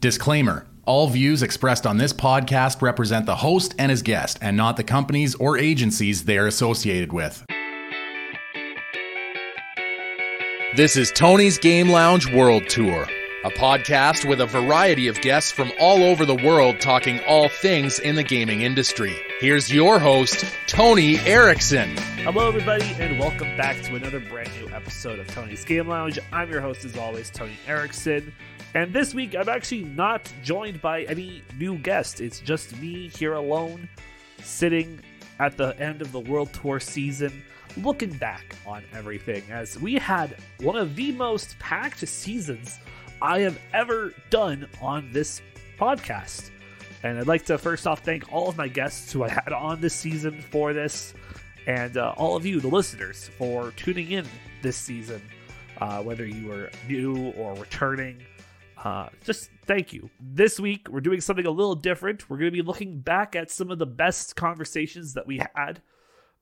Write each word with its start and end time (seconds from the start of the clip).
Disclaimer 0.00 0.66
All 0.86 1.08
views 1.08 1.42
expressed 1.42 1.86
on 1.86 1.98
this 1.98 2.14
podcast 2.14 2.80
represent 2.80 3.26
the 3.26 3.36
host 3.36 3.74
and 3.78 3.90
his 3.90 4.00
guest, 4.00 4.38
and 4.40 4.56
not 4.56 4.78
the 4.78 4.82
companies 4.82 5.34
or 5.34 5.58
agencies 5.58 6.24
they 6.24 6.38
are 6.38 6.46
associated 6.46 7.12
with. 7.12 7.44
This 10.74 10.96
is 10.96 11.12
Tony's 11.12 11.58
Game 11.58 11.90
Lounge 11.90 12.32
World 12.32 12.66
Tour, 12.66 13.06
a 13.44 13.50
podcast 13.50 14.26
with 14.26 14.40
a 14.40 14.46
variety 14.46 15.06
of 15.06 15.20
guests 15.20 15.52
from 15.52 15.70
all 15.78 16.02
over 16.02 16.24
the 16.24 16.36
world 16.36 16.80
talking 16.80 17.20
all 17.28 17.50
things 17.50 17.98
in 17.98 18.14
the 18.14 18.22
gaming 18.22 18.62
industry. 18.62 19.14
Here's 19.38 19.70
your 19.70 19.98
host, 19.98 20.46
Tony 20.66 21.18
Erickson. 21.26 21.94
Hello, 22.24 22.48
everybody, 22.48 22.86
and 22.98 23.18
welcome 23.18 23.54
back 23.58 23.82
to 23.82 23.96
another 23.96 24.20
brand 24.20 24.50
new 24.58 24.70
episode 24.74 25.18
of 25.18 25.26
Tony's 25.26 25.62
Game 25.62 25.88
Lounge. 25.88 26.18
I'm 26.32 26.50
your 26.50 26.62
host, 26.62 26.86
as 26.86 26.96
always, 26.96 27.28
Tony 27.28 27.58
Erickson. 27.66 28.32
And 28.74 28.92
this 28.92 29.14
week, 29.14 29.34
I'm 29.34 29.48
actually 29.48 29.84
not 29.84 30.32
joined 30.44 30.80
by 30.80 31.02
any 31.02 31.42
new 31.58 31.76
guest. 31.78 32.20
It's 32.20 32.38
just 32.38 32.76
me 32.78 33.08
here 33.08 33.34
alone, 33.34 33.88
sitting 34.42 35.00
at 35.40 35.56
the 35.56 35.78
end 35.80 36.02
of 36.02 36.12
the 36.12 36.20
World 36.20 36.52
Tour 36.52 36.78
season, 36.78 37.42
looking 37.76 38.12
back 38.12 38.54
on 38.66 38.84
everything 38.92 39.42
as 39.50 39.78
we 39.80 39.94
had 39.94 40.36
one 40.60 40.76
of 40.76 40.94
the 40.94 41.10
most 41.12 41.58
packed 41.58 42.06
seasons 42.06 42.78
I 43.20 43.40
have 43.40 43.58
ever 43.72 44.14
done 44.30 44.68
on 44.80 45.10
this 45.12 45.42
podcast. 45.78 46.50
And 47.02 47.18
I'd 47.18 47.26
like 47.26 47.44
to 47.46 47.58
first 47.58 47.86
off 47.86 48.04
thank 48.04 48.32
all 48.32 48.48
of 48.48 48.56
my 48.56 48.68
guests 48.68 49.12
who 49.12 49.24
I 49.24 49.30
had 49.30 49.52
on 49.52 49.80
this 49.80 49.94
season 49.94 50.40
for 50.40 50.72
this, 50.72 51.14
and 51.66 51.96
uh, 51.96 52.14
all 52.16 52.36
of 52.36 52.46
you, 52.46 52.60
the 52.60 52.68
listeners, 52.68 53.30
for 53.36 53.72
tuning 53.72 54.12
in 54.12 54.26
this 54.62 54.76
season, 54.76 55.22
uh, 55.80 56.02
whether 56.02 56.26
you 56.26 56.46
were 56.46 56.70
new 56.88 57.32
or 57.32 57.54
returning. 57.54 58.22
Uh, 58.82 59.08
just 59.24 59.50
thank 59.66 59.92
you. 59.92 60.08
This 60.18 60.58
week, 60.58 60.88
we're 60.88 61.00
doing 61.00 61.20
something 61.20 61.46
a 61.46 61.50
little 61.50 61.74
different. 61.74 62.28
We're 62.30 62.38
going 62.38 62.50
to 62.50 62.56
be 62.56 62.62
looking 62.62 63.00
back 63.00 63.36
at 63.36 63.50
some 63.50 63.70
of 63.70 63.78
the 63.78 63.86
best 63.86 64.36
conversations 64.36 65.14
that 65.14 65.26
we 65.26 65.42
had 65.54 65.82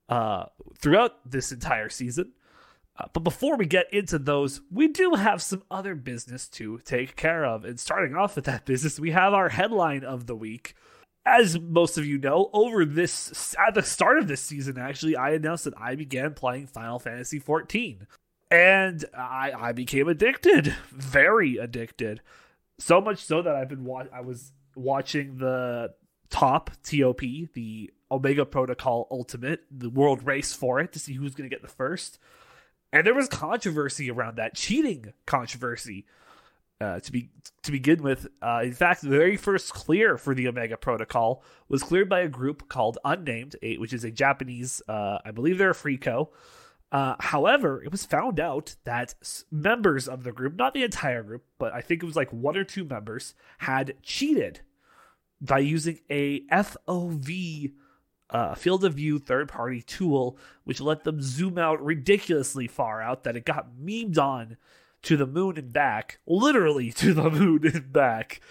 uh, 0.07 0.45
throughout 0.77 1.29
this 1.29 1.51
entire 1.51 1.89
season. 1.89 2.33
Uh, 2.97 3.05
but 3.13 3.21
before 3.21 3.57
we 3.57 3.65
get 3.65 3.93
into 3.93 4.17
those, 4.19 4.61
we 4.71 4.87
do 4.87 5.13
have 5.13 5.41
some 5.41 5.63
other 5.69 5.95
business 5.95 6.47
to 6.49 6.79
take 6.79 7.15
care 7.15 7.45
of. 7.45 7.65
And 7.65 7.79
starting 7.79 8.15
off 8.15 8.35
with 8.35 8.45
that 8.45 8.65
business, 8.65 8.99
we 8.99 9.11
have 9.11 9.33
our 9.33 9.49
headline 9.49 10.03
of 10.03 10.25
the 10.25 10.35
week. 10.35 10.75
As 11.25 11.59
most 11.59 11.97
of 11.97 12.05
you 12.05 12.17
know, 12.17 12.49
over 12.53 12.85
this 12.85 13.55
at 13.67 13.75
the 13.75 13.83
start 13.83 14.17
of 14.17 14.27
this 14.27 14.41
season, 14.41 14.77
actually, 14.77 15.15
I 15.15 15.31
announced 15.31 15.65
that 15.65 15.79
I 15.79 15.95
began 15.95 16.33
playing 16.33 16.67
Final 16.67 16.99
Fantasy 16.99 17.39
XIV, 17.39 18.07
and 18.51 19.05
I 19.15 19.51
I 19.55 19.71
became 19.71 20.07
addicted, 20.07 20.75
very 20.91 21.57
addicted, 21.57 22.21
so 22.77 23.01
much 23.01 23.23
so 23.23 23.41
that 23.41 23.55
I've 23.55 23.69
been 23.69 23.85
wa- 23.85 24.05
I 24.13 24.21
was 24.21 24.51
watching 24.75 25.37
the 25.37 25.93
top 26.29 26.71
TOP, 26.83 27.21
the 27.53 27.91
Omega 28.11 28.45
Protocol 28.45 29.07
Ultimate, 29.11 29.61
the 29.71 29.89
world 29.89 30.25
race 30.25 30.53
for 30.53 30.79
it 30.79 30.93
to 30.93 30.99
see 30.99 31.13
who's 31.13 31.35
going 31.35 31.49
to 31.49 31.53
get 31.53 31.61
the 31.61 31.67
first. 31.67 32.19
And 32.91 33.05
there 33.05 33.13
was 33.13 33.27
controversy 33.27 34.09
around 34.09 34.37
that 34.37 34.55
cheating 34.55 35.13
controversy. 35.25 36.05
Uh, 36.81 36.97
to 37.01 37.11
be 37.11 37.29
to 37.61 37.73
begin 37.73 38.01
with, 38.01 38.25
uh, 38.41 38.61
in 38.63 38.71
fact, 38.71 39.01
the 39.01 39.09
very 39.09 39.35
first 39.35 39.73
clear 39.73 40.17
for 40.17 40.33
the 40.33 40.47
Omega 40.47 40.77
Protocol 40.77 41.43
was 41.67 41.83
cleared 41.83 42.07
by 42.07 42.21
a 42.21 42.29
group 42.29 42.69
called 42.69 42.97
Unnamed, 43.03 43.57
which 43.77 43.91
is 43.91 44.05
a 44.05 44.11
Japanese, 44.11 44.81
uh, 44.87 45.17
I 45.25 45.31
believe 45.31 45.57
they're 45.57 45.71
a 45.71 45.75
freako. 45.75 46.29
Uh, 46.91 47.15
however, 47.19 47.83
it 47.83 47.91
was 47.91 48.05
found 48.05 48.39
out 48.39 48.75
that 48.83 49.13
members 49.51 50.07
of 50.07 50.23
the 50.23 50.31
group, 50.31 50.55
not 50.55 50.73
the 50.73 50.83
entire 50.83 51.21
group, 51.21 51.43
but 51.59 51.73
I 51.73 51.81
think 51.81 52.01
it 52.01 52.05
was 52.05 52.15
like 52.15 52.33
one 52.33 52.57
or 52.57 52.63
two 52.63 52.83
members, 52.83 53.35
had 53.59 53.95
cheated 54.01 54.61
by 55.39 55.59
using 55.59 55.99
a 56.09 56.41
FOV 56.47 57.73
uh, 58.31 58.55
field 58.55 58.83
of 58.83 58.95
view 58.95 59.19
third 59.19 59.49
party 59.49 59.81
tool, 59.81 60.37
which 60.63 60.81
let 60.81 61.03
them 61.03 61.21
zoom 61.21 61.57
out 61.57 61.83
ridiculously 61.83 62.67
far 62.67 63.01
out 63.01 63.23
that 63.23 63.35
it 63.35 63.45
got 63.45 63.75
memed 63.79 64.17
on 64.17 64.57
to 65.03 65.15
the 65.15 65.27
moon 65.27 65.57
and 65.57 65.71
back, 65.71 66.19
literally 66.27 66.91
to 66.93 67.13
the 67.13 67.29
moon 67.29 67.65
and 67.65 67.93
back. 67.93 68.41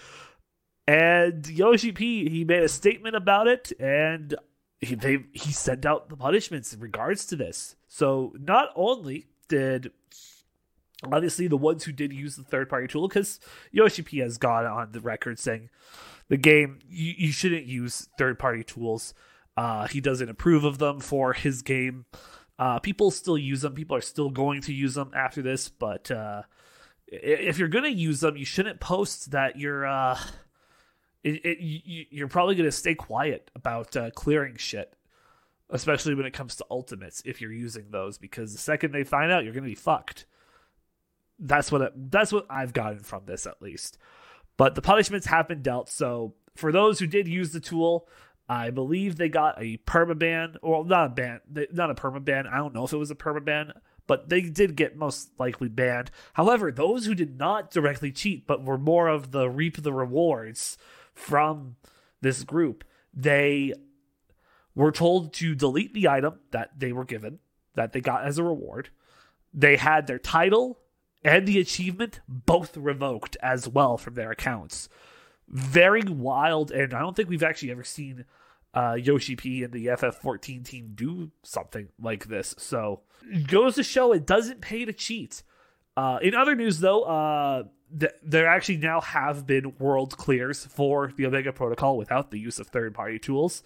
And 0.87 1.47
Yoshi 1.48 1.93
P, 1.93 2.31
he 2.31 2.44
made 2.44 2.62
a 2.62 2.69
statement 2.69 3.15
about 3.15 3.47
it, 3.47 3.72
and 3.78 4.34
he 4.81 4.94
they, 4.94 5.25
he 5.32 5.53
sent 5.53 5.84
out 5.84 6.09
the 6.09 6.16
punishments 6.16 6.72
in 6.72 6.81
regards 6.81 7.27
to 7.27 7.37
this. 7.37 7.77
So 7.88 8.34
not 8.38 8.69
only 8.76 9.26
did 9.49 9.91
obviously 11.04 11.49
the 11.49 11.56
ones 11.56 11.84
who 11.84 11.93
did 11.93 12.12
use 12.12 12.37
the 12.37 12.44
third 12.44 12.69
party 12.69 12.87
tool, 12.87 13.09
because 13.09 13.41
Yoshi 13.72 14.03
P 14.03 14.19
has 14.19 14.38
gone 14.38 14.66
on 14.66 14.93
the 14.93 15.00
record 15.00 15.38
saying 15.38 15.71
the 16.28 16.37
game 16.37 16.78
you, 16.88 17.15
you 17.16 17.32
shouldn't 17.32 17.66
use 17.66 18.09
third 18.19 18.38
party 18.38 18.62
tools. 18.62 19.15
Uh, 19.56 19.88
he 19.88 20.00
doesn't 20.00 20.28
approve 20.28 20.65
of 20.65 20.78
them 20.78 21.00
for 21.00 21.32
his 21.32 21.62
game. 21.62 22.04
Uh, 22.59 22.78
people 22.78 23.10
still 23.10 23.38
use 23.38 23.62
them. 23.62 23.75
People 23.75 23.97
are 23.97 24.00
still 24.00 24.31
going 24.31 24.60
to 24.62 24.72
use 24.72 24.94
them 24.94 25.10
after 25.15 25.43
this, 25.43 25.69
but 25.69 26.10
uh, 26.10 26.43
if 27.06 27.59
you're 27.59 27.69
going 27.69 27.84
to 27.84 27.91
use 27.91 28.21
them, 28.21 28.37
you 28.37 28.44
shouldn't 28.44 28.81
post 28.81 29.31
that 29.31 29.59
you're. 29.59 29.87
Uh, 29.87 30.19
it, 31.25 31.44
it, 31.44 31.59
you, 31.60 32.04
you're 32.10 32.28
probably 32.28 32.54
going 32.54 32.69
to 32.69 32.72
stay 32.72 32.94
quiet 32.94 33.50
about 33.54 33.97
uh, 33.97 34.10
clearing 34.10 34.56
shit, 34.56 34.94
especially 35.70 36.14
when 36.14 36.26
it 36.26 36.32
comes 36.32 36.56
to 36.56 36.66
ultimates. 36.70 37.22
If 37.24 37.40
you're 37.40 37.52
using 37.52 37.90
those, 37.90 38.18
because 38.18 38.52
the 38.52 38.58
second 38.58 38.92
they 38.92 39.04
find 39.04 39.30
out, 39.30 39.44
you're 39.44 39.52
going 39.52 39.64
to 39.64 39.70
be 39.70 39.74
fucked. 39.74 40.26
That's 41.38 41.70
what 41.70 41.82
it, 41.82 42.10
that's 42.10 42.32
what 42.32 42.46
I've 42.50 42.72
gotten 42.72 43.00
from 43.00 43.26
this, 43.26 43.46
at 43.46 43.62
least. 43.62 43.98
But 44.56 44.74
the 44.74 44.82
punishments 44.82 45.26
have 45.26 45.48
been 45.48 45.62
dealt. 45.62 45.88
So 45.88 46.34
for 46.56 46.72
those 46.72 46.98
who 46.98 47.06
did 47.06 47.28
use 47.28 47.52
the 47.52 47.60
tool, 47.60 48.08
I 48.48 48.70
believe 48.70 49.16
they 49.16 49.28
got 49.28 49.62
a 49.62 49.76
permaban, 49.78 50.56
or 50.62 50.84
not 50.84 51.06
a 51.06 51.08
ban, 51.10 51.40
not 51.72 51.90
a 51.90 51.94
permaban. 51.94 52.50
I 52.50 52.56
don't 52.56 52.74
know 52.74 52.84
if 52.84 52.92
it 52.92 52.96
was 52.96 53.10
a 53.10 53.14
permaban, 53.14 53.72
but 54.06 54.30
they 54.30 54.40
did 54.40 54.74
get 54.74 54.96
most 54.96 55.30
likely 55.38 55.68
banned. 55.68 56.10
However, 56.32 56.72
those 56.72 57.04
who 57.04 57.14
did 57.14 57.38
not 57.38 57.70
directly 57.70 58.10
cheat, 58.10 58.46
but 58.46 58.64
were 58.64 58.78
more 58.78 59.06
of 59.08 59.32
the 59.32 59.50
reap 59.50 59.82
the 59.82 59.92
rewards 59.92 60.78
from 61.12 61.76
this 62.22 62.42
group, 62.42 62.84
they 63.12 63.74
were 64.84 64.93
told 64.93 65.33
to 65.34 65.55
delete 65.55 65.94
the 65.94 66.09
item 66.09 66.41
that 66.53 66.71
they 66.78 66.93
were 66.93 67.05
given, 67.05 67.39
that 67.75 67.93
they 67.93 68.00
got 68.00 68.25
as 68.25 68.39
a 68.39 68.44
reward. 68.44 68.91
They 69.53 69.77
had 69.77 70.06
their 70.06 70.19
title 70.19 70.78
and 71.25 71.47
the 71.47 71.59
achievement 71.59 72.21
both 72.28 72.77
revoked 72.77 73.37
as 73.43 73.69
well 73.69 73.99
from 73.99 74.15
their 74.15 74.31
accounts 74.31 74.89
very 75.50 76.03
wild, 76.03 76.71
and 76.71 76.94
I 76.94 77.00
don't 77.00 77.16
think 77.16 77.28
we've 77.28 77.43
actually 77.43 77.71
ever 77.71 77.84
seen 77.84 78.25
uh, 78.75 78.97
Yoshi 79.00 79.37
P 79.37 79.65
and 79.65 79.72
the 79.72 79.87
FF14 79.87 80.65
team 80.65 80.93
do 80.95 81.31
something 81.43 81.89
like 82.00 82.27
this. 82.27 82.55
So 82.59 83.00
goes 83.47 83.75
to 83.77 83.83
show 83.83 84.12
it 84.12 84.27
doesn't 84.27 84.60
pay 84.60 84.84
to 84.84 84.93
cheat. 84.93 85.43
Uh, 85.97 86.19
in 86.22 86.34
other 86.34 86.55
news, 86.55 86.81
though, 86.81 87.03
uh, 87.03 87.65
th- 87.99 88.12
there 88.22 88.47
actually 88.47 88.77
now 88.77 89.00
have 89.00 89.47
been 89.47 89.75
world 89.78 90.16
clears 90.16 90.65
for 90.66 91.12
the 91.16 91.27
Omega 91.27 91.53
Protocol 91.53 91.97
without 91.97 92.31
the 92.31 92.39
use 92.39 92.59
of 92.59 92.69
third 92.69 92.95
party 92.95 93.19
tools. 93.19 93.62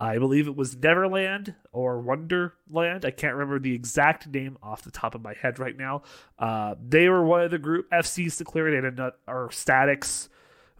I 0.00 0.18
believe 0.18 0.48
it 0.48 0.56
was 0.56 0.74
Neverland 0.74 1.54
or 1.72 2.00
Wonderland. 2.00 3.04
I 3.04 3.10
can't 3.10 3.34
remember 3.34 3.58
the 3.58 3.74
exact 3.74 4.26
name 4.26 4.56
off 4.62 4.82
the 4.82 4.90
top 4.90 5.14
of 5.14 5.20
my 5.20 5.34
head 5.34 5.58
right 5.58 5.76
now. 5.76 6.02
Uh, 6.38 6.74
they 6.82 7.10
were 7.10 7.22
one 7.22 7.42
of 7.42 7.50
the 7.50 7.58
group 7.58 7.90
FCs 7.90 8.38
to 8.38 8.44
clear 8.44 8.66
it, 8.66 8.84
and 8.84 8.98
uh, 8.98 9.10
or 9.28 9.50
Statics 9.50 10.30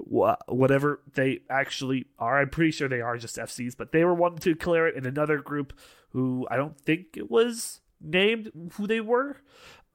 whatever 0.06 1.00
they 1.14 1.41
actually 1.50 2.06
are. 2.19 2.41
I'm 2.41 2.48
pretty 2.50 2.70
sure 2.70 2.88
they 2.88 3.00
are 3.00 3.19
just 3.19 3.36
FCs, 3.36 3.76
but 3.76 3.92
they 3.92 4.04
were 4.04 4.14
one 4.14 4.36
to 4.38 4.54
clear 4.54 4.86
it, 4.86 4.97
and 4.97 5.06
another 5.06 5.38
group 5.38 5.78
who 6.10 6.47
I 6.50 6.56
don't 6.56 6.78
think 6.81 7.16
it 7.16 7.31
was 7.31 7.81
named 8.00 8.50
who 8.75 8.87
they 8.87 9.00
were, 9.00 9.37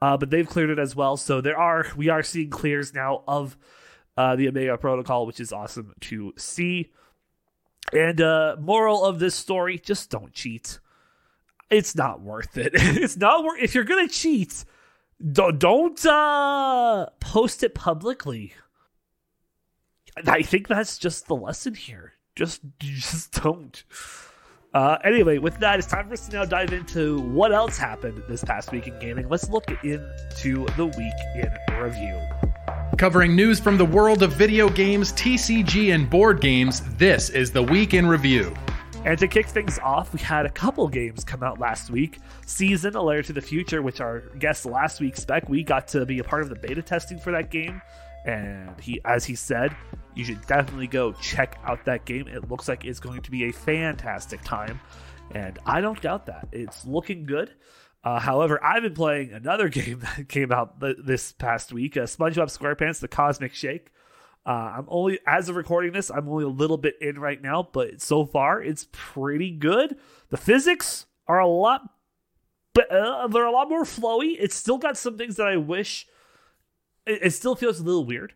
uh, 0.02 0.18
but 0.18 0.30
they've 0.30 0.48
cleared 0.48 0.70
it 0.70 0.80
as 0.80 0.96
well. 0.96 1.18
So 1.18 1.42
there 1.42 1.58
are 1.58 1.88
we 1.96 2.10
are 2.10 2.24
seeing 2.24 2.50
clears 2.50 2.94
now 2.94 3.24
of 3.28 3.58
uh, 4.18 4.36
the 4.36 4.48
Omega 4.48 4.78
Protocol, 4.78 5.26
which 5.26 5.40
is 5.40 5.52
awesome 5.52 5.94
to 6.02 6.34
see. 6.38 6.92
And 7.94 8.20
uh, 8.22 8.58
moral 8.60 9.06
of 9.06 9.20
this 9.20 9.36
story: 9.36 9.80
just 9.80 10.10
don't 10.10 10.34
cheat. 10.34 10.80
It's 11.70 11.96
not 11.96 12.22
worth 12.22 12.58
it. 12.58 12.72
it's 12.76 13.18
not 13.18 13.44
worth. 13.44 13.62
If 13.62 13.76
you're 13.76 13.84
gonna 13.84 14.08
cheat, 14.08 14.66
don't 15.32 15.60
don't 15.60 16.06
uh, 16.06 17.08
post 17.20 17.64
it 17.64 17.76
publicly. 17.76 18.54
I 20.26 20.42
think 20.44 20.68
that's 20.68 20.98
just 20.98 21.28
the 21.28 21.36
lesson 21.36 21.76
here. 21.76 22.14
Just 22.36 22.62
just 22.80 23.44
don't. 23.44 23.84
Uh, 24.74 24.98
anyway, 25.06 25.38
with 25.38 25.58
that, 25.60 25.80
it's 25.80 25.88
time 25.88 26.06
for 26.08 26.14
us 26.14 26.28
to 26.28 26.36
now 26.36 26.44
dive 26.44 26.74
into 26.74 27.22
what 27.22 27.54
else 27.54 27.78
happened 27.78 28.22
this 28.28 28.44
past 28.44 28.74
week 28.74 28.88
in 28.88 29.00
gaming. 29.00 29.30
Let's 29.30 29.50
look 29.50 29.72
into 29.86 30.66
the 30.76 30.86
week 30.86 31.14
in 31.36 31.82
review. 31.82 32.20
Covering 32.98 33.36
news 33.36 33.60
from 33.60 33.78
the 33.78 33.84
world 33.84 34.24
of 34.24 34.32
video 34.32 34.70
games, 34.70 35.12
TCG, 35.12 35.94
and 35.94 36.10
board 36.10 36.40
games, 36.40 36.82
this 36.96 37.30
is 37.30 37.52
the 37.52 37.62
Week 37.62 37.94
in 37.94 38.08
Review. 38.08 38.56
And 39.04 39.20
to 39.20 39.28
kick 39.28 39.48
things 39.48 39.78
off, 39.80 40.14
we 40.14 40.20
had 40.22 40.46
a 40.46 40.50
couple 40.50 40.88
games 40.88 41.26
come 41.26 41.44
out 41.44 41.60
last 41.60 41.90
week. 41.90 42.20
Season, 42.46 42.96
A 42.96 43.02
Letter 43.02 43.24
to 43.24 43.34
the 43.34 43.42
Future, 43.42 43.82
which 43.82 44.00
our 44.00 44.22
guest 44.40 44.66
last 44.66 45.02
week, 45.02 45.18
Spec, 45.18 45.50
we 45.50 45.62
got 45.62 45.90
to 45.90 46.06
be 46.06 46.20
a 46.20 46.24
part 46.24 46.44
of 46.44 46.48
the 46.48 46.56
beta 46.56 46.82
testing 46.82 47.20
for 47.20 47.34
that 47.34 47.52
game. 47.52 47.82
And 48.26 48.80
he, 48.80 49.02
as 49.04 49.26
he 49.26 49.36
said, 49.36 49.76
You 50.16 50.24
should 50.24 50.48
definitely 50.48 50.88
go 50.88 51.12
check 51.12 51.60
out 51.66 51.84
that 51.84 52.06
game. 52.06 52.30
It 52.30 52.50
looks 52.50 52.70
like 52.70 52.86
it's 52.86 53.02
going 53.02 53.22
to 53.24 53.30
be 53.30 53.50
a 53.50 53.52
fantastic 53.52 54.42
time, 54.44 54.80
and 55.32 55.60
I 55.66 55.82
don't 55.82 56.02
doubt 56.02 56.28
that. 56.28 56.48
It's 56.54 56.86
looking 56.86 57.26
good. 57.26 57.52
Uh, 58.06 58.20
however, 58.20 58.64
I've 58.64 58.84
been 58.84 58.94
playing 58.94 59.34
another 59.34 59.68
game 59.70 60.00
that 60.00 60.30
came 60.30 60.52
out 60.52 60.80
th- 60.80 60.98
this 61.04 61.32
past 61.32 61.74
week, 61.74 61.98
uh, 61.98 62.02
SpongeBob 62.02 62.56
SquarePants: 62.56 63.00
The 63.00 63.08
Cosmic 63.08 63.54
Shake. 63.54 63.90
Uh, 64.46 64.76
I'm 64.78 64.86
only 64.90 65.18
as 65.26 65.50
of 65.50 65.56
recording 65.56 65.92
this, 65.92 66.12
I'm 66.12 66.30
only 66.30 66.44
a 66.44 66.50
little 66.50 66.78
bit 66.78 66.96
in 67.02 67.18
right 67.18 67.42
now, 67.42 67.68
but 67.74 68.00
so 68.00 68.26
far 68.26 68.62
it's 68.62 68.88
pretty 68.92 69.50
good. 69.50 69.98
The 70.30 70.38
physics 70.38 71.08
are 71.28 71.40
a 71.40 71.48
lot, 71.48 71.82
uh, 72.78 73.28
they're 73.28 73.48
a 73.48 73.52
lot 73.52 73.70
more 73.70 73.86
flowy. 73.86 74.36
It's 74.40 74.54
still 74.54 74.78
got 74.78 74.98
some 74.98 75.18
things 75.18 75.38
that 75.38 75.48
I 75.48 75.58
wish. 75.58 76.06
It, 77.08 77.22
it 77.24 77.32
still 77.32 77.56
feels 77.56 77.80
a 77.80 77.84
little 77.84 78.06
weird. 78.06 78.34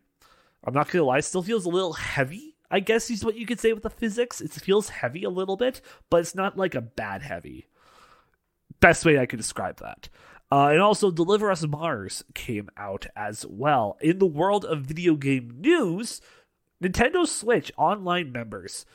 I'm 0.63 0.73
not 0.73 0.89
gonna 0.89 1.05
lie, 1.05 1.19
it 1.19 1.25
still 1.25 1.43
feels 1.43 1.65
a 1.65 1.69
little 1.69 1.93
heavy. 1.93 2.55
I 2.71 2.79
guess 2.79 3.09
is 3.11 3.23
what 3.23 3.35
you 3.35 3.45
could 3.45 3.59
say 3.59 3.71
with 3.73 3.83
the 3.83 3.89
physics. 3.91 4.41
It 4.41 4.51
feels 4.51 4.89
heavy 4.89 5.23
a 5.23 5.29
little 5.29 5.57
bit, 5.57 5.79
but 6.09 6.21
it's 6.21 6.35
not 6.35 6.57
like 6.57 6.73
a 6.73 6.81
bad 6.81 7.21
heavy. 7.21 7.67
Best 8.79 9.05
way 9.05 9.19
I 9.19 9.25
could 9.25 9.37
describe 9.37 9.77
that. 9.77 10.09
Uh, 10.51 10.69
and 10.69 10.81
also, 10.81 11.11
Deliver 11.11 11.51
Us 11.51 11.65
Mars 11.65 12.23
came 12.33 12.69
out 12.75 13.05
as 13.15 13.45
well. 13.47 13.97
In 14.01 14.17
the 14.19 14.25
world 14.25 14.65
of 14.65 14.81
video 14.81 15.15
game 15.15 15.55
news, 15.59 16.21
Nintendo 16.83 17.27
Switch 17.27 17.71
online 17.77 18.31
members. 18.31 18.85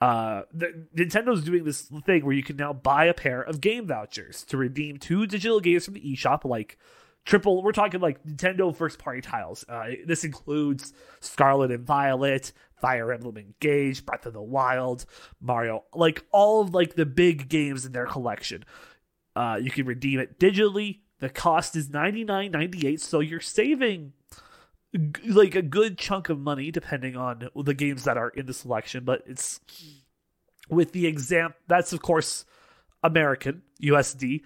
Uh, 0.00 0.42
the, 0.52 0.86
Nintendo's 0.94 1.44
doing 1.44 1.64
this 1.64 1.82
thing 2.04 2.24
where 2.24 2.34
you 2.34 2.42
can 2.42 2.56
now 2.56 2.72
buy 2.72 3.06
a 3.06 3.14
pair 3.14 3.40
of 3.40 3.60
game 3.60 3.86
vouchers 3.86 4.44
to 4.44 4.56
redeem 4.56 4.98
two 4.98 5.26
digital 5.26 5.60
games 5.60 5.84
from 5.84 5.94
the 5.94 6.00
eShop, 6.00 6.44
like 6.44 6.76
triple. 7.24 7.62
We're 7.62 7.72
talking 7.72 8.00
like 8.00 8.22
Nintendo 8.24 8.74
first 8.74 8.98
party 8.98 9.20
titles. 9.20 9.64
Uh, 9.68 9.90
this 10.06 10.24
includes 10.24 10.92
Scarlet 11.20 11.70
and 11.70 11.86
Violet, 11.86 12.52
Fire 12.80 13.12
Emblem 13.12 13.38
Engage, 13.38 14.04
Breath 14.04 14.26
of 14.26 14.32
the 14.32 14.42
Wild, 14.42 15.06
Mario, 15.40 15.84
like 15.94 16.24
all 16.30 16.62
of 16.62 16.74
like 16.74 16.94
the 16.94 17.06
big 17.06 17.48
games 17.48 17.86
in 17.86 17.92
their 17.92 18.06
collection. 18.06 18.64
Uh, 19.36 19.56
you 19.62 19.70
can 19.70 19.84
redeem 19.84 20.18
it 20.18 20.38
digitally. 20.38 21.00
The 21.20 21.28
cost 21.28 21.76
is 21.76 21.90
ninety 21.90 22.24
nine 22.24 22.52
ninety 22.52 22.88
eight, 22.88 23.02
so 23.02 23.20
you're 23.20 23.40
saving 23.40 24.14
like 25.26 25.54
a 25.54 25.62
good 25.62 25.98
chunk 25.98 26.30
of 26.30 26.38
money 26.38 26.70
depending 26.70 27.16
on 27.16 27.50
the 27.54 27.74
games 27.74 28.04
that 28.04 28.16
are 28.16 28.30
in 28.30 28.46
the 28.46 28.54
selection. 28.54 29.04
But 29.04 29.22
it's 29.26 29.60
with 30.70 30.92
the 30.92 31.06
exam. 31.06 31.52
That's 31.68 31.92
of 31.92 32.00
course 32.00 32.46
American 33.02 33.62
USD, 33.82 34.40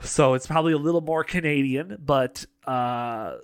so 0.00 0.34
it's 0.34 0.46
probably 0.46 0.72
a 0.72 0.78
little 0.78 1.00
more 1.00 1.24
Canadian. 1.24 1.98
But 2.00 2.46
uh, 2.66 3.38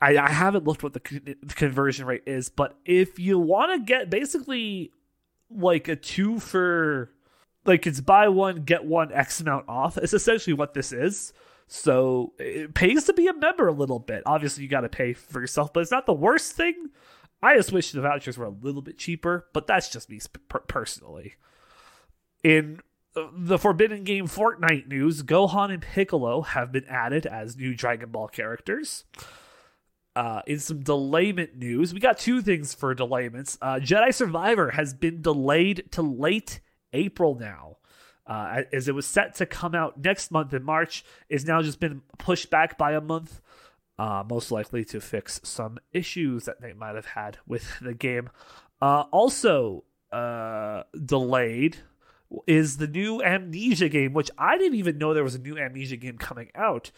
I, 0.00 0.16
I 0.18 0.30
haven't 0.30 0.64
looked 0.64 0.82
what 0.82 0.92
the, 0.92 1.00
con- 1.00 1.36
the 1.42 1.54
conversion 1.54 2.06
rate 2.06 2.24
is. 2.26 2.50
But 2.50 2.76
if 2.84 3.18
you 3.18 3.38
want 3.38 3.72
to 3.72 3.84
get 3.84 4.10
basically 4.10 4.92
like 5.50 5.88
a 5.88 5.96
two 5.96 6.38
for 6.38 7.12
like 7.64 7.86
it's 7.86 8.00
buy 8.00 8.28
one 8.28 8.64
get 8.64 8.84
one 8.84 9.12
x 9.12 9.40
amount 9.40 9.68
off. 9.68 9.96
It's 9.96 10.14
essentially 10.14 10.54
what 10.54 10.74
this 10.74 10.92
is. 10.92 11.32
So 11.66 12.32
it 12.38 12.74
pays 12.74 13.04
to 13.04 13.12
be 13.12 13.28
a 13.28 13.34
member 13.34 13.68
a 13.68 13.72
little 13.72 14.00
bit. 14.00 14.22
Obviously 14.26 14.64
you 14.64 14.68
got 14.68 14.80
to 14.80 14.88
pay 14.88 15.12
for 15.12 15.40
yourself 15.40 15.72
but 15.72 15.80
it's 15.80 15.90
not 15.90 16.06
the 16.06 16.12
worst 16.12 16.52
thing. 16.52 16.90
I 17.42 17.56
just 17.56 17.72
wish 17.72 17.92
the 17.92 18.00
vouchers 18.00 18.36
were 18.36 18.46
a 18.46 18.50
little 18.50 18.82
bit 18.82 18.98
cheaper 18.98 19.46
but 19.52 19.66
that's 19.66 19.88
just 19.88 20.10
me 20.10 20.20
personally. 20.68 21.34
In 22.42 22.80
the 23.14 23.58
forbidden 23.58 24.04
game 24.04 24.26
fortnite 24.26 24.86
news 24.86 25.22
gohan 25.22 25.72
and 25.72 25.82
piccolo 25.82 26.42
have 26.42 26.72
been 26.72 26.84
added 26.86 27.26
as 27.26 27.56
new 27.56 27.74
dragon 27.74 28.10
ball 28.10 28.28
characters. 28.28 29.04
Uh, 30.16 30.42
in 30.46 30.58
some 30.58 30.80
delayment 30.80 31.56
news, 31.56 31.94
we 31.94 32.00
got 32.00 32.18
two 32.18 32.42
things 32.42 32.74
for 32.74 32.94
delayments. 32.94 33.56
Uh, 33.62 33.76
Jedi 33.76 34.12
Survivor 34.12 34.72
has 34.72 34.92
been 34.92 35.22
delayed 35.22 35.84
to 35.92 36.02
late 36.02 36.60
April 36.92 37.34
now. 37.34 37.76
Uh, 38.26 38.62
as 38.72 38.86
it 38.86 38.94
was 38.94 39.06
set 39.06 39.34
to 39.34 39.44
come 39.44 39.74
out 39.74 40.00
next 40.04 40.30
month 40.30 40.54
in 40.54 40.62
March, 40.62 41.04
is 41.28 41.44
now 41.44 41.60
just 41.62 41.80
been 41.80 42.00
pushed 42.16 42.48
back 42.48 42.78
by 42.78 42.92
a 42.92 43.00
month, 43.00 43.40
uh, 43.98 44.22
most 44.28 44.52
likely 44.52 44.84
to 44.84 45.00
fix 45.00 45.40
some 45.42 45.78
issues 45.92 46.44
that 46.44 46.60
they 46.60 46.72
might 46.72 46.94
have 46.94 47.06
had 47.06 47.38
with 47.46 47.78
the 47.82 47.94
game. 47.94 48.30
Uh, 48.80 49.04
also 49.10 49.82
uh, 50.12 50.84
delayed 51.04 51.78
is 52.46 52.76
the 52.76 52.86
new 52.86 53.22
Amnesia 53.22 53.88
game, 53.88 54.12
which 54.12 54.30
I 54.38 54.56
didn't 54.56 54.78
even 54.78 54.98
know 54.98 55.12
there 55.12 55.24
was 55.24 55.34
a 55.34 55.40
new 55.40 55.58
Amnesia 55.58 55.96
game 55.96 56.18
coming 56.18 56.50
out 56.54 56.92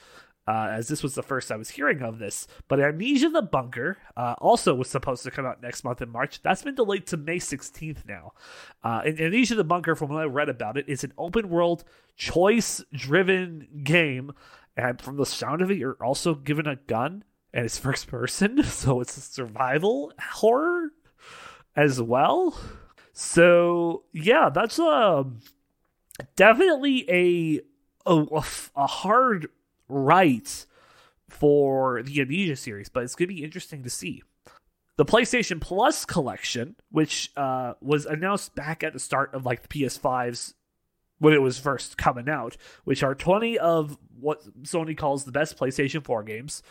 uh, 0.47 0.69
as 0.71 0.89
this 0.89 1.03
was 1.03 1.15
the 1.15 1.23
first 1.23 1.53
I 1.53 1.57
was 1.57 1.71
hearing 1.71 2.03
of 2.03 2.19
this. 2.19 2.47
But 2.69 2.81
Amnesia 2.81 3.29
the 3.29 3.43
Bunker 3.43 3.99
uh, 4.17 4.35
also 4.39 4.75
was 4.75 4.91
supposed 4.91 5.23
to 5.23 5.31
come 5.31 5.47
out 5.47 5.63
next 5.63 5.85
month 5.85 6.03
in 6.03 6.11
March. 6.11 6.43
That's 6.43 6.63
been 6.63 6.75
delayed 6.75 7.07
to 7.09 7.17
May 7.17 7.39
16th 7.39 8.07
now. 8.07 8.33
Uh, 8.83 9.03
and 9.05 9.21
Amnesia 9.21 9.55
the 9.55 9.65
Bunker, 9.65 9.95
from 9.95 10.11
what 10.11 10.23
I 10.23 10.25
read 10.25 10.49
about 10.49 10.77
it, 10.77 10.89
is 10.89 11.05
an 11.05 11.13
open 11.17 11.49
world, 11.49 11.85
choice 12.17 12.85
driven 12.93 13.83
game. 13.85 14.33
And 14.77 15.01
from 15.01 15.17
the 15.17 15.27
sound 15.27 15.63
of 15.63 15.71
it, 15.71 15.79
you're 15.79 15.97
also 16.01 16.35
given 16.35 16.67
a 16.67 16.77
gun 16.77 17.25
and 17.53 17.65
it's 17.65 17.79
first 17.79 18.09
person. 18.09 18.63
So 18.73 19.01
it's 19.01 19.17
a 19.17 19.21
survival 19.21 20.13
horror 20.19 20.91
as 21.77 22.01
well. 22.01 22.59
So 23.13 24.05
yeah, 24.13 24.49
that's 24.53 24.79
um 24.79 25.41
definitely 26.37 27.09
a 27.09 27.61
a, 28.07 28.43
a 28.75 28.87
hard 28.87 29.49
right 29.89 30.67
for 31.29 32.03
the 32.03 32.21
Amnesia 32.21 32.57
series, 32.57 32.89
but 32.89 33.03
it's 33.03 33.15
going 33.15 33.29
to 33.29 33.35
be 33.35 33.45
interesting 33.45 33.83
to 33.83 33.91
see. 33.91 34.23
The 34.97 35.05
PlayStation 35.05 35.61
Plus 35.61 36.05
collection, 36.05 36.77
which 36.91 37.33
uh, 37.37 37.75
was 37.81 38.05
announced 38.05 38.55
back 38.55 38.85
at 38.85 38.93
the 38.93 38.99
start 38.99 39.35
of 39.35 39.47
like 39.47 39.63
the 39.63 39.69
PS5's 39.69 40.55
when 41.19 41.33
it 41.33 41.41
was 41.41 41.59
first 41.59 41.97
coming 41.97 42.29
out, 42.29 42.57
which 42.85 43.03
are 43.03 43.15
20 43.15 43.59
of 43.59 43.97
what 44.21 44.43
Sony 44.65 44.97
calls 44.97 45.25
the 45.25 45.33
best 45.33 45.57
PlayStation 45.57 46.05
4 46.05 46.25
games 46.25 46.63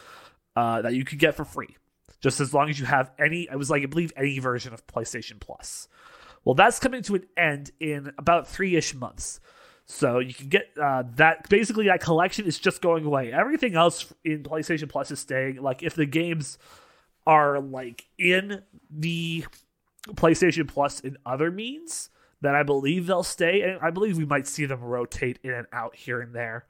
uh, 0.55 0.81
that 0.81 0.93
you 0.93 1.05
can 1.05 1.17
get 1.17 1.35
for 1.35 1.45
free, 1.45 1.77
just 2.19 2.39
as 2.39 2.53
long 2.53 2.69
as 2.69 2.79
you 2.79 2.85
have 2.85 3.11
any. 3.17 3.49
I 3.49 3.55
was 3.55 3.69
like, 3.69 3.81
I 3.81 3.87
believe 3.87 4.13
any 4.15 4.37
version 4.39 4.73
of 4.73 4.85
PlayStation 4.87 5.39
Plus. 5.39 5.87
Well, 6.43 6.55
that's 6.55 6.79
coming 6.79 7.01
to 7.03 7.15
an 7.15 7.25
end 7.37 7.71
in 7.79 8.11
about 8.17 8.47
three 8.47 8.75
ish 8.75 8.93
months. 8.93 9.39
So 9.91 10.19
you 10.19 10.33
can 10.33 10.47
get 10.47 10.69
uh, 10.81 11.03
that. 11.17 11.49
Basically, 11.49 11.87
that 11.87 11.99
collection 11.99 12.45
is 12.45 12.57
just 12.57 12.81
going 12.81 13.03
away. 13.03 13.33
Everything 13.33 13.75
else 13.75 14.11
in 14.23 14.41
PlayStation 14.41 14.89
Plus 14.89 15.11
is 15.11 15.19
staying. 15.19 15.61
Like 15.61 15.83
if 15.83 15.95
the 15.95 16.05
games 16.05 16.57
are 17.27 17.59
like 17.59 18.07
in 18.17 18.63
the 18.89 19.45
PlayStation 20.07 20.65
Plus 20.67 21.01
in 21.01 21.17
other 21.25 21.51
means, 21.51 22.09
then 22.39 22.55
I 22.55 22.63
believe 22.63 23.05
they'll 23.05 23.21
stay. 23.21 23.61
And 23.63 23.79
I 23.81 23.91
believe 23.91 24.17
we 24.17 24.25
might 24.25 24.47
see 24.47 24.65
them 24.65 24.79
rotate 24.79 25.39
in 25.43 25.51
and 25.51 25.67
out 25.73 25.95
here 25.97 26.21
and 26.21 26.33
there. 26.33 26.65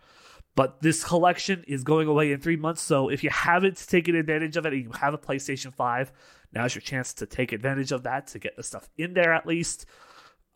But 0.56 0.82
this 0.82 1.04
collection 1.04 1.64
is 1.68 1.84
going 1.84 2.08
away 2.08 2.32
in 2.32 2.42
three 2.42 2.58
months. 2.58 2.82
So 2.82 3.10
if 3.10 3.24
you 3.24 3.30
haven't 3.30 3.88
taken 3.88 4.16
advantage 4.16 4.58
of 4.58 4.66
it 4.66 4.74
and 4.74 4.82
you 4.82 4.92
have 4.94 5.14
a 5.14 5.20
PlayStation 5.20 5.72
5, 5.72 6.12
now's 6.54 6.74
your 6.74 6.82
chance 6.82 7.14
to 7.14 7.28
take 7.28 7.52
advantage 7.52 7.92
of 7.92 8.02
that 8.04 8.28
to 8.28 8.40
get 8.40 8.58
the 8.58 8.64
stuff 8.64 8.90
in 8.98 9.14
there 9.14 9.32
at 9.32 9.46
least. 9.46 9.86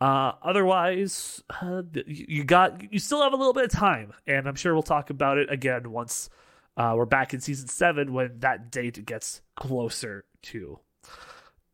Uh, 0.01 0.33
otherwise, 0.41 1.41
uh, 1.61 1.81
you 2.05 2.43
got 2.43 2.91
you 2.91 2.99
still 2.99 3.23
have 3.23 3.33
a 3.33 3.37
little 3.37 3.53
bit 3.53 3.65
of 3.65 3.71
time, 3.71 4.13
and 4.27 4.47
I'm 4.47 4.55
sure 4.55 4.73
we'll 4.73 4.83
talk 4.83 5.09
about 5.09 5.37
it 5.37 5.49
again 5.49 5.89
once 5.91 6.29
uh, 6.75 6.93
we're 6.95 7.05
back 7.05 7.33
in 7.33 7.39
season 7.39 7.67
seven 7.67 8.13
when 8.13 8.39
that 8.39 8.71
date 8.71 9.05
gets 9.05 9.41
closer 9.55 10.25
to. 10.43 10.79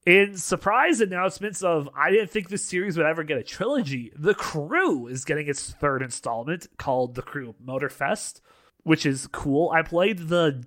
In 0.06 0.38
surprise 0.38 1.00
announcements 1.00 1.62
of 1.64 1.90
I 1.96 2.10
didn't 2.12 2.30
think 2.30 2.50
this 2.50 2.66
series 2.66 2.98
would 2.98 3.06
ever 3.06 3.24
get 3.24 3.38
a 3.38 3.44
trilogy, 3.44 4.12
The 4.16 4.34
Crew 4.34 5.08
is 5.08 5.26
getting 5.26 5.48
its 5.48 5.72
third 5.74 6.02
installment 6.02 6.68
called 6.78 7.16
The 7.16 7.22
Crew 7.22 7.56
Motorfest, 7.64 8.42
which 8.84 9.06
is 9.06 9.28
cool. 9.28 9.70
I 9.70 9.82
played 9.84 10.30
the 10.30 10.64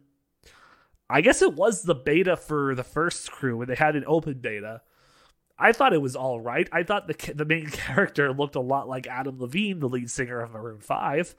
I 1.09 1.21
guess 1.21 1.43
it 1.43 1.55
was 1.55 1.83
the 1.83 1.95
beta 1.95 2.37
for 2.37 2.75
the 2.75 2.85
first 2.85 3.31
crew 3.31 3.59
when 3.59 3.69
they 3.69 3.75
had 3.75 3.95
an 3.95 4.05
open 4.07 4.35
beta. 4.35 4.83
I 5.59 5.73
thought 5.73 5.93
it 5.93 6.03
was 6.03 6.17
all 6.17 6.41
right. 6.41 6.69
I 6.73 6.83
thought 6.83 7.07
the 7.07 7.33
the 7.33 7.45
main 7.45 7.67
character 7.71 8.33
looked 8.33 8.57
a 8.57 8.61
lot 8.61 8.89
like 8.89 9.07
Adam 9.07 9.39
Levine, 9.41 9.81
the 9.81 9.89
lead 9.89 10.11
singer 10.11 10.41
of 10.41 10.53
Maroon 10.53 10.81
Five. 10.81 11.35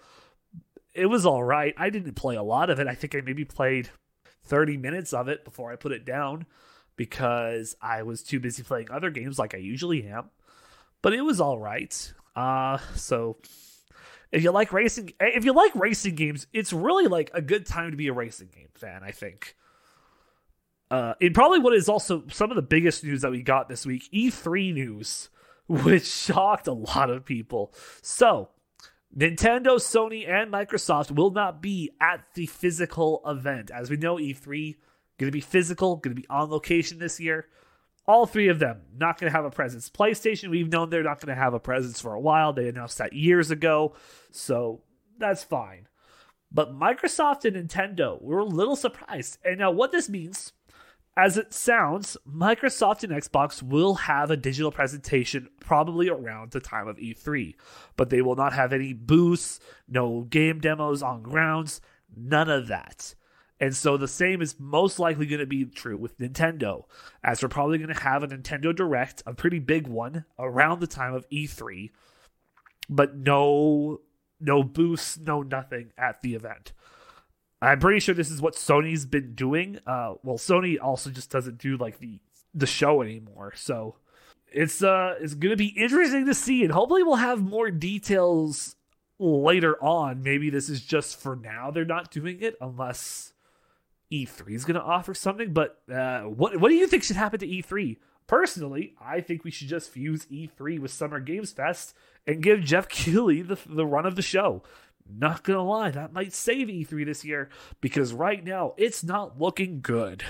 It 0.94 1.08
was 1.08 1.26
all 1.26 1.44
right. 1.44 1.74
I 1.78 1.90
didn't 1.90 2.14
play 2.14 2.36
a 2.36 2.44
lot 2.44 2.70
of 2.70 2.80
it. 2.80 2.88
I 2.88 2.96
think 2.96 3.16
I 3.16 3.22
maybe 3.22 3.46
played 3.46 3.90
thirty 4.44 4.78
minutes 4.78 5.14
of 5.14 5.28
it 5.28 5.44
before 5.44 5.72
I 5.72 5.76
put 5.76 5.92
it 5.92 6.06
down 6.06 6.46
because 6.96 7.76
I 7.82 8.04
was 8.04 8.24
too 8.24 8.40
busy 8.40 8.64
playing 8.64 8.90
other 8.90 9.10
games 9.10 9.38
like 9.38 9.54
I 9.54 9.58
usually 9.58 10.08
am. 10.08 10.30
But 11.02 11.14
it 11.14 11.22
was 11.22 11.42
all 11.42 11.60
right. 11.60 12.14
Uh, 12.36 12.78
so 12.96 13.38
if 14.32 14.44
you 14.44 14.52
like 14.52 14.74
racing, 14.74 15.14
if 15.20 15.46
you 15.46 15.54
like 15.54 15.76
racing 15.76 16.16
games, 16.16 16.48
it's 16.54 16.74
really 16.74 17.08
like 17.08 17.32
a 17.34 17.42
good 17.42 17.66
time 17.66 17.92
to 17.92 17.98
be 17.98 18.08
a 18.08 18.14
racing 18.14 18.50
game 18.54 18.70
fan. 18.74 19.04
I 19.04 19.12
think 19.12 19.56
uh, 20.92 21.14
in 21.20 21.34
probably 21.34 21.60
what 21.60 21.74
is 21.74 21.90
also 21.90 22.24
some 22.30 22.52
of 22.52 22.56
the 22.56 22.62
biggest 22.62 23.04
news 23.04 23.22
that 23.22 23.32
we 23.32 23.42
got 23.42 23.70
this 23.70 23.86
week, 23.86 24.10
E3 24.14 24.74
news, 24.74 25.30
which 25.68 26.06
shocked 26.06 26.68
a 26.68 26.74
lot 26.74 27.10
of 27.10 27.26
people. 27.26 27.74
So, 28.02 28.50
Nintendo, 29.16 29.78
Sony, 29.78 30.30
and 30.30 30.52
Microsoft 30.52 31.12
will 31.12 31.32
not 31.32 31.62
be 31.62 31.92
at 32.02 32.26
the 32.34 32.46
physical 32.48 33.22
event. 33.26 33.72
As 33.72 33.90
we 33.90 33.98
know, 33.98 34.18
E3 34.18 34.76
going 35.18 35.30
to 35.30 35.36
be 35.36 35.42
physical, 35.42 35.96
going 35.96 36.16
to 36.16 36.22
be 36.22 36.28
on 36.30 36.50
location 36.50 37.00
this 37.00 37.20
year. 37.20 37.48
All 38.08 38.28
three 38.28 38.50
of 38.50 38.60
them 38.60 38.82
not 38.96 39.18
going 39.18 39.32
to 39.32 39.36
have 39.36 39.46
a 39.46 39.50
presence. 39.50 39.90
PlayStation, 39.90 40.50
we've 40.50 40.72
known 40.72 40.90
they're 40.90 41.02
not 41.02 41.20
going 41.20 41.36
to 41.36 41.42
have 41.42 41.54
a 41.54 41.60
presence 41.60 42.00
for 42.00 42.14
a 42.14 42.20
while. 42.20 42.54
They 42.54 42.68
announced 42.68 43.00
that 43.00 43.14
years 43.14 43.50
ago, 43.50 43.96
so 44.32 44.82
that's 45.18 45.44
fine. 45.44 45.88
But 46.52 46.78
Microsoft 46.78 47.46
and 47.46 47.56
Nintendo 47.56 48.22
were 48.22 48.40
a 48.40 48.46
little 48.46 48.76
surprised. 48.76 49.40
And 49.44 49.58
now, 49.58 49.72
what 49.72 49.92
this 49.92 50.08
means, 50.08 50.54
as 51.18 51.38
it 51.38 51.54
sounds, 51.54 52.18
Microsoft 52.30 53.04
and 53.04 53.14
Xbox 53.14 53.64
will 53.64 53.96
have 53.96 54.30
a 54.30 54.38
digital 54.38 54.72
presentation 54.72 55.48
probably 55.60 56.10
around 56.10 56.52
the 56.52 56.60
time 56.60 56.88
of 56.88 56.98
E3, 56.98 57.56
but 57.96 58.10
they 58.10 58.22
will 58.22 58.36
not 58.36 58.54
have 58.54 58.74
any 58.74 58.94
booths, 58.94 59.60
no 59.88 60.22
game 60.24 60.60
demos 60.60 61.02
on 61.02 61.24
grounds, 61.24 61.80
none 62.16 62.50
of 62.50 62.68
that. 62.68 63.16
And 63.60 63.74
so 63.74 63.96
the 63.96 64.08
same 64.08 64.42
is 64.42 64.60
most 64.60 65.00
likely 65.00 65.26
going 65.26 65.40
to 65.40 65.46
be 65.46 65.64
true 65.64 65.96
with 65.96 66.20
Nintendo, 66.20 66.84
as 67.24 67.42
we're 67.42 67.48
probably 67.48 67.78
going 67.78 67.94
to 67.94 68.02
have 68.02 68.22
a 68.22 68.28
Nintendo 68.28 68.76
Direct, 68.76 69.24
a 69.26 69.34
pretty 69.34 69.60
big 69.60 69.88
one, 69.88 70.26
around 70.38 70.82
the 70.82 70.88
time 70.88 71.14
of 71.14 71.30
E3, 71.30 71.92
but 72.90 73.16
no 73.16 74.02
no 74.42 74.64
boosts, 74.64 75.18
no 75.18 75.42
nothing 75.42 75.92
at 75.98 76.22
the 76.22 76.36
event. 76.36 76.74
I'm 77.62 77.80
pretty 77.80 78.00
sure 78.00 78.14
this 78.14 78.32
is 78.32 78.42
what 78.42 78.56
Sony's 78.56 79.06
been 79.06 79.34
doing. 79.34 79.80
Uh, 79.88 80.16
well, 80.24 80.38
Sony 80.38 80.78
also 80.82 81.10
just 81.10 81.32
doesn't 81.32 81.58
do 81.58 81.78
like 81.78 82.00
the 82.00 82.20
the 82.54 82.68
show 82.68 83.02
anymore, 83.02 83.54
so 83.56 83.96
it's 84.52 84.82
uh 84.84 85.16
it's 85.20 85.34
gonna 85.34 85.56
be 85.56 85.68
interesting 85.68 86.26
to 86.26 86.34
see, 86.34 86.64
and 86.64 86.72
hopefully 86.72 87.04
we'll 87.04 87.16
have 87.16 87.42
more 87.42 87.72
details 87.72 88.76
later 89.20 89.76
on. 89.84 90.24
Maybe 90.24 90.50
this 90.50 90.70
is 90.70 90.82
just 90.82 91.20
for 91.20 91.36
now; 91.36 91.72
they're 91.72 91.86
not 91.86 92.12
doing 92.12 92.42
it 92.42 92.56
unless 92.62 93.34
E3 94.12 94.52
is 94.52 94.66
gonna 94.66 94.80
offer 94.80 95.14
something. 95.14 95.54
But 95.54 95.82
uh, 95.92 96.22
what 96.22 96.60
what 96.60 96.70
do 96.70 96.76
you 96.76 96.88
think 96.88 97.04
should 97.04 97.16
happen 97.18 97.40
to 97.40 97.48
E3? 97.48 97.98
Personally, 98.28 98.96
I 99.00 99.22
think 99.22 99.44
we 99.44 99.52
should 99.52 99.68
just 99.68 99.92
fuse 99.92 100.26
E3 100.26 100.80
with 100.80 100.92
Summer 100.92 101.20
Games 101.20 101.52
Fest 101.52 101.94
and 102.26 102.42
give 102.42 102.62
Jeff 102.62 102.88
Keighley 102.90 103.42
the, 103.42 103.58
the 103.68 103.86
run 103.86 104.06
of 104.06 104.16
the 104.16 104.22
show. 104.24 104.64
Not 105.08 105.44
gonna 105.44 105.64
lie, 105.64 105.92
that 105.92 106.14
might 106.14 106.34
save 106.34 106.68
E3 106.68 107.06
this 107.06 107.24
year 107.24 107.50
because 107.82 108.14
right 108.14 108.44
now 108.44 108.74
it's 108.78 109.04
not 109.04 109.40
looking 109.40 109.82
good. 109.82 110.24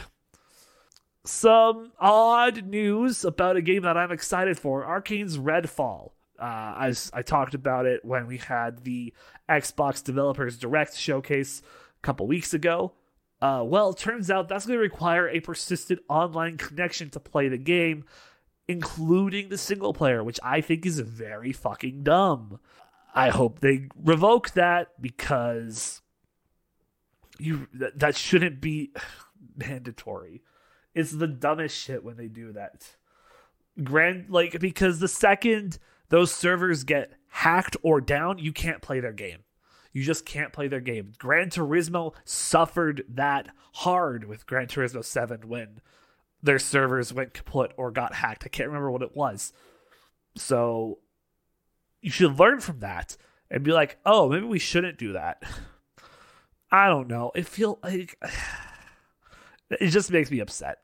Some 1.23 1.91
odd 1.99 2.65
news 2.67 3.25
about 3.25 3.57
a 3.57 3.61
game 3.61 3.81
that 3.81 3.97
I'm 3.97 4.11
excited 4.11 4.59
for 4.59 4.83
Arkane's 4.83 5.37
Redfall. 5.37 6.11
Uh, 6.37 6.75
as 6.79 7.09
I 7.13 7.21
talked 7.21 7.53
about 7.53 7.85
it 7.85 8.03
when 8.03 8.27
we 8.27 8.37
had 8.37 8.83
the 8.83 9.13
Xbox 9.49 10.03
Developers 10.03 10.57
Direct 10.57 10.95
showcase 10.95 11.61
a 11.97 12.01
couple 12.01 12.27
weeks 12.27 12.53
ago. 12.53 12.91
Uh, 13.41 13.63
well, 13.65 13.93
turns 13.93 14.29
out 14.29 14.47
that's 14.47 14.65
going 14.65 14.77
to 14.77 14.81
require 14.81 15.29
a 15.29 15.39
persistent 15.39 16.01
online 16.09 16.57
connection 16.57 17.09
to 17.11 17.19
play 17.19 17.47
the 17.47 17.57
game, 17.57 18.05
including 18.67 19.49
the 19.49 19.57
single 19.57 19.93
player, 19.93 20.23
which 20.23 20.39
I 20.43 20.61
think 20.61 20.85
is 20.85 20.99
very 20.99 21.51
fucking 21.51 22.03
dumb. 22.03 22.59
I 23.15 23.29
hope 23.29 23.61
they 23.61 23.87
revoke 23.95 24.51
that 24.51 24.89
because 25.01 26.01
you 27.39 27.67
that, 27.73 27.97
that 27.97 28.15
shouldn't 28.17 28.59
be 28.59 28.91
mandatory. 29.55 30.43
It's 30.93 31.11
the 31.11 31.27
dumbest 31.27 31.77
shit 31.77 32.03
when 32.03 32.17
they 32.17 32.27
do 32.27 32.51
that. 32.53 32.97
Grand 33.83 34.29
like 34.29 34.59
because 34.59 34.99
the 34.99 35.07
second 35.07 35.79
those 36.09 36.31
servers 36.31 36.83
get 36.83 37.13
hacked 37.29 37.77
or 37.81 38.01
down, 38.01 38.37
you 38.37 38.51
can't 38.51 38.81
play 38.81 38.99
their 38.99 39.13
game. 39.13 39.39
You 39.93 40.03
just 40.03 40.25
can't 40.25 40.51
play 40.51 40.67
their 40.67 40.81
game. 40.81 41.13
Gran 41.17 41.49
Turismo 41.49 42.13
suffered 42.25 43.05
that 43.07 43.47
hard 43.75 44.25
with 44.25 44.45
Gran 44.45 44.67
Turismo 44.67 45.03
7 45.03 45.47
when 45.47 45.79
their 46.43 46.59
servers 46.59 47.13
went 47.13 47.33
kaput 47.33 47.71
or 47.77 47.91
got 47.91 48.15
hacked. 48.15 48.43
I 48.45 48.49
can't 48.49 48.67
remember 48.67 48.91
what 48.91 49.01
it 49.01 49.15
was. 49.15 49.53
So 50.35 50.99
you 52.05 52.11
should 52.11 52.37
learn 52.37 52.59
from 52.59 52.81
that 52.81 53.17
and 53.49 53.63
be 53.63 53.71
like, 53.71 53.97
oh, 54.05 54.29
maybe 54.29 54.45
we 54.45 54.59
shouldn't 54.59 54.99
do 54.99 55.13
that. 55.13 55.41
I 56.71 56.87
don't 56.87 57.07
know. 57.07 57.31
It 57.33 57.47
feel 57.47 57.79
like 57.81 58.15
it 59.71 59.87
just 59.87 60.11
makes 60.11 60.29
me 60.29 60.39
upset. 60.39 60.77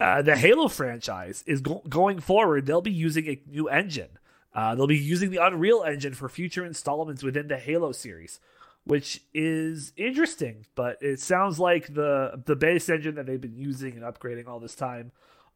Uh, 0.00 0.20
the 0.20 0.34
Halo 0.34 0.66
franchise 0.66 1.44
is 1.46 1.60
go- 1.60 1.84
going 1.88 2.18
forward. 2.18 2.66
They'll 2.66 2.82
be 2.82 2.90
using 2.90 3.28
a 3.28 3.40
new 3.46 3.68
engine. 3.68 4.08
Uh, 4.52 4.74
they'll 4.74 4.88
be 4.88 4.98
using 4.98 5.30
the 5.30 5.36
Unreal 5.36 5.84
Engine 5.84 6.14
for 6.14 6.28
future 6.28 6.66
installments 6.66 7.22
within 7.22 7.46
the 7.46 7.56
Halo 7.56 7.92
series, 7.92 8.40
which 8.82 9.22
is 9.32 9.92
interesting. 9.96 10.66
But 10.74 11.00
it 11.00 11.20
sounds 11.20 11.60
like 11.60 11.94
the 11.94 12.42
the 12.44 12.56
base 12.56 12.88
engine 12.88 13.14
that 13.14 13.26
they've 13.26 13.40
been 13.40 13.56
using 13.56 13.92
and 13.92 14.02
upgrading 14.02 14.48
all 14.48 14.58
this 14.58 14.74
time, 14.74 15.12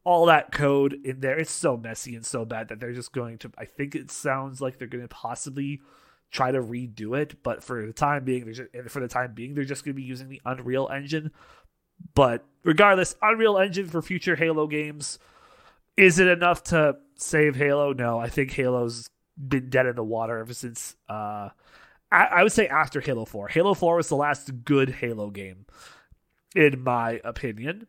all 0.07 0.27
that 0.27 0.53
code 0.53 0.97
in 1.03 1.19
there, 1.19 1.37
it's 1.37 1.51
so 1.51 1.75
messy 1.75 2.15
and 2.15 2.25
so 2.25 2.45
bad 2.45 2.69
that 2.69 2.79
they're 2.79 2.93
just 2.93 3.11
going 3.11 3.37
to. 3.37 3.51
I 3.57 3.65
think 3.65 3.93
it 3.93 4.09
sounds 4.09 4.61
like 4.61 4.79
they're 4.79 4.87
going 4.87 5.03
to 5.03 5.09
possibly 5.09 5.81
try 6.31 6.49
to 6.49 6.61
redo 6.61 7.19
it, 7.19 7.43
but 7.43 7.61
for 7.61 7.85
the 7.85 7.91
time 7.91 8.23
being, 8.23 8.45
they're 8.45 8.53
just, 8.53 8.69
for 8.87 9.01
the 9.01 9.09
time 9.09 9.33
being, 9.33 9.53
they're 9.53 9.65
just 9.65 9.83
going 9.83 9.93
to 9.93 10.01
be 10.01 10.07
using 10.07 10.29
the 10.29 10.41
Unreal 10.45 10.87
Engine. 10.87 11.31
But 12.15 12.45
regardless, 12.63 13.17
Unreal 13.21 13.57
Engine 13.57 13.87
for 13.87 14.01
future 14.01 14.37
Halo 14.37 14.65
games. 14.65 15.19
Is 15.97 16.19
it 16.19 16.29
enough 16.29 16.63
to 16.65 16.95
save 17.15 17.57
Halo? 17.57 17.91
No, 17.91 18.17
I 18.17 18.29
think 18.29 18.51
Halo's 18.53 19.09
been 19.37 19.69
dead 19.69 19.87
in 19.87 19.97
the 19.97 20.05
water 20.05 20.37
ever 20.37 20.53
since. 20.53 20.95
Uh, 21.09 21.49
I, 22.09 22.25
I 22.27 22.43
would 22.43 22.53
say 22.53 22.69
after 22.69 23.01
Halo 23.01 23.25
Four. 23.25 23.49
Halo 23.49 23.73
Four 23.73 23.97
was 23.97 24.07
the 24.07 24.15
last 24.15 24.63
good 24.63 24.89
Halo 24.89 25.31
game, 25.31 25.65
in 26.55 26.81
my 26.81 27.19
opinion. 27.25 27.87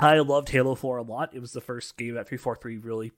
I 0.00 0.18
loved 0.20 0.48
Halo 0.48 0.74
4 0.74 0.96
a 0.98 1.02
lot. 1.02 1.34
It 1.34 1.40
was 1.40 1.52
the 1.52 1.60
first 1.60 1.96
game 1.96 2.14
that 2.14 2.28
343 2.28 2.78
really 2.78 3.12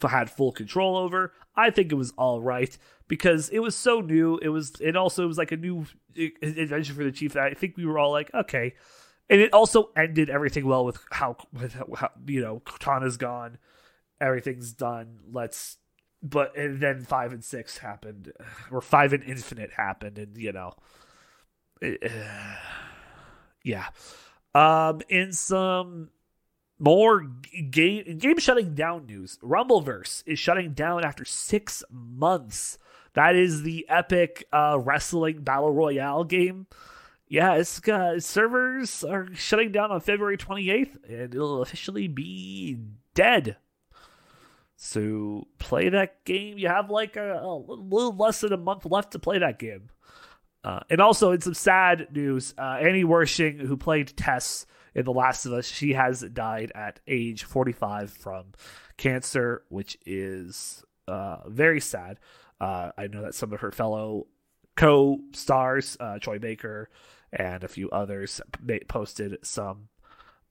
had 0.00 0.30
full 0.30 0.50
control 0.50 0.96
over. 0.96 1.32
I 1.54 1.70
think 1.70 1.92
it 1.92 1.96
was 1.96 2.12
all 2.16 2.40
right 2.40 2.76
because 3.06 3.50
it 3.50 3.58
was 3.58 3.76
so 3.76 4.00
new. 4.00 4.38
It 4.38 4.48
was 4.48 4.72
it 4.80 4.96
also 4.96 5.26
was 5.26 5.36
like 5.36 5.52
a 5.52 5.56
new 5.56 5.86
adventure 6.16 6.94
for 6.94 7.04
the 7.04 7.12
chief 7.12 7.34
that 7.34 7.42
I 7.42 7.54
think 7.54 7.76
we 7.76 7.84
were 7.84 7.98
all 7.98 8.10
like, 8.10 8.32
okay, 8.32 8.74
and 9.28 9.40
it 9.40 9.52
also 9.52 9.90
ended 9.96 10.30
everything 10.30 10.66
well 10.66 10.84
with 10.84 10.98
how 11.10 11.36
with 11.52 11.74
how 11.74 12.10
you 12.26 12.40
know 12.40 12.60
Cortana's 12.60 13.16
gone, 13.16 13.58
everything's 14.20 14.72
done. 14.72 15.18
Let's 15.30 15.76
but 16.22 16.56
and 16.56 16.80
then 16.80 17.04
five 17.04 17.32
and 17.32 17.44
six 17.44 17.78
happened, 17.78 18.32
or 18.70 18.80
five 18.80 19.12
and 19.12 19.22
infinite 19.24 19.72
happened, 19.72 20.18
and 20.18 20.36
you 20.36 20.52
know, 20.52 20.72
it, 21.80 22.10
yeah. 23.64 23.88
Um, 24.54 25.00
in 25.08 25.32
some 25.32 26.10
more 26.78 27.20
game 27.70 28.18
game 28.18 28.38
shutting 28.38 28.74
down 28.74 29.06
news, 29.06 29.38
Rumbleverse 29.42 30.22
is 30.26 30.38
shutting 30.38 30.72
down 30.72 31.04
after 31.04 31.24
six 31.24 31.84
months. 31.90 32.78
That 33.14 33.36
is 33.36 33.62
the 33.62 33.86
epic 33.88 34.44
uh, 34.52 34.78
wrestling 34.80 35.42
battle 35.42 35.72
royale 35.72 36.24
game 36.24 36.66
yeah, 37.32 37.54
it's 37.54 37.88
uh, 37.88 38.20
servers 38.20 39.02
are 39.02 39.34
shutting 39.34 39.72
down 39.72 39.90
on 39.90 40.02
February 40.02 40.36
28th, 40.36 40.98
and 41.08 41.34
it'll 41.34 41.62
officially 41.62 42.06
be 42.06 42.76
dead. 43.14 43.56
So 44.76 45.48
play 45.58 45.88
that 45.88 46.26
game. 46.26 46.58
You 46.58 46.68
have 46.68 46.90
like 46.90 47.16
a, 47.16 47.40
a 47.42 47.56
little 47.56 48.14
less 48.14 48.42
than 48.42 48.52
a 48.52 48.58
month 48.58 48.84
left 48.84 49.12
to 49.12 49.18
play 49.18 49.38
that 49.38 49.58
game. 49.58 49.88
Uh, 50.62 50.80
and 50.90 51.00
also, 51.00 51.32
in 51.32 51.40
some 51.40 51.54
sad 51.54 52.08
news, 52.12 52.52
uh, 52.58 52.76
Annie 52.82 53.02
Wersching, 53.02 53.60
who 53.60 53.78
played 53.78 54.14
Tess 54.14 54.66
in 54.94 55.04
The 55.04 55.12
Last 55.12 55.46
of 55.46 55.52
Us, 55.52 55.66
she 55.66 55.92
has 55.94 56.20
died 56.20 56.72
at 56.74 57.00
age 57.06 57.44
45 57.44 58.10
from 58.10 58.52
cancer, 58.96 59.62
which 59.68 59.96
is 60.06 60.84
uh, 61.08 61.48
very 61.48 61.80
sad. 61.80 62.18
Uh, 62.60 62.92
I 62.96 63.06
know 63.06 63.22
that 63.22 63.34
some 63.34 63.52
of 63.52 63.60
her 63.60 63.72
fellow 63.72 64.26
co-stars, 64.76 65.96
uh, 66.00 66.18
Troy 66.18 66.38
Baker, 66.38 66.88
and 67.32 67.64
a 67.64 67.68
few 67.68 67.90
others 67.90 68.40
posted 68.88 69.38
some 69.42 69.88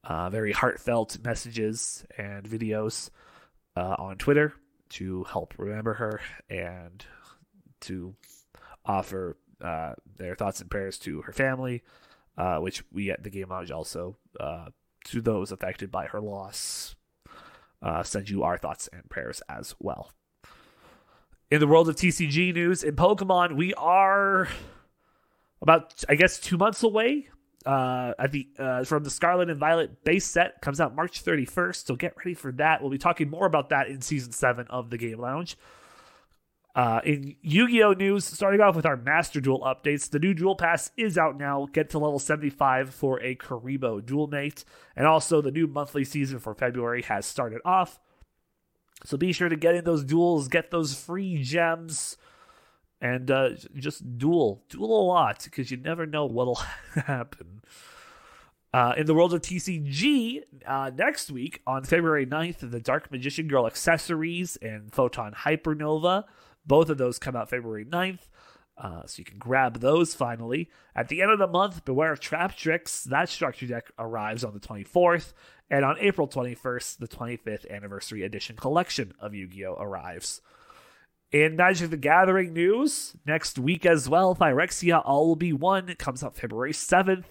uh, 0.04 0.30
very 0.30 0.52
heartfelt 0.52 1.20
messages 1.24 2.04
and 2.18 2.44
videos 2.44 3.10
uh, 3.76 3.96
on 3.98 4.18
Twitter 4.18 4.54
to 4.90 5.24
help 5.26 5.54
remember 5.58 5.94
her 5.94 6.20
and 6.50 7.06
to 7.82 8.16
offer 8.86 9.38
uh, 9.62 9.94
their 10.18 10.36
thoughts 10.36 10.60
and 10.60 10.70
prayers 10.70 10.98
to 11.00 11.22
her 11.22 11.34
family, 11.34 11.84
uh, 12.38 12.58
which 12.58 12.84
we 12.92 13.12
at 13.12 13.24
the 13.24 13.30
Game 13.30 13.50
Lounge 13.50 13.72
also, 13.72 14.18
uh, 14.40 14.68
to 15.06 15.22
those 15.22 15.52
affected 15.52 15.92
by 15.92 16.06
her 16.08 16.22
loss, 16.22 16.96
uh, 17.82 18.04
send 18.04 18.30
you 18.30 18.44
our 18.44 18.58
thoughts 18.58 18.90
and 18.94 19.10
prayers 19.10 19.42
as 19.50 19.76
well. 19.80 20.12
In 21.50 21.60
the 21.60 21.68
world 21.68 21.90
of 21.90 21.96
TCG 21.96 22.54
news, 22.54 22.84
in 22.84 22.96
Pokemon, 22.96 23.58
we 23.58 23.74
are 23.74 24.48
about 25.62 26.04
I 26.08 26.16
guess 26.16 26.40
two 26.40 26.58
months 26.58 26.84
away. 26.84 27.28
Uh, 27.64 28.14
at 28.18 28.32
the 28.32 28.48
uh, 28.58 28.84
from 28.84 29.04
the 29.04 29.10
Scarlet 29.12 29.48
and 29.48 29.60
Violet 29.60 30.04
base 30.04 30.26
set 30.26 30.60
comes 30.62 30.82
out 30.82 30.96
March 30.96 31.24
31st. 31.24 31.86
So 31.86 31.96
get 31.96 32.18
ready 32.18 32.34
for 32.34 32.52
that. 32.54 32.82
We'll 32.82 32.90
be 32.90 32.98
talking 32.98 33.30
more 33.30 33.46
about 33.46 33.70
that 33.70 33.88
in 33.88 34.02
season 34.02 34.32
seven 34.32 34.66
of 34.70 34.90
the 34.90 34.98
Game 34.98 35.20
Lounge. 35.20 35.58
Uh, 36.74 37.02
in 37.04 37.36
Yu 37.42 37.68
Gi 37.68 37.84
Oh! 37.84 37.94
news, 37.94 38.24
starting 38.26 38.62
off 38.62 38.76
with 38.76 38.86
our 38.86 38.96
Master 38.96 39.42
Duel 39.42 39.60
updates, 39.60 40.10
the 40.10 40.20
new 40.20 40.34
Duel 40.34 40.56
Pass 40.56 40.92
is 40.96 41.18
out 41.18 41.38
now. 41.38 41.68
Get 41.74 41.90
to 41.90 42.00
level 42.00 42.20
75 42.20 42.94
for 42.94 43.22
a 43.22 43.36
Kuriboh 43.36 44.06
Duel 44.06 44.28
Mate. 44.28 44.64
And 44.96 45.06
also, 45.06 45.42
the 45.42 45.52
new 45.52 45.68
monthly 45.68 46.06
season 46.06 46.40
for 46.40 46.54
February 46.54 47.02
has 47.04 47.26
started 47.26 47.60
off. 47.66 48.00
So 49.04 49.18
be 49.18 49.34
sure 49.34 49.50
to 49.50 49.56
get 49.56 49.76
in 49.76 49.84
those 49.84 50.04
duels, 50.04 50.48
get 50.48 50.72
those 50.72 50.94
free 50.94 51.42
gems, 51.44 52.18
and 53.02 53.30
uh, 53.32 53.50
just 53.76 54.18
duel. 54.18 54.64
Duel 54.70 55.02
a 55.02 55.04
lot 55.08 55.44
because 55.44 55.72
you 55.72 55.78
never 55.78 56.06
know 56.06 56.26
what'll 56.26 56.56
happen. 56.96 57.62
Uh, 58.74 58.94
in 58.96 59.06
the 59.06 59.14
world 59.14 59.34
of 59.34 59.42
TCG, 59.42 60.44
uh, 60.66 60.92
next 60.96 61.30
week 61.30 61.62
on 61.68 61.84
February 61.84 62.26
9th, 62.26 62.72
the 62.72 62.80
Dark 62.80 63.12
Magician 63.12 63.48
Girl 63.50 63.68
accessories 63.68 64.56
and 64.62 64.94
Photon 64.94 65.34
Hypernova. 65.34 66.24
Both 66.66 66.90
of 66.90 66.98
those 66.98 67.20
come 67.20 67.36
out 67.36 67.50
February 67.50 67.86
9th. 67.86 68.28
Uh, 68.78 69.06
so 69.06 69.20
you 69.20 69.26
can 69.26 69.38
grab 69.38 69.80
those 69.80 70.16
finally. 70.16 70.70
At 70.96 71.08
the 71.10 71.22
end 71.22 71.32
of 71.32 71.40
the 71.40 71.48
month, 71.48 71.86
Beware 71.86 72.14
of 72.14 72.20
Trap 72.20 72.56
Tricks. 72.56 73.04
That 73.04 73.30
structure 73.30 73.68
deck 73.68 73.92
arrives 74.00 74.44
on 74.44 74.54
the 74.54 74.60
24th. 74.60 75.34
And 75.70 75.86
on 75.86 75.98
April 76.00 76.28
21st, 76.28 76.98
the 76.98 77.08
25th 77.08 77.70
Anniversary 77.70 78.24
Edition 78.24 78.56
collection 78.56 79.14
of 79.20 79.34
Yu 79.34 79.48
Gi 79.48 79.66
Oh! 79.66 79.76
arrives. 79.80 80.42
In 81.32 81.56
Magic 81.56 81.92
the 81.92 81.98
Gathering 81.98 82.52
news, 82.54 83.16
next 83.26 83.58
week 83.58 83.86
as 83.86 84.10
well, 84.10 84.36
Phyrexia 84.36 85.02
All 85.06 85.28
Will 85.28 85.38
Be 85.38 85.54
One 85.54 85.96
comes 85.96 86.24
out 86.24 86.36
February 86.36 86.74
7th, 86.74 87.24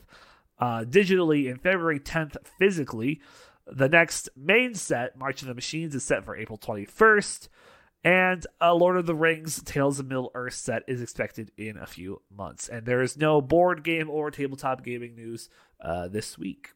uh, 0.58 0.84
digitally, 0.84 1.50
and 1.50 1.60
February 1.60 2.00
10th 2.00 2.36
physically. 2.58 3.20
The 3.66 3.90
next 3.90 4.30
main 4.34 4.74
set, 4.74 5.18
March 5.18 5.42
of 5.42 5.48
the 5.48 5.54
Machines, 5.54 5.94
is 5.94 6.02
set 6.02 6.24
for 6.24 6.34
April 6.34 6.56
21st. 6.56 7.48
And 8.02 8.46
a 8.60 8.74
Lord 8.74 8.96
of 8.96 9.06
the 9.06 9.14
Rings 9.14 9.62
Tales 9.62 10.00
of 10.00 10.06
Middle 10.06 10.30
Earth 10.34 10.54
set 10.54 10.82
is 10.88 11.02
expected 11.02 11.52
in 11.56 11.76
a 11.76 11.86
few 11.86 12.22
months. 12.34 12.68
And 12.68 12.86
there 12.86 13.02
is 13.02 13.16
no 13.16 13.40
board 13.42 13.84
game 13.84 14.08
or 14.08 14.30
tabletop 14.30 14.82
gaming 14.82 15.14
news 15.14 15.50
uh, 15.80 16.08
this 16.08 16.38
week. 16.38 16.72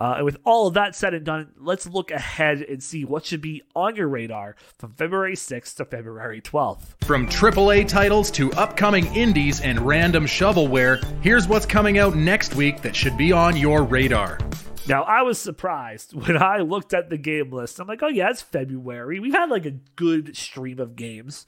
Uh, 0.00 0.14
and 0.16 0.24
with 0.24 0.36
all 0.44 0.66
of 0.66 0.74
that 0.74 0.94
said 0.94 1.14
and 1.14 1.24
done, 1.24 1.52
let's 1.56 1.86
look 1.86 2.10
ahead 2.10 2.60
and 2.62 2.82
see 2.82 3.04
what 3.04 3.24
should 3.24 3.40
be 3.40 3.62
on 3.76 3.94
your 3.94 4.08
radar 4.08 4.56
from 4.76 4.92
February 4.92 5.36
6th 5.36 5.76
to 5.76 5.84
February 5.84 6.40
12th. 6.40 7.04
From 7.04 7.28
AAA 7.28 7.86
titles 7.86 8.30
to 8.32 8.52
upcoming 8.52 9.06
indies 9.14 9.60
and 9.60 9.80
random 9.80 10.26
shovelware, 10.26 11.02
here's 11.22 11.46
what's 11.46 11.66
coming 11.66 11.98
out 11.98 12.16
next 12.16 12.56
week 12.56 12.82
that 12.82 12.94
should 12.94 13.16
be 13.16 13.30
on 13.30 13.56
your 13.56 13.84
radar. 13.84 14.38
Now, 14.86 15.02
I 15.04 15.22
was 15.22 15.38
surprised 15.38 16.12
when 16.26 16.40
I 16.40 16.58
looked 16.58 16.92
at 16.92 17.10
the 17.10 17.18
game 17.18 17.50
list. 17.50 17.78
I'm 17.78 17.88
like, 17.88 18.02
oh, 18.02 18.08
yeah, 18.08 18.30
it's 18.30 18.42
February. 18.42 19.20
We've 19.20 19.32
had 19.32 19.50
like 19.50 19.66
a 19.66 19.78
good 19.96 20.36
stream 20.36 20.78
of 20.78 20.96
games 20.96 21.46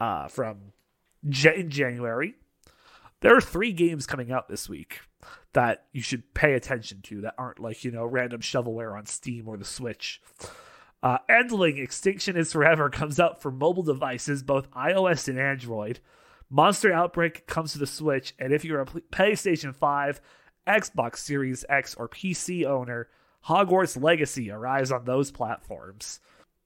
uh, 0.00 0.28
from 0.28 0.72
in 1.24 1.70
January. 1.70 2.34
There 3.20 3.36
are 3.36 3.40
three 3.40 3.72
games 3.72 4.06
coming 4.06 4.32
out 4.32 4.48
this 4.48 4.68
week 4.68 5.00
that 5.52 5.84
you 5.92 6.00
should 6.00 6.32
pay 6.32 6.54
attention 6.54 7.02
to 7.02 7.20
that 7.20 7.34
aren't 7.36 7.58
like, 7.58 7.84
you 7.84 7.90
know, 7.90 8.04
random 8.04 8.40
shovelware 8.40 8.96
on 8.96 9.04
Steam 9.04 9.46
or 9.46 9.58
the 9.58 9.64
Switch. 9.64 10.22
Uh, 11.02 11.18
Endling 11.28 11.82
Extinction 11.82 12.36
is 12.36 12.52
Forever 12.52 12.88
comes 12.88 13.18
out 13.20 13.42
for 13.42 13.50
mobile 13.50 13.82
devices, 13.82 14.42
both 14.42 14.70
iOS 14.70 15.28
and 15.28 15.38
Android. 15.38 16.00
Monster 16.48 16.92
Outbreak 16.92 17.46
comes 17.46 17.72
to 17.72 17.78
the 17.78 17.86
Switch, 17.86 18.34
and 18.38 18.52
if 18.52 18.64
you're 18.64 18.80
a 18.80 18.86
PlayStation 18.86 19.74
5, 19.74 20.20
Xbox 20.70 21.16
Series 21.16 21.64
X, 21.68 21.94
or 21.96 22.08
PC 22.08 22.64
owner, 22.64 23.08
Hogwarts 23.46 24.00
Legacy 24.00 24.50
arrives 24.50 24.92
on 24.92 25.04
those 25.04 25.30
platforms. 25.30 26.20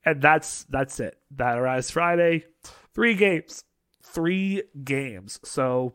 And 0.04 0.20
that's 0.20 0.64
that's 0.64 1.00
it. 1.00 1.18
That 1.36 1.58
arrives 1.58 1.90
Friday. 1.90 2.44
Three 2.92 3.14
games. 3.14 3.64
Three 4.02 4.64
games. 4.84 5.40
So 5.44 5.94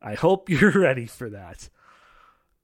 I 0.00 0.14
hope 0.14 0.48
you're 0.50 0.70
ready 0.72 1.06
for 1.06 1.30
that. 1.30 1.68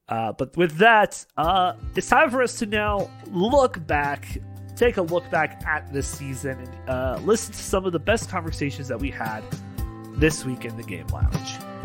Uh, 0.09 0.33
but 0.33 0.57
with 0.57 0.79
that, 0.79 1.25
uh, 1.37 1.75
it's 1.95 2.09
time 2.09 2.31
for 2.31 2.43
us 2.43 2.59
to 2.59 2.65
now 2.65 3.11
look 3.27 3.87
back, 3.87 4.39
take 4.75 4.97
a 4.97 5.03
look 5.03 5.29
back 5.31 5.63
at 5.67 5.93
this 5.93 6.09
season, 6.09 6.59
and 6.59 6.89
uh, 6.89 7.21
listen 7.25 7.53
to 7.53 7.59
some 7.63 7.85
of 7.85 7.93
the 7.93 7.99
best 7.99 8.31
conversations 8.31 8.89
that 8.89 8.99
we 8.99 9.11
had 9.11 9.45
this 10.15 10.47
week 10.47 10.65
in 10.65 10.75
the 10.79 10.83
Game 10.83 11.07
Lounge. 11.09 11.78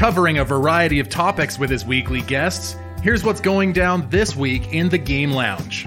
Covering 0.00 0.38
a 0.38 0.44
variety 0.46 0.98
of 0.98 1.10
topics 1.10 1.58
with 1.58 1.68
his 1.68 1.84
weekly 1.84 2.22
guests, 2.22 2.74
here's 3.02 3.22
what's 3.22 3.38
going 3.38 3.74
down 3.74 4.08
this 4.08 4.34
week 4.34 4.72
in 4.72 4.88
the 4.88 4.96
Game 4.96 5.30
Lounge. 5.30 5.86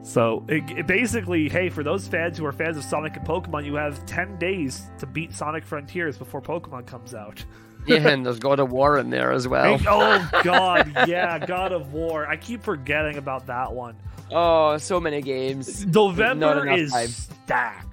So, 0.00 0.42
it, 0.48 0.64
it 0.70 0.86
basically, 0.86 1.50
hey, 1.50 1.68
for 1.68 1.84
those 1.84 2.08
fans 2.08 2.38
who 2.38 2.46
are 2.46 2.52
fans 2.52 2.78
of 2.78 2.84
Sonic 2.84 3.18
and 3.18 3.26
Pokemon, 3.28 3.66
you 3.66 3.74
have 3.74 4.06
10 4.06 4.38
days 4.38 4.86
to 5.00 5.06
beat 5.06 5.34
Sonic 5.34 5.66
Frontiers 5.66 6.16
before 6.16 6.40
Pokemon 6.40 6.86
comes 6.86 7.12
out. 7.12 7.44
yeah, 7.86 8.08
and 8.08 8.24
there's 8.24 8.38
God 8.38 8.58
of 8.58 8.72
War 8.72 8.96
in 8.96 9.10
there 9.10 9.32
as 9.32 9.46
well. 9.46 9.78
oh 9.86 10.30
God, 10.42 10.90
yeah, 11.06 11.44
God 11.44 11.72
of 11.72 11.92
War. 11.92 12.26
I 12.26 12.38
keep 12.38 12.62
forgetting 12.62 13.18
about 13.18 13.48
that 13.48 13.70
one. 13.70 13.96
Oh, 14.30 14.78
so 14.78 14.98
many 14.98 15.20
games. 15.20 15.84
November 15.84 16.72
is 16.72 16.90
time. 16.90 17.08
stacked. 17.08 17.89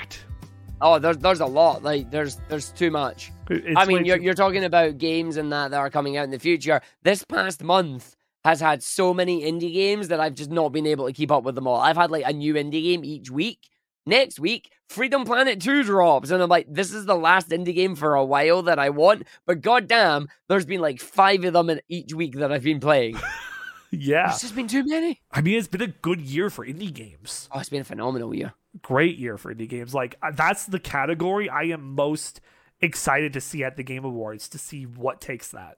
Oh, 0.82 1.00
there's 1.00 1.18
there's 1.18 1.40
a 1.40 1.46
lot. 1.46 1.84
Like 1.84 2.12
there's 2.12 2.38
there's 2.50 2.70
too 2.72 2.92
much. 2.92 3.32
It's 3.50 3.78
I 3.78 3.86
mean, 3.86 4.06
you're 4.06 4.20
you're 4.20 4.34
talking 4.34 4.64
about 4.64 4.98
games 4.98 5.38
and 5.38 5.52
that 5.52 5.72
that 5.72 5.78
are 5.78 5.90
coming 5.90 6.18
out 6.18 6.26
in 6.26 6.32
the 6.32 6.40
future. 6.40 6.82
This 7.04 7.24
past 7.24 7.64
month 7.64 8.16
has 8.46 8.62
had 8.62 8.84
so 8.84 9.14
many 9.14 9.42
indie 9.42 9.74
games 9.74 10.08
that 10.10 10.20
I've 10.20 10.36
just 10.36 10.52
not 10.52 10.70
been 10.70 10.86
able 10.86 11.08
to 11.08 11.14
keep 11.14 11.32
up 11.32 11.44
with 11.44 11.56
them 11.56 11.68
all. 11.68 11.80
I've 11.80 11.98
had 11.98 12.12
like 12.12 12.24
a 12.26 12.34
new 12.34 12.54
indie 12.54 12.84
game 12.84 13.04
each 13.04 13.30
week. 13.32 13.70
Next 14.06 14.40
week, 14.40 14.72
Freedom 14.88 15.26
Planet 15.26 15.60
2 15.60 15.84
drops. 15.84 16.32
And 16.32 16.42
I'm 16.42 16.48
like, 16.50 16.68
this 16.70 16.94
is 16.94 17.06
the 17.06 17.16
last 17.16 17.50
indie 17.50 17.76
game 17.76 17.94
for 17.94 18.16
a 18.16 18.24
while 18.24 18.62
that 18.64 18.80
I 18.80 18.90
want. 18.90 19.24
But 19.46 19.60
goddamn, 19.60 20.30
there's 20.48 20.66
been 20.66 20.80
like 20.80 21.02
five 21.02 21.44
of 21.44 21.52
them 21.52 21.70
in 21.70 21.82
each 21.90 22.14
week 22.14 22.38
that 22.38 22.50
I've 22.50 22.64
been 22.64 22.80
playing. 22.80 23.20
yeah. 23.92 24.30
It's 24.30 24.42
just 24.42 24.56
been 24.56 24.68
too 24.68 24.86
many. 24.86 25.22
I 25.32 25.42
mean, 25.42 25.58
it's 25.58 25.68
been 25.68 25.82
a 25.82 25.88
good 25.88 26.22
year 26.22 26.50
for 26.50 26.66
indie 26.66 26.94
games. 26.94 27.50
Oh, 27.52 27.60
it's 27.60 27.70
been 27.70 27.82
a 27.82 27.86
phenomenal 27.86 28.34
year. 28.34 28.54
Great 28.82 29.18
year 29.18 29.38
for 29.38 29.54
indie 29.54 29.70
games. 29.70 29.94
Like, 29.94 30.16
uh, 30.22 30.32
that's 30.32 30.66
the 30.66 30.80
category 30.80 31.50
I 31.50 31.64
am 31.64 31.96
most 31.96 32.42
excited 32.82 33.34
to 33.34 33.42
see 33.42 33.64
at 33.64 33.76
the 33.76 33.84
Game 33.84 34.06
Awards 34.06 34.50
to 34.50 34.58
see 34.58 34.84
what 34.86 35.22
takes 35.22 35.50
that. 35.50 35.78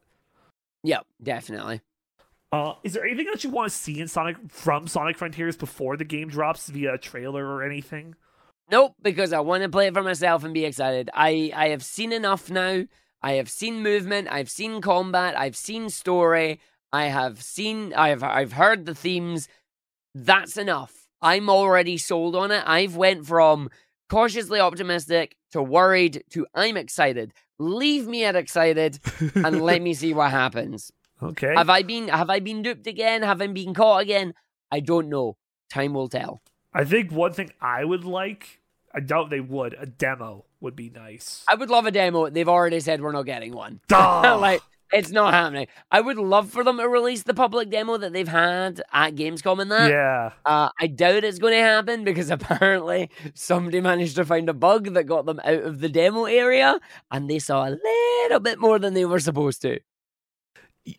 Yep, 0.84 1.06
definitely. 1.22 1.82
Uh, 2.52 2.74
is 2.84 2.94
there 2.94 3.06
anything 3.06 3.28
that 3.32 3.44
you 3.44 3.50
want 3.52 3.72
to 3.72 3.78
see 3.78 4.00
in 4.00 4.08
Sonic 4.08 4.38
from 4.50 4.88
Sonic 4.88 5.18
Frontiers 5.18 5.56
before 5.56 5.98
the 5.98 6.04
game 6.04 6.30
drops 6.30 6.70
via 6.70 6.96
a 6.96 6.98
trailer 6.98 7.46
or 7.46 7.64
anything? 7.64 8.16
Nope, 8.72 8.96
because 9.02 9.34
I 9.34 9.40
want 9.40 9.64
to 9.64 9.70
play 9.70 9.88
it 9.88 9.94
for 9.94 10.04
myself 10.04 10.44
and 10.44 10.54
be 10.54 10.66
excited. 10.66 11.10
I 11.14 11.52
I 11.56 11.70
have 11.70 11.84
seen 11.84 12.12
enough 12.12 12.50
now. 12.50 12.86
I 13.22 13.34
have 13.34 13.50
seen 13.50 13.84
movement. 13.84 14.30
I've 14.32 14.50
seen 14.50 14.82
combat. 14.82 15.38
I've 15.38 15.56
seen 15.56 15.90
story. 15.90 16.60
I 16.92 17.06
have 17.06 17.42
seen. 17.42 17.94
I've 17.94 18.24
I've 18.24 18.54
heard 18.54 18.86
the 18.86 18.96
themes. 18.96 19.48
That's 20.16 20.58
enough. 20.58 21.08
I'm 21.22 21.50
already 21.50 21.98
sold 21.98 22.36
on 22.36 22.52
it. 22.52 22.64
I've 22.66 22.96
went 22.96 23.26
from 23.26 23.70
cautiously 24.10 24.60
optimistic 24.60 25.36
to 25.52 25.62
worried 25.62 26.24
to 26.32 26.48
I'm 26.56 26.78
excited. 26.78 27.34
Leave 27.60 28.08
me 28.08 28.24
at 28.24 28.36
excited 28.36 29.00
and 29.36 29.62
let 29.70 29.82
me 29.82 29.94
see 29.94 30.14
what 30.14 30.32
happens. 30.32 30.92
Okay. 31.22 31.54
Have 31.54 31.70
I 31.70 31.84
been 31.84 32.08
have 32.08 32.30
I 32.30 32.40
been 32.40 32.62
duped 32.62 32.88
again? 32.88 33.22
Have 33.24 33.42
I 33.42 33.48
been 33.48 33.74
caught 33.74 34.02
again? 34.02 34.34
I 34.72 34.80
don't 34.80 35.10
know. 35.10 35.38
Time 35.70 35.94
will 35.94 36.10
tell. 36.10 36.42
I 36.74 36.86
think 36.86 37.12
one 37.12 37.34
thing 37.34 37.52
I 37.62 37.84
would 37.84 38.04
like, 38.06 38.62
I 38.94 39.00
doubt 39.00 39.30
they 39.30 39.40
would, 39.40 39.76
a 39.78 39.86
demo 39.86 40.46
would 40.62 40.76
be 40.76 40.90
nice. 40.90 41.44
I 41.48 41.56
would 41.56 41.70
love 41.70 41.86
a 41.86 41.92
demo. 41.92 42.30
They've 42.30 42.48
already 42.48 42.80
said 42.80 43.02
we're 43.02 43.12
not 43.12 43.24
getting 43.24 43.54
one. 43.54 43.82
like 43.90 44.62
it's 44.92 45.12
not 45.12 45.34
happening. 45.34 45.68
I 45.92 46.02
would 46.02 46.18
love 46.18 46.50
for 46.50 46.64
them 46.64 46.78
to 46.78 46.88
release 46.88 47.24
the 47.24 47.34
public 47.34 47.70
demo 47.70 47.98
that 47.98 48.14
they've 48.14 48.28
had 48.28 48.82
at 48.92 49.16
Gamescom 49.16 49.62
and 49.62 49.72
that. 49.72 49.90
Yeah. 49.90 50.32
Uh, 50.46 50.70
I 50.80 50.88
doubt 50.88 51.24
it's 51.24 51.40
going 51.40 51.54
to 51.54 51.62
happen 51.62 52.04
because 52.04 52.30
apparently 52.32 53.10
somebody 53.34 53.82
managed 53.82 54.16
to 54.16 54.26
find 54.26 54.50
a 54.50 54.54
bug 54.54 54.94
that 54.94 55.06
got 55.06 55.26
them 55.26 55.40
out 55.44 55.64
of 55.64 55.80
the 55.80 55.90
demo 55.90 56.26
area 56.26 56.80
and 57.12 57.30
they 57.30 57.40
saw 57.40 57.68
a 57.68 57.78
little 57.84 58.40
bit 58.40 58.60
more 58.60 58.80
than 58.80 58.94
they 58.94 59.06
were 59.06 59.20
supposed 59.20 59.62
to 59.62 59.80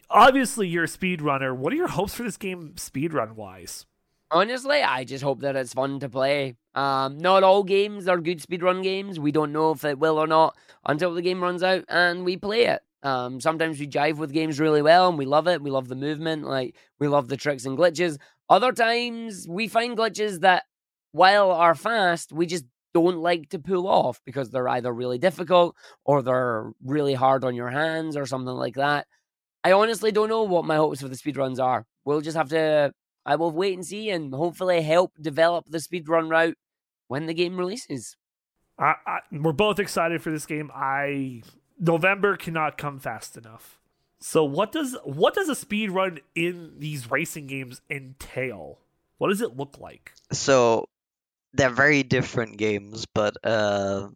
obviously 0.09 0.69
you're 0.69 0.85
a 0.85 0.89
speedrunner. 0.89 1.57
What 1.57 1.73
are 1.73 1.77
your 1.77 1.89
hopes 1.89 2.15
for 2.15 2.23
this 2.23 2.37
game 2.37 2.75
speedrun 2.77 3.35
wise? 3.35 3.87
Honestly, 4.31 4.81
I 4.83 5.05
just 5.05 5.25
hope 5.25 5.41
that 5.41 5.57
it's 5.57 5.75
fun 5.75 5.99
to 6.01 6.09
play. 6.09 6.57
Um, 6.75 7.19
not 7.19 7.43
all 7.43 7.65
games 7.65 8.07
are 8.07 8.21
good 8.21 8.41
speedrun 8.41 8.83
games. 8.83 9.19
We 9.19 9.33
don't 9.33 9.53
know 9.53 9.73
if 9.73 9.85
it 9.85 9.99
will 9.99 10.19
or 10.19 10.29
not 10.29 10.57
until 10.87 11.15
the 11.15 11.23
game 11.23 11.43
runs 11.43 11.65
out 11.65 11.85
and 11.89 12.25
we 12.25 12.37
play 12.37 12.67
it. 12.67 12.81
Um, 13.03 13.41
sometimes 13.41 13.79
we 13.79 13.87
jive 13.87 14.17
with 14.17 14.33
games 14.33 14.61
really 14.61 14.83
well 14.83 15.09
and 15.09 15.17
we 15.17 15.25
love 15.25 15.49
it. 15.49 15.63
We 15.63 15.71
love 15.71 15.89
the 15.89 15.97
movement, 15.97 16.45
like 16.45 16.77
we 16.99 17.09
love 17.09 17.29
the 17.29 17.37
tricks 17.37 17.65
and 17.65 17.79
glitches. 17.79 18.19
Other 18.49 18.73
times 18.73 19.47
we 19.49 19.69
find 19.69 19.97
glitches 19.97 20.41
that, 20.41 20.65
while 21.13 21.51
are 21.51 21.75
fast, 21.75 22.33
we 22.33 22.47
just 22.47 22.65
don't 22.93 23.19
like 23.19 23.49
to 23.51 23.59
pull 23.59 23.87
off 23.87 24.21
because 24.25 24.51
they're 24.51 24.69
either 24.69 24.93
really 24.93 25.19
difficult 25.19 25.77
or 26.05 26.23
they're 26.23 26.73
really 26.85 27.15
hard 27.15 27.45
on 27.45 27.55
your 27.55 27.71
hands 27.71 28.17
or 28.17 28.27
something 28.27 28.55
like 28.55 28.75
that. 28.75 29.07
I 29.63 29.73
honestly 29.73 30.13
don't 30.13 30.29
know 30.29 30.43
what 30.43 30.65
my 30.65 30.77
hopes 30.77 31.01
for 31.01 31.09
the 31.09 31.17
speedruns 31.17 31.63
are. 31.63 31.87
We'll 32.05 32.21
just 32.21 32.37
have 32.37 32.49
to, 32.51 32.93
I 33.25 33.37
will 33.37 33.51
wait 33.51 33.75
and 33.75 33.87
see 33.87 34.11
and 34.11 34.35
hopefully 34.35 34.83
help 34.83 35.13
develop 35.21 35.67
the 35.69 35.79
speedrun 35.79 36.31
route 36.31 36.57
when 37.09 37.27
the 37.27 37.35
game 37.35 37.57
releases. 37.57 38.17
I, 38.79 38.95
I, 39.07 39.19
we're 39.31 39.53
both 39.53 39.79
excited 39.79 40.23
for 40.23 40.31
this 40.31 40.47
game. 40.47 40.71
I 40.75 41.43
November 41.81 42.37
cannot 42.37 42.79
come 42.79 43.01
fast 43.01 43.37
enough. 43.37 43.79
So 44.21 44.45
what 44.45 44.71
does 44.71 44.97
what 45.05 45.35
does 45.35 45.49
a 45.49 45.55
speed 45.55 45.91
run 45.91 46.21
in 46.35 46.75
these 46.79 47.11
racing 47.11 47.47
games 47.47 47.81
entail? 47.89 48.79
What 49.17 49.29
does 49.29 49.41
it 49.41 49.57
look 49.57 49.79
like? 49.81 50.13
So 50.31 50.89
they're 51.55 51.71
very 51.71 52.03
different 52.03 52.59
games, 52.59 53.07
but 53.15 53.35
uh, 53.43 54.09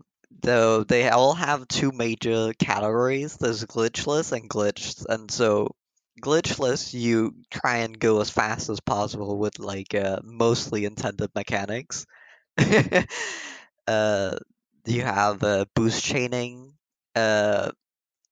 though 0.43 0.85
they 0.85 1.09
all 1.09 1.35
have 1.35 1.67
two 1.69 1.91
major 1.91 2.53
categories. 2.59 3.37
There's 3.37 3.65
glitchless 3.65 4.33
and 4.33 4.49
glitched, 4.49 5.07
and 5.09 5.31
so 5.31 5.75
glitchless 6.21 6.93
you 6.93 7.35
try 7.51 7.79
and 7.79 7.99
go 7.99 8.21
as 8.21 8.31
fast 8.31 8.69
as 8.69 8.81
possible 8.81 9.39
with 9.39 9.59
like 9.59 9.95
uh, 9.95 10.21
mostly 10.23 10.85
intended 10.85 11.31
mechanics. 11.35 12.05
uh, 13.87 14.37
you 14.87 15.03
have 15.03 15.43
uh, 15.43 15.65
boost 15.75 16.05
chaining, 16.05 16.74
uh, 17.15 17.71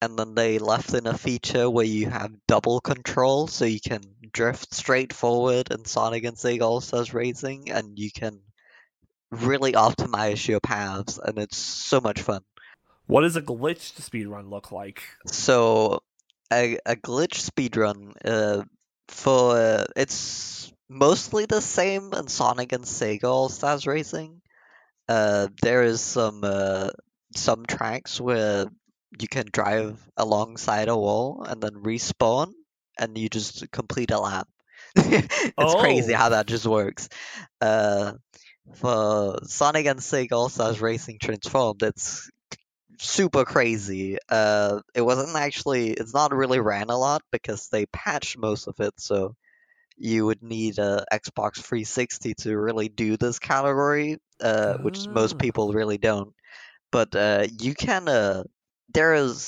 and 0.01 0.19
then 0.19 0.35
they 0.35 0.59
left 0.59 0.95
in 0.95 1.07
a 1.07 1.17
feature 1.17 1.71
where 1.71 1.87
you 1.87 2.11
have 2.11 2.33
double 2.49 2.81
control, 2.81 3.47
so 3.47 3.65
you 3.65 3.81
can 3.81 4.03
drift 4.33 4.75
straight 4.75 5.13
forward 5.13 5.71
in 5.71 5.85
Sonic 5.85 6.25
and 6.25 6.37
Sega 6.37 6.63
All 6.63 6.81
Stars 6.81 7.15
Racing, 7.15 7.71
and 7.71 7.99
you 7.99 8.11
can 8.11 8.41
really 9.31 9.73
optimize 9.73 10.47
your 10.49 10.61
paths, 10.61 11.19
and 11.23 11.39
it's 11.39 11.57
so 11.57 12.01
much 12.01 12.21
fun. 12.21 12.43
What 13.07 13.23
does 13.23 13.37
a 13.37 13.43
glitched 13.43 14.01
speedrun 14.01 14.51
look 14.51 14.73
like? 14.73 15.03
So, 15.27 16.03
a, 16.53 16.79
a 16.85 16.97
glitch 16.97 17.49
speedrun, 17.49 18.15
uh, 18.25 18.65
for 19.09 19.57
uh, 19.57 19.85
it's 19.95 20.73
mostly 20.89 21.47
the 21.47 21.61
same 21.61 22.13
in 22.13 22.27
Sonic 22.27 22.73
and 22.73 22.85
Sega 22.85 23.25
All 23.25 23.49
Stars 23.49 23.87
Racing. 23.87 24.41
Uh, 25.09 25.49
there 25.63 25.85
is 25.85 26.01
some 26.01 26.41
uh, 26.43 26.91
some 27.35 27.65
tracks 27.67 28.21
where 28.21 28.67
you 29.21 29.29
can 29.29 29.47
drive 29.53 30.01
alongside 30.17 30.89
a 30.89 30.97
wall 30.97 31.45
and 31.49 31.61
then 31.63 31.73
respawn, 31.75 32.53
and 32.99 33.17
you 33.19 33.29
just 33.29 33.71
complete 33.71 34.11
a 34.11 34.19
lap. 34.21 34.49
it's 34.97 35.75
crazy 35.81 36.15
Oh. 36.15 36.17
how 36.17 36.29
that 36.31 36.47
just 36.47 36.67
works. 36.67 37.09
Uh, 37.61 38.13
for 38.75 39.39
Sonic 39.45 39.87
and 39.87 40.01
Sega 40.01 40.33
All 40.33 40.49
Stars 40.49 40.81
Racing 40.81 41.19
Transformed, 41.21 41.83
it's 41.83 42.31
super 42.99 43.45
crazy. 43.45 44.19
Uh, 44.29 44.81
it 44.95 45.01
wasn't 45.03 45.35
actually, 45.37 45.91
it's 45.91 46.15
not 46.15 46.33
really 46.35 46.61
ran 46.61 46.89
a 46.91 46.97
lot 46.99 47.23
because 47.33 47.69
they 47.69 47.87
patched 47.87 48.39
most 48.39 48.69
of 48.69 48.79
it, 48.81 48.93
so 48.99 49.35
you 49.97 50.25
would 50.27 50.43
need 50.43 50.79
a 50.79 51.05
Xbox 51.13 51.57
360 51.57 52.35
to 52.35 52.57
really 52.57 52.89
do 52.89 53.17
this 53.17 53.39
category, 53.39 54.19
uh, 54.41 54.79
which 54.79 55.07
most 55.09 55.35
Ah. 55.35 55.39
people 55.39 55.73
really 55.73 55.99
don't. 55.99 56.33
But 56.93 57.17
uh, 57.17 57.47
you 57.59 57.75
can, 57.75 58.09
uh, 58.09 58.45
there 58.95 59.15
is 59.15 59.43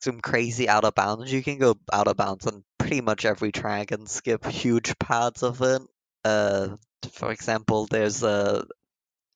some 0.00 0.20
crazy 0.20 0.68
out 0.68 0.84
of 0.84 0.94
bounds. 0.94 1.32
You 1.32 1.42
can 1.42 1.58
go 1.58 1.76
out 1.92 2.08
of 2.08 2.16
bounds 2.16 2.46
on 2.46 2.64
pretty 2.78 3.02
much 3.02 3.26
every 3.26 3.52
track 3.52 3.90
and 3.90 4.08
skip 4.08 4.46
huge 4.46 4.98
parts 4.98 5.42
of 5.42 5.60
it. 5.60 5.82
Uh, 6.24 6.76
for 7.12 7.32
example, 7.32 7.86
there's 7.86 8.22
a, 8.22 8.64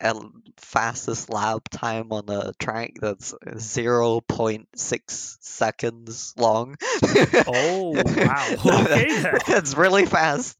a 0.00 0.14
fastest 0.59 1.31
lap 1.31 1.68
time 1.70 2.12
on 2.12 2.24
a 2.28 2.52
track 2.59 2.92
that's 3.00 3.35
0.6 3.44 5.37
seconds 5.40 6.35
long. 6.37 6.76
Oh, 7.46 8.02
wow. 8.05 8.48
Okay, 8.83 9.12
then. 9.12 9.38
It's 9.48 9.76
really 9.76 10.07
fast. 10.07 10.57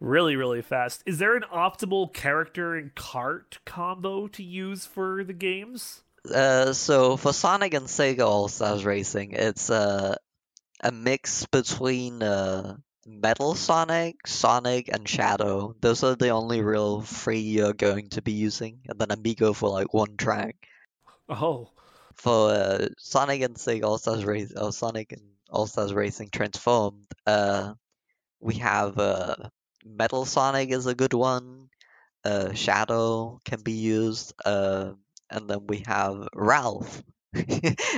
Really, 0.00 0.36
really 0.36 0.62
fast. 0.62 1.02
Is 1.06 1.18
there 1.18 1.34
an 1.34 1.44
optimal 1.52 2.12
character 2.12 2.76
and 2.76 2.94
cart 2.94 3.58
combo 3.64 4.28
to 4.28 4.42
use 4.42 4.86
for 4.86 5.24
the 5.24 5.32
games? 5.32 6.02
Uh, 6.32 6.72
so 6.72 7.16
for 7.16 7.32
Sonic 7.32 7.74
and 7.74 7.86
Sega 7.86 8.24
All 8.24 8.48
Stars 8.48 8.84
Racing, 8.84 9.32
it's 9.32 9.70
uh, 9.70 10.14
a 10.82 10.92
mix 10.92 11.46
between 11.46 12.22
uh, 12.22 12.76
Metal 13.06 13.54
Sonic, 13.54 14.26
Sonic, 14.26 14.88
and 14.92 15.08
Shadow. 15.08 15.74
Those 15.80 16.04
are 16.04 16.14
the 16.14 16.28
only 16.28 16.60
real 16.60 17.00
three 17.00 17.40
you're 17.40 17.72
going 17.72 18.10
to 18.10 18.22
be 18.22 18.32
using, 18.32 18.80
and 18.88 18.98
then 18.98 19.10
Amigo 19.10 19.52
for 19.52 19.70
like 19.70 19.92
one 19.94 20.16
track. 20.16 20.56
Oh, 21.28 21.70
For 22.14 22.50
uh, 22.50 22.88
Sonic 22.98 23.42
and 23.42 23.56
Sega 23.56 23.84
All 23.84 23.98
Stars 23.98 24.24
Race, 24.24 24.52
or 24.54 24.72
Sonic 24.72 25.12
and 25.12 25.22
All 25.50 25.66
Stars 25.66 25.92
Racing 25.92 26.28
Transformed, 26.30 27.06
uh, 27.26 27.74
we 28.40 28.56
have 28.56 28.98
uh, 28.98 29.36
Metal 29.84 30.24
Sonic 30.24 30.70
is 30.70 30.86
a 30.86 30.94
good 30.94 31.14
one. 31.14 31.68
Uh, 32.24 32.52
Shadow 32.52 33.40
can 33.44 33.60
be 33.62 33.72
used. 33.72 34.32
Uh, 34.44 34.92
and 35.30 35.48
then 35.48 35.66
we 35.66 35.84
have 35.86 36.28
Ralph. 36.34 37.02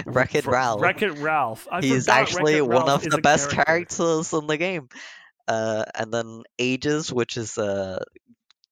Wreck-It 0.05 0.47
Ralph. 0.47 0.83
Wreck-It 0.83 1.19
Ralph. 1.19 1.66
I 1.71 1.81
He's 1.81 2.09
actually 2.09 2.55
Wreck-It 2.61 2.69
one 2.69 2.87
Ralph 2.87 3.05
of 3.07 3.11
the 3.12 3.21
best 3.21 3.51
character. 3.51 3.64
characters 3.97 4.33
in 4.33 4.47
the 4.47 4.57
game. 4.57 4.88
Uh, 5.49 5.85
and 5.95 6.12
then 6.12 6.43
Ages, 6.59 7.12
which 7.12 7.37
is 7.37 7.57
a 7.59 8.05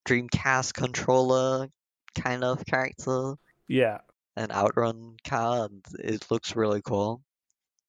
Dreamcast 0.05 0.73
controller 0.73 1.67
kind 2.15 2.43
of 2.43 2.65
character, 2.65 3.35
Yeah. 3.67 3.99
an 4.35 4.51
outrun 4.51 5.17
car, 5.27 5.65
and 5.65 5.85
it 5.99 6.25
looks 6.31 6.55
really 6.55 6.81
cool. 6.81 7.21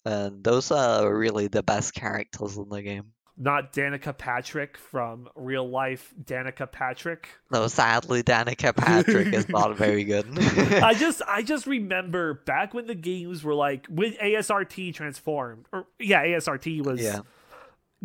And 0.05 0.43
those 0.43 0.71
are 0.71 1.13
really 1.15 1.49
the 1.49 1.63
best 1.63 1.95
characters 1.95 2.57
in 2.57 2.69
the 2.69 2.83
game. 2.83 3.13
Not 3.43 3.73
Danica 3.73 4.17
Patrick 4.17 4.77
from 4.77 5.27
real 5.35 5.67
life 5.67 6.13
Danica 6.23 6.71
Patrick. 6.71 7.27
No, 7.51 7.69
sadly, 7.69 8.23
Danica 8.23 8.77
Patrick 8.77 9.33
is 9.33 9.49
not 9.49 9.77
very 9.79 10.05
good. 10.05 10.27
I 10.83 10.93
just 10.99 11.23
I 11.27 11.41
just 11.43 11.67
remember 11.67 12.35
back 12.35 12.75
when 12.75 12.87
the 12.87 12.95
games 12.95 13.43
were 13.43 13.55
like 13.55 13.87
with 13.89 14.19
ASRT 14.19 14.93
transformed 14.93 15.65
or 15.73 15.87
yeah, 15.99 16.23
ASRT 16.23 16.85
was 16.85 17.01
yeah. 17.01 17.21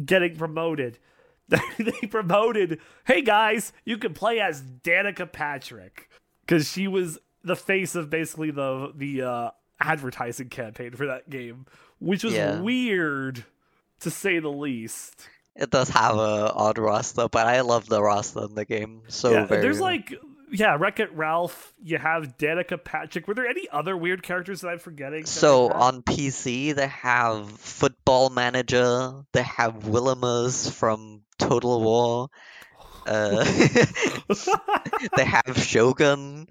getting 0.06 0.38
promoted. 0.38 1.00
they 1.50 2.08
promoted, 2.10 2.80
"Hey 3.06 3.22
guys, 3.22 3.74
you 3.84 3.98
can 3.98 4.14
play 4.14 4.40
as 4.40 4.64
Danica 4.64 5.30
Patrick." 5.30 6.10
Cuz 6.48 6.72
she 6.72 6.88
was 6.88 7.20
the 7.44 7.58
face 7.58 7.94
of 7.94 8.10
basically 8.10 8.52
the 8.52 8.94
the 8.96 9.22
uh 9.22 9.52
advertising 9.82 10.48
campaign 10.48 10.94
for 10.94 11.08
that 11.08 11.30
game, 11.30 11.66
which 12.00 12.24
was 12.24 12.34
Yeah. 12.36 12.62
weird 12.62 13.44
to 14.02 14.12
say 14.12 14.40
the 14.40 14.50
least. 14.52 15.28
It 15.56 15.70
does 15.70 15.90
have 15.90 16.16
a 16.18 16.52
odd 16.54 16.78
roster, 16.78 17.30
but 17.30 17.48
I 17.48 17.62
love 17.62 17.88
the 17.88 18.02
roster 18.02 18.44
in 18.44 18.56
the 18.56 18.66
game 18.66 19.04
so 19.08 19.32
yeah, 19.32 19.46
very 19.46 19.62
there's 19.62 19.80
like 19.80 20.14
yeah, 20.52 20.78
Wreck 20.80 21.00
It 21.00 21.12
Ralph. 21.14 21.74
You 21.82 21.98
have 21.98 22.38
Danica 22.38 22.82
Patrick. 22.82 23.28
Were 23.28 23.34
there 23.34 23.48
any 23.48 23.68
other 23.70 23.98
weird 23.98 24.22
characters 24.24 24.62
that 24.62 24.70
I'm 24.70 24.80
forgetting? 24.80 25.26
So 25.26 25.70
on 25.72 26.02
PC, 26.04 26.76
they 26.76 26.88
have 26.88 27.50
Football 27.52 28.30
Manager. 28.30 29.24
They 29.32 29.44
have 29.44 29.84
Willemers 29.84 30.72
from 30.72 31.22
Total 31.40 31.82
War. 31.82 32.30
Uh, 33.08 33.44
they 35.18 35.26
have 35.26 35.58
Shogun 35.58 36.48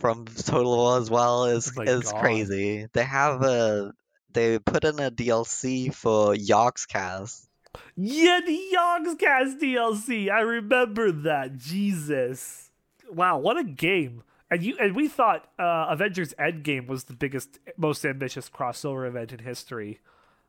from 0.00 0.24
Total 0.26 0.76
War 0.76 0.98
as 0.98 1.10
well. 1.10 1.44
Is 1.46 1.72
Oh 1.76 2.00
God. 2.00 2.20
crazy. 2.20 2.86
They 2.92 3.04
have 3.04 3.42
a 3.42 3.92
they 4.36 4.58
put 4.58 4.84
in 4.84 5.00
a 5.00 5.10
DLC 5.10 5.92
for 5.92 6.34
Yogscast. 6.34 7.46
yeah, 7.96 8.40
the 8.46 8.60
Yogscast 8.74 9.58
DLC. 9.60 10.30
I 10.30 10.40
remember 10.40 11.10
that. 11.10 11.56
Jesus, 11.56 12.70
wow, 13.10 13.38
what 13.38 13.56
a 13.58 13.64
game! 13.64 14.22
And 14.50 14.62
you 14.62 14.76
and 14.78 14.94
we 14.94 15.08
thought 15.08 15.48
uh, 15.58 15.86
Avengers 15.88 16.34
Endgame 16.38 16.86
was 16.86 17.04
the 17.04 17.14
biggest, 17.14 17.58
most 17.76 18.04
ambitious 18.04 18.48
crossover 18.48 19.08
event 19.08 19.32
in 19.32 19.40
history. 19.40 20.00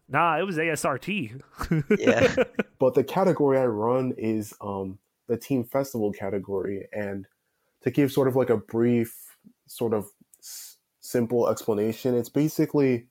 Nah, 0.10 0.38
it 0.40 0.44
was 0.44 0.58
ASRT. 0.58 1.42
Yeah. 2.00 2.36
But 2.80 2.94
the 2.94 3.04
category 3.04 3.58
I 3.58 3.66
run 3.66 4.14
is 4.18 4.54
um, 4.62 5.00
the 5.28 5.36
team 5.36 5.64
festival 5.64 6.12
category, 6.14 6.88
and 6.94 7.26
to 7.84 7.92
give 7.92 8.12
sort 8.12 8.28
of 8.28 8.36
like 8.36 8.50
a 8.50 8.58
brief, 8.58 9.14
sort 9.66 9.94
of 9.94 10.06
s- 10.40 10.78
simple 11.00 11.50
explanation, 11.50 12.16
it's 12.16 12.30
basically 12.30 13.08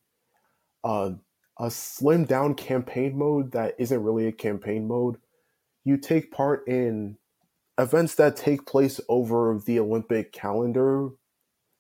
uh, 0.87 1.11
a 1.59 1.67
slimmed 1.67 2.29
down 2.29 2.55
campaign 2.55 3.19
mode 3.19 3.53
that 3.53 3.75
isn't 3.79 4.03
really 4.03 4.29
a 4.29 4.33
campaign 4.33 4.87
mode. 4.87 5.17
You 5.85 5.97
take 5.97 6.31
part 6.31 6.67
in 6.69 7.17
events 7.77 8.15
that 8.15 8.37
take 8.37 8.67
place 8.67 9.01
over 9.09 9.61
the 9.65 9.81
Olympic 9.81 10.33
calendar 10.33 11.11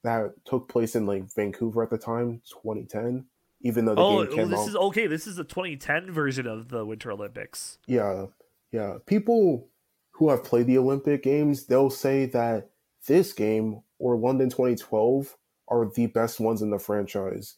that 0.03 0.33
took 0.45 0.69
place 0.69 0.97
in 0.97 1.07
like 1.07 1.33
Vancouver 1.35 1.85
at 1.85 1.91
the 1.91 1.99
time, 1.99 2.43
2010. 2.63 3.27
Even 3.63 3.85
though 3.85 3.95
the 3.95 4.01
oh, 4.01 4.25
game 4.25 4.37
came 4.37 4.51
this 4.51 4.61
out, 4.61 4.69
is 4.69 4.77
okay. 4.77 5.07
This 5.07 5.27
is 5.27 5.37
the 5.37 5.45
2010 5.45 6.11
version 6.11 6.47
of 6.47 6.69
the 6.69 6.85
Winter 6.85 7.13
Olympics. 7.13 7.79
Yeah, 7.87 8.27
yeah. 8.73 8.97
People 9.07 9.69
who 10.13 10.31
have 10.31 10.45
played 10.45 10.67
the 10.67 10.79
Olympic 10.79 11.23
Games, 11.23 11.67
they'll 11.67 11.91
say 11.91 12.27
that 12.27 12.71
this 13.07 13.33
game 13.33 13.83
or 13.99 14.17
London 14.17 14.51
2012 14.51 15.37
are 15.69 15.91
the 15.95 16.07
best 16.07 16.41
ones 16.41 16.61
in 16.61 16.71
the 16.71 16.79
franchise. 16.79 17.57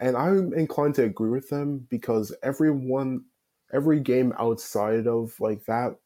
And 0.00 0.16
I'm 0.16 0.52
inclined 0.54 0.96
to 0.96 1.04
agree 1.04 1.30
with 1.30 1.48
them 1.48 1.86
because 1.90 2.34
everyone 2.42 3.24
every 3.72 4.00
game 4.00 4.32
outside 4.38 5.06
of 5.06 5.32
like 5.40 5.64
that 5.64 5.96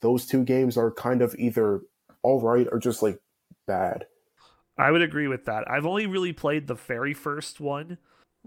those 0.00 0.26
two 0.26 0.44
games 0.44 0.76
are 0.76 0.90
kind 0.90 1.22
of 1.22 1.34
either 1.38 1.80
all 2.22 2.40
right 2.40 2.66
or 2.70 2.78
just 2.78 3.02
like 3.02 3.18
bad. 3.66 4.06
I 4.78 4.90
would 4.90 5.02
agree 5.02 5.28
with 5.28 5.44
that. 5.44 5.70
I've 5.70 5.86
only 5.86 6.06
really 6.06 6.32
played 6.32 6.66
the 6.66 6.74
very 6.74 7.12
first 7.12 7.60
one, 7.60 7.98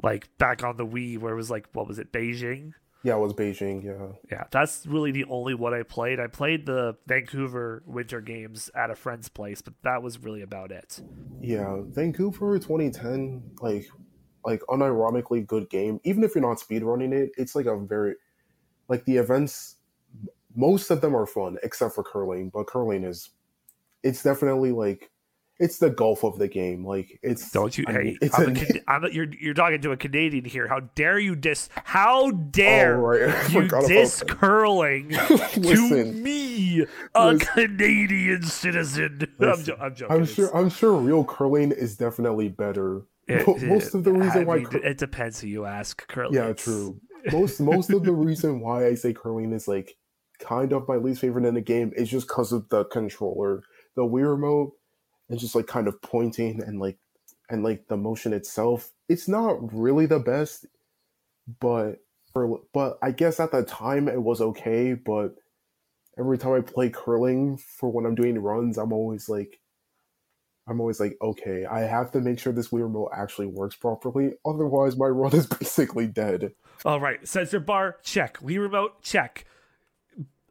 like 0.02 0.36
back 0.38 0.64
on 0.64 0.78
the 0.78 0.86
Wii, 0.86 1.20
where 1.20 1.34
it 1.34 1.36
was 1.36 1.52
like, 1.52 1.68
what 1.74 1.88
was 1.88 2.00
it, 2.00 2.12
Beijing? 2.12 2.74
Yeah, 3.04 3.16
it 3.16 3.20
was 3.20 3.34
Beijing. 3.34 3.84
Yeah. 3.84 4.16
Yeah, 4.32 4.46
that's 4.50 4.88
really 4.88 5.12
the 5.12 5.26
only 5.26 5.54
one 5.54 5.74
I 5.74 5.84
played. 5.84 6.20
I 6.20 6.28
played 6.28 6.66
the 6.66 6.96
Vancouver 7.06 7.84
Winter 7.86 8.22
Games 8.22 8.72
at 8.74 8.90
a 8.90 8.96
friend's 8.96 9.30
place, 9.30 9.62
but 9.62 9.74
that 9.84 10.02
was 10.02 10.24
really 10.24 10.42
about 10.42 10.72
it. 10.72 11.02
Yeah, 11.42 11.82
Vancouver 11.86 12.58
2010, 12.58 13.44
like, 13.62 13.86
like 14.46 14.62
unironically 14.70 15.46
good 15.46 15.70
game. 15.70 16.00
Even 16.04 16.24
if 16.24 16.36
you're 16.36 16.42
not 16.48 16.58
speedrunning 16.60 17.14
it, 17.14 17.32
it's 17.38 17.56
like 17.56 17.66
a 17.66 17.78
very, 17.78 18.16
like 18.90 19.06
the 19.06 19.18
events. 19.18 19.76
Most 20.56 20.92
of 20.92 21.02
them 21.02 21.16
are 21.16 21.26
fun, 21.26 21.58
except 21.64 21.96
for 21.96 22.04
curling. 22.04 22.50
But 22.50 22.68
curling 22.68 23.04
is, 23.04 23.30
it's 24.04 24.22
definitely 24.22 24.72
like 24.72 25.10
it's 25.60 25.78
the 25.78 25.90
golf 25.90 26.24
of 26.24 26.38
the 26.40 26.48
game. 26.48 26.86
Like 26.86 27.20
it's 27.24 27.52
don't 27.52 27.76
you? 27.78 27.86
I, 27.88 27.92
hey 27.92 28.18
it's 28.22 28.38
I'm 28.38 28.50
a- 28.50 28.52
a 28.52 28.56
Can- 28.56 28.82
I'm 28.88 29.04
a- 29.06 29.10
you're 29.10 29.28
you're 29.40 29.54
talking 29.54 29.82
to 29.82 29.92
a 29.92 29.98
Canadian 29.98 30.46
here. 30.46 30.68
How 30.68 30.82
dare 30.96 31.20
you 31.20 31.36
dis? 31.36 31.70
How 31.86 32.26
oh, 32.26 32.32
dare 32.32 32.98
Oh, 32.98 33.00
right. 33.02 33.50
You 33.52 33.68
dis 33.88 34.24
curling 34.28 35.10
to 35.28 35.50
Listen, 35.58 36.22
me, 36.24 36.86
a 37.16 37.28
Listen. 37.28 37.48
Canadian 37.54 38.44
citizen? 38.44 39.28
I'm, 39.40 39.64
jo- 39.64 39.78
I'm 39.80 39.96
joking. 39.96 40.16
I'm 40.16 40.26
sure. 40.26 40.56
I'm 40.56 40.70
sure 40.70 40.94
real 40.96 41.24
curling 41.24 41.72
is 41.72 41.96
definitely 41.98 42.50
better. 42.50 43.04
It- 43.28 43.48
Mo- 43.48 43.56
it- 43.56 43.64
most 43.64 43.94
of 43.96 44.04
the 44.04 44.12
reason 44.14 44.42
I 44.42 44.46
why 44.46 44.56
mean, 44.58 44.66
cur- 44.66 44.78
it 44.84 44.98
depends 44.98 45.40
who 45.40 45.48
you 45.48 45.66
ask. 45.66 46.06
Curling. 46.08 46.34
Yeah, 46.34 46.54
true. 46.54 47.00
Most 47.32 47.60
most 47.62 47.90
of 47.92 48.04
the 48.04 48.12
reason 48.12 48.60
why 48.60 48.86
I 48.86 48.96
say 48.96 49.14
curling 49.14 49.54
is 49.54 49.68
like 49.68 49.96
kind 50.40 50.74
of 50.74 50.88
my 50.90 50.96
least 50.98 51.22
favorite 51.22 51.46
in 51.46 51.54
the 51.54 51.62
game 51.62 51.94
is 51.96 52.10
just 52.10 52.28
because 52.28 52.52
of 52.52 52.68
the 52.70 52.84
controller, 52.86 53.64
the 53.96 54.02
Wii 54.02 54.28
remote, 54.30 54.74
and 55.30 55.40
just 55.40 55.56
like 55.56 55.68
kind 55.68 55.88
of 55.88 56.02
pointing 56.02 56.62
and 56.62 56.80
like 56.80 56.98
and 57.50 57.64
like 57.64 57.88
the 57.88 57.96
motion 57.98 58.34
itself. 58.34 58.92
It's 59.08 59.28
not 59.30 59.74
really 59.74 60.06
the 60.06 60.20
best, 60.20 60.66
but 61.62 62.00
for 62.34 62.60
but 62.74 62.98
I 63.02 63.12
guess 63.12 63.40
at 63.40 63.52
the 63.52 63.64
time 63.64 64.10
it 64.10 64.22
was 64.22 64.42
okay. 64.42 64.94
But 64.94 65.36
every 66.20 66.38
time 66.38 66.54
I 66.54 66.62
play 66.62 66.90
curling 66.90 67.58
for 67.58 67.90
when 67.90 68.06
I'm 68.06 68.16
doing 68.16 68.38
runs, 68.40 68.78
I'm 68.78 68.92
always 68.92 69.30
like. 69.30 69.60
I'm 70.68 70.80
always 70.80 71.00
like, 71.00 71.18
okay, 71.22 71.66
I 71.66 71.82
have 71.82 72.12
to 72.12 72.22
make 72.22 72.40
sure 72.40 72.54
this 72.54 72.70
Wii 72.70 72.82
remote 72.84 73.12
actually 73.16 73.48
works 73.48 73.76
properly. 73.76 74.32
Otherwise, 74.46 74.98
my 74.98 75.08
run 75.08 75.34
is 75.36 75.46
basically 75.60 76.08
dead. 76.08 76.54
All 76.86 77.00
right, 77.00 77.26
sensor 77.28 77.60
bar 77.60 77.98
check. 78.04 78.38
Wii 78.38 78.60
remote 78.60 79.02
check. 79.02 79.46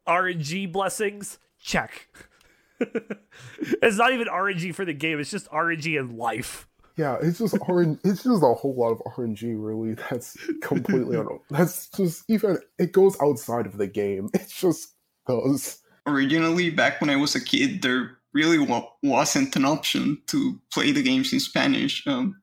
RNG 0.07 0.71
blessings 0.71 1.39
check. 1.61 2.09
it's 2.81 3.97
not 3.97 4.13
even 4.13 4.27
RNG 4.27 4.75
for 4.75 4.85
the 4.85 4.93
game. 4.93 5.21
It's 5.21 5.31
just 5.31 5.51
RNG 5.51 5.99
in 5.99 6.17
life. 6.17 6.67
Yeah, 6.97 7.17
it's 7.23 7.39
just 7.39 7.55
RNG. 7.55 7.99
It's 8.05 8.25
just 8.25 8.43
a 8.43 8.53
whole 8.55 8.75
lot 8.75 8.93
of 8.93 8.99
RNG. 9.15 9.55
Really, 9.57 9.95
that's 9.95 10.37
completely 10.61 11.17
un- 11.17 11.39
That's 11.51 11.89
just 11.91 12.25
even. 12.29 12.59
It 12.79 12.93
goes 12.93 13.17
outside 13.23 13.67
of 13.67 13.79
the 13.79 13.87
game. 13.87 14.29
It 14.35 14.53
just 14.55 14.95
goes. 15.27 15.79
originally 16.07 16.69
back 16.69 17.01
when 17.01 17.09
i 17.09 17.15
was 17.15 17.37
a 17.37 17.41
kid 17.41 17.81
there 17.81 18.19
really 18.35 18.59
wa- 18.59 18.89
wasn't 19.03 19.55
an 19.57 19.65
option 19.65 20.19
to 20.27 20.61
play 20.73 20.93
the 20.93 21.03
games 21.03 21.33
in 21.33 21.41
spanish 21.41 22.07
um, 22.07 22.37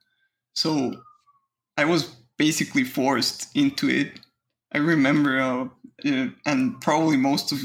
so 0.53 0.93
i 1.77 1.85
was 1.85 2.15
basically 2.37 2.85
forced 2.85 3.47
into 3.55 3.89
it. 3.89 4.19
I 4.73 4.77
remember 4.77 5.39
uh, 5.41 5.65
uh, 6.05 6.27
and 6.45 6.79
probably 6.81 7.17
most 7.17 7.51
of 7.51 7.59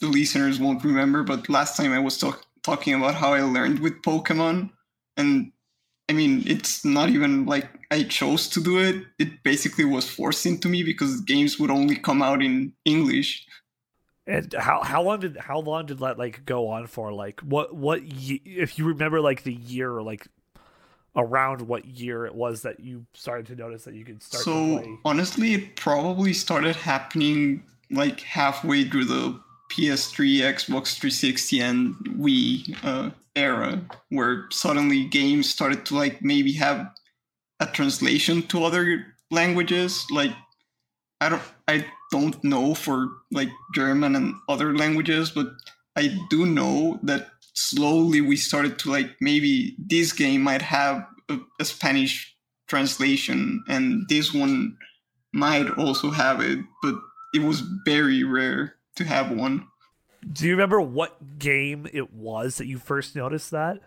the 0.00 0.06
listeners 0.06 0.60
won't 0.60 0.84
remember 0.84 1.22
but 1.22 1.48
last 1.48 1.76
time 1.76 1.92
i 1.92 1.98
was 1.98 2.18
talk- 2.18 2.44
talking 2.62 2.94
about 2.94 3.14
how 3.14 3.32
i 3.32 3.40
learned 3.42 3.80
with 3.80 4.02
pokemon 4.02 4.70
and 5.16 5.50
i 6.08 6.12
mean 6.12 6.44
it's 6.46 6.84
not 6.84 7.08
even 7.08 7.46
like 7.46 7.68
i 7.90 8.02
chose 8.02 8.48
to 8.48 8.60
do 8.62 8.78
it. 8.78 9.04
It 9.18 9.42
basically 9.42 9.84
was 9.84 10.08
forced 10.08 10.44
into 10.46 10.68
me 10.68 10.82
because 10.82 11.20
games 11.22 11.58
would 11.58 11.70
only 11.70 11.96
come 11.96 12.22
out 12.22 12.42
in 12.42 12.72
english 12.84 13.46
And 14.28 14.52
how 14.52 14.82
how 14.82 15.02
long 15.02 15.20
did 15.20 15.38
how 15.38 15.58
long 15.58 15.86
did 15.86 16.00
that 16.00 16.18
like 16.18 16.44
go 16.44 16.68
on 16.68 16.86
for? 16.86 17.12
Like 17.12 17.40
what 17.40 17.74
what 17.74 18.02
ye- 18.02 18.42
if 18.44 18.78
you 18.78 18.84
remember 18.84 19.20
like 19.20 19.42
the 19.42 19.54
year 19.54 19.90
or 19.90 20.02
like 20.02 20.28
around 21.16 21.62
what 21.62 21.84
year 21.84 22.26
it 22.26 22.34
was 22.34 22.62
that 22.62 22.80
you 22.80 23.04
started 23.14 23.46
to 23.46 23.56
notice 23.56 23.84
that 23.84 23.94
you 23.94 24.04
could 24.04 24.22
start 24.22 24.44
so 24.44 24.98
honestly 25.04 25.54
it 25.54 25.76
probably 25.76 26.32
started 26.32 26.76
happening 26.76 27.62
like 27.90 28.20
halfway 28.20 28.84
through 28.84 29.04
the 29.04 29.40
ps3 29.72 30.40
xbox 30.54 30.98
360 30.98 31.60
and 31.60 31.94
wii 32.18 32.76
uh, 32.84 33.10
era 33.34 33.80
where 34.10 34.46
suddenly 34.50 35.04
games 35.04 35.50
started 35.50 35.84
to 35.84 35.96
like 35.96 36.22
maybe 36.22 36.52
have 36.52 36.88
a 37.60 37.66
translation 37.66 38.42
to 38.42 38.62
other 38.64 39.06
languages 39.30 40.06
like 40.12 40.32
i 41.20 41.28
don't 41.28 41.42
i 41.66 41.84
don't 42.10 42.42
know 42.42 42.74
for 42.74 43.08
like 43.30 43.48
german 43.74 44.16
and 44.16 44.34
other 44.48 44.74
languages 44.76 45.30
but 45.30 45.48
i 45.96 46.16
do 46.30 46.46
know 46.46 46.98
that 47.02 47.28
slowly 47.54 48.20
we 48.20 48.36
started 48.36 48.78
to 48.78 48.90
like 48.90 49.10
maybe 49.20 49.74
this 49.78 50.12
game 50.12 50.42
might 50.42 50.62
have 50.62 51.06
a, 51.28 51.38
a 51.60 51.64
spanish 51.64 52.36
translation 52.66 53.62
and 53.68 54.08
this 54.08 54.32
one 54.32 54.76
might 55.32 55.68
also 55.78 56.10
have 56.10 56.40
it 56.40 56.58
but 56.82 56.94
it 57.34 57.42
was 57.42 57.62
very 57.84 58.24
rare 58.24 58.74
to 58.96 59.04
have 59.04 59.30
one 59.30 59.66
Do 60.32 60.46
you 60.46 60.52
remember 60.52 60.80
what 60.80 61.38
game 61.38 61.86
it 61.92 62.12
was 62.12 62.56
that 62.58 62.66
you 62.66 62.78
first 62.78 63.14
noticed 63.16 63.50
that? 63.50 63.78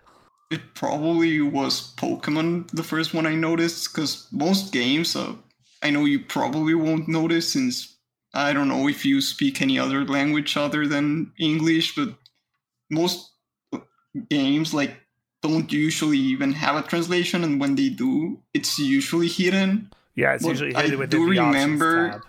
it 0.50 0.74
probably 0.74 1.40
was 1.40 1.94
pokemon 1.96 2.68
the 2.72 2.82
first 2.82 3.14
one 3.14 3.26
i 3.26 3.34
noticed 3.34 3.92
because 3.92 4.28
most 4.32 4.72
games 4.72 5.16
uh, 5.16 5.34
i 5.82 5.88
know 5.90 6.04
you 6.04 6.20
probably 6.20 6.74
won't 6.74 7.08
notice 7.08 7.52
since 7.52 7.91
i 8.34 8.52
don't 8.52 8.68
know 8.68 8.88
if 8.88 9.04
you 9.04 9.20
speak 9.20 9.60
any 9.62 9.78
other 9.78 10.04
language 10.04 10.56
other 10.56 10.86
than 10.86 11.32
english 11.38 11.94
but 11.94 12.14
most 12.90 13.30
games 14.28 14.74
like 14.74 14.96
don't 15.42 15.72
usually 15.72 16.18
even 16.18 16.52
have 16.52 16.76
a 16.76 16.86
translation 16.86 17.42
and 17.44 17.60
when 17.60 17.74
they 17.74 17.88
do 17.88 18.38
it's 18.54 18.78
usually 18.78 19.28
hidden 19.28 19.90
Yeah, 20.14 20.34
it's 20.34 20.44
Well, 20.44 20.52
usually 20.52 20.74
hidden 20.74 20.98
within 20.98 21.20
do 21.26 21.34
the 21.34 21.40
options 21.40 21.80
remember- 21.80 22.22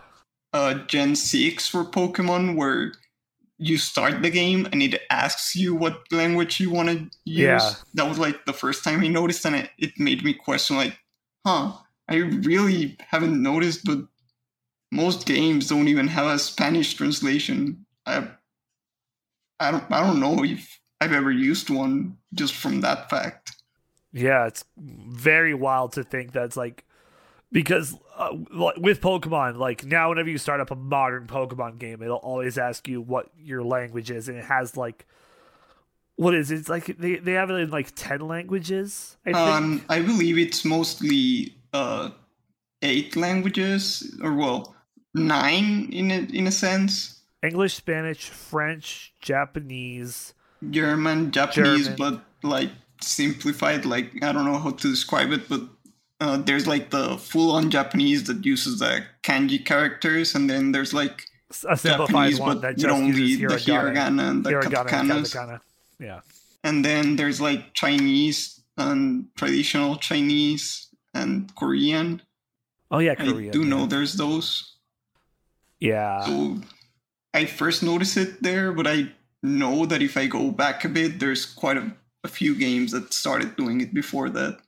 uh, 0.54 0.76
Gen 0.88 1.16
6 1.16 1.68
for 1.68 1.84
Pokemon 1.84 2.56
where 2.56 2.94
you 3.58 3.78
start 3.78 4.22
the 4.22 4.30
game 4.30 4.68
and 4.72 4.82
it 4.84 5.02
asks 5.10 5.56
you 5.56 5.74
what 5.76 6.00
language 6.12 6.60
you 6.60 6.70
want 6.70 6.90
to 6.90 6.96
use. 7.26 7.40
Yeah. 7.40 7.72
That 7.96 8.08
was 8.08 8.20
like 8.20 8.46
the 8.46 8.54
first 8.54 8.84
time 8.84 9.02
I 9.02 9.08
noticed 9.08 9.46
and 9.46 9.56
it, 9.56 9.70
it 9.80 9.92
made 10.00 10.24
me 10.24 10.34
question 10.34 10.76
like, 10.78 10.98
huh, 11.46 11.74
I 12.08 12.16
really 12.18 12.98
haven't 13.00 13.42
noticed, 13.42 13.84
but 13.84 14.00
most 14.94 15.26
games 15.26 15.68
don't 15.68 15.88
even 15.88 16.08
have 16.08 16.28
a 16.28 16.40
Spanish 16.40 16.94
translation. 16.94 17.86
I, 18.06 18.28
I 19.60 19.72
don't, 19.72 19.92
I 19.92 20.06
don't 20.06 20.20
know 20.20 20.44
if 20.44 20.80
I've 21.02 21.14
ever 21.14 21.32
used 21.32 21.70
one 21.70 22.18
just 22.34 22.54
from 22.54 22.82
that 22.82 23.10
fact. 23.10 23.56
Yeah, 24.12 24.46
it's 24.46 24.64
very 24.78 25.54
wild 25.54 25.94
to 25.94 26.04
think 26.04 26.32
that's 26.32 26.56
like 26.56 26.86
because 27.52 27.96
uh, 28.16 28.30
with 28.78 29.02
Pokemon, 29.02 29.58
like 29.58 29.84
now 29.84 30.10
whenever 30.10 30.30
you 30.30 30.38
start 30.38 30.62
up 30.62 30.70
a 30.70 30.76
modern 30.76 31.26
Pokemon 31.26 31.80
game, 31.80 32.04
it'll 32.04 32.18
always 32.18 32.58
ask 32.58 32.88
you 32.88 33.02
what 33.02 33.30
your 33.38 33.64
language 33.64 34.12
is, 34.12 34.30
and 34.30 34.38
it 34.38 34.46
has 34.46 34.78
like 34.78 35.08
what 36.16 36.36
is 36.36 36.52
it? 36.52 36.60
It's 36.60 36.70
like 36.70 36.86
they 36.98 37.16
they 37.16 37.34
have 37.34 37.50
it 37.50 37.56
in 37.56 37.70
like 37.72 37.94
ten 37.96 38.22
languages. 38.22 39.18
I 39.26 39.34
think. 39.34 39.38
Um, 39.38 39.86
I 39.90 40.02
believe 40.02 40.38
it's 40.38 40.64
mostly 40.64 41.56
uh, 41.74 42.12
eight 42.82 43.16
languages, 43.16 44.16
or 44.22 44.34
well, 44.34 44.73
nine 45.14 45.90
in 45.92 46.12
a, 46.12 46.20
in 46.34 46.48
a 46.48 46.52
sense. 46.52 47.22
English, 47.42 47.76
Spanish, 47.76 48.30
French, 48.30 49.14
Japanese. 49.22 50.34
German, 50.70 51.32
Japanese, 51.32 51.88
German. 51.88 51.98
but 51.98 52.48
like 52.48 52.70
simplified. 53.02 53.86
Like 53.86 54.24
I 54.24 54.32
don't 54.32 54.46
know 54.46 54.58
how 54.58 54.72
to 54.72 54.90
describe 54.90 55.32
it, 55.32 55.50
but 55.50 55.62
uh, 56.22 56.38
there's 56.38 56.68
like 56.68 56.90
the 56.90 57.18
full-on 57.18 57.70
Japanese 57.70 58.24
that 58.26 58.46
uses 58.46 58.80
the 58.80 59.04
kanji 59.24 59.64
characters, 59.64 60.36
and 60.36 60.50
then 60.50 60.72
there's 60.72 60.94
like 60.94 61.24
A 61.68 61.76
simplified 61.76 62.32
Japanese, 62.32 62.40
one 62.40 62.56
but 62.56 62.62
that 62.62 62.78
you 62.78 62.88
just 62.88 62.88
don't 62.88 63.08
uses 63.08 63.66
the 63.66 63.72
hiragana, 63.72 64.30
and 64.30 64.44
the 64.44 64.52
hiragana 64.52 65.02
and 65.02 65.26
katakana. 65.26 65.60
Yeah. 66.00 66.22
and 66.64 66.84
then 66.84 67.16
there's 67.18 67.40
like 67.42 67.74
Chinese 67.74 68.62
and 68.78 69.28
traditional 69.36 69.98
Chinese 69.98 70.88
and 71.14 71.54
Korean. 71.56 72.22
Oh 72.90 73.00
yeah, 73.00 73.16
Korean. 73.16 73.50
I 73.50 73.52
do 73.52 73.64
yeah. 73.64 73.70
know 73.70 73.86
there's 73.86 74.16
those. 74.16 74.73
Yeah. 75.84 76.24
So 76.24 76.62
I 77.34 77.46
first 77.46 77.84
noticed 77.84 78.16
it 78.16 78.42
there, 78.42 78.72
but 78.72 78.88
I 78.88 79.12
know 79.44 79.86
that 79.86 80.02
if 80.02 80.16
I 80.16 80.28
go 80.28 80.50
back 80.50 80.86
a 80.86 80.90
bit, 80.90 81.20
there's 81.20 81.46
quite 81.46 81.76
a, 81.76 81.92
a 82.24 82.30
few 82.30 82.56
games 82.58 82.94
that 82.94 83.14
started 83.14 83.58
doing 83.58 83.82
it 83.82 83.94
before 83.94 84.30
that. 84.30 84.60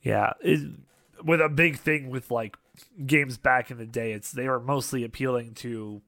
Yeah, 0.00 0.32
it, 0.40 0.70
with 1.22 1.42
a 1.42 1.50
big 1.50 1.76
thing 1.76 2.08
with 2.08 2.30
like 2.30 2.56
games 3.04 3.36
back 3.36 3.70
in 3.70 3.76
the 3.76 3.84
day, 3.84 4.12
it's 4.12 4.32
they 4.32 4.48
were 4.48 4.58
mostly 4.58 5.04
appealing 5.04 5.52
to 5.56 6.00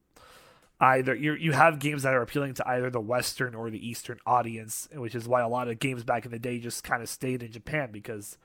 either 0.79 1.13
you 1.13 1.35
you 1.35 1.51
have 1.51 1.77
games 1.77 2.01
that 2.01 2.15
are 2.15 2.23
appealing 2.23 2.55
to 2.55 2.67
either 2.67 2.89
the 2.89 2.99
western 2.99 3.53
or 3.53 3.69
the 3.69 3.87
eastern 3.87 4.17
audience 4.25 4.87
which 4.95 5.13
is 5.13 5.27
why 5.27 5.39
a 5.39 5.47
lot 5.47 5.67
of 5.67 5.77
games 5.77 6.03
back 6.03 6.25
in 6.25 6.31
the 6.31 6.39
day 6.39 6.57
just 6.57 6.83
kind 6.83 7.03
of 7.03 7.07
stayed 7.07 7.43
in 7.43 7.51
japan 7.51 7.89
because 7.91 8.35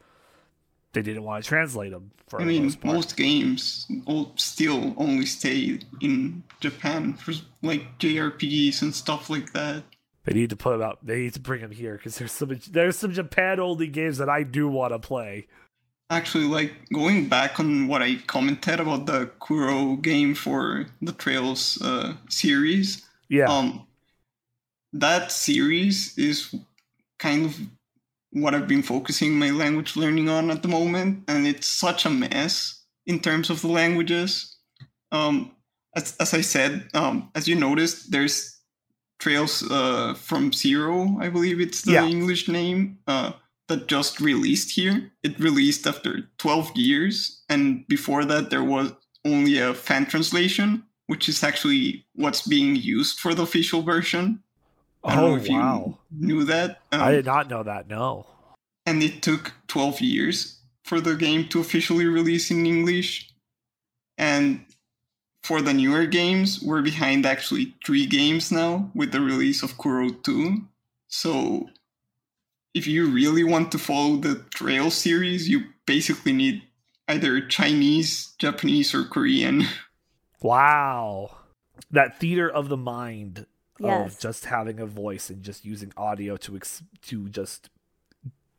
they 0.93 1.03
didn't 1.03 1.25
want 1.25 1.45
to 1.45 1.49
translate 1.49 1.91
them 1.93 2.11
for 2.29 2.41
I 2.41 2.45
mean, 2.45 2.65
most 2.65 2.85
most 2.85 3.17
games 3.17 3.87
all 4.07 4.33
still 4.37 4.95
only 4.97 5.27
stay 5.27 5.79
in 6.01 6.43
Japan 6.61 7.15
for 7.15 7.35
like 7.63 7.99
JRPGs 7.99 8.83
and 8.83 8.95
stuff 8.95 9.31
like 9.31 9.53
that. 9.53 9.85
they 10.25 10.35
need 10.35 10.51
to 10.51 10.57
put 10.57 10.73
them 10.73 10.83
out 10.83 10.99
they 11.05 11.19
need 11.21 11.35
to 11.35 11.41
bring 11.41 11.61
them 11.61 11.71
here 11.71 11.97
because 11.97 12.19
there's 12.19 12.33
some 12.33 12.59
there's 12.71 12.99
some 12.99 13.13
japan 13.13 13.61
only 13.61 13.87
games 13.87 14.19
that 14.19 14.29
i 14.29 14.43
do 14.43 14.67
want 14.69 14.93
to 14.93 14.99
play. 14.99 15.47
Actually, 16.09 16.45
like 16.45 16.73
going 16.93 17.29
back 17.29 17.59
on 17.59 17.89
what 17.89 18.01
I 18.01 18.15
commented 18.29 18.79
about 18.79 19.07
the 19.07 19.27
Kuro 19.41 19.97
game 19.97 20.37
for 20.37 20.87
the 21.03 21.11
Trails 21.11 21.83
uh, 21.83 22.15
series, 22.29 23.05
yeah. 23.29 23.47
um, 23.47 23.85
that 24.93 25.33
series 25.33 26.17
is 26.17 26.55
kind 27.19 27.47
of 27.47 27.59
what 28.43 28.55
I've 28.55 28.69
been 28.69 28.83
focusing 28.83 29.39
my 29.39 29.51
language 29.51 29.97
learning 29.97 30.29
on 30.29 30.51
at 30.51 30.63
the 30.63 30.69
moment, 30.69 31.25
and 31.29 31.47
it's 31.47 31.67
such 31.67 32.05
a 32.05 32.11
mess 32.11 32.85
in 33.07 33.19
terms 33.21 33.49
of 33.51 33.63
the 33.63 33.69
languages. 33.69 34.57
Um, 35.11 35.53
as, 35.95 36.15
as 36.21 36.35
I 36.35 36.43
said, 36.43 36.89
um, 36.93 37.31
as 37.35 37.49
you 37.49 37.55
noticed, 37.55 38.11
there's 38.13 38.53
Trails 39.19 39.63
uh, 39.71 40.13
from 40.15 40.53
Zero, 40.53 41.17
I 41.19 41.31
believe 41.31 41.59
it's 41.61 41.81
the 41.83 41.93
Yeah. 41.93 42.07
English 42.07 42.49
name, 42.49 42.99
uh, 43.07 43.33
that 43.69 43.87
just 43.89 44.21
released 44.21 44.71
here. 44.73 45.11
It 45.23 45.41
released 45.41 45.87
after 45.87 46.29
12 46.37 46.77
years, 46.77 47.43
and 47.49 47.87
before 47.89 48.27
that, 48.27 48.51
there 48.51 48.63
was 48.63 48.93
only 49.25 49.59
a 49.59 49.73
fan 49.73 50.05
translation, 50.07 50.85
which 51.07 51.29
is 51.31 51.43
actually 51.43 52.07
what's 52.15 52.47
being 52.47 52.77
used 52.77 53.19
for 53.19 53.35
the 53.35 53.43
official 53.43 53.81
version. 53.83 54.43
I 55.07 55.15
don't 55.15 55.25
oh 55.25 55.29
know 55.29 55.37
if 55.37 55.49
wow 55.49 55.99
you 56.11 56.27
knew 56.27 56.45
that. 56.45 56.81
Um, 56.93 57.01
i 57.01 57.11
did 57.13 57.27
not 57.27 57.49
know 57.49 57.63
that 57.63 57.89
no 57.89 58.27
and 58.87 59.03
it 59.03 59.21
took 59.21 59.53
12 59.67 60.01
years 60.01 60.61
for 60.85 61.01
the 61.01 61.17
game 61.17 61.49
to 61.49 61.61
officially 61.61 62.07
release 62.07 62.51
in 62.51 62.65
English. 62.65 63.29
And 64.17 64.65
for 65.43 65.61
the 65.61 65.75
newer 65.75 66.07
games, 66.07 66.63
we're 66.63 66.83
behind 66.83 67.27
actually 67.27 67.75
three 67.85 68.07
games 68.07 68.53
now 68.53 68.91
with 68.95 69.11
the 69.11 69.21
release 69.21 69.63
of 69.63 69.77
Kuro 69.77 70.11
2. 70.11 70.63
So 71.09 71.69
if 72.73 72.87
you 72.87 73.11
really 73.11 73.45
want 73.45 73.73
to 73.73 73.79
follow 73.79 74.17
the 74.17 74.45
Trail 74.55 74.91
series, 74.91 75.49
you 75.49 75.65
basically 75.87 76.33
need 76.33 76.63
either 77.09 77.41
Chinese, 77.41 78.35
Japanese, 78.39 78.95
or 78.95 79.05
Korean. 79.05 79.65
wow 80.43 81.31
that 81.91 82.19
theater 82.19 82.49
of 82.49 82.69
the 82.69 82.77
mind 82.77 83.47
Yes. 83.79 84.15
of 84.15 84.21
just 84.21 84.47
having 84.47 84.81
a 84.81 84.87
voice 84.87 85.29
and 85.31 85.43
just 85.43 85.65
using 85.65 85.93
audio 85.97 86.37
to 86.39 86.57
ex- 86.57 86.83
to 87.03 87.29
just 87.29 87.69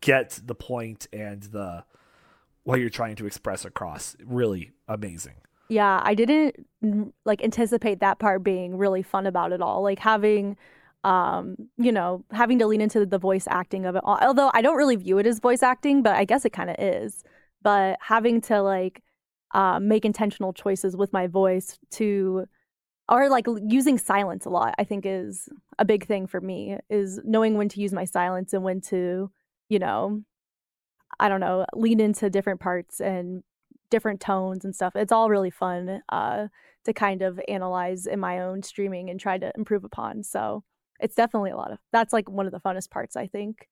get 0.02 0.40
the 0.46 0.56
point 0.56 1.08
and 1.12 1.44
the 1.44 1.84
what 2.64 2.80
you're 2.80 2.90
trying 2.90 3.16
to 3.16 3.26
express 3.26 3.66
across. 3.66 4.16
Really 4.24 4.72
amazing. 4.88 5.36
Yeah, 5.70 6.02
I 6.04 6.14
didn't 6.14 6.68
like 7.26 7.44
anticipate 7.44 8.00
that 8.00 8.20
part 8.20 8.44
being 8.44 8.78
really 8.78 9.04
fun 9.04 9.26
about 9.26 9.52
it 9.52 9.62
all. 9.62 9.82
Like 9.82 10.00
having 10.00 10.58
um, 11.04 11.56
you 11.78 11.92
know, 11.92 12.26
having 12.32 12.60
to 12.60 12.68
lean 12.68 12.82
into 12.82 13.06
the 13.06 13.18
voice 13.18 13.48
acting 13.50 13.86
of 13.86 13.96
it. 13.96 14.02
all. 14.04 14.18
Although 14.22 14.52
I 14.54 14.62
don't 14.62 14.76
really 14.76 14.96
view 14.96 15.18
it 15.20 15.26
as 15.26 15.40
voice 15.40 15.64
acting, 15.64 16.04
but 16.04 16.16
I 16.16 16.26
guess 16.26 16.44
it 16.44 16.52
kind 16.52 16.70
of 16.70 16.76
is. 16.80 17.24
But 17.62 17.98
having 18.02 18.42
to 18.42 18.62
like 18.62 19.04
uh, 19.54 19.80
make 19.80 20.06
intentional 20.06 20.54
choices 20.54 20.98
with 20.98 21.14
my 21.14 21.28
voice 21.28 21.80
to 21.92 22.46
or 23.10 23.30
like 23.30 23.46
using 23.68 23.98
silence 23.98 24.46
a 24.46 24.50
lot 24.50 24.74
i 24.78 24.84
think 24.84 25.06
is 25.06 25.50
a 25.80 25.86
big 25.86 26.06
thing 26.06 26.28
for 26.28 26.42
me 26.42 26.78
is 26.90 27.20
knowing 27.24 27.56
when 27.56 27.70
to 27.70 27.82
use 27.82 27.94
my 27.94 28.06
silence 28.06 28.54
and 28.54 28.64
when 28.64 28.82
to 28.82 29.32
you 29.70 29.80
know 29.80 30.22
i 31.20 31.30
don't 31.30 31.42
know 31.42 31.66
lean 31.74 32.00
into 32.00 32.30
different 32.30 32.60
parts 32.60 33.00
and 33.00 33.44
different 33.90 34.20
tones 34.20 34.66
and 34.66 34.76
stuff. 34.76 34.96
It's 34.96 35.12
all 35.12 35.30
really 35.30 35.50
fun 35.50 36.02
uh 36.10 36.48
to 36.86 36.94
kind 36.94 37.22
of 37.22 37.40
analyze 37.50 38.08
in 38.08 38.20
my 38.20 38.40
own 38.40 38.64
streaming 38.64 39.10
and 39.10 39.20
try 39.20 39.38
to 39.38 39.52
improve 39.58 39.84
upon 39.84 40.24
so 40.24 40.64
it's 41.02 41.16
definitely 41.16 41.52
a 41.52 41.58
lot 41.58 41.70
of 41.70 41.80
that's 41.92 42.14
like 42.14 42.30
one 42.30 42.46
of 42.46 42.54
the 42.54 42.62
funnest 42.62 42.90
parts 42.90 43.18
i 43.18 43.28
think 43.28 43.68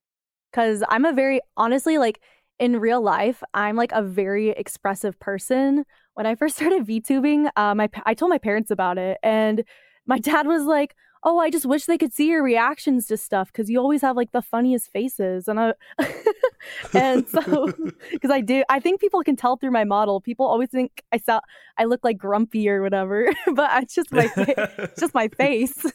because 0.52 0.84
i'm 0.90 1.06
a 1.06 1.14
very 1.14 1.40
honestly 1.56 1.98
like 1.98 2.20
in 2.60 2.80
real 2.80 3.02
life 3.02 3.44
i'm 3.54 3.76
like 3.76 3.92
a 3.92 4.02
very 4.02 4.50
expressive 4.50 5.20
person 5.20 5.86
when 6.16 6.26
I 6.26 6.36
first 6.36 6.56
started 6.58 6.86
VTubing, 6.86 7.50
uh, 7.56 7.76
my 7.76 7.90
I 8.06 8.14
told 8.14 8.32
my 8.32 8.40
parents 8.40 8.72
about 8.72 8.98
it, 8.98 9.20
and 9.22 9.64
my 10.08 10.18
dad 10.18 10.48
was 10.48 10.64
like, 10.64 10.96
"Oh, 11.24 11.38
I 11.40 11.50
just 11.50 11.66
wish 11.66 11.86
they 11.86 11.98
could 11.98 12.14
see 12.14 12.28
your 12.28 12.44
reactions 12.44 13.06
to 13.08 13.18
stuff 13.18 13.52
because 13.52 13.70
you 13.70 13.80
always 13.80 14.02
have 14.02 14.16
like 14.16 14.32
the 14.32 14.42
funniest 14.42 14.92
faces." 14.92 15.48
And 15.48 15.60
I, 15.60 15.74
and 16.94 17.28
so 17.28 17.72
because 18.12 18.32
I 18.32 18.42
do, 18.42 18.64
I 18.70 18.80
think 18.80 19.00
people 19.00 19.22
can 19.24 19.36
tell 19.36 19.58
through 19.58 19.72
my 19.72 19.84
model. 19.84 20.22
People 20.22 20.48
always 20.48 20.70
think 20.70 21.04
I 21.12 21.18
sound, 21.18 21.42
I 21.78 21.86
look 21.86 22.04
like 22.04 22.18
grumpy 22.18 22.68
or 22.70 22.82
whatever, 22.82 23.30
but 23.54 23.84
it's 23.84 23.94
just 23.94 24.12
my, 24.12 24.32
it's 24.38 25.00
just 25.00 25.14
my 25.14 25.28
face. 25.28 25.86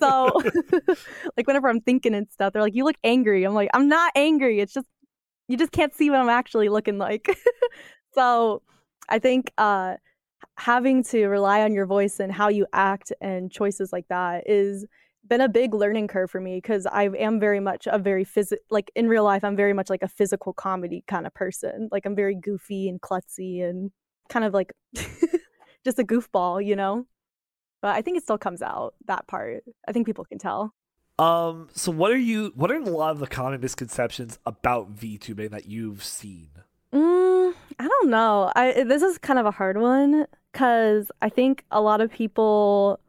so, 0.00 0.30
like 1.36 1.46
whenever 1.46 1.68
I'm 1.68 1.80
thinking 1.80 2.14
and 2.14 2.30
stuff, 2.30 2.52
they're 2.52 2.62
like, 2.62 2.74
"You 2.74 2.84
look 2.84 2.96
angry." 3.02 3.44
I'm 3.44 3.54
like, 3.54 3.70
"I'm 3.74 3.88
not 3.88 4.12
angry. 4.14 4.60
It's 4.60 4.72
just 4.72 4.86
you 5.48 5.56
just 5.56 5.72
can't 5.72 5.94
see 5.94 6.10
what 6.10 6.20
I'm 6.20 6.28
actually 6.28 6.68
looking 6.68 6.98
like." 6.98 7.28
so 8.14 8.62
I 9.08 9.18
think 9.18 9.52
uh, 9.58 9.96
having 10.56 11.02
to 11.04 11.26
rely 11.26 11.62
on 11.62 11.72
your 11.72 11.86
voice 11.86 12.20
and 12.20 12.32
how 12.32 12.48
you 12.48 12.66
act 12.72 13.12
and 13.20 13.50
choices 13.50 13.92
like 13.92 14.06
that 14.08 14.48
is 14.48 14.86
been 15.26 15.40
a 15.40 15.48
big 15.48 15.74
learning 15.74 16.08
curve 16.08 16.30
for 16.30 16.40
me 16.40 16.56
because 16.56 16.86
I 16.86 17.04
am 17.04 17.38
very 17.38 17.60
much 17.60 17.86
a 17.86 17.98
very 17.98 18.24
phys 18.24 18.52
like 18.70 18.90
in 18.96 19.08
real 19.08 19.24
life 19.24 19.44
I'm 19.44 19.56
very 19.56 19.74
much 19.74 19.90
like 19.90 20.02
a 20.02 20.08
physical 20.08 20.52
comedy 20.52 21.04
kind 21.06 21.26
of 21.26 21.34
person. 21.34 21.88
Like 21.92 22.06
I'm 22.06 22.16
very 22.16 22.34
goofy 22.34 22.88
and 22.88 23.00
klutzy 23.00 23.62
and 23.62 23.90
kind 24.28 24.44
of 24.44 24.54
like 24.54 24.72
just 25.84 25.98
a 25.98 26.04
goofball, 26.04 26.64
you 26.64 26.76
know. 26.76 27.06
But 27.82 27.94
I 27.94 28.02
think 28.02 28.16
it 28.16 28.24
still 28.24 28.38
comes 28.38 28.62
out 28.62 28.94
that 29.06 29.26
part. 29.28 29.62
I 29.86 29.92
think 29.92 30.06
people 30.06 30.24
can 30.24 30.38
tell. 30.38 30.74
Um. 31.18 31.68
So, 31.74 31.90
what 31.90 32.12
are 32.12 32.18
you? 32.18 32.52
What 32.54 32.70
are 32.70 32.76
a 32.76 32.84
lot 32.84 33.10
of 33.10 33.18
the 33.18 33.26
common 33.26 33.60
misconceptions 33.60 34.38
about 34.46 34.96
VTubing 34.96 35.50
that 35.50 35.66
you've 35.66 36.04
seen? 36.04 36.50
Mm, 36.92 37.54
I 37.78 37.88
don't 37.88 38.10
know. 38.10 38.52
I 38.54 38.84
this 38.84 39.02
is 39.02 39.18
kind 39.18 39.38
of 39.38 39.46
a 39.46 39.50
hard 39.50 39.78
one 39.78 40.26
because 40.52 41.10
I 41.20 41.28
think 41.28 41.64
a 41.70 41.80
lot 41.80 42.00
of 42.00 42.10
people, 42.10 43.00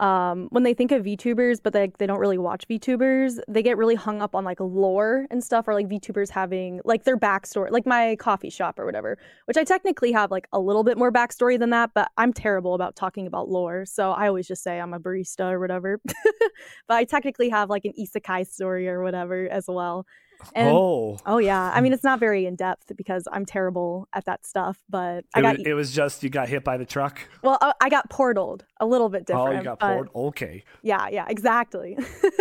um, 0.00 0.48
when 0.50 0.62
they 0.62 0.74
think 0.74 0.92
of 0.92 1.04
VTubers, 1.04 1.60
but 1.62 1.72
they 1.72 1.90
they 1.98 2.06
don't 2.06 2.20
really 2.20 2.38
watch 2.38 2.66
VTubers, 2.68 3.40
they 3.48 3.62
get 3.62 3.76
really 3.76 3.96
hung 3.96 4.22
up 4.22 4.34
on 4.34 4.44
like 4.44 4.60
lore 4.60 5.26
and 5.30 5.42
stuff, 5.42 5.66
or 5.66 5.74
like 5.74 5.88
VTubers 5.88 6.30
having 6.30 6.80
like 6.84 7.04
their 7.04 7.16
backstory, 7.16 7.70
like 7.70 7.86
my 7.86 8.16
coffee 8.16 8.50
shop 8.50 8.78
or 8.78 8.86
whatever. 8.86 9.18
Which 9.46 9.56
I 9.56 9.64
technically 9.64 10.12
have 10.12 10.30
like 10.30 10.46
a 10.52 10.60
little 10.60 10.84
bit 10.84 10.98
more 10.98 11.10
backstory 11.10 11.58
than 11.58 11.70
that, 11.70 11.90
but 11.94 12.10
I'm 12.16 12.32
terrible 12.32 12.74
about 12.74 12.96
talking 12.96 13.26
about 13.26 13.48
lore, 13.48 13.84
so 13.84 14.12
I 14.12 14.28
always 14.28 14.46
just 14.46 14.62
say 14.62 14.80
I'm 14.80 14.94
a 14.94 15.00
barista 15.00 15.50
or 15.50 15.58
whatever. 15.58 16.00
but 16.88 16.94
I 16.96 17.04
technically 17.04 17.48
have 17.48 17.68
like 17.68 17.84
an 17.84 17.92
isekai 17.98 18.46
story 18.46 18.88
or 18.88 19.02
whatever 19.02 19.48
as 19.48 19.64
well. 19.68 20.06
And 20.54 20.68
oh. 20.68 21.18
Oh 21.26 21.38
yeah, 21.38 21.72
I 21.74 21.80
mean 21.80 21.92
it's 21.92 22.04
not 22.04 22.20
very 22.20 22.46
in 22.46 22.54
depth 22.54 22.92
because 22.96 23.26
I'm 23.32 23.44
terrible 23.44 24.08
at 24.12 24.24
that 24.26 24.46
stuff. 24.46 24.78
But 24.88 25.24
I 25.34 25.40
It, 25.40 25.42
got 25.42 25.58
was, 25.58 25.66
it 25.66 25.72
was 25.74 25.92
just 25.92 26.22
you 26.22 26.30
got 26.30 26.48
hit 26.48 26.62
by 26.64 26.76
the 26.76 26.86
truck. 26.86 27.20
well, 27.42 27.58
I- 27.60 27.74
I 27.80 27.88
got 27.88 28.08
portaled 28.10 28.62
a 28.80 28.86
little 28.86 29.08
bit 29.08 29.26
different. 29.26 29.48
oh, 29.48 29.58
you 29.58 29.64
got 29.64 29.80
poured. 29.80 30.08
Okay. 30.14 30.64
Yeah, 30.82 31.08
yeah, 31.08 31.26
exactly. 31.28 31.98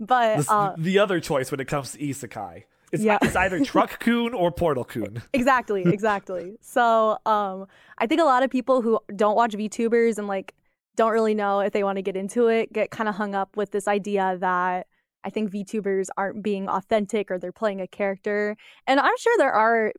but 0.00 0.36
This- 0.38 0.50
uh, 0.50 0.74
the 0.78 0.98
other 0.98 1.20
choice 1.20 1.50
when 1.50 1.60
it 1.60 1.66
comes 1.66 1.92
to 1.92 1.98
isekai, 1.98 2.64
it's, 2.92 3.02
Yeah. 3.02 3.18
it's 3.22 3.36
either 3.36 3.64
truck 3.64 3.98
coon 4.00 4.34
or 4.34 4.50
portal 4.52 4.84
coon. 4.84 5.22
exactly, 5.32 5.82
exactly. 5.86 6.56
So 6.60 7.18
um, 7.26 7.66
I 7.98 8.06
think 8.06 8.20
a 8.20 8.24
lot 8.24 8.42
of 8.42 8.50
people 8.50 8.82
who 8.82 8.98
don't 9.14 9.36
watch 9.36 9.52
VTubers 9.54 10.18
and 10.18 10.28
like 10.28 10.54
don't 10.96 11.12
really 11.12 11.34
know 11.34 11.60
if 11.60 11.72
they 11.72 11.84
want 11.84 11.96
to 11.96 12.02
get 12.02 12.16
into 12.16 12.46
it 12.48 12.72
get 12.72 12.90
kind 12.90 13.06
of 13.08 13.14
hung 13.16 13.34
up 13.34 13.54
with 13.56 13.70
this 13.70 13.86
idea 13.86 14.36
that 14.40 14.86
I 15.26 15.30
think 15.30 15.50
VTubers 15.50 16.06
aren't 16.16 16.42
being 16.42 16.68
authentic 16.68 17.30
or 17.30 17.38
they're 17.38 17.52
playing 17.52 17.80
a 17.80 17.88
character. 17.88 18.56
And 18.86 19.00
I'm 19.00 19.16
sure 19.18 19.34
there 19.36 19.52
are 19.52 19.92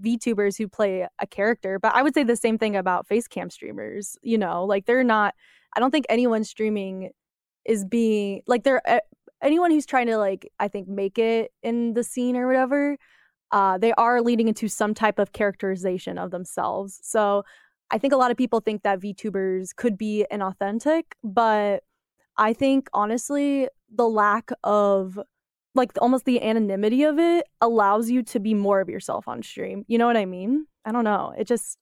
VTubers 0.00 0.58
who 0.58 0.68
play 0.68 1.08
a 1.18 1.26
character, 1.26 1.78
but 1.78 1.94
I 1.94 2.02
would 2.02 2.14
say 2.14 2.22
the 2.22 2.36
same 2.36 2.58
thing 2.58 2.76
about 2.76 3.08
face 3.08 3.26
cam 3.26 3.48
streamers. 3.48 4.18
You 4.22 4.36
know, 4.36 4.64
like 4.64 4.84
they're 4.84 5.02
not, 5.02 5.34
I 5.74 5.80
don't 5.80 5.90
think 5.90 6.04
anyone 6.10 6.44
streaming 6.44 7.10
is 7.64 7.84
being 7.84 8.42
like 8.46 8.64
they're 8.64 8.86
uh, 8.86 9.00
anyone 9.42 9.70
who's 9.70 9.86
trying 9.86 10.06
to 10.08 10.18
like, 10.18 10.52
I 10.60 10.68
think, 10.68 10.86
make 10.86 11.18
it 11.18 11.50
in 11.62 11.94
the 11.94 12.04
scene 12.04 12.36
or 12.36 12.46
whatever. 12.46 12.98
Uh, 13.52 13.78
they 13.78 13.92
are 13.94 14.20
leading 14.20 14.48
into 14.48 14.68
some 14.68 14.92
type 14.92 15.18
of 15.18 15.32
characterization 15.32 16.18
of 16.18 16.30
themselves. 16.30 17.00
So 17.02 17.44
I 17.90 17.98
think 17.98 18.12
a 18.12 18.16
lot 18.16 18.30
of 18.30 18.36
people 18.36 18.60
think 18.60 18.82
that 18.82 19.00
VTubers 19.00 19.74
could 19.74 19.96
be 19.96 20.26
inauthentic, 20.30 21.04
but 21.22 21.84
I 22.36 22.52
think 22.52 22.88
honestly, 22.92 23.68
the 23.94 24.08
lack 24.08 24.50
of 24.62 25.18
like 25.74 25.92
almost 26.00 26.24
the 26.24 26.42
anonymity 26.42 27.02
of 27.02 27.18
it 27.18 27.46
allows 27.60 28.10
you 28.10 28.22
to 28.22 28.40
be 28.40 28.54
more 28.54 28.80
of 28.80 28.88
yourself 28.88 29.26
on 29.26 29.42
stream. 29.42 29.84
You 29.88 29.98
know 29.98 30.06
what 30.06 30.16
I 30.16 30.24
mean? 30.24 30.66
I 30.84 30.92
don't 30.92 31.04
know. 31.04 31.34
It 31.36 31.46
just 31.46 31.78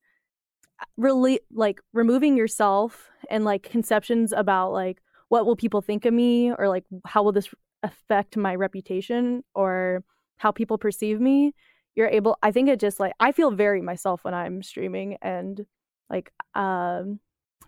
really 0.96 1.40
like 1.52 1.80
removing 1.92 2.36
yourself 2.36 3.10
and 3.30 3.44
like 3.44 3.62
conceptions 3.62 4.32
about 4.32 4.72
like 4.72 5.00
what 5.28 5.46
will 5.46 5.56
people 5.56 5.80
think 5.80 6.04
of 6.04 6.12
me 6.12 6.52
or 6.52 6.68
like 6.68 6.84
how 7.06 7.22
will 7.22 7.32
this 7.32 7.48
affect 7.82 8.36
my 8.36 8.54
reputation 8.54 9.42
or 9.54 10.04
how 10.36 10.50
people 10.50 10.78
perceive 10.78 11.20
me 11.20 11.52
you're 11.94 12.08
able 12.08 12.36
i 12.42 12.50
think 12.50 12.68
it 12.68 12.80
just 12.80 13.00
like 13.00 13.12
i 13.20 13.32
feel 13.32 13.50
very 13.50 13.80
myself 13.80 14.24
when 14.24 14.34
i'm 14.34 14.62
streaming 14.62 15.16
and 15.22 15.64
like 16.10 16.32
um 16.54 17.18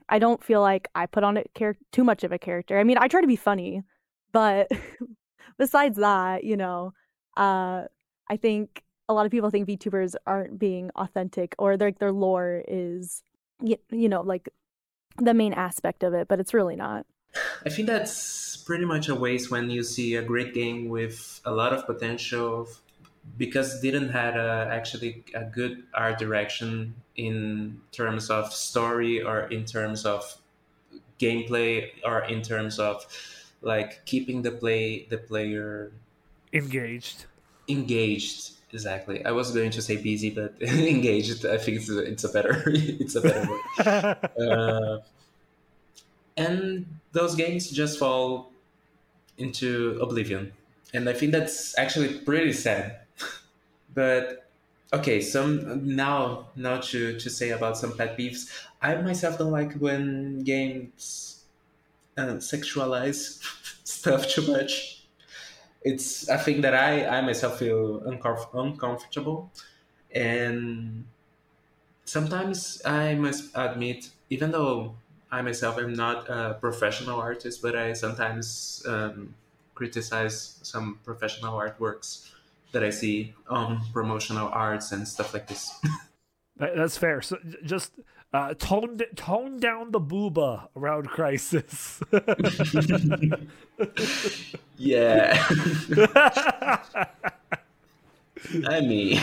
i 0.08 0.18
don't 0.18 0.42
feel 0.42 0.60
like 0.60 0.88
i 0.94 1.06
put 1.06 1.24
on 1.24 1.36
a 1.36 1.44
character 1.54 1.84
too 1.92 2.04
much 2.04 2.24
of 2.24 2.32
a 2.32 2.38
character 2.38 2.78
i 2.78 2.84
mean 2.84 2.98
i 2.98 3.08
try 3.08 3.20
to 3.20 3.26
be 3.26 3.36
funny 3.36 3.82
but 4.32 4.70
besides 5.58 5.96
that 5.98 6.44
you 6.44 6.56
know 6.56 6.92
uh 7.36 7.82
i 8.30 8.36
think 8.36 8.84
a 9.08 9.14
lot 9.14 9.26
of 9.26 9.32
people 9.32 9.50
think 9.50 9.68
VTubers 9.68 10.14
aren't 10.26 10.58
being 10.58 10.90
authentic 10.96 11.54
or 11.58 11.76
their 11.76 11.92
their 11.92 12.12
lore 12.12 12.62
is 12.66 13.22
you, 13.62 13.76
you 13.90 14.08
know 14.08 14.22
like 14.22 14.48
the 15.18 15.34
main 15.34 15.52
aspect 15.52 16.02
of 16.02 16.14
it, 16.14 16.28
but 16.28 16.40
it's 16.40 16.54
really 16.54 16.76
not. 16.76 17.06
I 17.64 17.68
think 17.68 17.86
that's 17.86 18.56
pretty 18.56 18.84
much 18.84 19.08
a 19.08 19.14
waste 19.14 19.50
when 19.50 19.70
you 19.70 19.82
see 19.82 20.14
a 20.16 20.22
great 20.22 20.54
game 20.54 20.88
with 20.88 21.40
a 21.44 21.52
lot 21.52 21.72
of 21.72 21.86
potential 21.86 22.68
because 23.36 23.80
didn't 23.80 24.10
had 24.10 24.36
a, 24.36 24.68
actually 24.70 25.24
a 25.34 25.44
good 25.44 25.82
art 25.94 26.18
direction 26.18 26.94
in 27.16 27.80
terms 27.92 28.30
of 28.30 28.52
story 28.52 29.22
or 29.22 29.42
in 29.48 29.64
terms 29.64 30.04
of 30.04 30.36
gameplay 31.18 31.90
or 32.04 32.24
in 32.24 32.42
terms 32.42 32.78
of 32.78 33.06
like 33.62 34.04
keeping 34.04 34.42
the 34.42 34.50
play 34.50 35.06
the 35.10 35.18
player 35.18 35.92
engaged 36.52 37.26
engaged 37.68 38.54
exactly. 38.74 39.24
I 39.24 39.30
was 39.30 39.52
going 39.52 39.70
to 39.70 39.80
say 39.80 39.96
busy, 39.96 40.30
but 40.30 40.54
engaged. 40.60 41.46
I 41.46 41.56
think 41.56 41.78
it's 41.78 41.88
a, 41.88 41.98
it's 42.00 42.24
a 42.24 42.28
better 42.28 42.62
it's 42.66 43.14
a 43.14 43.22
better 43.22 43.48
word. 43.48 44.18
uh, 44.38 44.98
and 46.36 46.84
those 47.12 47.36
games 47.36 47.70
just 47.70 47.98
fall 47.98 48.50
into 49.38 49.98
oblivion, 50.02 50.52
and 50.92 51.08
I 51.08 51.12
think 51.14 51.32
that's 51.32 51.78
actually 51.78 52.18
pretty 52.18 52.52
sad. 52.52 52.98
But 53.94 54.50
okay, 54.92 55.20
some 55.20 55.94
now 55.96 56.48
now 56.56 56.80
to 56.80 57.18
to 57.18 57.30
say 57.30 57.50
about 57.50 57.78
some 57.78 57.96
pet 57.96 58.18
peeves. 58.18 58.50
I 58.82 58.94
myself 58.96 59.38
don't 59.38 59.52
like 59.52 59.74
when 59.74 60.44
games 60.44 61.44
uh, 62.18 62.36
sexualize 62.38 63.40
stuff 63.84 64.28
too 64.28 64.46
much 64.52 65.06
it's 65.82 66.28
a 66.28 66.38
thing 66.38 66.60
that 66.62 66.74
I, 66.74 67.06
I 67.06 67.20
myself 67.20 67.58
feel 67.58 68.00
uncomf- 68.02 68.48
uncomfortable. 68.54 69.52
And 70.14 71.06
sometimes 72.04 72.82
I 72.84 73.14
must 73.14 73.50
admit, 73.54 74.10
even 74.30 74.50
though 74.52 74.96
I 75.30 75.42
myself 75.42 75.78
am 75.78 75.94
not 75.94 76.28
a 76.28 76.58
professional 76.60 77.20
artist, 77.20 77.62
but 77.62 77.76
I 77.76 77.92
sometimes 77.94 78.82
um, 78.86 79.34
criticize 79.74 80.60
some 80.62 81.00
professional 81.04 81.58
artworks 81.58 82.30
that 82.74 82.84
I 82.84 82.90
see 82.90 83.34
on 83.48 83.80
promotional 83.92 84.48
arts 84.48 84.92
and 84.92 85.08
stuff 85.08 85.32
like 85.32 85.48
this. 85.48 85.72
That's 86.56 86.96
fair. 86.96 87.22
So 87.22 87.38
just 87.64 87.92
uh, 88.32 88.54
tone 88.54 88.98
tone 89.16 89.58
down 89.60 89.92
the 89.92 90.00
booba 90.00 90.68
around 90.76 91.08
crisis. 91.08 92.02
yeah. 94.76 95.42
I 98.68 98.80
mean, 98.82 99.18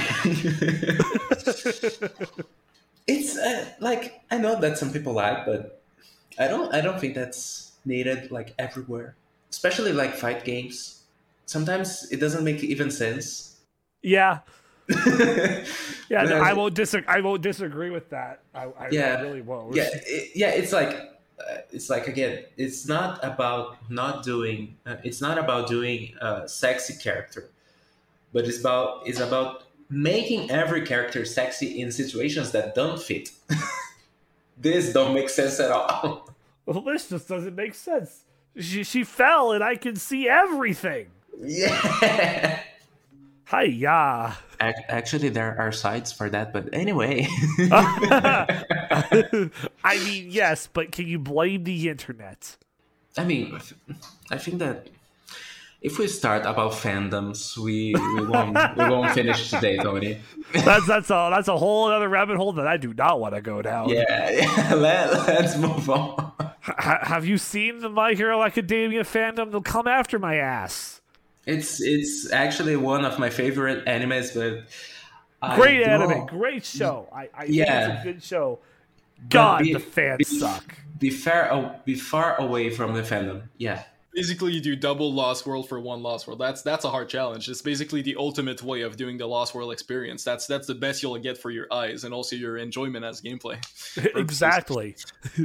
it's 3.06 3.38
uh, 3.38 3.66
like 3.80 4.22
I 4.32 4.38
know 4.38 4.60
that 4.60 4.78
some 4.78 4.92
people 4.92 5.14
like, 5.14 5.46
but 5.46 5.82
I 6.40 6.48
don't. 6.48 6.74
I 6.74 6.82
don't 6.82 7.00
think 7.00 7.14
that's 7.16 7.74
needed 7.86 8.32
like 8.32 8.54
everywhere, 8.58 9.16
especially 9.50 9.94
like 9.94 10.16
fight 10.16 10.44
games. 10.44 11.01
Sometimes 11.52 12.10
it 12.12 12.20
doesn't 12.22 12.46
make 12.46 12.64
even 12.64 12.90
sense. 12.90 13.60
Yeah, 14.02 14.40
yeah, 16.10 16.24
no, 16.24 16.40
I 16.40 16.54
won't 16.54 16.74
disagree. 16.74 17.08
I 17.08 17.20
won't 17.22 17.42
disagree 17.42 17.90
with 17.90 18.10
that. 18.10 18.42
I, 18.54 18.66
I 18.80 18.90
yeah, 18.92 19.22
really 19.22 19.42
won't. 19.42 19.76
Yeah, 19.76 19.90
it, 19.94 20.32
yeah. 20.36 20.50
It's 20.50 20.72
like 20.72 20.94
uh, 21.40 21.58
it's 21.72 21.90
like 21.90 22.08
again, 22.08 22.46
it's 22.58 22.88
not 22.88 23.20
about 23.24 23.78
not 23.90 24.24
doing. 24.24 24.78
Uh, 24.86 24.96
it's 25.04 25.22
not 25.22 25.38
about 25.38 25.68
doing 25.68 26.16
a 26.22 26.48
sexy 26.48 26.96
character, 27.02 27.50
but 28.34 28.46
it's 28.46 28.60
about 28.60 29.06
it's 29.06 29.20
about 29.20 29.64
making 29.90 30.50
every 30.50 30.86
character 30.86 31.26
sexy 31.26 31.82
in 31.82 31.92
situations 31.92 32.52
that 32.52 32.76
don't 32.76 33.02
fit. 33.02 33.30
this 34.58 34.94
don't 34.94 35.14
make 35.14 35.30
sense 35.30 35.60
at 35.60 35.72
all. 35.72 36.28
Well, 36.64 36.82
this 36.82 37.10
just 37.10 37.28
doesn't 37.28 37.56
make 37.56 37.74
sense. 37.74 38.24
She 38.56 38.84
she 38.84 39.04
fell, 39.04 39.52
and 39.52 39.64
I 39.64 39.76
can 39.76 39.96
see 39.96 40.30
everything. 40.30 41.08
Yeah. 41.40 42.60
Hiya. 43.50 44.38
Actually, 44.60 45.30
there 45.30 45.60
are 45.60 45.72
sites 45.72 46.12
for 46.12 46.30
that, 46.30 46.54
but 46.54 46.70
anyway. 46.72 47.28
I 49.84 49.98
mean, 50.06 50.28
yes, 50.30 50.70
but 50.72 50.92
can 50.92 51.08
you 51.08 51.20
blame 51.20 51.64
the 51.64 51.90
internet? 51.90 52.58
I 53.18 53.26
mean, 53.26 53.60
I 54.30 54.38
think 54.38 54.60
that 54.60 54.88
if 55.82 55.98
we 55.98 56.08
start 56.08 56.46
about 56.46 56.74
fandoms, 56.74 57.58
we, 57.58 57.94
we 58.16 58.26
won't 58.26 58.56
we 58.78 58.86
won't 58.88 59.12
finish 59.14 59.50
today, 59.50 59.78
Tony. 59.78 60.22
that's 60.54 60.88
that's 60.88 61.10
a 61.10 61.30
that's 61.32 61.48
a 61.48 61.58
whole 61.58 61.88
other 61.88 62.08
rabbit 62.08 62.38
hole 62.38 62.54
that 62.54 62.68
I 62.68 62.78
do 62.78 62.94
not 62.94 63.20
want 63.20 63.34
to 63.36 63.42
go 63.42 63.62
down. 63.62 63.90
Yeah, 63.90 64.30
yeah 64.30 64.74
let, 64.76 65.12
let's 65.28 65.58
move 65.58 65.90
on. 65.90 66.32
H- 66.68 67.08
have 67.08 67.26
you 67.26 67.38
seen 67.38 67.80
the 67.80 67.90
My 67.90 68.14
Hero 68.14 68.44
Academia 68.44 69.04
fandom? 69.04 69.52
They'll 69.52 69.62
come 69.62 69.88
after 69.88 70.20
my 70.20 70.36
ass. 70.36 71.01
It's 71.46 71.82
it's 71.82 72.32
actually 72.32 72.76
one 72.76 73.04
of 73.04 73.18
my 73.18 73.30
favorite 73.30 73.86
animes, 73.86 74.34
but 74.34 75.56
great 75.56 75.84
anime, 75.84 76.26
great 76.28 76.64
show. 76.64 77.08
I, 77.12 77.30
I 77.34 77.46
yeah, 77.46 77.66
think 77.66 77.94
it's 77.94 78.02
a 78.02 78.14
good 78.14 78.24
show. 78.24 78.60
God, 79.30 79.64
be, 79.64 79.74
the 79.74 79.80
fans 79.80 80.18
be, 80.18 80.24
suck. 80.24 80.76
Be 81.00 81.10
far, 81.10 81.80
be 81.86 81.96
far 81.96 82.40
away 82.40 82.70
from 82.70 82.94
the 82.94 83.02
fandom. 83.02 83.44
Yeah. 83.58 83.84
Basically, 84.14 84.52
you 84.52 84.60
do 84.60 84.76
double 84.76 85.14
Lost 85.14 85.46
World 85.48 85.70
for 85.70 85.80
one 85.80 86.04
Lost 86.04 86.28
World. 86.28 86.38
That's 86.38 86.62
that's 86.62 86.84
a 86.84 86.90
hard 86.90 87.08
challenge. 87.08 87.48
It's 87.48 87.62
basically 87.62 88.02
the 88.02 88.18
ultimate 88.18 88.62
way 88.62 88.82
of 88.82 88.98
doing 88.98 89.18
the 89.18 89.26
Lost 89.26 89.56
World 89.56 89.72
experience. 89.72 90.26
That's 90.26 90.46
that's 90.48 90.68
the 90.68 90.76
best 90.76 91.02
you'll 91.02 91.18
get 91.18 91.38
for 91.38 91.50
your 91.50 91.68
eyes 91.72 92.04
and 92.04 92.14
also 92.14 92.36
your 92.36 92.58
enjoyment 92.58 93.06
as 93.06 93.22
gameplay. 93.22 93.58
exactly. 94.18 94.98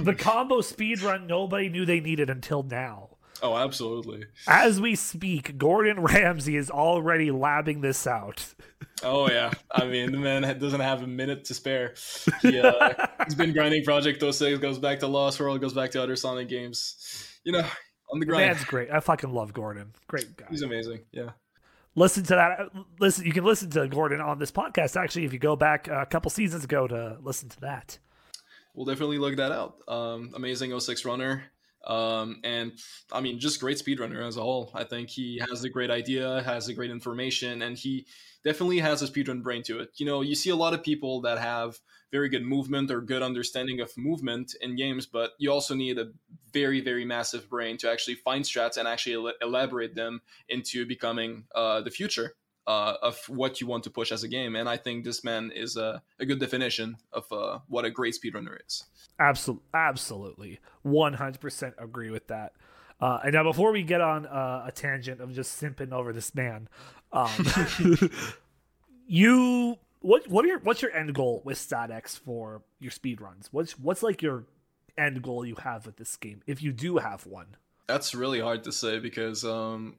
the 0.00 0.14
combo 0.14 0.62
speed 0.62 1.02
run 1.02 1.26
nobody 1.26 1.68
knew 1.68 1.84
they 1.84 2.00
needed 2.00 2.30
until 2.30 2.62
now. 2.62 3.10
Oh, 3.52 3.56
absolutely. 3.56 4.24
As 4.46 4.80
we 4.80 4.94
speak, 4.94 5.58
Gordon 5.58 6.00
Ramsay 6.00 6.56
is 6.56 6.70
already 6.70 7.30
labbing 7.30 7.82
this 7.82 8.06
out. 8.06 8.54
Oh 9.02 9.28
yeah, 9.28 9.50
I 9.72 9.84
mean 9.84 10.12
the 10.12 10.18
man 10.18 10.42
doesn't 10.60 10.80
have 10.80 11.02
a 11.02 11.08
minute 11.08 11.46
to 11.46 11.54
spare. 11.54 11.94
He, 12.40 12.60
uh, 12.60 12.94
he's 13.24 13.34
been 13.34 13.52
grinding 13.52 13.82
Project 13.82 14.22
06, 14.22 14.60
goes 14.60 14.78
back 14.78 15.00
to 15.00 15.08
Lost 15.08 15.40
World, 15.40 15.60
goes 15.60 15.72
back 15.72 15.90
to 15.92 16.02
other 16.02 16.14
Sonic 16.14 16.48
games. 16.48 17.40
You 17.42 17.50
know, 17.50 17.66
on 18.12 18.20
the 18.20 18.26
grind. 18.26 18.48
That's 18.48 18.64
great. 18.64 18.90
I 18.92 19.00
fucking 19.00 19.32
love 19.32 19.52
Gordon. 19.52 19.92
Great 20.06 20.36
guy. 20.36 20.46
He's 20.50 20.62
amazing. 20.62 21.00
Yeah. 21.10 21.30
Listen 21.94 22.22
to 22.24 22.34
that. 22.36 22.70
Listen, 23.00 23.26
you 23.26 23.32
can 23.32 23.44
listen 23.44 23.70
to 23.70 23.88
Gordon 23.88 24.20
on 24.20 24.38
this 24.38 24.52
podcast. 24.52 24.96
Actually, 24.96 25.24
if 25.24 25.32
you 25.32 25.38
go 25.38 25.56
back 25.56 25.88
a 25.88 26.06
couple 26.06 26.30
seasons 26.30 26.64
ago 26.64 26.86
to 26.86 27.18
listen 27.20 27.48
to 27.48 27.60
that, 27.60 27.98
we'll 28.74 28.86
definitely 28.86 29.18
look 29.18 29.36
that 29.36 29.52
out. 29.52 29.76
Um, 29.88 30.30
amazing 30.34 30.78
06 30.78 31.04
runner. 31.04 31.44
Um, 31.84 32.40
and 32.44 32.72
I 33.10 33.20
mean, 33.20 33.38
just 33.38 33.60
great 33.60 33.78
speedrunner 33.78 34.26
as 34.26 34.36
a 34.36 34.42
whole. 34.42 34.70
I 34.74 34.84
think 34.84 35.10
he 35.10 35.42
has 35.48 35.64
a 35.64 35.68
great 35.68 35.90
idea, 35.90 36.42
has 36.42 36.68
a 36.68 36.74
great 36.74 36.90
information, 36.90 37.62
and 37.62 37.76
he 37.76 38.06
definitely 38.44 38.78
has 38.78 39.02
a 39.02 39.06
speedrun 39.06 39.42
brain 39.42 39.62
to 39.64 39.80
it. 39.80 39.90
You 39.96 40.06
know, 40.06 40.20
you 40.20 40.34
see 40.34 40.50
a 40.50 40.56
lot 40.56 40.74
of 40.74 40.82
people 40.82 41.20
that 41.22 41.38
have 41.38 41.78
very 42.10 42.28
good 42.28 42.44
movement 42.44 42.90
or 42.90 43.00
good 43.00 43.22
understanding 43.22 43.80
of 43.80 43.90
movement 43.96 44.54
in 44.60 44.76
games, 44.76 45.06
but 45.06 45.32
you 45.38 45.50
also 45.50 45.74
need 45.74 45.98
a 45.98 46.10
very, 46.52 46.80
very 46.80 47.04
massive 47.04 47.48
brain 47.48 47.78
to 47.78 47.90
actually 47.90 48.14
find 48.16 48.44
strats 48.44 48.76
and 48.76 48.86
actually 48.86 49.32
elaborate 49.40 49.94
them 49.94 50.20
into 50.48 50.84
becoming 50.84 51.44
uh, 51.54 51.80
the 51.80 51.90
future 51.90 52.34
uh, 52.66 52.94
of 53.02 53.18
what 53.28 53.60
you 53.60 53.66
want 53.66 53.84
to 53.84 53.90
push 53.90 54.12
as 54.12 54.22
a 54.22 54.28
game. 54.28 54.56
And 54.56 54.68
I 54.68 54.76
think 54.76 55.04
this 55.04 55.24
man 55.24 55.50
is 55.54 55.76
a, 55.76 56.02
a 56.18 56.26
good 56.26 56.40
definition 56.40 56.96
of 57.12 57.30
uh, 57.32 57.58
what 57.68 57.84
a 57.84 57.90
great 57.90 58.14
speedrunner 58.14 58.56
is. 58.66 58.84
Absolutely, 59.18 59.64
absolutely, 59.74 60.60
one 60.82 61.14
hundred 61.14 61.40
percent 61.40 61.74
agree 61.78 62.10
with 62.10 62.28
that. 62.28 62.52
Uh, 63.00 63.18
and 63.24 63.34
now, 63.34 63.42
before 63.42 63.72
we 63.72 63.82
get 63.82 64.00
on 64.00 64.26
uh, 64.26 64.64
a 64.66 64.72
tangent 64.72 65.20
of 65.20 65.32
just 65.32 65.60
simping 65.60 65.92
over 65.92 66.12
this 66.12 66.34
man, 66.34 66.68
um, 67.12 67.30
you 69.06 69.76
what 70.00 70.28
what 70.28 70.44
are 70.44 70.48
your 70.48 70.58
what's 70.60 70.82
your 70.82 70.92
end 70.92 71.14
goal 71.14 71.42
with 71.44 71.58
SADX 71.58 72.18
for 72.18 72.62
your 72.80 72.90
speed 72.90 73.20
runs? 73.20 73.48
What's 73.52 73.78
what's 73.78 74.02
like 74.02 74.22
your 74.22 74.44
end 74.96 75.22
goal 75.22 75.44
you 75.44 75.56
have 75.56 75.86
with 75.86 75.96
this 75.96 76.16
game 76.16 76.42
if 76.46 76.62
you 76.62 76.72
do 76.72 76.98
have 76.98 77.26
one? 77.26 77.56
That's 77.86 78.14
really 78.14 78.40
hard 78.40 78.64
to 78.64 78.72
say 78.72 78.98
because 78.98 79.44
um, 79.44 79.96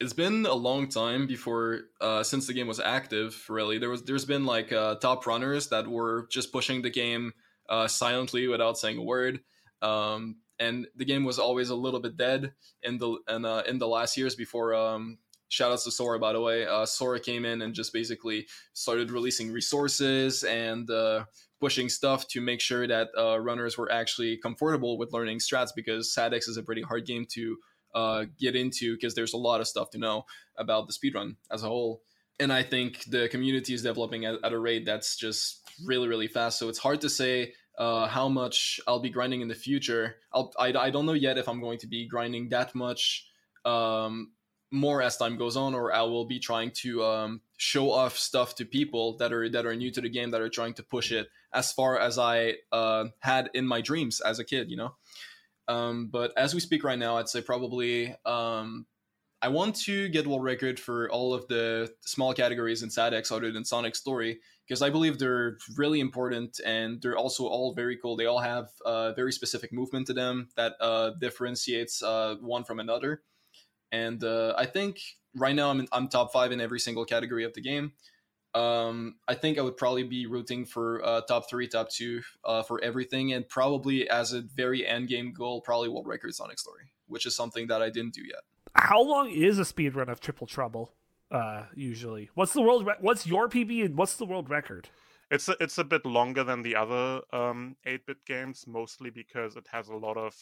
it's 0.00 0.12
been 0.12 0.46
a 0.46 0.54
long 0.54 0.88
time 0.88 1.26
before 1.26 1.82
uh, 2.00 2.22
since 2.22 2.46
the 2.46 2.52
game 2.52 2.66
was 2.66 2.80
active. 2.80 3.44
Really, 3.48 3.78
there 3.78 3.90
was 3.90 4.02
there's 4.02 4.24
been 4.24 4.44
like 4.44 4.72
uh, 4.72 4.96
top 4.96 5.26
runners 5.26 5.68
that 5.68 5.86
were 5.86 6.26
just 6.30 6.52
pushing 6.52 6.82
the 6.82 6.90
game 6.90 7.32
uh, 7.68 7.88
silently 7.88 8.48
without 8.48 8.78
saying 8.78 8.98
a 8.98 9.02
word. 9.02 9.40
Um, 9.82 10.36
and 10.58 10.86
the 10.96 11.04
game 11.04 11.24
was 11.24 11.38
always 11.38 11.70
a 11.70 11.74
little 11.74 12.00
bit 12.00 12.16
dead 12.16 12.52
in 12.82 12.98
the 12.98 13.18
in, 13.28 13.44
uh, 13.44 13.62
in 13.68 13.78
the 13.78 13.88
last 13.88 14.16
years 14.16 14.34
before 14.34 14.74
um, 14.74 15.18
shout 15.48 15.72
outs 15.72 15.84
to 15.84 15.90
Sora 15.90 16.18
by 16.18 16.32
the 16.32 16.40
way. 16.40 16.66
Uh, 16.66 16.86
Sora 16.86 17.20
came 17.20 17.44
in 17.44 17.62
and 17.62 17.74
just 17.74 17.92
basically 17.92 18.46
started 18.72 19.10
releasing 19.10 19.52
resources 19.52 20.42
and 20.42 20.90
uh, 20.90 21.24
pushing 21.60 21.88
stuff 21.88 22.26
to 22.28 22.40
make 22.40 22.60
sure 22.60 22.86
that 22.86 23.08
uh, 23.16 23.38
runners 23.38 23.78
were 23.78 23.90
actually 23.90 24.36
comfortable 24.36 24.98
with 24.98 25.12
learning 25.12 25.38
strats 25.38 25.70
because 25.74 26.14
SADX 26.14 26.48
is 26.48 26.56
a 26.56 26.62
pretty 26.62 26.82
hard 26.82 27.06
game 27.06 27.26
to 27.30 27.56
uh, 27.94 28.24
get 28.38 28.56
into 28.56 28.94
because 28.94 29.14
there's 29.14 29.34
a 29.34 29.38
lot 29.38 29.60
of 29.60 29.68
stuff 29.68 29.90
to 29.90 29.98
know 29.98 30.24
about 30.56 30.88
the 30.88 30.92
speedrun 30.92 31.36
as 31.50 31.62
a 31.62 31.66
whole. 31.66 32.02
And 32.40 32.52
I 32.52 32.62
think 32.62 33.04
the 33.04 33.28
community 33.28 33.74
is 33.74 33.82
developing 33.82 34.24
at, 34.24 34.36
at 34.42 34.52
a 34.52 34.58
rate 34.58 34.84
that's 34.84 35.16
just 35.16 35.60
really, 35.84 36.08
really 36.08 36.26
fast. 36.26 36.58
So 36.58 36.68
it's 36.68 36.78
hard 36.78 37.00
to 37.02 37.08
say 37.08 37.54
uh, 37.78 38.08
how 38.08 38.28
much 38.28 38.80
I'll 38.86 39.00
be 39.00 39.10
grinding 39.10 39.40
in 39.40 39.48
the 39.48 39.54
future. 39.54 40.16
I'll, 40.32 40.52
I, 40.58 40.72
I 40.72 40.90
don't 40.90 41.06
know 41.06 41.12
yet 41.12 41.38
if 41.38 41.48
I'm 41.48 41.60
going 41.60 41.78
to 41.78 41.86
be 41.86 42.06
grinding 42.06 42.48
that 42.48 42.74
much 42.74 43.28
um, 43.64 44.32
more 44.70 45.00
as 45.02 45.16
time 45.16 45.36
goes 45.36 45.56
on, 45.56 45.74
or 45.74 45.92
I 45.92 46.02
will 46.02 46.24
be 46.24 46.40
trying 46.40 46.72
to 46.82 47.04
um, 47.04 47.40
show 47.56 47.90
off 47.90 48.18
stuff 48.18 48.56
to 48.56 48.64
people 48.64 49.16
that 49.18 49.32
are 49.32 49.48
that 49.48 49.66
are 49.66 49.74
new 49.74 49.90
to 49.92 50.00
the 50.00 50.08
game 50.08 50.30
that 50.32 50.40
are 50.40 50.48
trying 50.48 50.74
to 50.74 50.82
push 50.82 51.12
it 51.12 51.28
as 51.52 51.72
far 51.72 51.98
as 51.98 52.18
I 52.18 52.54
uh, 52.72 53.06
had 53.20 53.50
in 53.54 53.66
my 53.66 53.80
dreams 53.80 54.20
as 54.20 54.38
a 54.38 54.44
kid. 54.44 54.70
You 54.70 54.76
know. 54.76 54.94
Um, 55.68 56.08
but 56.12 56.32
as 56.36 56.54
we 56.54 56.60
speak 56.60 56.84
right 56.84 56.98
now, 56.98 57.16
I'd 57.16 57.28
say 57.28 57.40
probably 57.40 58.14
um, 58.26 58.86
I 59.44 59.48
want 59.48 59.76
to 59.82 60.08
get 60.08 60.26
world 60.26 60.42
record 60.42 60.80
for 60.80 61.10
all 61.10 61.34
of 61.34 61.46
the 61.48 61.92
small 62.00 62.32
categories 62.32 62.82
in 62.82 62.88
SADX 62.88 63.30
other 63.30 63.52
than 63.52 63.62
Sonic 63.62 63.94
Story 63.94 64.40
because 64.66 64.80
I 64.80 64.88
believe 64.88 65.18
they're 65.18 65.58
really 65.76 66.00
important 66.00 66.60
and 66.64 67.02
they're 67.02 67.18
also 67.18 67.46
all 67.46 67.74
very 67.74 67.98
cool. 67.98 68.16
They 68.16 68.24
all 68.24 68.38
have 68.38 68.70
uh, 68.86 69.12
very 69.12 69.32
specific 69.32 69.70
movement 69.70 70.06
to 70.06 70.14
them 70.14 70.48
that 70.56 70.72
uh, 70.80 71.10
differentiates 71.20 72.02
uh, 72.02 72.36
one 72.40 72.64
from 72.64 72.80
another. 72.80 73.22
And 73.92 74.24
uh, 74.24 74.54
I 74.56 74.64
think 74.64 75.00
right 75.36 75.54
now 75.54 75.68
I'm, 75.68 75.80
in, 75.80 75.88
I'm 75.92 76.08
top 76.08 76.32
five 76.32 76.50
in 76.50 76.60
every 76.60 76.80
single 76.80 77.04
category 77.04 77.44
of 77.44 77.52
the 77.52 77.60
game. 77.60 77.92
Um, 78.54 79.16
I 79.26 79.34
think 79.34 79.58
I 79.58 79.62
would 79.62 79.76
probably 79.76 80.04
be 80.04 80.26
rooting 80.26 80.64
for 80.64 81.04
uh, 81.04 81.22
top 81.22 81.50
three, 81.50 81.66
top 81.66 81.90
two 81.90 82.22
uh, 82.44 82.62
for 82.62 82.82
everything, 82.82 83.32
and 83.32 83.48
probably 83.48 84.08
as 84.08 84.32
a 84.32 84.42
very 84.42 84.86
end 84.86 85.08
game 85.08 85.32
goal, 85.32 85.60
probably 85.60 85.88
world 85.88 86.06
record 86.06 86.34
Sonic 86.34 86.60
Story, 86.60 86.84
which 87.08 87.26
is 87.26 87.34
something 87.34 87.66
that 87.66 87.82
I 87.82 87.90
didn't 87.90 88.14
do 88.14 88.22
yet. 88.22 88.42
How 88.76 89.02
long 89.02 89.30
is 89.30 89.58
a 89.58 89.64
speed 89.64 89.94
run 89.94 90.08
of 90.08 90.20
Triple 90.20 90.46
Trouble? 90.46 90.92
Uh, 91.30 91.64
usually, 91.74 92.30
what's 92.34 92.52
the 92.52 92.62
world? 92.62 92.86
Re- 92.86 92.94
what's 93.00 93.26
your 93.26 93.48
PB 93.48 93.84
and 93.84 93.96
what's 93.96 94.16
the 94.16 94.26
world 94.26 94.48
record? 94.50 94.88
It's 95.30 95.48
a, 95.48 95.56
it's 95.58 95.78
a 95.78 95.84
bit 95.84 96.06
longer 96.06 96.44
than 96.44 96.62
the 96.62 96.76
other 96.76 97.22
um, 97.32 97.76
8-bit 97.86 98.24
games, 98.26 98.66
mostly 98.68 99.10
because 99.10 99.56
it 99.56 99.66
has 99.72 99.88
a 99.88 99.96
lot 99.96 100.16
of 100.16 100.36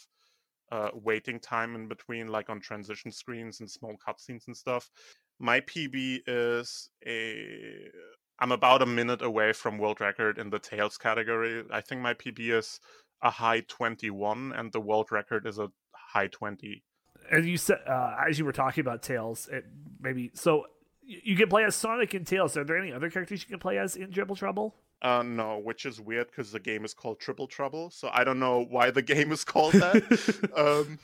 uh, 0.73 0.91
waiting 0.93 1.39
time 1.39 1.75
in 1.75 1.87
between, 1.87 2.29
like 2.29 2.51
on 2.51 2.61
transition 2.61 3.13
screens 3.13 3.61
and 3.61 3.71
small 3.71 3.95
cutscenes 4.07 4.47
and 4.47 4.57
stuff. 4.57 4.91
My 5.39 5.61
PB 5.61 6.21
is 6.27 6.89
a. 7.07 7.91
I'm 8.39 8.53
about 8.53 8.83
a 8.83 8.87
minute 8.87 9.23
away 9.23 9.53
from 9.53 9.79
world 9.79 10.01
record 10.01 10.39
in 10.39 10.51
the 10.51 10.59
Tails 10.59 10.99
category. 10.99 11.65
I 11.71 11.81
think 11.81 12.01
my 12.01 12.15
PB 12.15 12.41
is 12.59 12.81
a 13.23 13.31
high 13.31 13.61
21, 13.61 14.53
and 14.53 14.73
the 14.73 14.81
world 14.81 15.13
record 15.13 15.47
is 15.47 15.59
a 15.59 15.71
high 15.93 16.27
20. 16.27 16.83
And 17.31 17.47
you 17.47 17.57
said, 17.57 17.79
uh, 17.87 18.17
as 18.29 18.39
you 18.39 18.45
were 18.45 18.53
talking 18.53 18.81
about 18.81 19.03
Tails, 19.03 19.49
it 19.53 19.65
maybe 20.01 20.31
so 20.35 20.67
you 21.05 21.37
can 21.37 21.49
play 21.49 21.65
as 21.65 21.75
Sonic 21.75 22.15
and 22.15 22.27
Tails. 22.27 22.57
Are 22.57 22.65
there 22.65 22.79
any 22.79 22.93
other 22.93 23.11
characters 23.11 23.43
you 23.43 23.49
can 23.49 23.59
play 23.59 23.79
as 23.79 23.97
in 23.97 24.13
Triple 24.13 24.37
Trouble? 24.37 24.75
Uh, 25.01 25.23
no, 25.23 25.59
which 25.59 25.85
is 25.85 26.01
weird 26.01 26.29
because 26.29 26.53
the 26.53 26.61
game 26.61 26.85
is 26.85 26.95
called 26.95 27.19
Triple 27.19 27.49
Trouble. 27.49 27.91
So 27.91 28.09
I 28.13 28.23
don't 28.23 28.39
know 28.39 28.65
why 28.69 28.91
the 28.91 29.03
game 29.13 29.33
is 29.33 29.45
called 29.45 29.75
that. 29.75 30.51
um, 30.57 30.99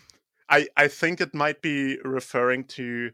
I 0.48 0.68
I 0.76 0.88
think 0.88 1.20
it 1.20 1.34
might 1.34 1.62
be 1.62 1.98
referring 2.04 2.64
to 2.64 3.10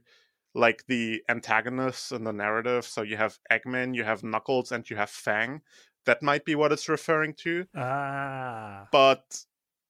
like 0.54 0.84
the 0.86 1.22
antagonists 1.28 2.12
in 2.12 2.24
the 2.24 2.32
narrative. 2.32 2.86
So 2.86 3.02
you 3.02 3.16
have 3.16 3.38
Eggman, 3.50 3.94
you 3.94 4.04
have 4.04 4.22
Knuckles, 4.22 4.72
and 4.72 4.88
you 4.88 4.96
have 4.96 5.10
Fang. 5.10 5.60
That 6.06 6.22
might 6.22 6.44
be 6.44 6.54
what 6.54 6.72
it's 6.72 6.88
referring 6.88 7.34
to. 7.38 7.66
Ah. 7.74 8.88
But 8.92 9.44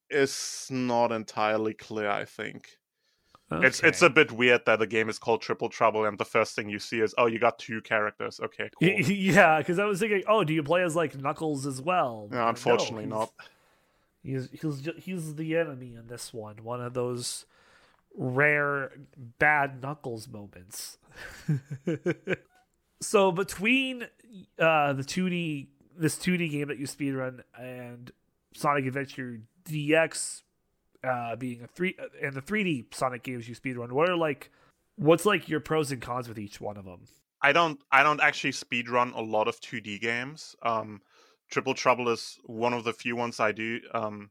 it's 0.08 0.70
not 0.70 1.12
entirely 1.12 1.74
clear, 1.74 2.08
I 2.08 2.24
think. 2.24 2.78
Okay. 3.52 3.66
It's 3.66 3.82
it's 3.82 4.02
a 4.02 4.08
bit 4.08 4.32
weird 4.32 4.62
that 4.64 4.78
the 4.78 4.86
game 4.86 5.08
is 5.08 5.18
called 5.18 5.42
Triple 5.42 5.68
Trouble 5.68 6.06
and 6.06 6.18
the 6.18 6.24
first 6.24 6.56
thing 6.56 6.70
you 6.70 6.78
see 6.78 7.00
is 7.00 7.14
oh 7.18 7.26
you 7.26 7.38
got 7.38 7.58
two 7.58 7.82
characters. 7.82 8.40
Okay, 8.42 8.70
cool. 8.80 8.88
yeah, 9.10 9.58
because 9.58 9.78
I 9.78 9.84
was 9.84 10.00
thinking, 10.00 10.22
oh, 10.26 10.44
do 10.44 10.54
you 10.54 10.62
play 10.62 10.82
as 10.82 10.96
like 10.96 11.14
Knuckles 11.14 11.66
as 11.66 11.80
well? 11.80 12.28
No, 12.30 12.48
unfortunately 12.48 13.06
no, 13.06 13.18
not. 13.18 13.32
He's 14.22 14.48
he's 14.50 14.88
he's 14.96 15.34
the 15.34 15.56
enemy 15.56 15.94
in 15.94 16.06
this 16.06 16.32
one. 16.32 16.64
One 16.64 16.80
of 16.80 16.94
those 16.94 17.44
rare 18.16 18.92
bad 19.38 19.82
Knuckles 19.82 20.28
moments. 20.28 20.98
so 23.00 23.32
between 23.32 24.04
uh, 24.58 24.92
the 24.92 25.02
2D 25.02 25.68
this 25.96 26.16
2D 26.16 26.50
game 26.50 26.68
that 26.68 26.78
you 26.78 26.86
speedrun 26.86 27.42
and 27.56 28.10
Sonic 28.54 28.86
Adventure 28.86 29.40
DX 29.64 30.42
uh, 31.04 31.36
being 31.36 31.62
a 31.62 31.66
three 31.66 31.96
and 32.22 32.34
the 32.34 32.42
3D 32.42 32.92
Sonic 32.94 33.22
games 33.22 33.48
you 33.48 33.54
speedrun, 33.54 33.92
what 33.92 34.08
are 34.08 34.16
like 34.16 34.50
what's 34.96 35.26
like 35.26 35.48
your 35.48 35.60
pros 35.60 35.92
and 35.92 36.00
cons 36.00 36.28
with 36.28 36.38
each 36.38 36.60
one 36.60 36.76
of 36.76 36.84
them? 36.84 37.06
I 37.42 37.52
don't 37.52 37.80
I 37.92 38.02
don't 38.02 38.20
actually 38.20 38.52
speedrun 38.52 39.14
a 39.14 39.20
lot 39.20 39.48
of 39.48 39.60
2D 39.60 40.00
games. 40.00 40.56
Um, 40.62 41.02
Triple 41.50 41.74
Trouble 41.74 42.08
is 42.08 42.38
one 42.44 42.72
of 42.72 42.84
the 42.84 42.92
few 42.92 43.16
ones 43.16 43.38
I 43.38 43.52
do. 43.52 43.80
Um, 43.92 44.30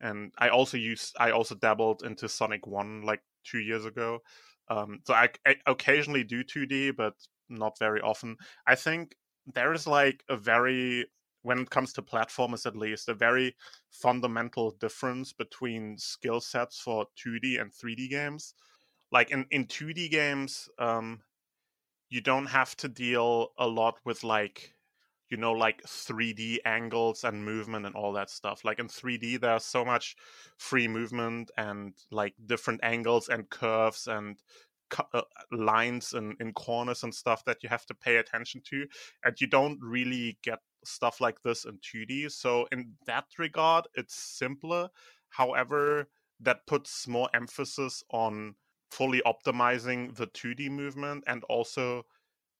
and 0.00 0.32
I 0.38 0.48
also 0.48 0.76
use 0.76 1.12
I 1.18 1.30
also 1.30 1.54
dabbled 1.54 2.02
into 2.02 2.28
Sonic 2.28 2.66
One 2.66 3.02
like 3.02 3.22
two 3.44 3.60
years 3.60 3.84
ago. 3.84 4.20
Um, 4.68 5.00
so 5.06 5.14
I, 5.14 5.30
I 5.46 5.56
occasionally 5.66 6.24
do 6.24 6.42
2D, 6.42 6.96
but 6.96 7.14
not 7.48 7.78
very 7.78 8.00
often. 8.00 8.36
I 8.66 8.74
think 8.74 9.14
there 9.46 9.72
is 9.72 9.86
like 9.86 10.24
a 10.28 10.36
very 10.36 11.06
when 11.42 11.60
it 11.60 11.70
comes 11.70 11.92
to 11.92 12.02
platformers 12.02 12.66
at 12.66 12.76
least 12.76 13.08
a 13.08 13.14
very 13.14 13.54
fundamental 13.90 14.72
difference 14.80 15.32
between 15.32 15.96
skill 15.96 16.40
sets 16.40 16.80
for 16.80 17.06
2D 17.16 17.60
and 17.60 17.72
3D 17.72 18.08
games. 18.10 18.54
Like 19.12 19.30
in 19.30 19.46
in 19.50 19.66
2D 19.66 20.10
games, 20.10 20.68
um, 20.78 21.22
you 22.08 22.20
don't 22.20 22.46
have 22.46 22.76
to 22.78 22.88
deal 22.88 23.48
a 23.58 23.66
lot 23.66 23.98
with 24.04 24.24
like 24.24 24.72
you 25.30 25.36
know 25.36 25.52
like 25.52 25.82
3d 25.82 26.58
angles 26.64 27.24
and 27.24 27.44
movement 27.44 27.86
and 27.86 27.94
all 27.94 28.12
that 28.12 28.30
stuff 28.30 28.64
like 28.64 28.78
in 28.78 28.88
3d 28.88 29.40
there's 29.40 29.64
so 29.64 29.84
much 29.84 30.16
free 30.56 30.88
movement 30.88 31.50
and 31.56 31.94
like 32.10 32.34
different 32.46 32.80
angles 32.82 33.28
and 33.28 33.50
curves 33.50 34.06
and 34.06 34.36
uh, 35.12 35.22
lines 35.50 36.12
and 36.12 36.36
in 36.40 36.52
corners 36.52 37.02
and 37.02 37.12
stuff 37.14 37.44
that 37.44 37.62
you 37.62 37.68
have 37.68 37.84
to 37.86 37.94
pay 37.94 38.16
attention 38.16 38.60
to 38.64 38.86
and 39.24 39.40
you 39.40 39.46
don't 39.46 39.78
really 39.82 40.38
get 40.42 40.60
stuff 40.84 41.20
like 41.20 41.42
this 41.42 41.64
in 41.64 41.78
2d 41.78 42.30
so 42.30 42.66
in 42.70 42.92
that 43.06 43.24
regard 43.38 43.86
it's 43.94 44.14
simpler. 44.14 44.88
However 45.30 46.08
that 46.40 46.66
puts 46.66 47.08
more 47.08 47.28
emphasis 47.34 48.04
on 48.10 48.54
fully 48.90 49.20
optimizing 49.26 50.14
the 50.14 50.28
2d 50.28 50.70
movement 50.70 51.24
and 51.26 51.42
also 51.44 52.04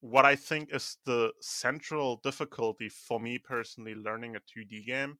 what 0.01 0.25
I 0.25 0.37
think 0.37 0.75
is 0.75 0.99
the 1.05 1.33
central 1.41 2.21
difficulty 2.23 2.89
for 2.89 3.19
me 3.19 3.39
personally 3.39 3.95
learning 3.95 4.37
a 4.37 4.41
2D 4.41 4.87
game 4.87 5.19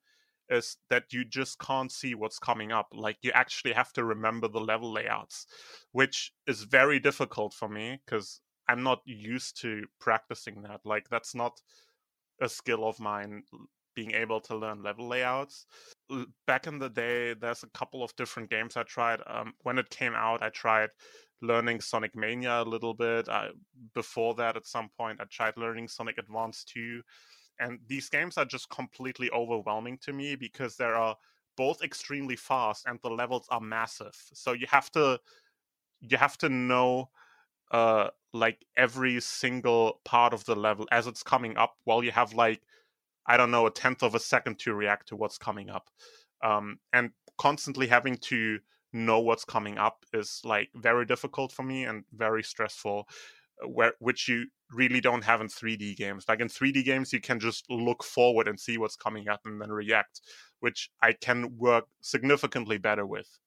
is 0.49 0.77
that 0.91 1.13
you 1.13 1.25
just 1.25 1.59
can't 1.59 1.91
see 1.91 2.15
what's 2.15 2.39
coming 2.39 2.73
up. 2.73 2.89
Like 2.93 3.17
you 3.23 3.33
actually 3.33 3.73
have 3.73 3.93
to 3.95 4.05
remember 4.05 4.49
the 4.49 4.61
level 4.61 4.93
layouts, 4.93 5.47
which 5.93 6.33
is 6.47 6.63
very 6.63 7.01
difficult 7.01 7.53
for 7.53 7.69
me 7.69 8.01
because 8.05 8.41
I'm 8.69 8.83
not 8.83 9.01
used 9.05 9.61
to 9.63 9.85
practicing 10.01 10.63
that. 10.63 10.81
Like 10.85 11.09
that's 11.11 11.35
not 11.35 11.61
a 12.41 12.49
skill 12.49 12.87
of 12.87 13.01
mine 13.01 13.43
being 13.95 14.13
able 14.13 14.41
to 14.43 14.57
learn 14.57 14.83
level 14.83 15.09
layouts. 15.09 15.67
Back 16.47 16.67
in 16.67 16.79
the 16.79 16.91
day, 16.91 17.35
there's 17.35 17.63
a 17.63 17.71
couple 17.71 18.05
of 18.05 18.15
different 18.17 18.51
games 18.51 18.77
I 18.77 18.83
tried. 18.83 19.21
Um, 19.27 19.55
when 19.63 19.79
it 19.79 19.91
came 19.91 20.15
out, 20.15 20.43
I 20.43 20.51
tried 20.51 20.91
learning 21.43 21.81
Sonic 21.81 22.15
Mania 22.17 22.63
a 22.63 22.65
little 22.65 22.95
bit. 22.95 23.29
I, 23.29 23.51
before 23.95 24.35
that, 24.37 24.57
at 24.57 24.67
some 24.67 24.89
point, 24.97 25.21
I 25.21 25.25
tried 25.25 25.57
learning 25.57 25.89
Sonic 25.89 26.19
Advance 26.19 26.65
2. 26.65 27.03
And 27.59 27.79
these 27.87 28.09
games 28.09 28.37
are 28.37 28.45
just 28.45 28.69
completely 28.69 29.31
overwhelming 29.31 29.99
to 30.03 30.13
me 30.13 30.37
because 30.37 30.77
they 30.77 30.85
are 30.85 31.17
both 31.57 31.83
extremely 31.83 32.37
fast 32.37 32.85
and 32.87 32.99
the 33.03 33.11
levels 33.11 33.47
are 33.51 33.61
massive. 33.61 34.15
So 34.35 34.53
you 34.53 34.67
have 34.69 34.91
to 34.93 35.19
you 36.01 36.19
have 36.19 36.37
to 36.39 36.49
know 36.49 37.11
uh 37.71 38.09
like 38.35 38.67
every 38.77 39.19
single 39.21 40.01
part 40.05 40.35
of 40.35 40.45
the 40.45 40.55
level 40.55 40.87
as 40.93 41.07
it's 41.07 41.23
coming 41.23 41.57
up 41.57 41.77
while 41.85 42.05
you 42.05 42.13
have 42.13 42.35
like 42.35 42.61
I 43.27 43.37
don't 43.37 43.51
know, 43.51 43.67
a 43.67 43.71
tenth 43.71 44.03
of 44.03 44.15
a 44.15 44.21
second 44.21 44.59
to 44.61 44.75
react 44.75 45.09
to 45.09 45.17
what's 45.17 45.39
coming 45.39 45.71
up. 45.71 45.91
Um, 46.43 46.79
and 46.93 47.11
constantly 47.39 47.89
having 47.89 48.17
to 48.19 48.61
know 48.93 49.21
what's 49.21 49.45
coming 49.45 49.79
up 49.79 50.05
is 50.13 50.41
like 50.45 50.71
very 50.75 51.05
difficult 51.05 51.53
for 51.53 51.63
me 51.63 51.85
and 51.85 52.05
very 52.13 52.43
stressful 52.43 53.09
uh, 53.63 53.69
where 53.69 53.93
which 53.99 54.29
you 54.29 54.47
really 54.73 55.01
don't 55.01 55.25
have 55.25 55.41
in 55.41 55.49
3D 55.49 55.97
games. 55.97 56.25
Like 56.29 56.41
in 56.41 56.49
3D 56.49 56.85
games 56.85 57.13
you 57.13 57.21
can 57.21 57.39
just 57.41 57.65
look 57.71 58.03
forward 58.03 58.49
and 58.49 58.59
see 58.59 58.79
what's 58.79 58.97
coming 58.97 59.29
up 59.29 59.41
and 59.45 59.61
then 59.61 59.71
react, 59.71 60.21
which 60.61 60.91
I 61.03 61.13
can 61.13 61.57
work 61.59 61.85
significantly 62.01 62.79
better 62.79 63.07
with. 63.07 63.39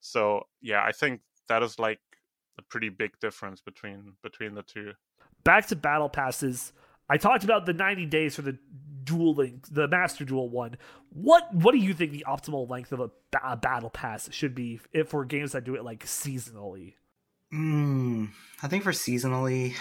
So, 0.00 0.42
yeah, 0.60 0.82
I 0.84 0.92
think 0.92 1.22
that 1.48 1.62
is 1.62 1.78
like 1.78 2.00
a 2.58 2.62
pretty 2.62 2.88
big 2.88 3.18
difference 3.20 3.60
between 3.60 4.14
between 4.22 4.54
the 4.54 4.62
two. 4.62 4.92
Back 5.44 5.66
to 5.68 5.76
battle 5.76 6.08
passes. 6.08 6.72
I 7.08 7.18
talked 7.18 7.44
about 7.44 7.66
the 7.66 7.72
90 7.72 8.06
days 8.06 8.34
for 8.34 8.42
the 8.42 8.58
Duel 9.04 9.34
Link, 9.34 9.66
the 9.70 9.86
master 9.86 10.24
duel 10.24 10.48
one. 10.48 10.76
What 11.10 11.54
what 11.54 11.72
do 11.72 11.78
you 11.78 11.94
think 11.94 12.12
the 12.12 12.24
optimal 12.26 12.68
length 12.68 12.92
of 12.92 13.00
a, 13.00 13.10
ba- 13.30 13.58
battle 13.60 13.90
pass 13.90 14.28
should 14.32 14.54
be 14.54 14.80
if 14.92 15.10
for 15.10 15.24
games 15.24 15.52
that 15.52 15.64
do 15.64 15.74
it 15.74 15.84
like 15.84 16.04
seasonally? 16.06 16.94
Mm, 17.52 18.30
I 18.62 18.68
think 18.68 18.82
for 18.82 18.92
seasonally, 18.92 19.74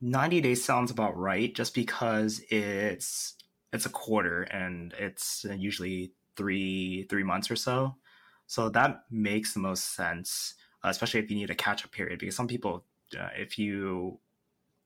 90 0.00 0.40
days 0.40 0.64
sounds 0.64 0.90
about 0.90 1.16
right 1.16 1.54
just 1.54 1.74
because 1.74 2.42
it's 2.50 3.34
it's 3.72 3.86
a 3.86 3.90
quarter 3.90 4.42
and 4.42 4.92
it's 4.98 5.46
usually 5.56 6.12
3 6.36 7.06
3 7.08 7.22
months 7.24 7.50
or 7.50 7.56
so. 7.56 7.96
So 8.46 8.68
that 8.68 9.04
makes 9.10 9.54
the 9.54 9.60
most 9.60 9.94
sense, 9.94 10.54
especially 10.84 11.20
if 11.20 11.30
you 11.30 11.36
need 11.36 11.50
a 11.50 11.54
catch 11.54 11.84
up 11.84 11.92
period 11.92 12.18
because 12.18 12.36
some 12.36 12.48
people 12.48 12.84
uh, 13.18 13.30
if 13.36 13.58
you 13.58 14.20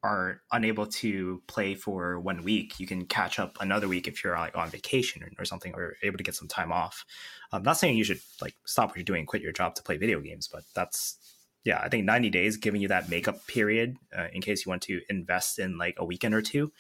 are 0.03 0.43
unable 0.53 0.87
to 0.87 1.43
play 1.47 1.75
for 1.75 2.21
one 2.21 2.45
week, 2.45 2.79
you 2.79 2.87
can 2.87 3.07
catch 3.07 3.39
up 3.39 3.57
another 3.61 3.89
week 3.89 4.07
if 4.07 4.23
you're 4.23 4.37
like 4.37 4.57
on 4.57 4.71
vacation 4.71 5.23
or, 5.23 5.31
or 5.39 5.45
something, 5.45 5.75
or 5.75 5.97
able 6.03 6.19
to 6.19 6.25
get 6.25 6.35
some 6.35 6.49
time 6.49 6.71
off. 6.71 7.05
I'm 7.53 7.63
not 7.63 7.79
saying 7.79 7.97
you 7.97 8.05
should 8.05 8.21
like 8.41 8.55
stop 8.65 8.91
what 8.91 8.97
you're 8.97 9.05
doing, 9.05 9.21
and 9.21 9.29
quit 9.29 9.43
your 9.43 9.53
job 9.53 9.75
to 9.77 9.83
play 9.83 9.97
video 9.97 10.21
games, 10.21 10.49
but 10.49 10.63
that's 10.75 11.19
yeah, 11.65 11.81
I 11.83 11.89
think 11.89 12.05
90 12.05 12.31
days 12.31 12.57
giving 12.57 12.81
you 12.81 12.89
that 12.89 13.09
makeup 13.09 13.45
period 13.49 13.97
uh, 14.17 14.29
in 14.33 14.41
case 14.41 14.65
you 14.65 14.71
want 14.71 14.83
to 14.83 15.01
invest 15.11 15.59
in 15.59 15.77
like 15.77 15.97
a 15.99 16.05
weekend 16.05 16.33
or 16.33 16.41
two 16.41 16.73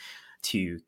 to 0.42 0.78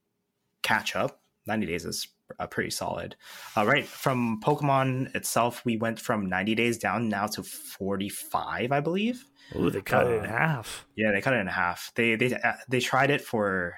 catch 0.62 0.94
up. 0.94 1.20
90 1.46 1.66
days 1.66 1.84
is 1.84 2.06
uh, 2.38 2.46
pretty 2.46 2.70
solid. 2.70 3.16
Uh, 3.56 3.66
right 3.66 3.86
from 3.86 4.40
Pokemon 4.42 5.14
itself, 5.14 5.64
we 5.64 5.76
went 5.76 6.00
from 6.00 6.28
90 6.28 6.54
days 6.54 6.78
down 6.78 7.08
now 7.08 7.26
to 7.26 7.42
45, 7.42 8.72
I 8.72 8.80
believe. 8.80 9.24
Oh, 9.54 9.70
they 9.70 9.80
cut 9.80 10.06
it 10.06 10.18
in 10.18 10.26
Uh, 10.26 10.28
half. 10.28 10.86
Yeah, 10.96 11.10
they 11.12 11.20
cut 11.20 11.34
it 11.34 11.38
in 11.40 11.46
half. 11.46 11.92
They 11.94 12.16
they 12.16 12.34
uh, 12.34 12.52
they 12.68 12.80
tried 12.80 13.10
it 13.10 13.20
for, 13.22 13.74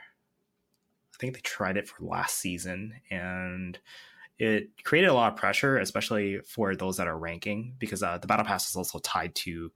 I 1.15 1.17
think 1.21 1.35
they 1.35 1.41
tried 1.41 1.77
it 1.77 1.89
for 1.89 2.05
last 2.05 2.39
season, 2.39 3.01
and 3.11 3.79
it 4.39 4.71
created 4.85 5.09
a 5.09 5.15
lot 5.15 5.33
of 5.33 5.39
pressure, 5.39 5.79
especially 5.79 6.41
for 6.41 6.75
those 6.75 6.97
that 6.97 7.07
are 7.09 7.19
ranking, 7.19 7.77
because 7.79 8.03
uh, 8.03 8.19
the 8.19 8.27
battle 8.27 8.47
pass 8.47 8.69
is 8.69 8.77
also 8.77 8.99
tied 9.01 9.35
to, 9.37 9.73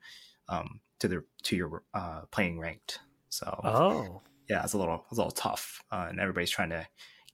um, 0.49 0.81
to 1.01 1.09
the 1.09 1.25
to 1.45 1.57
your 1.57 1.83
uh, 1.95 2.23
playing 2.31 2.59
ranked. 2.59 3.01
So 3.29 3.61
Oh. 3.65 4.23
yeah, 4.49 4.65
it's 4.65 4.73
a 4.75 4.79
little 4.79 5.05
it's 5.11 5.19
a 5.19 5.23
little 5.23 5.31
tough, 5.33 5.83
uh, 5.93 6.07
and 6.09 6.19
everybody's 6.21 6.51
trying 6.51 6.71
to 6.71 6.87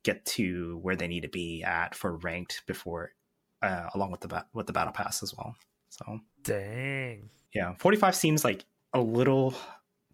get 0.04 0.24
to 0.24 0.78
where 0.82 0.96
they 0.96 1.08
need 1.08 1.22
to 1.22 1.28
be 1.28 1.62
at 1.62 1.94
for 1.94 2.16
ranked 2.16 2.62
before, 2.66 3.12
uh, 3.62 3.86
along 3.94 4.10
with 4.10 4.20
the 4.20 4.28
ba- 4.28 4.46
with 4.54 4.66
the 4.66 4.72
battle 4.72 4.92
pass 4.92 5.22
as 5.22 5.34
well. 5.36 5.54
So 5.90 6.20
Dang. 6.42 7.30
yeah, 7.54 7.74
45 7.78 8.14
seems 8.14 8.44
like 8.44 8.64
a 8.94 9.00
little 9.00 9.54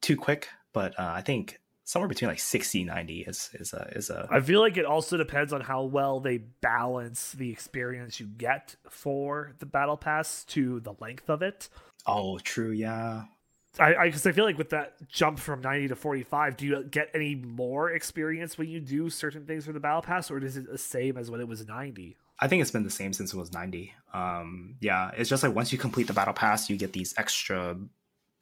too 0.01 0.17
quick, 0.17 0.49
but 0.73 0.99
uh, 0.99 1.13
I 1.15 1.21
think 1.23 1.61
somewhere 1.85 2.09
between 2.09 2.29
like 2.29 2.41
60 2.41 2.83
90 2.85 3.21
is 3.21 3.51
is 3.55 3.73
a 3.73 3.89
is 3.95 4.11
a 4.11 4.27
I 4.31 4.41
feel 4.41 4.61
like 4.61 4.77
it 4.77 4.85
also 4.85 5.17
depends 5.17 5.53
on 5.53 5.61
how 5.61 5.85
well 5.85 6.19
they 6.21 6.39
balance 6.39 7.33
the 7.33 7.51
experience 7.51 8.19
you 8.19 8.27
get 8.27 8.75
for 8.91 9.53
the 9.61 9.67
battle 9.67 9.97
pass 9.97 10.45
to 10.47 10.81
the 10.81 10.95
length 11.01 11.31
of 11.31 11.43
it. 11.43 11.69
oh 12.07 12.39
true 12.39 12.73
yeah 12.73 13.25
I 13.79 14.07
because 14.07 14.27
I, 14.27 14.33
feel 14.33 14.45
like 14.45 14.59
with 14.59 14.71
that 14.71 14.95
jump 15.09 15.39
from 15.39 15.61
90 15.61 15.89
to 15.89 15.97
45, 15.97 16.57
do 16.57 16.67
you 16.67 16.85
get 16.85 17.11
any 17.15 17.35
more 17.35 17.91
experience 17.91 18.57
when 18.57 18.69
you 18.69 18.81
do 18.81 19.11
certain 19.11 19.45
things 19.47 19.67
for 19.67 19.73
the 19.73 19.81
battle 19.81 20.03
pass, 20.03 20.31
or 20.31 20.39
is 20.39 20.57
it 20.57 20.71
the 20.71 20.79
same 20.79 21.17
as 21.17 21.31
when 21.31 21.41
it 21.41 21.49
was 21.49 21.67
90? 21.67 22.17
I 22.39 22.49
think 22.49 22.63
it's 22.63 22.71
been 22.71 22.85
the 22.85 22.91
same 22.91 23.13
since 23.13 23.33
it 23.33 23.37
was 23.37 23.53
90. 23.53 23.93
Um, 24.13 24.77
yeah, 24.81 25.11
it's 25.17 25.29
just 25.31 25.43
like 25.43 25.55
once 25.55 25.73
you 25.73 25.79
complete 25.79 26.07
the 26.07 26.13
battle 26.13 26.35
pass, 26.35 26.69
you 26.71 26.77
get 26.77 26.93
these 26.93 27.15
extra 27.17 27.77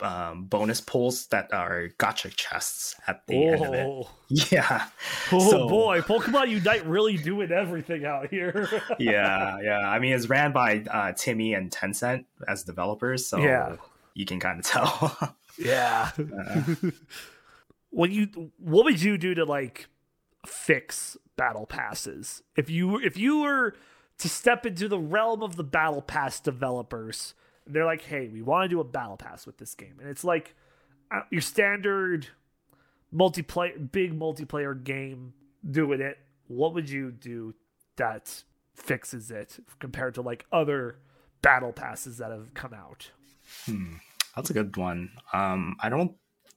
um, 0.01 0.45
bonus 0.47 0.81
pulls 0.81 1.27
that 1.29 1.53
are 1.53 1.89
gacha 1.99 2.35
chests 2.35 2.97
at 3.07 3.25
the 3.29 3.47
end 3.47 3.65
of 3.65 3.73
it. 3.75 3.87
Oh, 3.87 4.11
Yeah. 4.29 4.87
oh 5.31 5.51
So- 5.51 5.69
boy, 5.69 6.01
Pokemon 6.01 6.49
Unite 6.51 6.85
really 6.87 7.17
doing 7.17 7.53
everything 7.53 8.05
out 8.05 8.29
here. 8.31 8.69
yeah, 8.99 9.59
yeah. 9.63 9.79
I 9.89 9.99
mean, 10.01 10.13
it's 10.13 10.29
ran 10.29 10.51
by 10.53 10.79
uh, 10.91 11.13
TiMi 11.13 11.57
and 11.57 11.71
Tencent 11.71 12.25
as 12.49 12.65
developers, 12.65 13.27
so 13.27 13.39
Yeah. 13.39 13.77
You 14.15 14.25
can 14.25 14.41
kind 14.41 14.59
of 14.59 14.65
tell. 14.65 15.37
yeah. 15.59 16.11
Uh, 16.19 16.75
when 17.95 18.11
you 18.11 18.51
what 18.59 18.85
would 18.85 19.01
you 19.01 19.17
do 19.17 19.35
to 19.35 19.45
like 19.45 19.87
fix 20.47 21.17
battle 21.37 21.65
passes 21.65 22.43
if 22.57 22.69
you 22.69 22.99
if 22.99 23.17
you 23.17 23.41
were 23.41 23.75
to 24.19 24.29
step 24.29 24.67
into 24.67 24.89
the 24.89 24.99
realm 24.99 25.43
of 25.43 25.57
the 25.57 25.65
battle 25.65 26.03
pass 26.03 26.39
developers 26.41 27.35
they're 27.67 27.87
like 27.87 28.03
hey 28.03 28.29
we 28.29 28.43
want 28.43 28.65
to 28.65 28.69
do 28.69 28.81
a 28.81 28.85
battle 28.85 29.17
pass 29.17 29.47
with 29.47 29.57
this 29.59 29.75
game 29.75 29.95
and 30.01 30.11
it's 30.11 30.25
like 30.25 30.55
uh, 31.11 31.21
your 31.31 31.41
standard 31.41 32.27
multiplayer 33.15 33.91
big 33.91 34.19
multiplayer 34.19 34.83
game 34.83 35.33
doing 35.71 36.01
it 36.01 36.19
what 36.49 36.75
would 36.75 36.91
you 36.91 37.11
do 37.11 37.55
that 37.97 38.43
fixes 38.75 39.31
it 39.31 39.59
compared 39.79 40.15
to 40.15 40.21
like 40.21 40.45
other 40.53 40.99
battle 41.43 41.73
passes 41.73 42.19
that 42.19 42.31
have 42.31 42.53
come 42.55 42.75
out 42.75 43.11
Hmm, 43.67 43.95
that's 44.35 44.51
a 44.51 44.55
good 44.55 44.77
one. 44.77 45.11
Um, 45.33 45.77
I 45.81 45.89
don't 45.89 46.13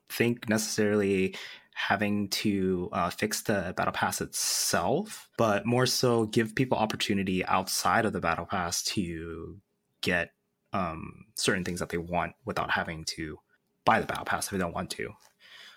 think 0.10 0.50
necessarily 0.50 1.36
having 1.74 2.28
to 2.30 2.90
uh, 2.92 3.10
fix 3.10 3.42
the 3.42 3.74
battle 3.78 3.94
pass 3.94 4.20
itself, 4.20 5.30
but 5.38 5.66
more 5.66 5.86
so 5.86 6.26
give 6.26 6.56
people 6.56 6.78
opportunity 6.78 7.46
outside 7.46 8.06
of 8.06 8.14
the 8.14 8.20
battle 8.20 8.46
pass 8.46 8.84
to 8.84 9.60
get 10.02 10.32
um, 10.74 11.26
certain 11.36 11.64
things 11.64 11.80
that 11.80 11.90
they 11.90 11.98
want 11.98 12.34
without 12.46 12.72
having 12.72 13.04
to 13.06 13.38
buy 13.86 14.00
the 14.00 14.08
battle 14.08 14.26
pass 14.26 14.48
if 14.48 14.52
they 14.52 14.58
don't 14.58 14.74
want 14.74 14.90
to. 14.90 15.12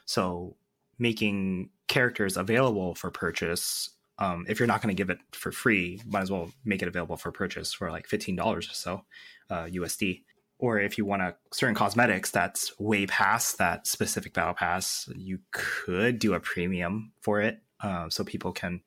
So 0.06 0.56
making 0.98 1.70
characters 1.86 2.36
available 2.36 2.94
for 2.94 3.10
purchase. 3.10 3.90
Um, 4.18 4.44
if 4.48 4.58
you're 4.58 4.66
not 4.66 4.82
going 4.82 4.94
to 4.94 5.00
give 5.00 5.10
it 5.10 5.18
for 5.32 5.52
free, 5.52 6.00
might 6.06 6.22
as 6.22 6.30
well 6.30 6.50
make 6.64 6.82
it 6.82 6.88
available 6.88 7.16
for 7.16 7.32
purchase 7.32 7.72
for 7.72 7.90
like 7.90 8.06
fifteen 8.06 8.36
dollars 8.36 8.68
or 8.68 8.74
so 8.74 9.04
uh, 9.48 9.64
USD 9.64 10.22
or 10.60 10.78
if 10.78 10.98
you 10.98 11.06
want 11.06 11.22
a 11.22 11.34
certain 11.52 11.74
cosmetics 11.74 12.30
that's 12.30 12.78
way 12.78 13.06
past 13.06 13.56
that 13.58 13.86
specific 13.86 14.34
battle 14.34 14.52
pass, 14.52 15.08
you 15.16 15.38
could 15.52 16.18
do 16.18 16.34
a 16.34 16.40
premium 16.40 17.12
for 17.22 17.40
it, 17.40 17.62
uh, 17.82 18.10
so 18.10 18.22
people 18.22 18.52
can 18.52 18.82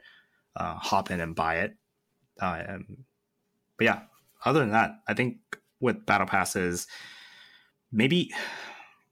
uh, 0.55 0.75
hop 0.75 1.09
in 1.09 1.19
and 1.19 1.35
buy 1.35 1.55
it. 1.57 1.75
Uh, 2.39 2.63
um, 2.69 2.85
but 3.77 3.85
yeah, 3.85 4.01
other 4.45 4.59
than 4.59 4.71
that, 4.71 4.91
I 5.07 5.15
think 5.15 5.37
with 5.79 6.05
battle 6.05 6.27
passes, 6.27 6.85
maybe 7.91 8.31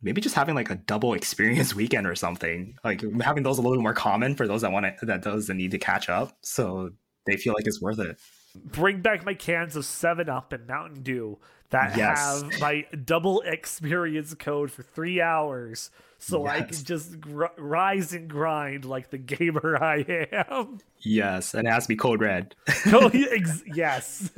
maybe 0.04 0.22
just 0.22 0.36
having 0.36 0.56
like 0.56 0.70
a 0.70 0.76
double 0.76 1.14
experience 1.14 1.76
weekend 1.76 2.06
or 2.06 2.16
something, 2.16 2.76
like 2.84 3.04
having 3.22 3.42
those 3.42 3.58
a 3.58 3.62
little 3.62 3.78
bit 3.78 3.84
more 3.84 3.94
common 3.94 4.36
for 4.36 4.48
those 4.48 4.62
that 4.62 4.72
want 4.72 4.86
to, 5.00 5.06
that 5.08 5.24
those 5.24 5.48
that 5.48 5.56
need 5.56 5.72
to 5.72 5.80
catch 5.80 6.10
up, 6.10 6.38
so 6.42 6.92
they 7.26 7.38
feel 7.38 7.54
like 7.54 7.66
it's 7.66 7.82
worth 7.82 8.00
it. 8.00 8.20
Bring 8.56 9.02
back 9.02 9.26
my 9.26 9.34
cans 9.34 9.76
of 9.76 9.86
7 9.86 10.30
Up 10.30 10.52
and 10.54 10.68
Mountain 10.68 11.04
Dew 11.04 11.38
that 11.70 11.96
Yes. 11.96 12.42
have 12.44 12.60
my 12.60 12.86
double 13.06 13.42
experience 13.42 14.34
code 14.34 14.72
for 14.72 14.84
three 14.84 15.22
hours 15.22 15.90
so 16.18 16.46
I 16.46 16.62
can 16.62 16.84
just 16.84 17.20
gr- 17.22 17.46
rise 17.58 18.14
and 18.14 18.28
grind 18.30 18.86
like 18.86 19.10
the 19.10 19.18
gamer 19.18 19.78
I 19.82 20.28
am. 20.32 20.80
Yes, 21.00 21.54
and 21.54 21.68
it 21.68 21.72
has 21.72 21.86
to 21.86 21.88
be 21.88 21.96
code 21.96 22.22
red. 22.22 22.56
Yeah, 22.86 23.10
ex- 23.14 23.64
yes. 23.74 24.30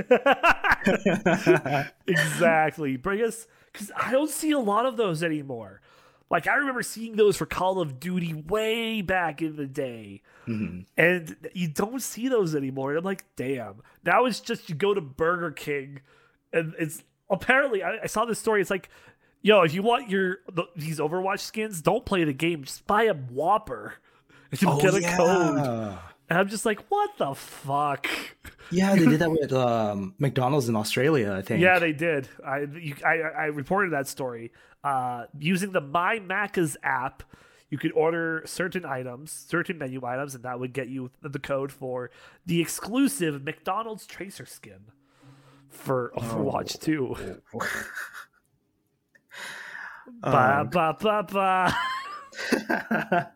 exactly. 2.08 2.98
Bring 2.98 3.22
us, 3.24 3.48
because 3.72 3.92
I 3.96 4.12
don't 4.12 4.30
see 4.30 4.52
a 4.52 4.60
lot 4.60 4.86
of 4.86 4.98
those 4.98 5.24
anymore. 5.24 5.82
Like, 6.30 6.48
I 6.48 6.56
remember 6.56 6.82
seeing 6.82 7.16
those 7.16 7.38
for 7.38 7.46
Call 7.46 7.80
of 7.80 8.00
Duty 8.00 8.34
way 8.34 9.02
back 9.02 9.42
in 9.42 9.56
the 9.56 9.68
day. 9.68 10.22
Mhm. 10.48 10.86
and 10.98 11.38
you 11.54 11.70
don't 11.70 12.02
see 12.02 12.28
those 12.28 12.54
anymore. 12.54 12.90
And 12.90 12.98
I'm 13.00 13.06
like, 13.06 13.24
damn. 13.38 13.76
Now 14.06 14.26
it's 14.26 14.42
just 14.42 14.68
you 14.68 14.76
go 14.76 14.94
to 14.94 15.00
Burger 15.00 15.52
King, 15.52 16.02
and 16.52 16.74
it's 16.78 17.02
apparently 17.30 17.82
I, 17.82 18.00
I 18.04 18.08
saw 18.08 18.26
this 18.26 18.40
story. 18.40 18.60
It's 18.60 18.70
like, 18.70 18.90
yo, 19.42 19.62
if 19.62 19.74
you 19.74 19.82
want 19.84 20.10
your 20.10 20.40
the, 20.52 20.66
these 20.76 21.00
Overwatch 21.00 21.40
skins, 21.40 21.82
don't 21.82 22.06
play 22.06 22.24
the 22.26 22.34
game. 22.34 22.64
Just 22.66 22.86
buy 22.88 23.04
a 23.04 23.14
Whopper, 23.14 23.94
and 24.52 24.62
you'll 24.62 24.74
Oh, 24.74 24.82
get 24.82 24.94
a 24.96 25.02
yeah. 25.02 25.16
code. 25.18 25.98
And 26.30 26.40
I'm 26.40 26.48
just 26.50 26.66
like, 26.66 26.80
what 26.90 27.12
the 27.18 27.34
fuck? 27.36 28.08
Yeah, 28.72 28.96
they 28.96 29.06
did 29.06 29.20
that 29.20 29.30
with 29.40 29.54
um, 29.54 30.14
McDonald's 30.20 30.68
in 30.68 30.76
Australia, 30.76 31.34
I 31.34 31.42
think. 31.42 31.62
Yeah, 31.62 31.80
they 31.80 31.94
did. 31.94 32.28
I 32.46 32.60
you, 32.62 32.96
I 33.06 33.14
I 33.22 33.46
reported 33.46 33.94
that 33.94 34.08
story. 34.08 34.52
Uh, 34.84 35.26
using 35.40 35.72
the 35.72 35.82
My 35.82 36.20
Macca's 36.20 36.76
app, 36.84 37.24
you 37.70 37.78
could 37.78 37.92
order 37.94 38.44
certain 38.46 38.86
items, 38.86 39.32
certain 39.32 39.78
menu 39.78 40.06
items, 40.06 40.36
and 40.36 40.44
that 40.44 40.60
would 40.60 40.74
get 40.74 40.90
you 40.90 41.10
the 41.22 41.40
code 41.40 41.72
for 41.72 42.12
the 42.46 42.62
exclusive 42.62 43.44
McDonald's 43.44 44.06
Tracer 44.06 44.46
skin 44.46 44.92
for 45.70 46.12
Overwatch 46.18 46.76
Oh. 46.88 47.16
2. 47.16 47.42
Um, 50.22 50.70
Ba 50.70 50.70
ba 50.70 50.98
ba 51.00 51.24
ba. 51.32 51.78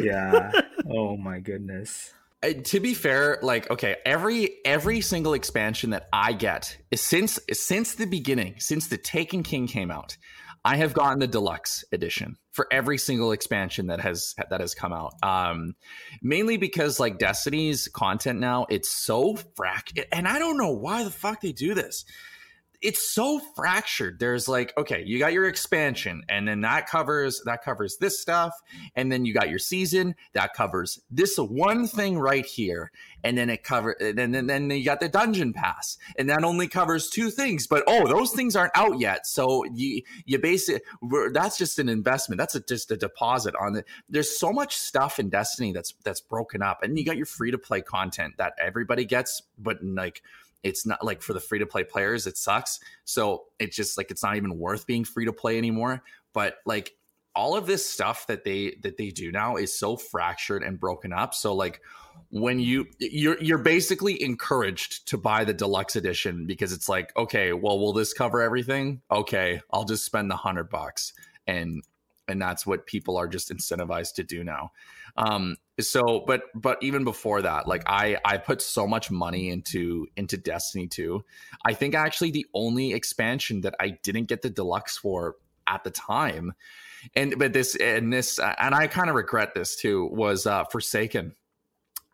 yeah. 0.00 0.50
Oh 0.88 1.14
my 1.16 1.40
goodness. 1.40 2.12
Uh, 2.42 2.54
to 2.64 2.80
be 2.80 2.94
fair, 2.94 3.38
like 3.42 3.70
okay, 3.70 3.96
every 4.06 4.56
every 4.64 5.02
single 5.02 5.34
expansion 5.34 5.90
that 5.90 6.08
I 6.12 6.32
get 6.32 6.78
is 6.90 7.02
since 7.02 7.38
since 7.52 7.94
the 7.96 8.06
beginning, 8.06 8.54
since 8.58 8.86
the 8.86 8.96
Taken 8.96 9.42
King 9.42 9.66
came 9.66 9.90
out, 9.90 10.16
I 10.64 10.76
have 10.76 10.94
gotten 10.94 11.18
the 11.18 11.26
deluxe 11.26 11.84
edition 11.92 12.38
for 12.52 12.66
every 12.70 12.96
single 12.96 13.32
expansion 13.32 13.88
that 13.88 14.00
has 14.00 14.34
that 14.50 14.60
has 14.60 14.74
come 14.74 14.92
out. 14.92 15.14
Um, 15.22 15.74
mainly 16.22 16.56
because 16.56 16.98
like 16.98 17.18
Destiny's 17.18 17.88
content 17.88 18.40
now, 18.40 18.66
it's 18.70 18.90
so 18.90 19.34
frac, 19.58 20.02
and 20.10 20.26
I 20.26 20.38
don't 20.38 20.56
know 20.56 20.72
why 20.72 21.04
the 21.04 21.10
fuck 21.10 21.42
they 21.42 21.52
do 21.52 21.74
this. 21.74 22.04
It's 22.84 23.08
so 23.08 23.40
fractured. 23.56 24.18
There's 24.20 24.46
like, 24.46 24.74
okay, 24.76 25.02
you 25.06 25.18
got 25.18 25.32
your 25.32 25.48
expansion, 25.48 26.22
and 26.28 26.46
then 26.46 26.60
that 26.60 26.86
covers 26.86 27.40
that 27.46 27.64
covers 27.64 27.96
this 27.96 28.20
stuff, 28.20 28.52
and 28.94 29.10
then 29.10 29.24
you 29.24 29.32
got 29.32 29.48
your 29.48 29.58
season 29.58 30.14
that 30.34 30.52
covers 30.52 31.00
this 31.10 31.38
one 31.38 31.88
thing 31.88 32.18
right 32.18 32.44
here, 32.44 32.92
and 33.24 33.38
then 33.38 33.48
it 33.48 33.64
cover, 33.64 33.92
and 33.92 34.34
then 34.34 34.46
then, 34.46 34.70
you 34.70 34.84
got 34.84 35.00
the 35.00 35.08
dungeon 35.08 35.54
pass, 35.54 35.96
and 36.18 36.28
that 36.28 36.44
only 36.44 36.68
covers 36.68 37.08
two 37.08 37.30
things. 37.30 37.66
But 37.66 37.84
oh, 37.86 38.06
those 38.06 38.32
things 38.32 38.54
aren't 38.54 38.76
out 38.76 39.00
yet, 39.00 39.26
so 39.26 39.64
you 39.72 40.02
you 40.26 40.38
basically 40.38 40.82
That's 41.32 41.56
just 41.56 41.78
an 41.78 41.88
investment. 41.88 42.38
That's 42.38 42.54
a, 42.54 42.60
just 42.60 42.90
a 42.90 42.96
deposit 42.98 43.54
on 43.58 43.76
it. 43.76 43.86
There's 44.10 44.38
so 44.38 44.52
much 44.52 44.76
stuff 44.76 45.18
in 45.18 45.30
Destiny 45.30 45.72
that's 45.72 45.94
that's 46.04 46.20
broken 46.20 46.62
up, 46.62 46.82
and 46.82 46.98
you 46.98 47.04
got 47.06 47.16
your 47.16 47.26
free 47.26 47.50
to 47.50 47.58
play 47.58 47.80
content 47.80 48.34
that 48.36 48.52
everybody 48.60 49.06
gets, 49.06 49.42
but 49.58 49.82
like 49.82 50.22
it's 50.64 50.86
not 50.86 51.04
like 51.04 51.22
for 51.22 51.32
the 51.32 51.40
free 51.40 51.58
to 51.60 51.66
play 51.66 51.84
players 51.84 52.26
it 52.26 52.36
sucks. 52.36 52.80
So 53.04 53.44
it's 53.58 53.76
just 53.76 53.96
like 53.96 54.10
it's 54.10 54.22
not 54.22 54.36
even 54.36 54.58
worth 54.58 54.86
being 54.86 55.04
free 55.04 55.26
to 55.26 55.32
play 55.32 55.58
anymore. 55.58 56.02
But 56.32 56.56
like 56.66 56.94
all 57.36 57.56
of 57.56 57.66
this 57.66 57.84
stuff 57.84 58.26
that 58.28 58.44
they 58.44 58.76
that 58.82 58.96
they 58.96 59.10
do 59.10 59.30
now 59.30 59.56
is 59.56 59.76
so 59.78 59.96
fractured 59.96 60.62
and 60.62 60.80
broken 60.80 61.12
up. 61.12 61.34
So 61.34 61.54
like 61.54 61.80
when 62.30 62.58
you 62.58 62.86
you're 62.98 63.40
you're 63.42 63.58
basically 63.58 64.20
encouraged 64.22 65.06
to 65.08 65.18
buy 65.18 65.44
the 65.44 65.52
deluxe 65.52 65.96
edition 65.96 66.46
because 66.46 66.72
it's 66.72 66.88
like 66.88 67.14
okay 67.16 67.52
well 67.52 67.78
will 67.78 67.92
this 67.92 68.12
cover 68.12 68.40
everything? 68.40 69.02
Okay 69.10 69.60
i'll 69.72 69.84
just 69.84 70.04
spend 70.04 70.30
the 70.30 70.36
hundred 70.36 70.70
bucks 70.70 71.12
and 71.46 71.82
and 72.28 72.40
that's 72.40 72.66
what 72.66 72.86
people 72.86 73.16
are 73.16 73.28
just 73.28 73.52
incentivized 73.52 74.14
to 74.14 74.22
do 74.22 74.44
now. 74.44 74.72
Um 75.16 75.56
so 75.80 76.24
but 76.26 76.44
but 76.54 76.78
even 76.82 77.02
before 77.02 77.42
that 77.42 77.66
like 77.66 77.82
i 77.86 78.16
i 78.24 78.36
put 78.36 78.62
so 78.62 78.86
much 78.86 79.10
money 79.10 79.50
into 79.50 80.06
into 80.16 80.36
destiny 80.36 80.86
2 80.86 81.24
i 81.64 81.72
think 81.72 81.94
actually 81.94 82.30
the 82.30 82.46
only 82.54 82.92
expansion 82.92 83.60
that 83.62 83.74
i 83.80 83.88
didn't 84.02 84.26
get 84.26 84.42
the 84.42 84.50
deluxe 84.50 84.96
for 84.96 85.34
at 85.66 85.82
the 85.82 85.90
time 85.90 86.52
and 87.16 87.34
but 87.38 87.52
this 87.52 87.74
and 87.76 88.12
this 88.12 88.38
and 88.38 88.74
i 88.74 88.86
kind 88.86 89.08
of 89.08 89.16
regret 89.16 89.54
this 89.54 89.76
too 89.76 90.06
was 90.12 90.46
uh 90.46 90.64
forsaken. 90.64 91.34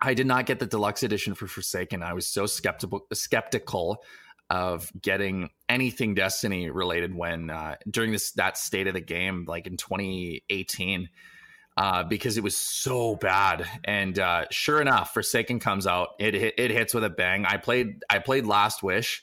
I 0.03 0.15
did 0.15 0.27
not 0.27 0.47
get 0.47 0.59
the 0.59 0.67
deluxe 0.67 1.03
edition 1.03 1.35
for 1.35 1.47
forsaken. 1.47 2.03
I 2.03 2.15
was 2.15 2.27
so 2.27 2.47
skeptical 2.47 3.07
skeptical 3.13 4.03
of 4.51 4.93
getting 5.01 5.49
anything 5.69 6.15
destiny 6.15 6.69
related 6.69 7.15
when 7.15 7.49
uh 7.49 7.77
during 7.89 8.11
this 8.11 8.33
that 8.33 8.59
state 8.59 8.89
of 8.89 8.95
the 8.95 9.01
game 9.01 9.45
like 9.47 9.67
in 9.67 9.77
2018 9.77 11.09
uh, 11.77 12.03
because 12.03 12.37
it 12.37 12.43
was 12.43 12.57
so 12.57 13.17
bad. 13.17 13.67
And 13.85 14.19
uh, 14.19 14.45
sure 14.51 14.83
enough, 14.83 15.15
Forsaken 15.15 15.61
comes 15.61 15.87
out. 15.87 16.11
It 16.19 16.35
it 16.35 16.71
hits 16.71 16.93
with 16.93 17.05
a 17.05 17.09
bang. 17.11 17.47
I 17.47 17.57
played 17.57 18.03
I 18.11 18.19
played 18.19 18.45
Last 18.45 18.83
Wish, 18.83 19.23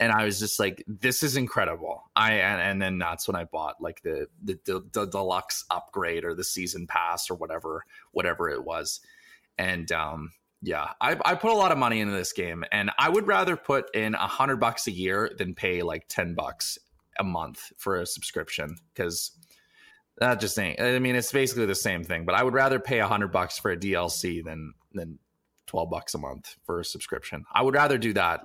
and 0.00 0.10
I 0.10 0.24
was 0.24 0.38
just 0.38 0.58
like, 0.58 0.82
"This 0.86 1.22
is 1.22 1.36
incredible." 1.36 2.04
I 2.16 2.34
and, 2.34 2.62
and 2.62 2.80
then 2.80 2.98
that's 2.98 3.28
when 3.28 3.36
I 3.36 3.44
bought 3.44 3.80
like 3.80 4.00
the, 4.02 4.28
the 4.42 4.58
the 4.64 4.88
the 4.92 5.06
deluxe 5.06 5.64
upgrade 5.70 6.24
or 6.24 6.34
the 6.34 6.44
season 6.44 6.86
pass 6.86 7.30
or 7.30 7.34
whatever 7.34 7.84
whatever 8.12 8.48
it 8.48 8.64
was, 8.64 9.00
and 9.58 9.90
um, 9.92 10.32
yeah, 10.62 10.88
I, 11.00 11.16
I 11.24 11.34
put 11.34 11.52
a 11.52 11.54
lot 11.54 11.70
of 11.70 11.78
money 11.78 12.00
into 12.00 12.12
this 12.12 12.32
game, 12.32 12.64
and 12.72 12.90
I 12.98 13.08
would 13.08 13.26
rather 13.26 13.56
put 13.56 13.94
in 13.94 14.14
a 14.14 14.26
hundred 14.26 14.56
bucks 14.56 14.86
a 14.86 14.90
year 14.90 15.30
than 15.38 15.54
pay 15.54 15.82
like 15.82 16.08
ten 16.08 16.34
bucks 16.34 16.78
a 17.18 17.24
month 17.24 17.72
for 17.76 17.96
a 17.96 18.06
subscription 18.06 18.76
because 18.92 19.32
that 20.18 20.40
just 20.40 20.58
ain't. 20.58 20.80
I 20.80 20.98
mean, 20.98 21.14
it's 21.14 21.30
basically 21.30 21.66
the 21.66 21.74
same 21.74 22.02
thing, 22.02 22.24
but 22.24 22.34
I 22.34 22.42
would 22.42 22.54
rather 22.54 22.80
pay 22.80 22.98
a 22.98 23.06
hundred 23.06 23.28
bucks 23.28 23.58
for 23.58 23.70
a 23.70 23.76
DLC 23.76 24.44
than 24.44 24.74
than 24.92 25.18
twelve 25.66 25.90
bucks 25.90 26.14
a 26.14 26.18
month 26.18 26.56
for 26.64 26.80
a 26.80 26.84
subscription. 26.84 27.44
I 27.52 27.62
would 27.62 27.74
rather 27.74 27.98
do 27.98 28.12
that 28.14 28.40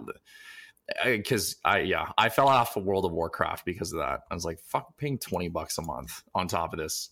eh, 1.04 1.18
because 1.18 1.56
I 1.66 1.80
yeah 1.80 2.12
I 2.16 2.30
fell 2.30 2.48
off 2.48 2.78
of 2.78 2.84
World 2.84 3.06
of 3.06 3.12
Warcraft 3.12 3.66
because 3.66 3.92
of 3.92 4.00
that. 4.00 4.22
I 4.30 4.36
was 4.36 4.46
like, 4.46 4.60
fuck, 4.60 4.96
paying 4.98 5.18
twenty 5.18 5.50
bucks 5.50 5.80
a 5.80 5.82
month 5.82 6.22
on 6.36 6.48
top 6.48 6.74
of 6.74 6.80
this 6.80 7.10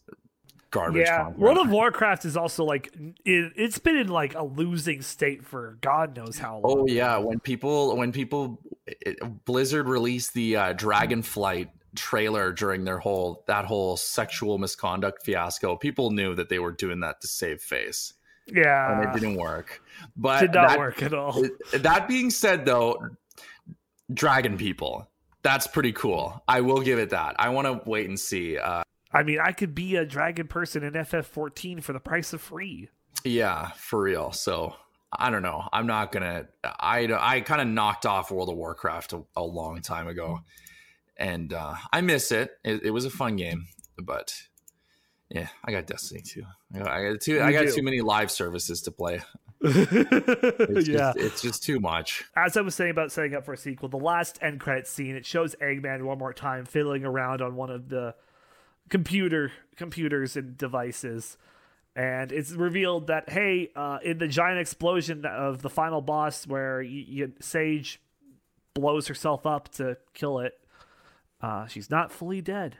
garbage. 0.72 1.06
Yeah, 1.06 1.18
content. 1.18 1.40
World 1.40 1.58
of 1.60 1.70
Warcraft 1.70 2.26
is 2.26 2.36
also 2.36 2.64
like 2.64 2.92
it, 3.26 3.54
it's 3.56 3.78
been 3.78 3.98
in 3.98 4.08
like 4.08 4.34
a 4.36 4.44
losing 4.44 5.02
state 5.02 5.46
for 5.46 5.78
God 5.82 6.16
knows 6.16 6.40
how 6.40 6.54
long. 6.54 6.64
Oh 6.66 6.88
yeah, 6.88 7.18
when 7.18 7.40
people 7.40 7.96
when 7.96 8.12
people 8.12 8.60
it, 8.88 9.20
Blizzard 9.46 9.88
released 9.88 10.34
the 10.34 10.56
uh, 10.56 10.74
Dragonflight 10.74 11.70
trailer 11.96 12.54
during 12.54 12.86
their 12.86 12.98
whole 12.98 13.44
that 13.48 13.66
whole 13.66 13.98
sexual 13.98 14.58
misconduct 14.58 15.24
fiasco, 15.24 15.76
people 15.76 16.12
knew 16.12 16.34
that 16.36 16.50
they 16.50 16.60
were 16.60 16.72
doing 16.72 17.02
that 17.02 17.22
to 17.22 17.28
save 17.28 17.62
face. 17.62 18.14
yeah, 18.48 18.92
and 18.92 19.10
it 19.10 19.14
didn't 19.14 19.36
work. 19.36 19.82
But 20.16 20.40
did 20.42 20.54
not 20.54 20.70
that, 20.70 20.80
work 20.80 21.04
at 21.04 21.14
all. 21.14 21.46
That 21.74 22.08
being 22.08 22.30
said, 22.30 22.66
though, 22.66 23.10
Dragon 24.14 24.58
People, 24.58 25.08
that's 25.44 25.68
pretty 25.68 25.92
cool. 25.92 26.42
I 26.48 26.62
will 26.62 26.82
give 26.82 26.98
it 27.00 27.12
that. 27.12 27.36
I 27.40 27.50
want 27.50 27.68
to 27.68 27.90
wait 27.90 28.08
and 28.08 28.20
see. 28.20 28.58
Uh, 28.58 28.84
I 29.14 29.24
mean, 29.24 29.40
I 29.44 29.52
could 29.52 29.76
be 29.76 29.96
a 29.96 30.06
dragon 30.06 30.48
person 30.48 30.84
in 30.84 30.94
FF14 30.94 31.84
for 31.84 31.94
the 31.94 32.00
price 32.00 32.34
of 32.34 32.42
free. 32.42 32.90
yeah, 33.24 33.72
for 33.76 34.02
real. 34.02 34.32
So 34.32 34.76
I 35.12 35.30
don't 35.30 35.42
know. 35.42 35.68
I'm 35.74 35.88
not 35.88 36.12
gonna. 36.12 36.48
I 36.64 37.08
I 37.20 37.42
kind 37.42 37.62
of 37.62 37.68
knocked 37.68 38.06
off 38.06 38.32
World 38.32 38.50
of 38.50 38.56
Warcraft 38.56 39.14
a, 39.14 39.24
a 39.36 39.44
long 39.44 39.82
time 39.82 40.08
ago, 40.08 40.40
and 41.18 41.52
uh, 41.52 41.76
I 41.92 42.02
miss 42.02 42.32
it. 42.32 42.52
it. 42.64 42.84
It 42.84 42.92
was 42.92 43.06
a 43.06 43.10
fun 43.10 43.36
game, 43.36 43.68
but 44.02 44.34
yeah, 45.30 45.48
I 45.66 45.72
got 45.72 45.86
Destiny 45.86 46.22
too. 46.22 46.44
I 46.74 46.80
got, 46.80 46.88
I 46.88 47.12
got 47.12 47.22
too. 47.22 47.42
I 47.42 47.52
got 47.52 47.66
do. 47.66 47.72
too 47.74 47.84
many 47.84 48.02
live 48.02 48.32
services 48.32 48.82
to 48.84 48.92
play. 48.92 49.22
It's 49.64 50.88
yeah. 50.88 51.14
just, 51.14 51.18
it's 51.18 51.42
just 51.44 51.64
too 51.64 51.80
much. 51.80 52.24
As 52.36 52.58
I 52.58 52.62
was 52.62 52.74
saying 52.74 52.90
about 52.90 53.12
setting 53.12 53.36
up 53.36 53.46
for 53.46 53.54
a 53.54 53.58
sequel, 53.58 53.90
the 53.90 53.98
last 53.98 54.40
end 54.42 54.60
credit 54.60 54.88
scene 54.88 55.16
it 55.16 55.24
shows 55.24 55.56
Eggman 55.62 56.02
one 56.04 56.18
more 56.18 56.34
time 56.34 56.66
fiddling 56.66 57.06
around 57.06 57.44
on 57.44 57.56
one 57.56 57.70
of 57.70 57.88
the 57.88 58.16
computer 58.92 59.52
computers 59.76 60.38
and 60.38 60.56
devices, 60.56 61.38
and 61.96 62.32
it's 62.32 62.52
revealed 62.52 63.08
that 63.08 63.30
hey, 63.30 63.70
uh, 63.76 63.98
in 64.04 64.20
the 64.20 64.28
giant 64.28 64.60
explosion 64.60 65.26
of 65.26 65.64
the 65.64 65.70
final 65.70 66.02
boss 66.02 66.46
where 66.46 66.86
Sage 67.40 68.00
blows 68.76 69.08
herself 69.08 69.48
up 69.48 69.70
to 69.70 69.98
kill 70.14 70.40
it, 70.40 70.54
uh, 71.42 71.66
she's 71.66 71.90
not 71.90 72.12
fully 72.12 72.42
dead. 72.42 72.78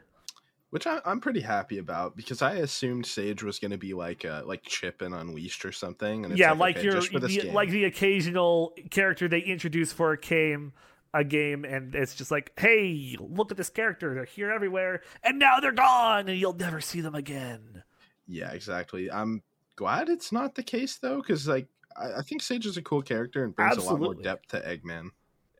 which 0.72 0.88
I, 0.88 1.02
I'm 1.06 1.20
pretty 1.20 1.42
happy 1.42 1.78
about 1.78 2.16
because 2.16 2.42
I 2.42 2.54
assumed 2.56 3.06
Sage 3.06 3.44
was 3.44 3.60
going 3.60 3.72
to 3.72 3.78
be 3.78 3.94
like 3.94 4.26
uh, 4.26 4.42
like 4.46 4.64
Chip 4.64 5.02
and 5.02 5.14
Unleashed 5.14 5.66
or 5.66 5.72
something. 5.72 6.24
And 6.24 6.34
it's 6.34 6.40
yeah, 6.40 6.52
like, 6.52 6.60
like 6.60 6.78
okay, 6.78 6.86
your 6.86 6.94
just 6.94 7.12
for 7.12 7.20
this 7.20 7.38
the, 7.38 7.52
like 7.52 7.70
the 7.70 7.84
occasional 7.84 8.74
character 8.90 9.28
they 9.28 9.40
introduce 9.40 9.92
for 9.92 10.14
a 10.14 10.18
game 10.18 10.74
a 11.14 11.24
game 11.24 11.66
and 11.66 11.94
it's 11.94 12.16
just 12.16 12.32
like 12.32 12.52
hey 12.58 13.18
look 13.20 13.52
at 13.52 13.58
this 13.58 13.70
character 13.70 14.14
they're 14.14 14.24
here 14.24 14.50
everywhere 14.50 15.02
and 15.24 15.38
now 15.38 15.60
they're 15.60 15.72
gone 15.72 16.30
and 16.30 16.40
you'll 16.40 16.54
never 16.54 16.80
see 16.80 17.02
them 17.02 17.16
again. 17.16 17.84
Yeah, 18.28 18.52
exactly. 18.52 19.12
I'm 19.12 19.44
glad 19.76 20.10
it's 20.10 20.32
not 20.32 20.56
the 20.56 20.64
case 20.64 20.98
though, 20.98 21.18
because 21.18 21.48
like 21.48 21.68
I, 21.98 22.20
I 22.20 22.22
think 22.22 22.42
Sage 22.42 22.66
is 22.66 22.78
a 22.78 22.82
cool 22.82 23.02
character 23.02 23.44
and 23.44 23.56
brings 23.56 23.78
a 23.78 23.82
lot 23.82 24.00
more 24.00 24.16
depth 24.16 24.50
to 24.50 24.62
Eggman. 24.62 25.10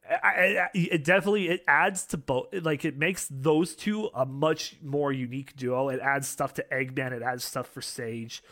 I, 0.10 0.58
I, 0.64 0.70
it 0.74 1.04
definitely 1.04 1.50
it 1.50 1.64
adds 1.68 2.06
to 2.08 2.18
both 2.18 2.48
like 2.54 2.84
it 2.84 2.98
makes 2.98 3.28
those 3.30 3.76
two 3.76 4.10
a 4.14 4.26
much 4.26 4.76
more 4.84 5.12
unique 5.12 5.56
duo. 5.56 5.90
It 5.90 6.00
adds 6.02 6.28
stuff 6.28 6.54
to 6.56 6.66
eggman 6.72 7.14
it 7.14 7.22
adds 7.22 7.46
stuff 7.46 7.68
for 7.68 7.82
sage. 7.82 8.44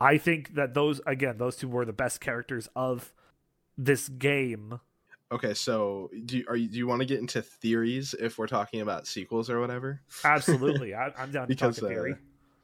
I 0.00 0.16
think 0.18 0.54
that 0.54 0.72
those 0.72 1.00
again 1.06 1.36
those 1.36 1.56
two 1.56 1.68
were 1.68 1.84
the 1.84 1.92
best 1.92 2.20
characters 2.20 2.68
of 2.74 3.12
this 3.76 4.08
game 4.08 4.80
Okay, 5.32 5.54
so 5.54 6.10
do 6.26 6.38
you, 6.38 6.44
are 6.48 6.56
you, 6.56 6.68
do 6.68 6.76
you 6.78 6.86
want 6.86 7.00
to 7.00 7.06
get 7.06 7.18
into 7.18 7.42
theories 7.42 8.14
if 8.14 8.38
we're 8.38 8.46
talking 8.46 8.80
about 8.80 9.06
sequels 9.06 9.50
or 9.50 9.60
whatever? 9.60 10.02
absolutely 10.24 10.94
I, 10.94 11.10
i'm 11.16 11.30
down 11.32 11.48
to 11.48 11.54
because 11.54 11.56
talk 11.56 11.78
a 11.78 11.82
theory 11.82 12.14
uh, 12.14 12.16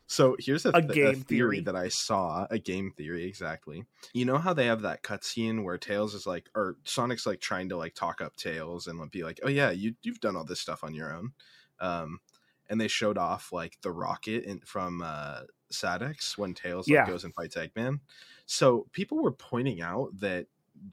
so 0.06 0.36
here's 0.38 0.66
a, 0.66 0.74
A 0.74 0.82
th- 0.92 0.98
game 1.02 1.22
theory, 1.28 1.60
theory. 1.60 1.60
that 1.60 1.76
I 1.76 1.88
saw, 1.88 2.46
a 2.50 2.58
game 2.58 2.92
theory 2.96 3.24
exactly. 3.24 3.84
You 4.12 4.24
know 4.24 4.38
how 4.38 4.52
they 4.52 4.66
have 4.66 4.82
that 4.82 5.02
cutscene 5.04 5.64
where 5.64 5.78
Tails 5.78 6.14
is 6.14 6.26
like, 6.26 6.50
or 6.54 6.78
Sonic's 6.84 7.26
like 7.26 7.40
trying 7.40 7.70
to 7.70 7.76
like 7.76 7.94
talk 7.94 8.20
up 8.20 8.36
Tails 8.36 8.88
and 8.88 9.10
be 9.10 9.24
like, 9.24 9.40
oh 9.44 9.48
yeah, 9.48 9.70
you 9.70 9.94
you've 10.02 10.20
done 10.20 10.36
all 10.36 10.44
this 10.44 10.60
stuff 10.60 10.84
on 10.84 10.94
your 10.94 11.14
own, 11.14 11.32
um, 11.80 12.20
and 12.68 12.80
they 12.80 12.88
showed 12.88 13.18
off 13.18 13.52
like 13.52 13.80
the 13.82 13.92
rocket 13.92 14.44
in, 14.44 14.60
from 14.60 15.02
uh, 15.02 15.42
SADX 15.72 16.36
when 16.38 16.54
Tails 16.54 16.90
like, 16.90 17.04
Yeah. 17.04 17.04
goes 17.04 17.24
and 17.24 17.34
fights 17.34 17.56
Eggman. 17.56 18.00
So 18.46 18.88
people 18.92 19.18
were 19.22 19.32
pointing 19.32 19.80
out 19.80 20.10
that 20.20 20.46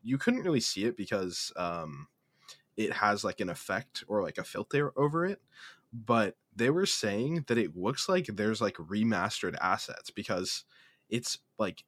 you 0.04 0.18
couldn't 0.18 0.44
really 0.44 0.60
see 0.60 0.86
it 0.86 0.98
because 0.98 1.52
um, 1.56 2.08
it 2.76 2.94
has 2.94 3.24
like 3.24 3.40
an 3.40 3.50
effect 3.50 4.04
or 4.08 4.22
like 4.22 4.38
a 4.38 4.44
filter 4.44 4.94
over 4.98 5.26
it. 5.26 5.42
But 5.94 6.36
they 6.56 6.70
were 6.70 6.86
saying 6.86 7.46
that 7.48 7.58
it 7.58 7.76
looks 7.76 8.10
like 8.10 8.28
there's 8.28 8.62
like 8.62 8.76
remastered 8.76 9.56
assets 9.62 10.10
because 10.10 10.64
it's 11.10 11.40
like 11.58 11.84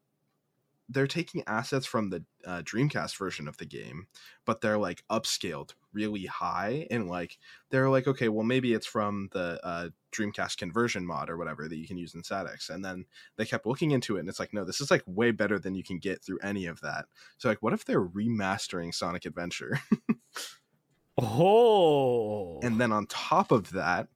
they're 0.89 1.07
taking 1.07 1.43
assets 1.45 1.85
from 1.85 2.09
the 2.09 2.23
uh, 2.45 2.61
Dreamcast 2.63 3.17
version 3.17 3.47
of 3.47 3.57
the 3.57 3.65
game, 3.65 4.07
but 4.43 4.59
they're 4.59 4.77
like 4.77 5.03
upscaled 5.09 5.73
really 5.93 6.25
high, 6.25 6.87
and 6.89 7.07
like 7.07 7.37
they're 7.69 7.89
like, 7.89 8.07
okay, 8.07 8.27
well 8.27 8.43
maybe 8.43 8.73
it's 8.73 8.87
from 8.87 9.29
the 9.31 9.59
uh, 9.63 9.89
Dreamcast 10.11 10.57
conversion 10.57 11.05
mod 11.05 11.29
or 11.29 11.37
whatever 11.37 11.67
that 11.67 11.77
you 11.77 11.87
can 11.87 11.97
use 11.97 12.15
in 12.15 12.23
SADX, 12.23 12.69
and 12.69 12.83
then 12.83 13.05
they 13.37 13.45
kept 13.45 13.67
looking 13.67 13.91
into 13.91 14.17
it, 14.17 14.21
and 14.21 14.29
it's 14.29 14.39
like, 14.39 14.53
no, 14.53 14.65
this 14.65 14.81
is 14.81 14.89
like 14.89 15.03
way 15.05 15.31
better 15.31 15.59
than 15.59 15.75
you 15.75 15.83
can 15.83 15.99
get 15.99 16.23
through 16.23 16.39
any 16.41 16.65
of 16.65 16.81
that. 16.81 17.05
So 17.37 17.49
like, 17.49 17.61
what 17.61 17.73
if 17.73 17.85
they're 17.85 18.03
remastering 18.03 18.93
Sonic 18.93 19.25
Adventure? 19.25 19.79
oh, 21.21 22.59
and 22.61 22.81
then 22.81 22.91
on 22.91 23.05
top 23.05 23.51
of 23.51 23.71
that, 23.71 24.07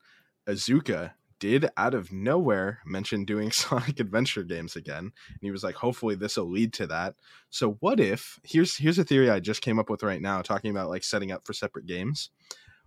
Iizuka 0.47 1.11
did 1.43 1.69
out 1.75 1.93
of 1.93 2.09
nowhere 2.13 2.79
mention 2.85 3.25
doing 3.25 3.51
Sonic 3.51 3.99
Adventure 3.99 4.43
games 4.43 4.77
again. 4.77 5.11
And 5.27 5.39
he 5.41 5.51
was 5.51 5.61
like, 5.61 5.75
hopefully 5.75 6.15
this 6.15 6.37
will 6.37 6.49
lead 6.49 6.71
to 6.75 6.87
that. 6.87 7.15
So 7.49 7.71
what 7.81 7.99
if 7.99 8.39
here's 8.43 8.77
here's 8.77 8.97
a 8.97 9.03
theory 9.03 9.29
I 9.29 9.41
just 9.41 9.61
came 9.61 9.77
up 9.77 9.89
with 9.89 10.03
right 10.03 10.21
now, 10.21 10.41
talking 10.41 10.71
about 10.71 10.87
like 10.87 11.03
setting 11.03 11.33
up 11.33 11.45
for 11.45 11.51
separate 11.51 11.85
games. 11.85 12.29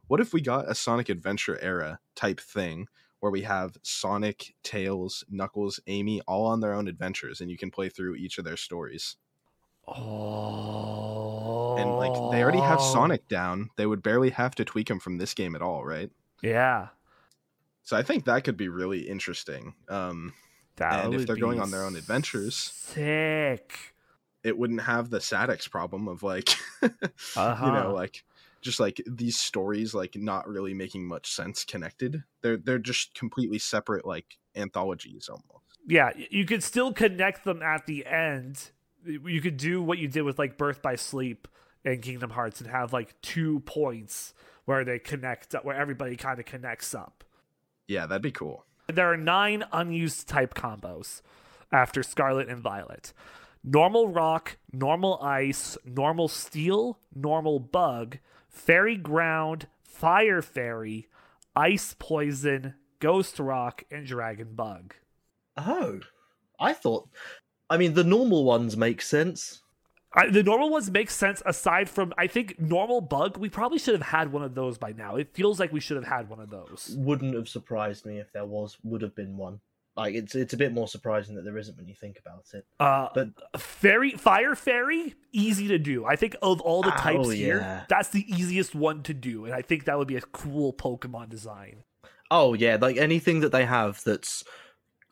What 0.07 0.21
if 0.21 0.33
we 0.33 0.41
got 0.41 0.71
a 0.71 0.75
Sonic 0.75 1.11
Adventure 1.11 1.59
era 1.61 1.99
type 2.15 2.41
thing 2.41 2.87
where 3.21 3.31
we 3.31 3.43
have 3.43 3.77
Sonic, 3.83 4.55
Tails, 4.63 5.23
Knuckles, 5.29 5.79
Amy 5.87 6.23
all 6.23 6.47
on 6.47 6.61
their 6.61 6.73
own 6.73 6.89
adventures 6.89 7.43
and 7.43 7.51
you 7.51 7.59
can 7.59 7.71
play 7.71 7.91
through 7.91 8.15
each 8.15 8.39
of 8.39 8.47
their 8.47 8.57
stories? 8.57 9.17
Oh. 9.87 11.77
And 11.77 11.91
like 11.97 12.33
they 12.33 12.43
already 12.43 12.61
have 12.61 12.81
Sonic 12.81 13.29
down. 13.29 13.69
They 13.77 13.85
would 13.85 14.03
barely 14.03 14.31
have 14.31 14.55
to 14.55 14.65
tweak 14.65 14.89
him 14.89 14.99
from 14.99 15.19
this 15.19 15.35
game 15.35 15.55
at 15.55 15.61
all, 15.61 15.85
right? 15.85 16.11
Yeah. 16.43 16.89
So 17.87 17.97
I 17.97 18.03
think 18.03 18.25
that 18.25 18.43
could 18.43 18.57
be 18.57 18.69
really 18.69 19.09
interesting. 19.09 19.75
Um, 19.89 20.35
That 20.77 21.05
and 21.05 21.15
if 21.15 21.25
they're 21.25 21.37
going 21.37 21.61
on 21.61 21.71
their 21.71 21.85
own 21.85 21.95
adventures, 21.95 22.75
Sick. 22.75 23.95
it 24.43 24.59
wouldn't 24.59 24.83
have 24.83 25.11
the 25.11 25.19
SADX 25.21 25.71
problem 25.71 26.09
of 26.09 26.23
like, 26.25 26.51
you 26.83 26.91
Uh-huh. 27.37 27.71
know, 27.71 27.93
like 27.93 28.25
just 28.61 28.81
like 28.81 29.01
these 29.07 29.39
stories 29.39 29.95
like 29.95 30.17
not 30.17 30.49
really 30.49 30.75
making 30.75 31.07
much 31.07 31.31
sense 31.31 31.65
connected. 31.65 32.25
They're 32.43 32.57
they're 32.57 32.81
just 32.81 33.15
completely 33.15 33.61
separate 33.61 34.05
like 34.05 34.37
anthologies 34.57 35.29
almost. 35.29 35.79
Yeah, 35.87 36.11
you 36.17 36.45
could 36.45 36.65
still 36.65 36.93
connect 36.93 37.45
them 37.45 37.63
at 37.63 37.87
the 37.87 38.05
end. 38.05 38.71
You 39.05 39.41
could 39.41 39.57
do 39.57 39.81
what 39.81 39.99
you 39.99 40.09
did 40.09 40.23
with 40.23 40.41
like 40.41 40.59
Birth 40.59 40.83
by 40.83 40.97
Sleep 40.97 41.47
and 41.85 42.03
Kingdom 42.03 42.31
Hearts 42.31 42.61
and 42.61 42.69
have 42.69 42.93
like 42.93 43.21
two 43.21 43.61
points 43.61 44.35
where 44.65 44.85
they 44.85 44.99
connect, 44.99 45.53
where 45.63 45.77
everybody 45.77 46.17
kind 46.17 46.41
of 46.41 46.45
connects 46.45 46.93
up. 46.93 47.23
Yeah, 47.89 48.07
that'd 48.07 48.23
be 48.23 48.33
cool. 48.33 48.65
There 48.89 49.11
are 49.13 49.17
nine 49.17 49.65
unused 49.73 50.29
type 50.29 50.55
combos 50.55 51.23
after 51.73 52.03
Scarlet 52.03 52.49
and 52.49 52.63
Violet 52.63 53.13
normal 53.67 54.09
rock, 54.09 54.57
normal 54.73 55.19
ice, 55.21 55.77
normal 55.85 56.29
steel, 56.29 56.99
normal 57.15 57.59
bug, 57.59 58.19
fairy 58.49 58.97
ground, 58.97 59.67
fire 59.83 60.41
fairy, 60.41 61.09
ice 61.55 61.95
poison, 61.99 62.75
ghost 63.01 63.39
rock, 63.39 63.83
and 63.91 64.07
dragon 64.07 64.55
bug. 64.55 64.95
Oh, 65.57 66.01
I 66.61 66.73
thought. 66.73 67.09
I 67.69 67.77
mean, 67.77 67.95
the 67.95 68.05
normal 68.05 68.45
ones 68.45 68.77
make 68.77 69.03
sense. 69.03 69.63
I, 70.17 70.29
the 70.31 70.43
normal 70.43 70.71
ones 70.71 70.91
make 70.91 71.11
sense 71.11 71.43
aside 71.45 71.89
from 71.91 72.13
I 72.17 72.27
think 72.27 72.59
normal 72.59 73.01
bug. 73.03 73.37
We 73.37 73.49
probably 73.51 73.79
should 73.79 73.95
have 73.95 74.09
had 74.09 74.33
one 74.33 74.43
of 74.43 74.55
those 74.55 74.79
by 74.79 74.93
now. 74.93 75.17
It 75.17 75.35
feels 75.35 75.61
like 75.61 75.73
we 75.73 75.81
should 75.81 75.97
have 75.97 76.07
had 76.07 76.29
one 76.31 76.41
of 76.41 76.49
those. 76.51 76.95
Wouldn't 76.99 77.35
have 77.35 77.49
surprised 77.49 78.07
me 78.07 78.19
if 78.19 78.33
there 78.33 78.47
was. 78.47 78.79
Would 78.83 79.03
have 79.03 79.15
been 79.15 79.37
one. 79.37 79.61
Like 79.97 80.15
it's 80.15 80.35
it's 80.35 80.53
a 80.53 80.57
bit 80.59 80.73
more 80.75 80.89
surprising 80.89 81.37
that 81.37 81.45
there 81.45 81.57
isn't 81.57 81.77
when 81.77 81.87
you 81.87 81.95
think 81.95 82.19
about 82.19 82.45
it. 82.53 82.67
Uh, 82.79 83.09
But 83.15 83.29
fairy, 83.61 84.11
fire 84.13 84.55
fairy, 84.55 85.15
easy 85.33 85.69
to 85.69 85.79
do. 85.79 86.05
I 86.05 86.17
think 86.17 86.37
of 86.43 86.61
all 86.61 86.83
the 86.83 86.93
Oh, 86.93 86.99
types 86.99 87.31
here, 87.33 87.87
that's 87.89 88.11
the 88.11 88.25
easiest 88.31 88.75
one 88.75 89.03
to 89.05 89.15
do, 89.15 89.45
and 89.47 89.55
I 89.55 89.63
think 89.63 89.85
that 89.85 89.97
would 89.97 90.09
be 90.09 90.17
a 90.17 90.21
cool 90.21 90.73
Pokemon 90.75 91.31
design. 91.31 91.85
oh 92.31 92.53
yeah, 92.55 92.77
like 92.81 92.97
anything 92.99 93.41
that 93.41 93.53
they 93.53 93.65
have 93.65 94.03
that's 94.05 94.45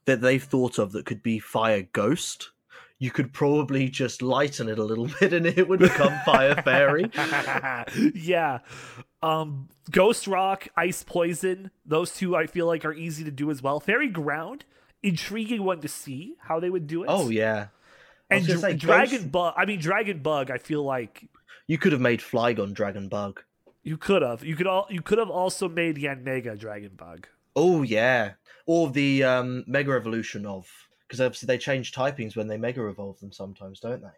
that 0.04 0.20
they've 0.20 0.42
thought 0.44 0.78
of 0.78 0.92
that 0.92 1.06
could 1.06 1.22
be 1.22 1.38
fire 1.38 1.82
ghost. 1.92 2.50
You 2.98 3.10
could 3.10 3.32
probably 3.32 3.88
just 3.88 4.22
lighten 4.22 4.68
it 4.68 4.78
a 4.78 4.84
little 4.84 5.08
bit, 5.20 5.32
and 5.32 5.46
it 5.46 5.68
would 5.68 5.80
become 5.80 6.12
fire 6.24 6.54
fairy. 6.62 7.10
yeah. 8.14 8.60
Um, 9.22 9.68
Ghost 9.90 10.26
Rock, 10.26 10.68
Ice 10.76 11.02
Poison, 11.02 11.70
those 11.84 12.14
two 12.14 12.36
I 12.36 12.46
feel 12.46 12.66
like 12.66 12.84
are 12.84 12.92
easy 12.94 13.24
to 13.24 13.30
do 13.30 13.50
as 13.50 13.62
well. 13.62 13.80
Fairy 13.80 14.08
Ground, 14.08 14.64
intriguing 15.02 15.64
one 15.64 15.80
to 15.80 15.88
see 15.88 16.34
how 16.42 16.60
they 16.60 16.70
would 16.70 16.86
do 16.86 17.02
it. 17.02 17.06
Oh 17.10 17.28
yeah, 17.30 17.68
and 18.30 18.46
Dra- 18.46 18.58
say, 18.58 18.74
Dragon 18.74 19.18
Ghost- 19.22 19.32
Bug. 19.32 19.54
I 19.56 19.64
mean, 19.64 19.80
Dragon 19.80 20.18
Bug. 20.20 20.50
I 20.50 20.58
feel 20.58 20.82
like 20.84 21.28
You 21.66 21.78
could 21.78 21.92
have 21.92 22.00
made 22.00 22.20
Flygon 22.20 22.74
Dragon 22.74 23.08
Bug. 23.08 23.42
you 23.82 23.96
could 23.96 24.22
have. 24.22 24.44
You 24.44 24.56
could 24.56 24.66
all. 24.66 24.86
You 24.90 25.02
could 25.02 25.18
have 25.18 25.30
also 25.30 25.68
made 25.68 25.96
Yanmega 25.96 26.58
Dragon 26.58 26.92
Bug. 26.96 27.26
Oh 27.56 27.82
yeah, 27.82 28.32
or 28.66 28.90
the 28.90 29.24
um, 29.24 29.64
Mega 29.66 29.92
Evolution 29.92 30.44
of 30.46 30.68
because 31.14 31.24
obviously 31.26 31.46
they 31.46 31.58
change 31.58 31.92
typings 31.92 32.34
when 32.34 32.48
they 32.48 32.56
Mega 32.56 32.84
Evolve 32.88 33.20
them 33.20 33.30
sometimes, 33.30 33.78
don't 33.78 34.02
they? 34.02 34.08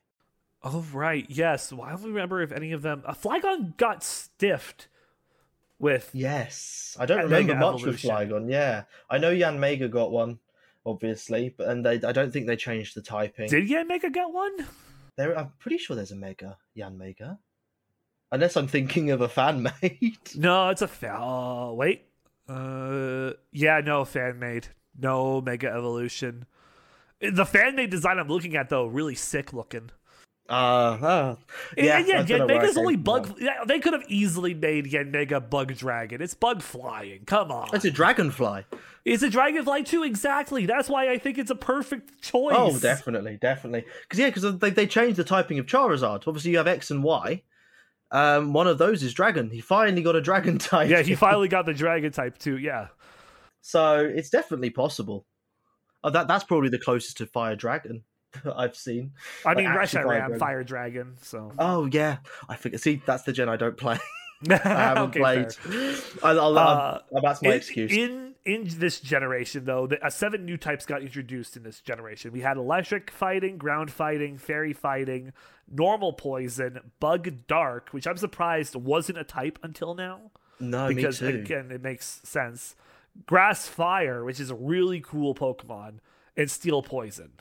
Oh 0.63 0.85
right, 0.95 1.27
yes. 1.29 1.71
Well, 1.71 1.83
I 1.83 1.91
don't 1.91 2.05
remember 2.05 2.41
if 2.41 2.53
any 2.53 2.73
of 2.73 2.81
them. 2.81 3.03
Uh, 3.05 3.13
Flygon 3.13 3.77
got 3.77 4.03
stiffed 4.03 4.89
with. 5.79 6.09
Yes, 6.15 6.97
I 6.99 7.05
don't 7.05 7.25
remember 7.25 7.53
Mega 7.55 7.61
much 7.61 7.83
Evolution. 7.83 7.91
with 7.91 8.01
Flygon. 8.31 8.51
Yeah, 8.51 8.85
I 9.11 9.19
know 9.19 9.31
Yanmega 9.31 9.91
got 9.91 10.11
one, 10.11 10.39
obviously, 10.87 11.55
but 11.57 11.69
and 11.69 11.85
they 11.85 12.01
I 12.03 12.13
don't 12.13 12.33
think 12.33 12.47
they 12.47 12.57
changed 12.57 12.97
the 12.97 13.03
typing. 13.03 13.51
Did 13.51 13.69
Yanmega 13.69 14.11
get 14.13 14.31
one? 14.31 14.67
There, 15.17 15.39
I'm 15.39 15.53
pretty 15.59 15.77
sure 15.79 15.97
there's 15.97 16.13
a 16.13 16.17
Mega 16.17 16.57
Yanmega, 16.77 17.37
unless 18.33 18.57
I'm 18.57 18.69
thinking 18.69 19.11
of 19.11 19.21
a 19.21 19.29
fan 19.29 19.63
made. 19.83 20.17
No, 20.35 20.71
it's 20.71 20.83
a 20.83 20.89
fa- 20.89 21.19
oh, 21.21 21.75
wait. 21.75 22.07
Uh, 22.49 23.33
yeah, 23.53 23.83
no 23.85 24.07
fan 24.07 24.39
made. 24.39 24.69
No 24.99 25.43
Mega 25.43 25.69
Evolution. 25.71 26.47
The 27.21 27.47
fan 27.47 27.77
made 27.77 27.91
design 27.91 28.19
I'm 28.19 28.29
looking 28.29 28.57
at 28.57 28.69
though, 28.69 28.87
really 28.87 29.15
sick 29.15 29.53
looking. 29.53 29.91
Uh, 30.49 30.53
uh 30.53 31.37
yeah, 31.77 31.99
and 31.99 32.07
yeah, 32.07 32.21
I 32.21 32.23
don't 32.23 32.29
know 32.29 32.37
Yan 32.37 32.47
where 32.47 32.61
I 32.61 32.63
Mega's 32.63 32.75
came 32.75 32.81
only 32.81 32.97
bug. 32.97 33.27
that. 33.27 33.41
Yeah, 33.41 33.65
they 33.67 33.81
could 33.81 33.95
have 33.95 34.05
easily 34.09 34.55
made 34.55 34.87
Yanmega 34.87 35.51
Bug 35.51 35.75
Dragon. 35.75 36.23
It's 36.23 36.35
bug 36.35 36.63
flying. 36.63 37.25
Come 37.25 37.51
on. 37.51 37.71
It's 37.73 37.85
a 37.85 37.91
dragonfly. 37.91 38.65
It's 39.05 39.25
a 39.25 39.31
dragonfly 39.31 39.83
too. 39.85 40.05
Exactly. 40.05 40.67
That's 40.67 40.89
why 40.89 41.11
I 41.11 41.19
think 41.19 41.39
it's 41.39 41.51
a 41.51 41.57
perfect 41.57 42.23
choice. 42.23 42.55
Oh, 42.57 42.79
definitely, 42.79 43.39
definitely. 43.41 43.87
Because 44.03 44.19
yeah, 44.21 44.31
because 44.31 44.59
they 44.59 44.71
they 44.71 44.87
changed 44.87 45.17
the 45.17 45.25
typing 45.25 45.59
of 45.59 45.67
Charizard. 45.67 46.29
Obviously, 46.29 46.53
you 46.53 46.59
have 46.59 46.69
X 46.69 46.91
and 46.91 47.03
Y. 47.03 47.43
Um, 48.13 48.53
one 48.53 48.69
of 48.69 48.79
those 48.79 49.03
is 49.03 49.15
dragon. 49.15 49.51
He 49.51 49.61
finally 49.61 50.03
got 50.03 50.15
a 50.15 50.21
dragon 50.21 50.59
type. 50.59 50.89
Yeah, 50.89 51.03
he 51.03 51.17
finally 51.17 51.49
got 51.49 51.67
the 51.67 51.75
dragon 51.75 52.13
type 52.13 52.39
too. 52.39 52.59
Yeah. 52.59 52.89
So 53.63 53.99
it's 53.99 54.31
definitely 54.31 54.71
possible. 54.71 55.27
Oh, 56.07 56.11
that 56.11 56.29
that's 56.29 56.45
probably 56.45 56.69
the 56.69 56.79
closest 56.79 57.17
to 57.19 57.27
fire 57.27 57.57
dragon 57.57 58.05
I've 58.57 58.77
seen. 58.77 59.13
I 59.45 59.55
Like, 59.55 59.59
mean, 59.59 59.69
Reshiram, 59.71 60.03
Dragon. 60.03 60.39
Fire 60.39 60.65
Dragon. 60.65 61.17
So. 61.21 61.53
Oh 61.59 61.87
yeah, 61.87 62.19
I 62.49 62.57
think. 62.57 62.79
See, 62.79 63.03
that's 63.05 63.25
the 63.25 63.33
gen 63.33 63.49
I 63.49 63.57
don't 63.57 63.77
play. 63.77 63.99
I 64.51 64.55
haven't 64.57 65.11
Okay, 65.11 65.21
played. 65.21 65.49
I, 66.23 66.31
I'll, 66.31 66.59
Uh, 66.59 66.99
I'll, 67.13 67.21
that's 67.23 67.43
my 67.43 67.49
in, 67.49 67.53
excuse. 67.55 67.91
In 67.93 68.35
in 68.45 68.69
this 68.79 69.01
generation, 69.01 69.65
though, 69.65 69.87
the, 69.89 70.05
uh, 70.05 70.11
seven 70.11 70.45
new 70.45 70.57
types 70.57 70.87
got 70.87 71.03
introduced 71.03 71.57
in 71.57 71.65
this 71.65 71.81
generation. 71.81 72.31
We 72.33 72.43
had 72.43 72.57
electric 72.57 73.11
fighting, 73.11 73.59
ground 73.59 73.91
fighting, 73.91 74.39
fairy 74.39 74.73
fighting, 74.73 75.33
normal 75.69 76.13
poison, 76.13 76.79
bug 77.01 77.47
dark, 77.49 77.89
which 77.91 78.07
I'm 78.07 78.17
surprised 78.17 78.77
wasn't 78.77 79.19
a 79.19 79.25
type 79.25 79.59
until 79.63 79.95
now. 79.95 80.31
no, 80.61 80.89
because 80.89 81.21
again, 81.23 81.71
it 81.73 81.83
makes 81.83 82.21
sense. 82.25 82.77
Grass 83.25 83.67
fire, 83.67 84.25
which 84.25 84.39
is 84.41 84.51
a 84.51 84.55
really 84.55 85.01
cool 85.01 85.35
Pokemon, 85.35 85.99
and 86.37 86.51
steel 86.51 86.83
poison. 86.83 87.33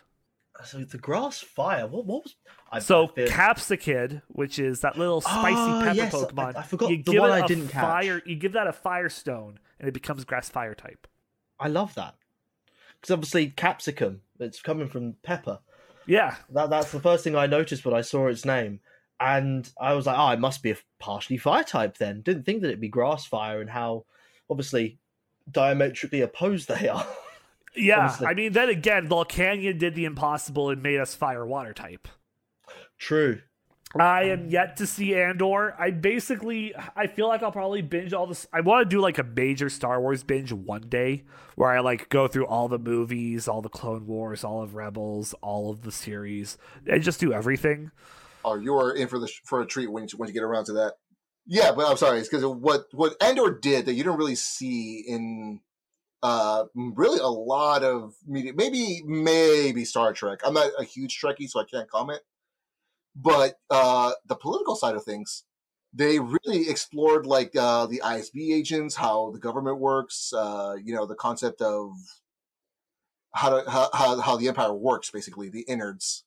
So 0.64 0.80
the 0.80 0.98
grass 0.98 1.40
fire. 1.42 1.86
What 1.86 2.06
what 2.06 2.24
was? 2.24 2.36
I, 2.72 2.80
So 2.80 3.04
I 3.18 3.22
Capsakid, 3.26 4.22
which 4.30 4.58
is 4.58 4.80
that 4.82 4.98
little 4.98 5.20
spicy 5.20 5.56
Ah, 5.58 5.82
pepper 5.84 5.96
yes, 5.96 6.14
Pokemon, 6.14 6.56
I 6.56 6.62
forgot 6.64 6.90
you 6.92 6.98
the 7.04 7.12
give 7.12 7.22
one 7.22 7.32
I 7.32 7.40
a 7.40 7.48
didn't 7.48 7.68
catch. 7.68 7.82
fire. 7.84 8.22
You 8.26 8.36
give 8.38 8.54
that 8.54 8.66
a 8.68 8.72
firestone, 8.74 9.60
and 9.80 9.88
it 9.90 9.94
becomes 9.94 10.24
grass 10.24 10.48
fire 10.50 10.74
type. 10.74 11.08
I 11.60 11.68
love 11.68 11.94
that 11.96 12.16
because 13.02 13.12
obviously 13.12 13.50
capsicum. 13.50 14.22
It's 14.40 14.62
coming 14.62 14.88
from 14.88 15.16
pepper. 15.24 15.60
Yeah, 16.08 16.36
That 16.52 16.70
that's 16.70 16.92
the 16.92 17.00
first 17.02 17.24
thing 17.24 17.36
I 17.36 17.48
noticed 17.48 17.84
when 17.84 17.94
I 17.96 18.02
saw 18.02 18.28
its 18.28 18.46
name, 18.46 18.80
and 19.20 19.70
I 19.80 19.94
was 19.94 20.06
like, 20.06 20.18
oh, 20.18 20.30
it 20.30 20.40
must 20.40 20.64
be 20.64 20.72
a 20.72 20.78
partially 21.00 21.38
fire 21.38 21.64
type. 21.64 21.98
Then 21.98 22.22
didn't 22.22 22.44
think 22.44 22.62
that 22.62 22.68
it'd 22.70 22.80
be 22.82 22.88
grass 22.90 23.26
fire 23.26 23.60
and 23.60 23.70
how 23.70 24.06
obviously 24.50 25.00
diametrically 25.50 26.22
opposed 26.22 26.68
they 26.68 26.88
are. 26.88 27.08
yeah. 27.76 28.02
Honestly. 28.02 28.28
I 28.28 28.34
mean, 28.34 28.54
then 28.54 28.70
again, 28.70 29.08
Volcanion 29.08 29.78
did 29.78 29.96
the 29.96 30.06
impossible 30.06 30.70
and 30.70 30.82
made 30.82 31.00
us 31.00 31.16
fire 31.16 31.46
water 31.46 31.74
type. 31.74 32.08
True. 32.98 33.42
I 33.98 34.24
am 34.24 34.50
yet 34.50 34.78
to 34.78 34.88
see 34.88 35.16
Andor. 35.16 35.74
I 35.80 35.92
basically, 35.92 36.74
I 36.96 37.08
feel 37.08 37.28
like 37.28 37.42
I'll 37.42 37.52
probably 37.52 37.82
binge 37.82 38.14
all 38.14 38.28
this. 38.28 38.46
I 38.52 38.60
want 38.62 38.90
to 38.90 38.94
do 38.94 39.00
like 39.00 39.18
a 39.18 39.24
major 39.24 39.70
Star 39.70 40.02
Wars 40.02 40.24
binge 40.24 40.52
one 40.52 40.90
day, 40.90 41.24
where 41.56 41.70
I 41.70 41.80
like 41.80 42.10
go 42.10 42.28
through 42.28 42.48
all 42.48 42.68
the 42.68 42.80
movies, 42.80 43.48
all 43.48 43.62
the 43.62 43.70
Clone 43.70 44.06
Wars, 44.06 44.44
all 44.44 44.62
of 44.62 44.76
Rebels, 44.76 45.34
all 45.42 45.70
of 45.70 45.84
the 45.84 45.92
series, 45.92 46.58
and 46.88 47.02
just 47.02 47.22
do 47.22 47.32
everything. 47.32 47.92
Oh, 48.44 48.56
you 48.56 48.76
are 48.76 48.92
in 48.92 49.08
for 49.08 49.18
the 49.18 49.32
for 49.46 49.62
a 49.62 49.66
treat 49.66 49.90
when 49.90 50.04
you, 50.04 50.18
when 50.18 50.28
you 50.28 50.34
get 50.34 50.44
around 50.44 50.66
to 50.66 50.74
that. 50.74 50.96
Yeah, 51.48 51.72
but 51.74 51.90
I'm 51.90 51.98
sorry, 51.98 52.20
it's 52.20 52.30
because 52.30 52.46
what 52.46 52.86
what 52.92 53.22
Andor 53.22 53.58
did 53.60 53.86
that 53.86 53.94
you 53.94 54.04
don't 54.04 54.18
really 54.18 54.36
see 54.36 55.04
in 55.08 55.62
uh 56.24 56.66
really 56.76 57.20
a 57.20 57.28
lot 57.28 57.84
of 57.84 58.16
media. 58.26 58.54
Maybe 58.56 59.04
maybe 59.06 59.86
Star 59.86 60.12
Trek. 60.14 60.40
I'm 60.44 60.54
not 60.54 60.72
a 60.80 60.84
huge 60.84 61.20
Trekkie, 61.20 61.50
so 61.50 61.60
I 61.60 61.66
can't 61.66 61.90
comment. 61.90 62.22
But 63.16 63.60
uh 63.70 64.14
the 64.26 64.36
political 64.36 64.76
side 64.76 64.96
of 64.96 65.04
things, 65.04 65.44
they 65.94 66.20
really 66.20 66.70
explored 66.70 67.28
like 67.28 67.56
uh 67.56 67.86
the 67.86 68.02
ISB 68.04 68.54
agents, 68.54 68.96
how 68.96 69.32
the 69.32 69.40
government 69.40 69.80
works, 69.80 70.34
uh, 70.34 70.76
you 70.84 70.96
know, 70.96 71.06
the 71.06 71.16
concept 71.16 71.62
of 71.62 71.92
how 73.36 73.50
to 73.50 73.70
how 73.70 73.90
how, 73.94 74.20
how 74.20 74.36
the 74.38 74.48
empire 74.48 74.74
works, 74.74 75.12
basically 75.12 75.50
the 75.50 75.62
innards. 75.68 76.24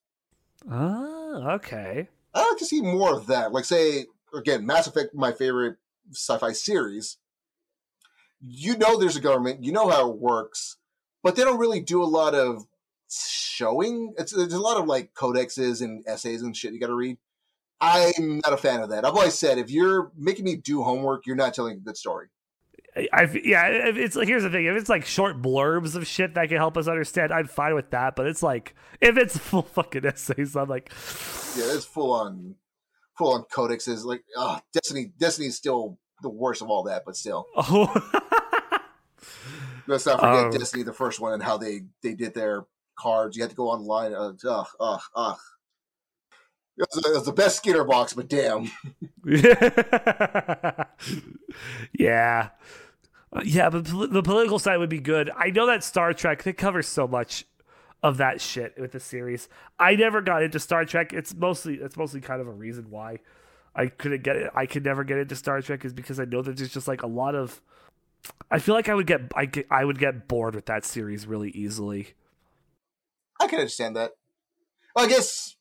Oh, 0.70 1.48
okay. 1.54 2.08
I'd 2.34 2.48
like 2.48 2.58
to 2.58 2.66
see 2.66 2.82
more 2.82 3.14
of 3.14 3.26
that. 3.28 3.52
Like, 3.52 3.64
say, 3.64 4.06
again, 4.34 4.66
Mass 4.66 4.86
Effect, 4.86 5.14
my 5.14 5.32
favorite 5.32 5.76
sci-fi 6.12 6.52
series. 6.52 7.18
You 8.40 8.76
know, 8.76 8.98
there's 8.98 9.16
a 9.16 9.20
government. 9.20 9.64
You 9.64 9.72
know 9.72 9.88
how 9.88 10.10
it 10.10 10.18
works, 10.18 10.76
but 11.22 11.36
they 11.36 11.42
don't 11.42 11.58
really 11.58 11.80
do 11.80 12.02
a 12.02 12.04
lot 12.04 12.34
of 12.34 12.66
showing. 13.10 14.14
It's 14.16 14.32
there's 14.32 14.52
a 14.52 14.60
lot 14.60 14.78
of 14.78 14.86
like 14.86 15.14
codexes 15.14 15.82
and 15.82 16.04
essays 16.06 16.42
and 16.42 16.56
shit 16.56 16.72
you 16.72 16.80
got 16.80 16.88
to 16.88 16.94
read. 16.94 17.18
I'm 17.80 18.40
not 18.44 18.52
a 18.52 18.56
fan 18.56 18.80
of 18.80 18.90
that. 18.90 19.04
I've 19.04 19.14
always 19.14 19.38
said 19.38 19.58
if 19.58 19.70
you're 19.70 20.10
making 20.16 20.44
me 20.44 20.56
do 20.56 20.82
homework, 20.82 21.26
you're 21.26 21.36
not 21.36 21.54
telling 21.54 21.76
a 21.76 21.80
good 21.80 21.96
story. 21.96 22.28
I 23.12 23.28
yeah, 23.44 23.68
it's 23.68 24.16
like 24.16 24.26
here's 24.26 24.42
the 24.42 24.50
thing: 24.50 24.64
if 24.64 24.76
it's 24.76 24.88
like 24.88 25.04
short 25.04 25.40
blurbs 25.40 25.94
of 25.94 26.06
shit 26.06 26.34
that 26.34 26.48
can 26.48 26.56
help 26.56 26.76
us 26.76 26.88
understand, 26.88 27.32
I'm 27.32 27.46
fine 27.46 27.74
with 27.74 27.90
that. 27.90 28.16
But 28.16 28.26
it's 28.26 28.42
like 28.42 28.74
if 29.00 29.16
it's 29.16 29.38
full 29.38 29.62
fucking 29.74 30.04
essays, 30.04 30.56
I'm 30.56 30.68
like, 30.68 30.90
Yeah, 31.56 31.72
it's 31.74 31.84
full 31.84 32.12
on, 32.12 32.56
full 33.18 33.34
on 33.34 33.42
codexes. 33.52 34.04
Like, 34.04 34.22
ah, 34.36 34.60
Destiny. 34.72 35.12
Destiny's 35.18 35.56
still 35.56 35.98
the 36.22 36.30
worst 36.30 36.62
of 36.62 36.70
all 36.70 36.84
that, 36.84 37.02
but 37.04 37.16
still. 37.16 37.46
oh, 37.56 37.92
Let's 39.86 40.06
not 40.06 40.20
forget 40.20 40.44
Um, 40.46 40.50
Destiny, 40.50 40.82
the 40.82 40.92
first 40.92 41.18
one, 41.20 41.32
and 41.32 41.42
how 41.42 41.56
they 41.58 41.82
they 42.02 42.14
did 42.14 42.34
their 42.34 42.66
cards. 42.98 43.36
You 43.36 43.42
had 43.42 43.50
to 43.50 43.56
go 43.56 43.68
online. 43.70 44.12
Uh, 44.14 44.32
ugh, 44.48 44.66
ugh, 44.78 45.00
ugh. 45.14 45.38
It 46.76 46.86
was, 46.94 47.06
it 47.06 47.12
was 47.14 47.24
the 47.24 47.32
best 47.32 47.56
Skinner 47.56 47.84
box, 47.84 48.12
but 48.12 48.28
damn. 48.28 48.70
yeah, 51.92 52.48
Uh, 53.32 53.40
yeah. 53.44 53.70
But 53.70 53.84
the 53.86 54.22
political 54.22 54.58
side 54.58 54.76
would 54.76 54.88
be 54.88 55.00
good. 55.00 55.30
I 55.36 55.50
know 55.50 55.66
that 55.66 55.82
Star 55.84 56.12
Trek 56.12 56.42
they 56.44 56.52
cover 56.52 56.82
so 56.82 57.08
much 57.08 57.44
of 58.02 58.16
that 58.18 58.40
shit 58.40 58.78
with 58.78 58.92
the 58.92 59.00
series. 59.00 59.48
I 59.78 59.94
never 59.96 60.20
got 60.20 60.42
into 60.42 60.60
Star 60.60 60.84
Trek. 60.84 61.12
It's 61.12 61.34
mostly 61.34 61.74
it's 61.76 61.96
mostly 61.96 62.20
kind 62.20 62.40
of 62.40 62.46
a 62.46 62.52
reason 62.52 62.90
why 62.90 63.18
I 63.74 63.86
couldn't 63.86 64.22
get 64.22 64.36
it. 64.36 64.50
I 64.54 64.66
could 64.66 64.84
never 64.84 65.04
get 65.04 65.18
into 65.18 65.36
Star 65.36 65.60
Trek 65.60 65.84
is 65.84 65.92
because 65.92 66.20
I 66.20 66.24
know 66.24 66.42
that 66.42 66.56
there's 66.56 66.72
just 66.72 66.88
like 66.88 67.02
a 67.02 67.06
lot 67.06 67.34
of. 67.34 67.60
I 68.50 68.58
feel 68.58 68.74
like 68.74 68.88
I 68.88 68.94
would 68.94 69.06
get 69.06 69.20
I 69.34 69.46
get, 69.46 69.66
I 69.70 69.84
would 69.84 69.98
get 69.98 70.28
bored 70.28 70.54
with 70.54 70.66
that 70.66 70.84
series 70.84 71.26
really 71.26 71.50
easily. 71.50 72.14
I 73.40 73.46
can 73.46 73.58
understand 73.58 73.96
that. 73.96 74.12
Well, 74.94 75.06
I 75.06 75.08
guess 75.08 75.56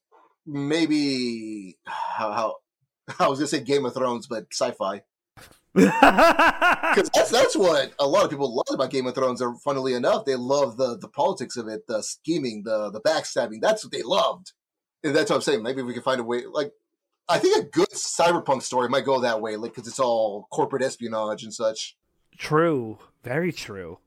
maybe 0.46 1.78
how, 1.86 2.32
how 2.32 2.56
I 3.20 3.28
was 3.28 3.40
gonna 3.40 3.48
say 3.48 3.60
Game 3.62 3.86
of 3.86 3.94
Thrones, 3.94 4.28
but 4.28 4.48
sci-fi. 4.52 5.02
Because 6.98 7.10
that's 7.14 7.30
that's 7.30 7.56
what 7.56 7.92
a 8.00 8.08
lot 8.08 8.24
of 8.24 8.32
people 8.32 8.56
love 8.56 8.74
about 8.74 8.90
Game 8.90 9.06
of 9.06 9.14
Thrones. 9.14 9.42
Are 9.42 9.54
funnily 9.56 9.94
enough, 9.94 10.26
they 10.26 10.36
love 10.36 10.78
the 10.78 10.98
the 10.98 11.08
politics 11.08 11.58
of 11.58 11.68
it, 11.68 11.86
the 11.88 12.02
scheming, 12.02 12.64
the 12.64 12.90
the 12.90 13.02
backstabbing. 13.02 13.62
That's 13.62 13.84
what 13.84 13.92
they 13.92 14.02
loved, 14.02 14.54
and 15.04 15.16
that's 15.16 15.30
what 15.30 15.36
I'm 15.36 15.42
saying. 15.42 15.62
Maybe 15.62 15.84
we 15.84 15.94
can 15.94 16.02
find 16.02 16.20
a 16.20 16.24
way. 16.24 16.44
Like, 16.52 16.72
I 17.30 17.38
think 17.38 17.64
a 17.64 17.70
good 17.70 17.90
cyberpunk 17.90 18.64
story 18.64 18.90
might 18.90 19.06
go 19.06 19.22
that 19.22 19.42
way, 19.42 19.58
like 19.58 19.76
because 19.76 19.88
it's 19.88 20.00
all 20.00 20.48
corporate 20.52 20.82
espionage 20.82 21.44
and 21.44 21.54
such. 21.54 21.96
True, 22.38 22.98
very 23.24 23.52
true. 23.52 24.00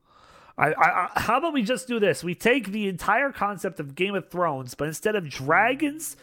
I, 0.58 0.72
I, 0.72 1.04
I, 1.04 1.08
how 1.20 1.38
about 1.38 1.52
we 1.52 1.62
just 1.62 1.86
do 1.86 2.00
this? 2.00 2.24
We 2.24 2.34
take 2.34 2.68
the 2.68 2.88
entire 2.88 3.30
concept 3.30 3.78
of 3.78 3.94
Game 3.94 4.14
of 4.14 4.30
Thrones, 4.30 4.74
but 4.74 4.88
instead 4.88 5.14
of 5.14 5.28
dragons, 5.28 6.16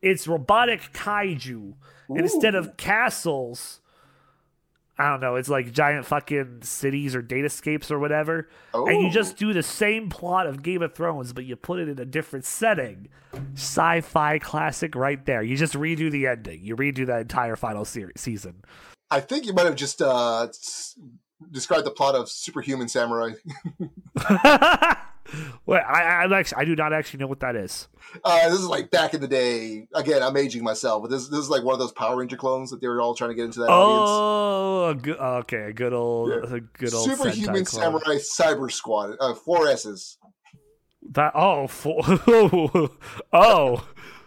it's 0.00 0.28
robotic 0.28 0.92
kaiju, 0.92 1.74
and 2.08 2.18
instead 2.18 2.54
of 2.54 2.76
castles, 2.76 3.80
I 4.98 5.10
don't 5.10 5.20
know, 5.20 5.36
it's 5.36 5.48
like 5.48 5.72
giant 5.72 6.06
fucking 6.06 6.60
cities 6.62 7.14
or 7.14 7.22
datascapes 7.22 7.90
or 7.90 7.98
whatever. 7.98 8.48
And 8.74 9.02
you 9.02 9.10
just 9.10 9.36
do 9.36 9.52
the 9.52 9.62
same 9.62 10.10
plot 10.10 10.46
of 10.46 10.62
Game 10.62 10.82
of 10.82 10.94
Thrones, 10.94 11.32
but 11.32 11.44
you 11.44 11.56
put 11.56 11.80
it 11.80 11.88
in 11.88 11.98
a 11.98 12.04
different 12.04 12.44
setting. 12.44 13.08
Sci-fi 13.54 14.38
classic, 14.38 14.94
right 14.94 15.24
there. 15.24 15.42
You 15.42 15.56
just 15.56 15.74
redo 15.74 16.10
the 16.10 16.26
ending. 16.26 16.62
You 16.62 16.76
redo 16.76 17.06
that 17.06 17.22
entire 17.22 17.56
final 17.56 17.84
series 17.84 18.20
season. 18.20 18.62
I 19.10 19.20
think 19.20 19.46
you 19.46 19.52
might 19.52 19.66
have 19.66 19.76
just 19.76 20.02
uh, 20.02 20.48
described 21.50 21.86
the 21.86 21.90
plot 21.90 22.14
of 22.14 22.30
Superhuman 22.30 22.88
Samurai. 22.88 23.32
Well, 25.66 25.82
I, 25.86 26.02
I 26.24 26.38
actually 26.38 26.62
I 26.62 26.64
do 26.64 26.76
not 26.76 26.92
actually 26.92 27.20
know 27.20 27.26
what 27.26 27.40
that 27.40 27.56
is. 27.56 27.88
Uh, 28.24 28.48
this 28.48 28.58
is 28.58 28.66
like 28.66 28.90
back 28.90 29.14
in 29.14 29.20
the 29.20 29.28
day. 29.28 29.86
Again, 29.94 30.22
I'm 30.22 30.36
aging 30.36 30.62
myself, 30.62 31.02
but 31.02 31.10
this 31.10 31.28
this 31.28 31.40
is 31.40 31.50
like 31.50 31.62
one 31.62 31.72
of 31.72 31.78
those 31.78 31.92
Power 31.92 32.16
Ranger 32.16 32.36
clones 32.36 32.70
that 32.70 32.80
they 32.80 32.88
were 32.88 33.00
all 33.00 33.14
trying 33.14 33.30
to 33.30 33.34
get 33.34 33.44
into 33.44 33.60
that 33.60 33.68
audience. 33.70 34.10
Oh, 34.10 34.88
a 34.90 34.94
good, 34.94 35.18
okay, 35.18 35.70
a 35.70 35.72
good 35.72 35.92
old, 35.92 36.30
a 36.32 36.60
good 36.60 36.92
old 36.94 37.08
Superhuman 37.08 37.64
Samurai 37.64 38.16
Cyber 38.16 38.70
Squad. 38.70 39.16
Uh, 39.20 39.34
four 39.34 39.68
S's. 39.68 40.18
That 41.10 41.32
oh, 41.34 41.66
for, 41.66 42.00
oh, 43.32 43.86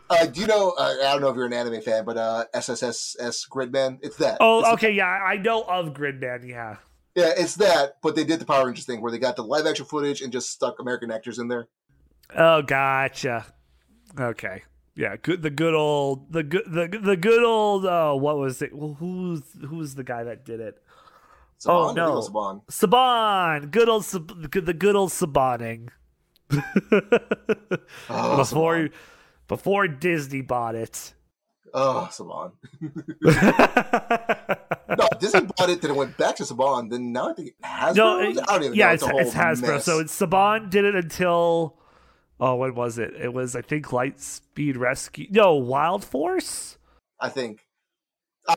Uh, 0.09 0.25
do 0.27 0.41
you 0.41 0.47
know? 0.47 0.71
Uh, 0.77 0.95
I 1.01 1.13
don't 1.13 1.21
know 1.21 1.29
if 1.29 1.35
you're 1.35 1.45
an 1.45 1.53
anime 1.53 1.81
fan, 1.81 2.05
but 2.05 2.17
uh, 2.17 2.45
SSSS 2.53 3.49
Gridman. 3.49 3.99
It's 4.01 4.17
that. 4.17 4.37
oh, 4.39 4.59
It's- 4.59 4.73
okay, 4.73 4.91
yeah, 4.91 5.05
I 5.05 5.37
know 5.37 5.63
of 5.63 5.93
Gridman. 5.93 6.47
Yeah, 6.47 6.77
Yeah, 7.15 7.31
it's 7.37 7.55
that. 7.55 7.97
But 8.03 8.15
they 8.15 8.23
did 8.25 8.39
the 8.39 8.45
Power 8.45 8.65
Rangers 8.65 8.85
thing 8.85 9.01
where 9.01 9.11
they 9.11 9.17
got 9.19 9.35
the 9.37 9.43
live 9.43 9.65
action 9.65 9.85
footage 9.85 10.21
and 10.21 10.31
just 10.33 10.51
stuck 10.51 10.79
American 10.79 11.11
actors 11.11 11.39
in 11.39 11.47
there. 11.47 11.67
oh, 12.35 12.61
gotcha. 12.61 13.45
Okay, 14.19 14.63
yeah, 14.95 15.15
good. 15.21 15.41
The 15.41 15.49
good 15.49 15.73
old, 15.73 16.31
the 16.31 16.43
good, 16.43 16.63
the 16.67 16.87
the 17.01 17.17
good 17.17 17.43
old. 17.43 17.85
Oh, 17.85 18.15
what 18.17 18.37
was 18.37 18.61
it? 18.61 18.73
Well, 18.75 18.93
who's 18.99 19.41
who's 19.67 19.95
the 19.95 20.03
guy 20.03 20.23
that 20.25 20.45
did 20.45 20.59
it? 20.59 20.81
Saban? 21.59 21.69
Oh 21.69 21.93
no, 21.93 22.19
Saban. 22.21 22.65
Saban. 22.67 23.71
Good 23.71 23.87
old, 23.89 24.03
the 24.03 24.73
good- 24.73 24.95
old 24.95 25.09
Sabaning. 25.11 25.89
Oh, 28.09 28.37
before 28.37 28.89
before 29.47 29.87
Disney 29.87 30.41
bought 30.41 30.75
it. 30.75 31.13
Oh, 31.77 32.07
Saban. 32.09 32.53
no, 34.97 35.07
Disney 35.19 35.41
bought 35.41 35.69
it, 35.69 35.81
then 35.81 35.91
it 35.91 35.97
went 35.97 36.17
back 36.17 36.37
to 36.37 36.43
Saban. 36.43 36.89
Then 36.89 37.11
now 37.11 37.31
I 37.31 37.33
think 37.33 37.49
it 37.49 37.55
Hasbro. 37.61 37.95
No, 37.95 38.19
I 38.19 38.31
don't 38.31 38.63
even 38.63 38.75
yeah, 38.75 38.87
know. 38.87 38.93
it's, 38.93 39.03
whole 39.03 39.19
it's 39.19 39.33
Hasbro. 39.33 39.67
mess. 39.67 39.83
So 39.83 39.99
it's 39.99 40.17
Saban 40.17 40.69
did 40.69 40.85
it 40.85 40.95
until 40.95 41.75
oh, 42.39 42.55
when 42.55 42.75
was 42.75 42.97
it? 42.97 43.13
It 43.15 43.33
was 43.33 43.57
I 43.57 43.61
think 43.61 43.87
Lightspeed 43.87 44.77
Rescue. 44.77 45.27
No, 45.31 45.55
Wild 45.55 46.05
Force. 46.05 46.77
I 47.19 47.27
think 47.27 47.67
I 48.47 48.55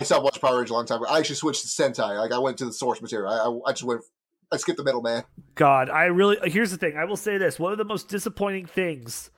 I 0.00 0.04
stopped 0.04 0.24
watching 0.24 0.40
Power 0.40 0.56
Rangers 0.56 0.70
a 0.70 0.74
long 0.74 0.86
time 0.86 1.02
ago. 1.02 1.10
I 1.10 1.18
actually 1.18 1.36
switched 1.36 1.60
to 1.60 1.68
Sentai. 1.68 2.18
Like 2.18 2.32
I 2.32 2.38
went 2.38 2.56
to 2.58 2.64
the 2.64 2.72
source 2.72 3.02
material. 3.02 3.30
I 3.30 3.36
I, 3.36 3.70
I 3.70 3.72
just 3.72 3.84
went. 3.84 4.00
I 4.50 4.56
skipped 4.56 4.78
the 4.78 4.84
middle 4.84 5.02
man. 5.02 5.24
God, 5.56 5.90
I 5.90 6.06
really. 6.06 6.38
Here's 6.50 6.70
the 6.70 6.78
thing. 6.78 6.96
I 6.96 7.04
will 7.04 7.18
say 7.18 7.36
this. 7.36 7.58
One 7.58 7.72
of 7.72 7.78
the 7.78 7.84
most 7.84 8.08
disappointing 8.08 8.64
things 8.64 9.30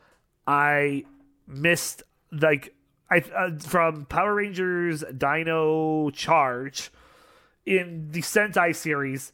I 0.47 1.03
missed, 1.49 2.05
like 2.31 2.75
I 3.11 3.19
uh, 3.19 3.59
from 3.59 4.05
Power 4.07 4.35
Rangers 4.35 5.03
Dino 5.17 6.11
Charge 6.11 6.91
in 7.65 8.09
the 8.11 8.21
Sentai 8.21 8.75
series. 8.75 9.33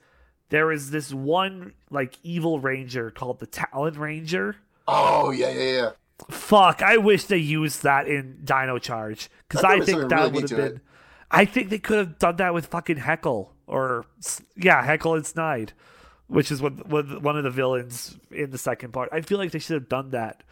There 0.50 0.70
is 0.70 0.90
this 0.90 1.12
one 1.12 1.72
like 1.90 2.18
evil 2.22 2.60
ranger 2.60 3.10
called 3.10 3.40
the 3.40 3.46
Talon 3.46 3.98
Ranger. 3.98 4.56
Oh 4.86 5.30
yeah 5.30 5.50
yeah 5.50 5.72
yeah. 5.72 5.90
Fuck, 6.30 6.80
I 6.80 6.96
wish 6.96 7.24
they 7.24 7.38
used 7.38 7.82
that 7.82 8.06
in 8.06 8.40
Dino 8.44 8.78
Charge 8.78 9.28
because 9.48 9.64
I 9.64 9.80
think 9.80 10.08
that 10.08 10.16
really 10.16 10.30
would 10.30 10.50
have 10.50 10.58
been. 10.58 10.76
it. 10.76 10.80
I 11.30 11.44
think 11.44 11.70
they 11.70 11.78
could 11.78 11.98
have 11.98 12.18
done 12.18 12.36
that 12.36 12.54
with 12.54 12.66
fucking 12.66 12.98
Heckyl 12.98 13.48
or 13.66 14.06
yeah, 14.56 14.86
Heckyl 14.86 15.16
and 15.16 15.26
Snide, 15.26 15.72
which 16.28 16.52
is 16.52 16.62
what, 16.62 16.86
what 16.86 17.22
one 17.22 17.36
of 17.36 17.42
the 17.42 17.50
villains 17.50 18.16
in 18.30 18.50
the 18.50 18.58
second 18.58 18.92
part. 18.92 19.08
I 19.10 19.22
feel 19.22 19.38
like 19.38 19.50
they 19.50 19.58
should 19.58 19.74
have 19.74 19.88
done 19.88 20.10
that 20.10 20.44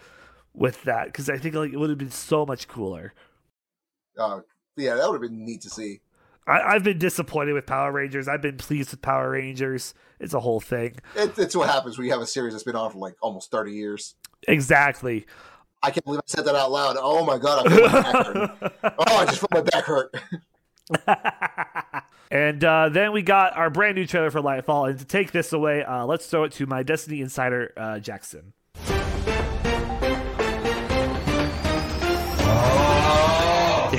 with 0.54 0.82
that 0.84 1.06
because 1.06 1.30
I 1.30 1.38
think 1.38 1.54
like 1.54 1.72
it 1.72 1.76
would 1.78 1.90
have 1.90 1.98
been 1.98 2.10
so 2.10 2.44
much 2.44 2.68
cooler. 2.68 3.14
Uh, 4.18 4.40
yeah, 4.76 4.94
that 4.94 5.10
would 5.10 5.22
have 5.22 5.30
been 5.30 5.44
neat 5.44 5.62
to 5.62 5.70
see. 5.70 6.00
I, 6.46 6.60
I've 6.60 6.84
been 6.84 6.98
disappointed 6.98 7.52
with 7.52 7.66
Power 7.66 7.92
Rangers. 7.92 8.28
I've 8.28 8.42
been 8.42 8.56
pleased 8.56 8.90
with 8.90 9.00
Power 9.00 9.30
Rangers. 9.30 9.94
It's 10.18 10.34
a 10.34 10.40
whole 10.40 10.60
thing. 10.60 10.96
It, 11.14 11.38
it's 11.38 11.54
what 11.54 11.68
happens 11.68 11.96
when 11.98 12.06
you 12.06 12.12
have 12.12 12.22
a 12.22 12.26
series 12.26 12.52
that's 12.52 12.64
been 12.64 12.76
on 12.76 12.90
for 12.90 12.98
like 12.98 13.16
almost 13.20 13.50
thirty 13.50 13.72
years. 13.72 14.14
Exactly. 14.48 15.26
I 15.84 15.90
can't 15.90 16.04
believe 16.04 16.20
I 16.20 16.22
said 16.26 16.44
that 16.44 16.54
out 16.54 16.70
loud. 16.70 16.96
Oh 16.98 17.24
my 17.24 17.38
god, 17.38 17.66
I 17.66 17.70
feel 17.70 17.88
my 17.88 18.02
back 18.02 18.26
hurt. 18.26 18.72
Oh, 18.98 19.16
I 19.16 19.24
just 19.26 19.38
felt 19.38 19.52
my 19.52 19.60
back 19.62 19.84
hurt. 19.84 20.14
And 22.32 22.64
uh, 22.64 22.88
then 22.88 23.12
we 23.12 23.20
got 23.20 23.58
our 23.58 23.68
brand 23.68 23.96
new 23.96 24.06
trailer 24.06 24.30
for 24.30 24.40
Lightfall. 24.40 24.88
And 24.88 24.98
to 24.98 25.04
take 25.04 25.32
this 25.32 25.52
away, 25.52 25.84
uh, 25.84 26.06
let's 26.06 26.26
throw 26.26 26.44
it 26.44 26.52
to 26.52 26.64
my 26.64 26.82
Destiny 26.82 27.20
insider, 27.20 27.74
uh, 27.76 27.98
Jackson. 27.98 28.54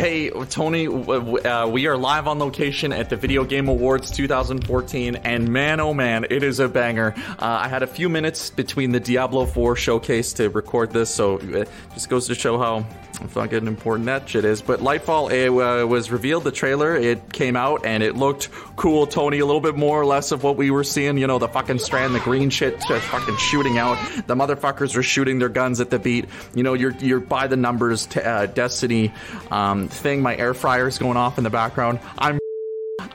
Hey, 0.03 0.31
Tony, 0.49 0.85
uh, 0.85 1.65
we 1.65 1.87
are 1.87 1.95
live 1.95 2.27
on 2.27 2.37
location 2.37 2.91
at 2.91 3.09
the 3.09 3.15
Video 3.15 3.45
Game 3.45 3.69
Awards 3.69 4.11
2014, 4.11 5.15
and 5.15 5.47
man, 5.47 5.79
oh 5.79 5.93
man, 5.93 6.25
it 6.29 6.43
is 6.43 6.59
a 6.59 6.67
banger. 6.67 7.13
Uh, 7.15 7.35
I 7.39 7.69
had 7.69 7.83
a 7.83 7.87
few 7.87 8.09
minutes 8.09 8.49
between 8.49 8.91
the 8.91 8.99
Diablo 8.99 9.45
4 9.45 9.77
showcase 9.77 10.33
to 10.33 10.49
record 10.49 10.91
this, 10.91 11.09
so 11.09 11.37
it 11.37 11.69
just 11.93 12.09
goes 12.09 12.27
to 12.27 12.35
show 12.35 12.57
how 12.57 12.85
fucking 13.29 13.67
important 13.67 14.05
that 14.07 14.29
shit 14.29 14.45
is. 14.45 14.61
But 14.61 14.79
Lightfall 14.79 15.31
it, 15.31 15.49
uh, 15.49 15.87
was 15.87 16.11
revealed, 16.11 16.43
the 16.43 16.51
trailer, 16.51 16.95
it 16.95 17.31
came 17.31 17.55
out, 17.55 17.85
and 17.85 18.03
it 18.03 18.15
looked 18.15 18.49
cool, 18.75 19.07
Tony, 19.07 19.39
a 19.39 19.45
little 19.45 19.61
bit 19.61 19.75
more 19.75 19.99
or 19.99 20.05
less 20.05 20.31
of 20.31 20.43
what 20.43 20.57
we 20.57 20.71
were 20.71 20.83
seeing, 20.83 21.17
you 21.17 21.27
know, 21.27 21.39
the 21.39 21.47
fucking 21.47 21.79
strand, 21.79 22.13
the 22.13 22.19
green 22.19 22.49
shit 22.49 22.79
just 22.87 23.05
fucking 23.07 23.37
shooting 23.37 23.77
out. 23.77 23.97
The 24.27 24.35
motherfuckers 24.35 24.95
are 24.97 25.03
shooting 25.03 25.39
their 25.39 25.49
guns 25.49 25.79
at 25.79 25.89
the 25.89 25.99
beat. 25.99 26.25
You 26.53 26.63
know, 26.63 26.73
you're, 26.73 26.93
you're 26.99 27.19
by 27.19 27.47
the 27.47 27.57
numbers, 27.57 28.05
t- 28.05 28.21
uh, 28.21 28.47
Destiny 28.47 29.13
um, 29.51 29.87
thing. 29.87 30.21
My 30.21 30.35
air 30.35 30.53
fryer's 30.53 30.97
going 30.97 31.17
off 31.17 31.37
in 31.37 31.43
the 31.43 31.49
background. 31.49 31.99
I'm 32.17 32.42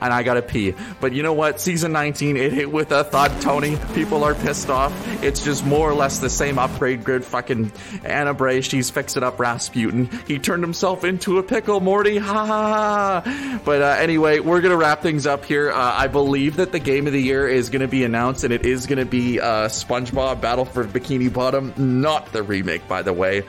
and 0.01 0.13
I 0.13 0.23
gotta 0.23 0.41
pee. 0.41 0.75
But 0.99 1.13
you 1.13 1.23
know 1.23 1.33
what? 1.33 1.59
Season 1.61 1.91
19, 1.91 2.35
it 2.37 2.51
hit 2.51 2.71
with 2.71 2.91
a 2.91 3.03
thud, 3.03 3.41
Tony. 3.41 3.77
People 3.93 4.23
are 4.23 4.35
pissed 4.35 4.69
off. 4.69 4.93
It's 5.23 5.43
just 5.43 5.65
more 5.65 5.89
or 5.89 5.93
less 5.93 6.19
the 6.19 6.29
same 6.29 6.59
upgrade 6.59 7.03
grid. 7.03 7.23
Fucking 7.23 7.71
Ana 8.03 8.33
Bray, 8.33 8.61
she's 8.61 8.89
fixing 8.89 9.23
up 9.23 9.39
Rasputin. 9.39 10.09
He 10.27 10.37
turned 10.39 10.63
himself 10.63 11.03
into 11.03 11.37
a 11.37 11.43
pickle, 11.43 11.79
Morty. 11.79 12.17
Ha 12.17 12.45
ha 12.45 13.23
ha. 13.23 13.61
But 13.63 13.81
uh, 13.81 13.85
anyway, 13.99 14.39
we're 14.39 14.61
gonna 14.61 14.77
wrap 14.77 15.01
things 15.01 15.25
up 15.25 15.45
here. 15.45 15.71
Uh, 15.71 15.77
I 15.77 16.07
believe 16.07 16.57
that 16.57 16.71
the 16.71 16.79
game 16.79 17.07
of 17.07 17.13
the 17.13 17.21
year 17.21 17.47
is 17.47 17.69
gonna 17.69 17.87
be 17.87 18.03
announced, 18.03 18.43
and 18.43 18.53
it 18.53 18.65
is 18.65 18.85
gonna 18.85 19.05
be 19.05 19.39
uh, 19.39 19.67
SpongeBob 19.67 20.41
Battle 20.41 20.65
for 20.65 20.83
Bikini 20.83 21.31
Bottom, 21.31 21.73
not 21.77 22.31
the 22.31 22.43
remake, 22.43 22.87
by 22.87 23.01
the 23.01 23.13
way. 23.13 23.43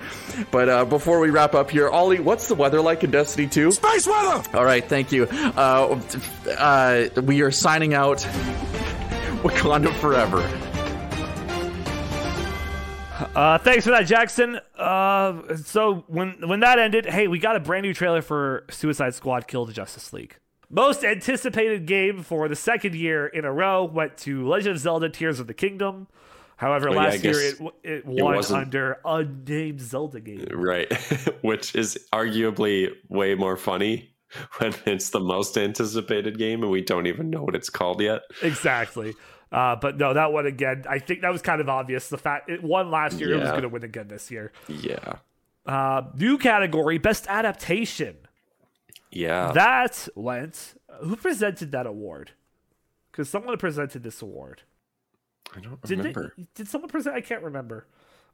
But 0.50 0.68
uh, 0.68 0.84
before 0.84 1.20
we 1.20 1.30
wrap 1.30 1.54
up 1.54 1.70
here, 1.70 1.88
Ollie, 1.88 2.20
what's 2.20 2.48
the 2.48 2.54
weather 2.54 2.80
like 2.80 3.04
in 3.04 3.10
Destiny 3.10 3.46
2? 3.48 3.72
Space 3.72 4.06
weather! 4.06 4.42
All 4.54 4.64
right, 4.64 4.84
thank 4.84 5.12
you. 5.12 5.26
Uh, 6.58 7.08
we 7.22 7.42
are 7.42 7.50
signing 7.50 7.94
out. 7.94 8.18
Wakanda 9.42 9.94
forever. 10.00 10.40
Uh, 13.34 13.58
thanks 13.58 13.84
for 13.84 13.90
that, 13.90 14.06
Jackson. 14.06 14.58
Uh, 14.78 15.54
so 15.56 16.04
when 16.06 16.48
when 16.48 16.60
that 16.60 16.78
ended, 16.78 17.04
hey, 17.06 17.28
we 17.28 17.38
got 17.38 17.54
a 17.54 17.60
brand 17.60 17.84
new 17.84 17.92
trailer 17.92 18.22
for 18.22 18.64
Suicide 18.70 19.14
Squad: 19.14 19.46
Kill 19.46 19.66
the 19.66 19.72
Justice 19.72 20.12
League. 20.12 20.36
Most 20.70 21.04
anticipated 21.04 21.84
game 21.86 22.22
for 22.22 22.48
the 22.48 22.56
second 22.56 22.94
year 22.94 23.26
in 23.26 23.44
a 23.44 23.52
row 23.52 23.84
went 23.84 24.16
to 24.18 24.48
Legend 24.48 24.76
of 24.76 24.78
Zelda: 24.80 25.08
Tears 25.10 25.38
of 25.38 25.46
the 25.46 25.54
Kingdom. 25.54 26.06
However, 26.56 26.90
Oh, 26.90 26.92
yeah, 26.92 26.98
last 26.98 27.24
year 27.24 27.40
it, 27.40 27.60
it 27.60 27.72
it 27.82 28.06
won 28.06 28.36
wasn't- 28.36 28.62
under 28.62 28.98
unnamed 29.04 29.80
Zelda 29.80 30.20
game. 30.20 30.46
Right. 30.52 30.90
Which 31.42 31.74
is 31.74 31.98
arguably 32.12 32.90
way 33.08 33.34
more 33.34 33.56
funny 33.56 34.14
when 34.58 34.74
it's 34.86 35.10
the 35.10 35.20
most 35.20 35.56
anticipated 35.56 36.38
game 36.38 36.62
and 36.62 36.70
we 36.70 36.82
don't 36.82 37.06
even 37.06 37.30
know 37.30 37.42
what 37.42 37.54
it's 37.54 37.70
called 37.70 38.00
yet. 38.00 38.22
Exactly. 38.42 39.14
Uh, 39.52 39.76
but 39.76 39.96
no, 39.96 40.14
that 40.14 40.32
one 40.32 40.46
again. 40.46 40.84
I 40.88 40.98
think 40.98 41.22
that 41.22 41.32
was 41.32 41.42
kind 41.42 41.60
of 41.60 41.68
obvious. 41.68 42.08
The 42.08 42.18
fact 42.18 42.48
it 42.48 42.62
won 42.62 42.90
last 42.90 43.18
year, 43.18 43.34
it 43.34 43.40
was 43.40 43.50
going 43.50 43.62
to 43.62 43.68
win 43.68 43.82
again 43.82 44.08
this 44.08 44.30
year. 44.30 44.52
Yeah. 44.68 45.16
Uh, 45.66 46.02
new 46.14 46.38
category: 46.38 46.98
Best 46.98 47.26
Adaptation. 47.28 48.16
Yeah. 49.10 49.52
That 49.52 50.08
went. 50.14 50.74
Who 51.02 51.16
presented 51.16 51.72
that 51.72 51.86
award? 51.86 52.32
Because 53.10 53.28
someone 53.28 53.56
presented 53.56 54.04
this 54.04 54.22
award. 54.22 54.62
I 55.56 55.60
don't 55.60 55.82
Did 55.82 55.98
remember. 55.98 56.32
They, 56.36 56.46
did 56.54 56.68
someone 56.68 56.88
present? 56.88 57.16
I 57.16 57.20
can't 57.20 57.42
remember. 57.42 57.86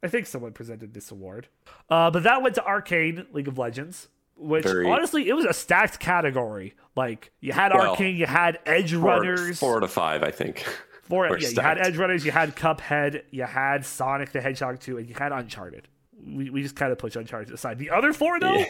I 0.02 0.08
think 0.08 0.26
someone 0.26 0.52
presented 0.52 0.92
this 0.92 1.10
award. 1.10 1.48
Uh, 1.88 2.10
but 2.10 2.22
that 2.24 2.42
went 2.42 2.54
to 2.56 2.64
Arcane 2.64 3.26
League 3.32 3.48
of 3.48 3.56
Legends, 3.56 4.08
which 4.36 4.64
Very- 4.64 4.86
honestly 4.86 5.28
it 5.28 5.34
was 5.34 5.44
a 5.44 5.52
stacked 5.54 5.98
category. 5.98 6.74
Like 6.94 7.32
you 7.40 7.52
had 7.52 7.72
Well, 7.72 7.90
Arcane, 7.90 8.16
you 8.16 8.26
had 8.26 8.58
Edge 8.66 8.92
Four- 8.92 9.00
Runners. 9.02 9.58
Four 9.58 9.80
to 9.80 9.88
five, 9.88 10.22
I 10.22 10.30
think. 10.30 10.64
Four, 11.02 11.38
yeah, 11.38 11.48
you 11.48 11.60
had. 11.60 11.78
Edge 11.78 11.96
Runners, 11.96 12.24
you 12.24 12.32
had 12.32 12.56
Cuphead, 12.56 13.22
you 13.30 13.44
had 13.44 13.84
Sonic 13.86 14.32
the 14.32 14.40
Hedgehog 14.40 14.80
2, 14.80 14.98
and 14.98 15.08
you 15.08 15.14
had 15.14 15.30
Uncharted. 15.30 15.86
We, 16.26 16.50
we 16.50 16.62
just 16.62 16.74
kind 16.74 16.90
of 16.90 16.98
push 16.98 17.14
Uncharted 17.14 17.54
aside. 17.54 17.78
The 17.78 17.90
other 17.90 18.12
four, 18.12 18.40
though, 18.40 18.54
Yeah. 18.54 18.64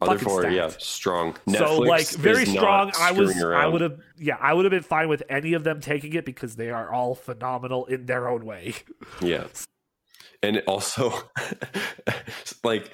Other 0.00 0.18
four, 0.18 0.40
stacked. 0.40 0.54
yeah, 0.56 0.68
strong. 0.78 1.36
so 1.48 1.78
like 1.78 2.08
very 2.08 2.44
strong. 2.46 2.90
I 2.98 3.12
was, 3.12 3.30
screwing 3.36 3.56
I 3.56 3.68
would 3.68 3.80
have, 3.82 4.00
yeah, 4.18 4.36
I 4.40 4.52
would 4.52 4.64
have 4.64 4.72
been 4.72 4.82
fine 4.82 5.08
with 5.08 5.22
any 5.28 5.52
of 5.52 5.62
them 5.62 5.80
taking 5.80 6.14
it 6.14 6.24
because 6.24 6.56
they 6.56 6.70
are 6.70 6.90
all 6.90 7.14
phenomenal 7.14 7.84
in 7.86 8.06
their 8.06 8.28
own 8.28 8.44
way. 8.44 8.74
Yeah. 9.20 9.44
And 10.42 10.56
it 10.56 10.64
also, 10.66 11.12
like, 12.64 12.90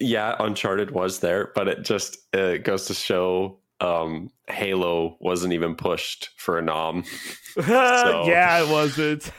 yeah, 0.00 0.34
Uncharted 0.38 0.90
was 0.90 1.20
there, 1.20 1.52
but 1.54 1.68
it 1.68 1.84
just 1.84 2.16
uh, 2.34 2.56
goes 2.58 2.86
to 2.86 2.94
show 2.94 3.60
um, 3.80 4.30
Halo 4.48 5.16
wasn't 5.20 5.52
even 5.52 5.76
pushed 5.76 6.30
for 6.36 6.58
a 6.58 6.62
nom. 6.62 7.04
So- 7.54 7.64
yeah, 8.28 8.62
it 8.62 8.68
wasn't. 8.68 9.32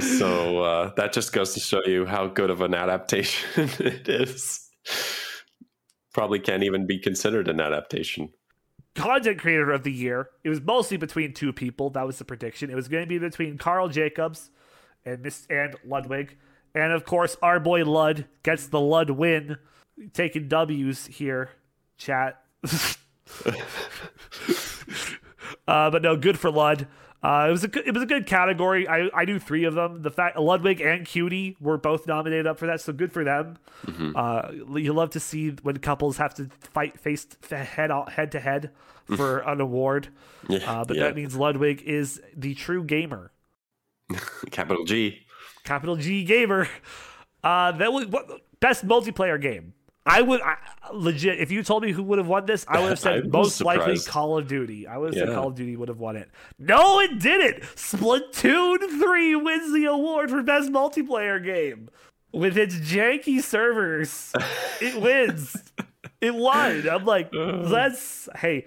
so 0.00 0.62
uh, 0.62 0.94
that 0.94 1.12
just 1.12 1.32
goes 1.32 1.54
to 1.54 1.60
show 1.60 1.80
you 1.84 2.06
how 2.06 2.28
good 2.28 2.48
of 2.48 2.60
an 2.60 2.74
adaptation 2.74 3.68
it 3.80 4.08
is. 4.08 4.68
Probably 6.14 6.38
can't 6.38 6.62
even 6.62 6.86
be 6.86 7.00
considered 7.00 7.48
an 7.48 7.60
adaptation. 7.60 8.28
Content 8.94 9.40
creator 9.40 9.72
of 9.72 9.82
the 9.82 9.90
year. 9.92 10.28
It 10.44 10.48
was 10.48 10.60
mostly 10.60 10.96
between 10.96 11.34
two 11.34 11.52
people. 11.52 11.90
That 11.90 12.06
was 12.06 12.18
the 12.18 12.24
prediction. 12.24 12.70
It 12.70 12.76
was 12.76 12.86
going 12.86 13.02
to 13.02 13.08
be 13.08 13.18
between 13.18 13.58
Karl 13.58 13.88
Jacobs 13.88 14.50
and 15.04 15.22
Miss 15.22 15.46
and 15.50 15.74
Ludwig, 15.84 16.36
and 16.74 16.92
of 16.92 17.04
course 17.04 17.36
our 17.42 17.58
boy 17.60 17.84
Lud 17.84 18.26
gets 18.42 18.66
the 18.66 18.80
Lud 18.80 19.10
win, 19.10 19.56
taking 20.12 20.48
W's 20.48 21.06
here. 21.06 21.50
Chat. 21.96 22.42
uh, 25.68 25.90
but 25.90 26.02
no, 26.02 26.16
good 26.16 26.38
for 26.38 26.50
Lud. 26.50 26.86
Uh, 27.22 27.46
it 27.48 27.52
was 27.52 27.62
a 27.64 27.68
good, 27.68 27.86
it 27.86 27.92
was 27.92 28.02
a 28.02 28.06
good 28.06 28.26
category. 28.26 28.88
I, 28.88 29.10
I 29.14 29.24
knew 29.26 29.38
three 29.38 29.64
of 29.64 29.74
them. 29.74 30.00
The 30.00 30.10
fact 30.10 30.38
Ludwig 30.38 30.80
and 30.80 31.04
Cutie 31.06 31.54
were 31.60 31.76
both 31.76 32.06
nominated 32.06 32.46
up 32.46 32.58
for 32.58 32.66
that, 32.66 32.80
so 32.80 32.94
good 32.94 33.12
for 33.12 33.24
them. 33.24 33.58
Mhm. 33.84 34.12
Uh, 34.16 34.78
you 34.78 34.94
love 34.94 35.10
to 35.10 35.20
see 35.20 35.50
when 35.62 35.76
couples 35.78 36.16
have 36.16 36.32
to 36.36 36.48
fight 36.72 36.98
face 36.98 37.26
head 37.50 37.90
head 38.08 38.32
to 38.32 38.40
head 38.40 38.70
for 39.16 39.40
an 39.40 39.60
award. 39.60 40.08
Yeah, 40.48 40.58
Uh, 40.80 40.84
but 40.86 40.96
yeah. 40.96 41.02
that 41.04 41.16
means 41.16 41.36
Ludwig 41.36 41.82
is 41.82 42.22
the 42.34 42.54
true 42.54 42.82
gamer, 42.84 43.32
Capital 44.50 44.84
G. 44.84 45.26
capital 45.64 45.96
G 45.96 46.24
gamer. 46.24 46.68
Uh, 47.42 47.72
that 47.72 47.92
was 47.92 48.06
what 48.06 48.28
best 48.60 48.86
multiplayer 48.86 49.40
game. 49.40 49.74
I 50.06 50.22
would 50.22 50.40
I, 50.40 50.56
legit. 50.92 51.38
If 51.38 51.50
you 51.50 51.62
told 51.62 51.82
me 51.82 51.92
who 51.92 52.02
would 52.04 52.18
have 52.18 52.26
won 52.26 52.46
this, 52.46 52.64
I 52.68 52.80
would 52.80 52.90
have 52.90 52.98
said 52.98 53.30
most 53.30 53.60
likely. 53.60 53.98
Call 53.98 54.38
of 54.38 54.48
Duty. 54.48 54.86
I 54.86 54.96
would 54.96 55.14
have 55.14 55.26
said 55.26 55.34
Call 55.34 55.48
of 55.48 55.54
Duty 55.54 55.76
would 55.76 55.88
have 55.88 56.00
won 56.00 56.16
it. 56.16 56.30
No, 56.58 57.00
it 57.00 57.18
didn't. 57.20 57.62
Splatoon 57.62 58.78
three 58.98 59.36
wins 59.36 59.72
the 59.72 59.84
award 59.86 60.30
for 60.30 60.42
best 60.42 60.70
multiplayer 60.70 61.42
game 61.42 61.90
with 62.32 62.56
its 62.56 62.74
janky 62.76 63.42
servers. 63.42 64.32
it 64.80 65.00
wins. 65.00 65.72
It 66.20 66.34
won. 66.34 66.88
I'm 66.88 67.04
like, 67.04 67.30
let's. 67.32 68.28
Hey, 68.36 68.66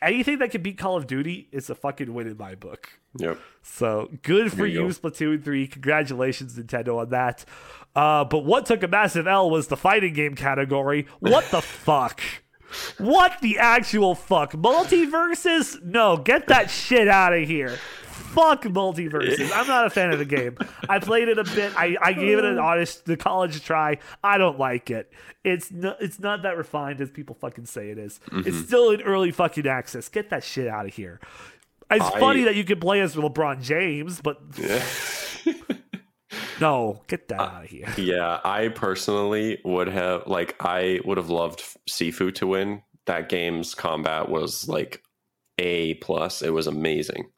anything 0.00 0.38
that 0.38 0.50
can 0.50 0.62
beat 0.62 0.78
Call 0.78 0.96
of 0.96 1.06
Duty 1.06 1.48
is 1.52 1.70
a 1.70 1.74
fucking 1.74 2.12
win 2.12 2.28
in 2.28 2.36
my 2.36 2.54
book. 2.54 2.90
Yep. 3.18 3.38
So 3.62 4.10
good 4.22 4.52
for 4.52 4.66
you. 4.66 4.82
Splatoon 4.88 5.42
3. 5.42 5.66
Congratulations, 5.66 6.56
Nintendo, 6.58 6.98
on 7.00 7.10
that. 7.10 7.44
Uh, 7.94 8.24
but 8.24 8.44
what 8.44 8.66
took 8.66 8.82
a 8.82 8.88
massive 8.88 9.26
L 9.26 9.50
was 9.50 9.68
the 9.68 9.76
fighting 9.76 10.12
game 10.14 10.34
category. 10.34 11.06
What 11.20 11.50
the 11.50 11.60
fuck? 11.62 12.20
What 12.98 13.40
the 13.40 13.58
actual 13.58 14.14
fuck? 14.14 14.52
MultiVersus? 14.52 15.82
No, 15.82 16.16
get 16.16 16.48
that 16.48 16.70
shit 16.70 17.08
out 17.08 17.32
of 17.32 17.46
here. 17.46 17.70
Fuck 18.06 18.64
MultiVersus. 18.64 19.50
I'm 19.54 19.66
not 19.66 19.86
a 19.86 19.90
fan 19.90 20.10
of 20.12 20.18
the 20.18 20.24
game. 20.26 20.58
I 20.88 20.98
played 20.98 21.28
it 21.28 21.38
a 21.38 21.44
bit. 21.44 21.72
I, 21.76 21.96
I 22.02 22.12
gave 22.12 22.38
it 22.38 22.44
an 22.44 22.58
honest, 22.60 23.04
the 23.06 23.16
college 23.16 23.62
try. 23.64 23.98
I 24.22 24.36
don't 24.36 24.58
like 24.58 24.90
it. 24.90 25.10
It's 25.42 25.70
not, 25.70 25.96
it's 26.00 26.18
not 26.18 26.42
that 26.42 26.56
refined 26.58 27.00
as 27.00 27.10
people 27.10 27.34
fucking 27.40 27.66
say 27.66 27.90
it 27.90 27.98
is. 27.98 28.20
It's 28.32 28.56
Mhm. 28.56 28.66
still 28.66 28.90
in 28.90 29.00
early 29.02 29.30
fucking 29.30 29.66
access. 29.66 30.08
Get 30.08 30.28
that 30.30 30.44
shit 30.44 30.66
out 30.68 30.86
of 30.86 30.94
here. 30.94 31.20
It's 31.90 32.04
I- 32.04 32.20
funny 32.20 32.44
that 32.44 32.56
you 32.56 32.64
can 32.64 32.80
play 32.80 33.00
as 33.00 33.14
LeBron 33.14 33.62
James, 33.62 34.20
but 34.20 34.38
yeah. 34.58 34.82
no, 36.60 37.02
get 37.06 37.28
that 37.28 37.40
uh, 37.40 37.44
out 37.44 37.64
of 37.64 37.70
here. 37.70 37.86
Yeah, 37.96 38.40
I 38.44 38.68
personally 38.68 39.60
would 39.64 39.88
have 39.88 40.26
like 40.26 40.56
I 40.60 41.00
would 41.04 41.16
have 41.16 41.30
loved 41.30 41.62
Sifu 41.88 42.34
to 42.36 42.46
win. 42.46 42.82
That 43.06 43.28
game's 43.28 43.74
combat 43.74 44.28
was 44.28 44.68
like 44.68 45.02
A 45.58 45.94
plus. 45.94 46.42
It 46.42 46.50
was 46.50 46.66
amazing. 46.66 47.30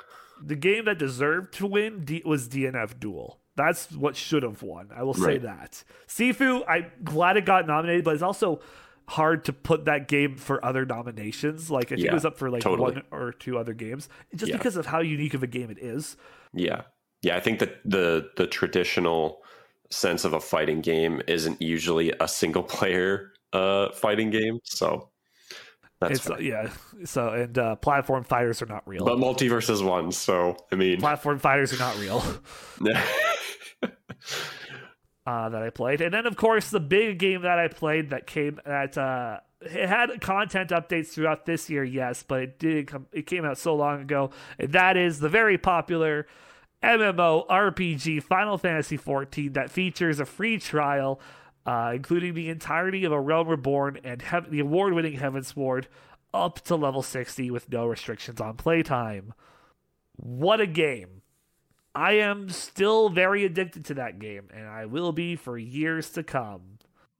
The 0.43 0.57
game 0.57 0.85
that 0.87 0.99
deserved 0.99 1.53
to 1.55 1.66
win 1.66 2.07
was 2.25 2.49
DNF 2.49 2.99
Duel. 3.01 3.41
That's 3.57 3.91
what 3.91 4.15
should 4.15 4.45
have 4.45 4.62
won. 4.62 4.91
I 4.95 5.03
will 5.03 5.15
say 5.15 5.33
Right. 5.33 5.43
that. 5.43 5.83
Sifu, 6.07 6.62
I'm 6.69 6.87
glad 7.03 7.37
it 7.37 7.45
got 7.45 7.66
nominated, 7.66 8.05
but 8.05 8.15
it's 8.15 8.23
also 8.23 8.61
hard 9.09 9.44
to 9.47 9.52
put 9.52 9.86
that 9.86 10.06
game 10.06 10.36
for 10.36 10.62
other 10.64 10.85
nominations. 10.85 11.70
Like 11.70 11.86
I 11.86 11.97
think 11.97 12.01
Yeah, 12.05 12.10
it 12.10 12.14
was 12.14 12.24
up 12.26 12.36
for 12.39 12.51
like 12.51 12.62
totally. 12.62 12.93
one 12.94 13.02
or 13.10 13.32
two 13.32 13.59
other 13.59 13.72
games, 13.74 14.09
just 14.36 14.51
Yeah. 14.51 14.56
because 14.59 14.76
of 14.76 14.86
how 14.86 15.01
unique 15.01 15.35
of 15.35 15.43
a 15.43 15.47
game 15.47 15.70
it 15.70 15.78
is. 15.78 16.16
Yeah. 16.52 16.82
Yeah, 17.22 17.36
I 17.36 17.40
think 17.40 17.59
that 17.59 17.80
the 17.85 18.30
the 18.36 18.47
traditional 18.47 19.43
sense 19.90 20.24
of 20.24 20.35
a 20.35 20.40
fighting 20.40 20.82
game 20.82 21.22
isn't 21.26 21.60
usually 21.62 22.12
a 22.20 22.28
single 22.28 22.62
player 22.76 23.32
uh 23.55 23.90
fighting 23.93 24.28
game, 24.30 24.60
so 24.62 25.09
that's 26.01 26.20
it's 26.20 26.30
uh, 26.30 26.36
yeah. 26.36 26.70
So 27.05 27.30
and 27.30 27.59
uh, 27.59 27.76
platform 27.76 28.24
fighters 28.24 28.60
are 28.62 28.66
not 28.66 28.86
real. 28.86 29.05
But 29.05 29.18
multiverse 29.18 29.70
is 29.70 29.82
one, 29.82 30.12
so 30.12 30.56
I 30.70 30.76
mean 30.76 31.01
platform 31.01 31.39
fighters 31.39 31.72
are 31.72 31.78
not 31.78 31.98
real. 31.98 32.22
uh, 35.29 35.51
that 35.51 35.63
I 35.63 35.69
played, 35.69 36.01
and 36.01 36.15
then 36.15 36.27
of 36.27 36.37
course 36.37 36.71
the 36.71 36.81
big 36.81 37.19
game 37.19 37.43
that 37.43 37.59
I 37.59 37.69
played 37.69 38.11
that 38.11 38.27
came 38.27 38.59
that 38.65 38.97
uh, 38.97 39.41
it 39.61 39.87
had 39.87 40.21
content 40.23 40.71
updates 40.71 41.09
throughout 41.09 41.45
this 41.45 41.69
year, 41.69 41.85
yes, 41.85 42.23
but 42.27 42.41
it 42.43 42.59
did 42.59 42.87
come. 42.87 43.07
It 43.13 43.27
came 43.27 43.45
out 43.45 43.59
so 43.59 43.75
long 43.75 44.01
ago, 44.01 44.31
and 44.59 44.73
that 44.73 44.97
is 44.97 45.21
the 45.21 45.29
very 45.29 45.59
popular 45.59 46.27
MMO 46.83 47.47
RPG 47.47 48.23
Final 48.23 48.57
Fantasy 48.57 48.97
XIV 48.97 49.53
that 49.53 49.71
features 49.71 50.19
a 50.19 50.25
free 50.25 50.59
trial, 50.59 51.21
uh, 51.67 51.93
including 51.95 52.33
the 52.33 52.49
entirety 52.49 53.05
of 53.05 53.13
A 53.13 53.21
Realm 53.21 53.49
Reborn 53.49 53.99
and 54.05 54.23
Heav- 54.23 54.51
the 54.51 54.61
award-winning 54.61 55.15
Heaven's 55.15 55.53
Heavensward, 55.53 55.87
up 56.33 56.61
to 56.63 56.75
level 56.75 57.03
60 57.03 57.51
with 57.51 57.71
no 57.71 57.87
restrictions 57.87 58.41
on 58.41 58.57
playtime. 58.57 59.35
What 60.17 60.61
a 60.61 60.67
game! 60.67 61.18
I 61.94 62.12
am 62.15 62.48
still 62.51 63.09
very 63.09 63.44
addicted 63.44 63.86
to 63.86 63.94
that 63.94 64.19
game, 64.19 64.48
and 64.55 64.66
I 64.66 64.86
will 64.86 65.12
be 65.12 65.36
for 65.36 65.59
years 65.59 66.10
to 66.10 66.23
come. 66.23 66.78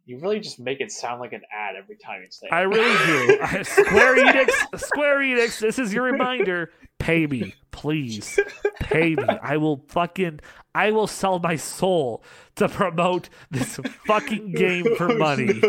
You 0.09 0.19
really 0.19 0.41
just 0.41 0.59
make 0.59 0.81
it 0.81 0.91
sound 0.91 1.21
like 1.21 1.35
an 1.35 1.43
ad 1.53 1.77
every 1.77 1.97
time 1.97 2.23
you 2.23 2.29
say 2.31 2.47
it. 2.47 2.53
I 2.53 2.61
really 2.63 3.27
do. 3.27 3.39
I- 3.43 3.63
Square 3.63 4.17
Enix, 4.17 4.81
Square 4.81 5.19
Enix, 5.19 5.61
this 5.61 5.79
is 5.79 5.93
your 5.93 6.05
reminder. 6.05 6.71
Pay 6.99 7.27
me, 7.27 7.55
please. 7.71 8.41
Pay 8.81 9.15
me. 9.17 9.25
I 9.43 9.57
will 9.59 9.85
fucking, 9.89 10.41
I 10.75 10.91
will 10.93 11.07
sell 11.07 11.39
my 11.39 11.57
soul 11.57 12.25
to 12.57 12.69
promote 12.69 13.29
this 13.51 13.79
fucking 14.07 14.53
game 14.57 14.97
for 14.97 15.13
oh, 15.13 15.19
money. 15.19 15.61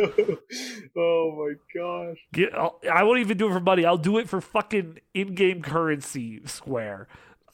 oh 0.98 1.36
my 1.38 1.54
gosh. 1.76 2.18
Get, 2.34 2.54
I'll, 2.56 2.80
I 2.92 3.04
won't 3.04 3.20
even 3.20 3.38
do 3.38 3.50
it 3.50 3.54
for 3.54 3.60
money. 3.60 3.86
I'll 3.86 3.98
do 3.98 4.18
it 4.18 4.30
for 4.30 4.40
fucking 4.42 5.00
in-game 5.14 5.62
currency. 5.62 6.42
Square, 6.46 7.10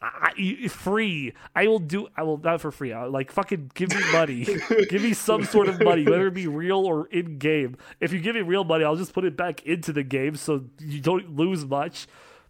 I, 0.05 0.31
I- 0.63 0.67
free. 0.67 1.33
I 1.55 1.67
will 1.67 1.79
do. 1.79 2.07
I 2.15 2.23
will 2.23 2.37
not 2.37 2.61
for 2.61 2.71
free. 2.71 2.93
I'll, 2.93 3.09
like 3.09 3.31
fucking 3.31 3.71
give 3.73 3.89
me 3.89 4.01
money. 4.11 4.45
give 4.89 5.01
me 5.01 5.13
some 5.13 5.43
sort 5.45 5.67
of 5.67 5.81
money, 5.81 6.03
whether 6.03 6.27
it 6.27 6.33
be 6.33 6.47
real 6.47 6.79
or 6.85 7.07
in-game. 7.07 7.77
If 7.99 8.13
you 8.13 8.19
give 8.19 8.35
me 8.35 8.41
real 8.41 8.63
money, 8.63 8.83
I'll 8.83 8.95
just 8.95 9.13
put 9.13 9.25
it 9.25 9.35
back 9.35 9.63
into 9.63 9.91
the 9.93 10.03
game 10.03 10.35
so 10.35 10.65
you 10.79 11.01
don't 11.01 11.35
lose 11.35 11.65
much. 11.65 12.07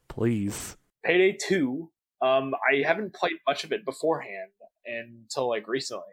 Please. 0.07 0.77
Payday 1.03 1.37
2, 1.47 1.89
um, 2.21 2.53
I 2.71 2.85
haven't 2.85 3.13
played 3.13 3.33
much 3.47 3.63
of 3.63 3.71
it 3.71 3.85
beforehand 3.85 4.51
until 4.85 5.49
like 5.49 5.67
recently 5.67 6.03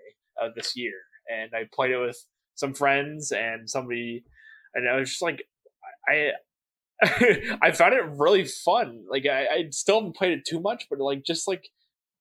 uh, 0.41 0.49
this 0.55 0.77
year. 0.77 0.95
And 1.31 1.51
I 1.55 1.65
played 1.73 1.93
it 1.93 1.99
with 1.99 2.19
some 2.55 2.75
friends 2.75 3.33
and 3.33 3.69
somebody, 3.69 4.25
and 4.75 4.89
I 4.89 4.97
was 4.97 5.11
just 5.11 5.23
like, 5.23 5.43
I. 6.09 6.31
I 7.63 7.73
found 7.73 7.95
it 7.95 8.05
really 8.17 8.45
fun. 8.45 9.05
Like 9.11 9.27
I, 9.27 9.47
I 9.47 9.65
still 9.71 9.97
haven't 9.97 10.17
played 10.17 10.33
it 10.33 10.45
too 10.49 10.61
much, 10.61 10.87
but 10.89 11.01
like 11.01 11.25
just 11.25 11.49
like 11.49 11.69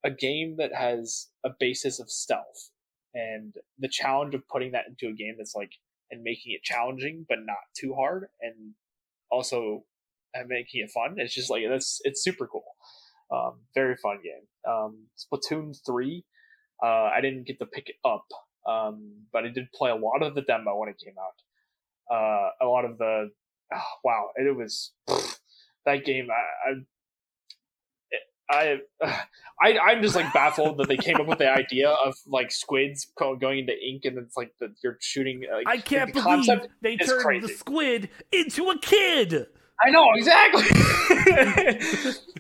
a 0.04 0.10
game 0.10 0.56
that 0.58 0.74
has 0.74 1.28
a 1.46 1.50
basis 1.60 2.00
of 2.00 2.10
stealth 2.10 2.72
and 3.14 3.54
the 3.78 3.88
challenge 3.88 4.34
of 4.34 4.48
putting 4.48 4.72
that 4.72 4.86
into 4.88 5.08
a 5.08 5.16
game 5.16 5.36
that's 5.38 5.56
like 5.56 5.72
and 6.10 6.24
making 6.24 6.54
it 6.54 6.64
challenging 6.64 7.26
but 7.30 7.40
not 7.46 7.58
too 7.78 7.94
hard 7.94 8.28
and 8.42 8.74
also 9.30 9.84
and 10.34 10.48
making 10.48 10.82
it 10.82 10.92
fun. 10.92 11.16
It's 11.18 11.36
just 11.36 11.50
like 11.52 11.64
that's 11.70 12.02
it's 12.04 12.24
super 12.24 12.48
cool. 12.48 12.64
Um, 13.32 13.60
very 13.76 13.96
fun 13.98 14.18
game. 14.24 14.72
Um, 14.72 15.06
Splatoon 15.18 15.78
three. 15.86 16.26
Uh, 16.84 17.10
I 17.16 17.22
didn't 17.22 17.46
get 17.46 17.60
to 17.60 17.66
pick 17.68 17.90
it 17.90 17.96
up, 18.04 18.26
um, 18.68 19.12
but 19.32 19.46
I 19.46 19.50
did 19.50 19.72
play 19.74 19.92
a 19.92 19.96
lot 19.96 20.24
of 20.24 20.34
the 20.34 20.42
demo 20.42 20.76
when 20.78 20.90
it 20.90 21.02
came 21.04 21.14
out. 21.20 22.14
Uh, 22.14 22.50
a 22.62 22.66
lot 22.66 22.86
of 22.86 22.98
the 22.98 23.30
oh, 23.74 23.84
wow, 24.04 24.30
it 24.36 24.56
was 24.56 24.92
that 25.86 26.06
game. 26.06 26.30
I, 26.32 26.70
I 26.70 26.74
I, 28.52 28.80
I 29.62 29.78
I'm 29.80 30.02
just 30.02 30.16
like 30.16 30.32
baffled 30.34 30.78
that 30.78 30.88
they 30.88 30.98
came 30.98 31.18
up 31.18 31.28
with 31.28 31.40
the 31.40 31.50
idea 31.50 31.90
of 31.90 32.16
like 32.28 32.52
squids 32.52 33.08
going 33.18 33.60
into 33.60 33.74
ink 33.74 34.06
and 34.06 34.18
it's 34.18 34.36
like 34.36 34.54
the, 34.60 34.74
you're 34.84 34.98
shooting. 35.00 35.44
Like, 35.52 35.68
I 35.68 35.78
can't 35.78 36.14
the 36.14 36.22
believe 36.22 36.68
they 36.82 36.98
turned 36.98 37.22
crazy. 37.22 37.48
the 37.48 37.54
squid 37.54 38.10
into 38.32 38.70
a 38.70 38.80
kid. 38.80 39.48
I 39.84 39.90
know 39.90 40.06
exactly. 40.14 40.62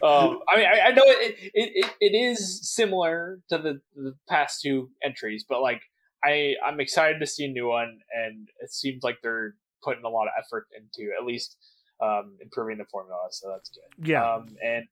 um, 0.04 0.40
I 0.48 0.58
mean, 0.58 0.66
I, 0.68 0.82
I 0.86 0.92
know 0.92 1.04
it, 1.06 1.36
it, 1.56 1.72
it, 1.74 1.92
it 2.00 2.16
is 2.16 2.70
similar 2.72 3.40
to 3.50 3.58
the, 3.58 3.82
the 3.96 4.16
past 4.30 4.62
two 4.62 4.92
entries, 5.04 5.44
but 5.48 5.62
like 5.62 5.82
I 6.24 6.56
I'm 6.64 6.80
excited 6.80 7.20
to 7.20 7.26
see 7.26 7.46
a 7.46 7.48
new 7.48 7.68
one, 7.68 8.00
and 8.14 8.50
it 8.60 8.72
seems 8.72 9.04
like 9.04 9.18
they're 9.24 9.56
putting 9.84 10.04
a 10.04 10.10
lot 10.10 10.28
of 10.28 10.34
effort 10.38 10.68
into 10.76 11.12
at 11.18 11.26
least 11.26 11.58
um, 12.02 12.38
improving 12.42 12.78
the 12.78 12.86
formula, 12.86 13.28
so 13.32 13.50
that's 13.50 13.70
good. 13.70 14.08
Yeah. 14.08 14.30
Um, 14.30 14.48
and 14.64 14.86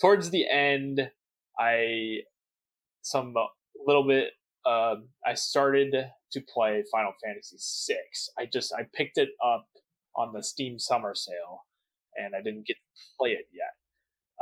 towards 0.00 0.30
the 0.30 0.48
end, 0.48 1.10
I 1.58 2.20
some 3.02 3.34
little 3.86 4.06
bit. 4.06 4.32
Um, 4.64 5.08
I 5.26 5.34
started 5.34 5.94
to 6.32 6.40
play 6.40 6.84
Final 6.92 7.12
Fantasy 7.24 7.56
VI. 7.92 7.96
I 8.38 8.46
just 8.46 8.72
I 8.72 8.86
picked 8.94 9.18
it 9.18 9.30
up 9.44 9.66
on 10.14 10.32
the 10.32 10.42
Steam 10.42 10.78
Summer 10.78 11.14
Sale, 11.14 11.64
and 12.16 12.34
I 12.34 12.42
didn't 12.42 12.66
get 12.66 12.74
to 12.74 13.02
play 13.18 13.30
it 13.30 13.46
yet. 13.52 13.72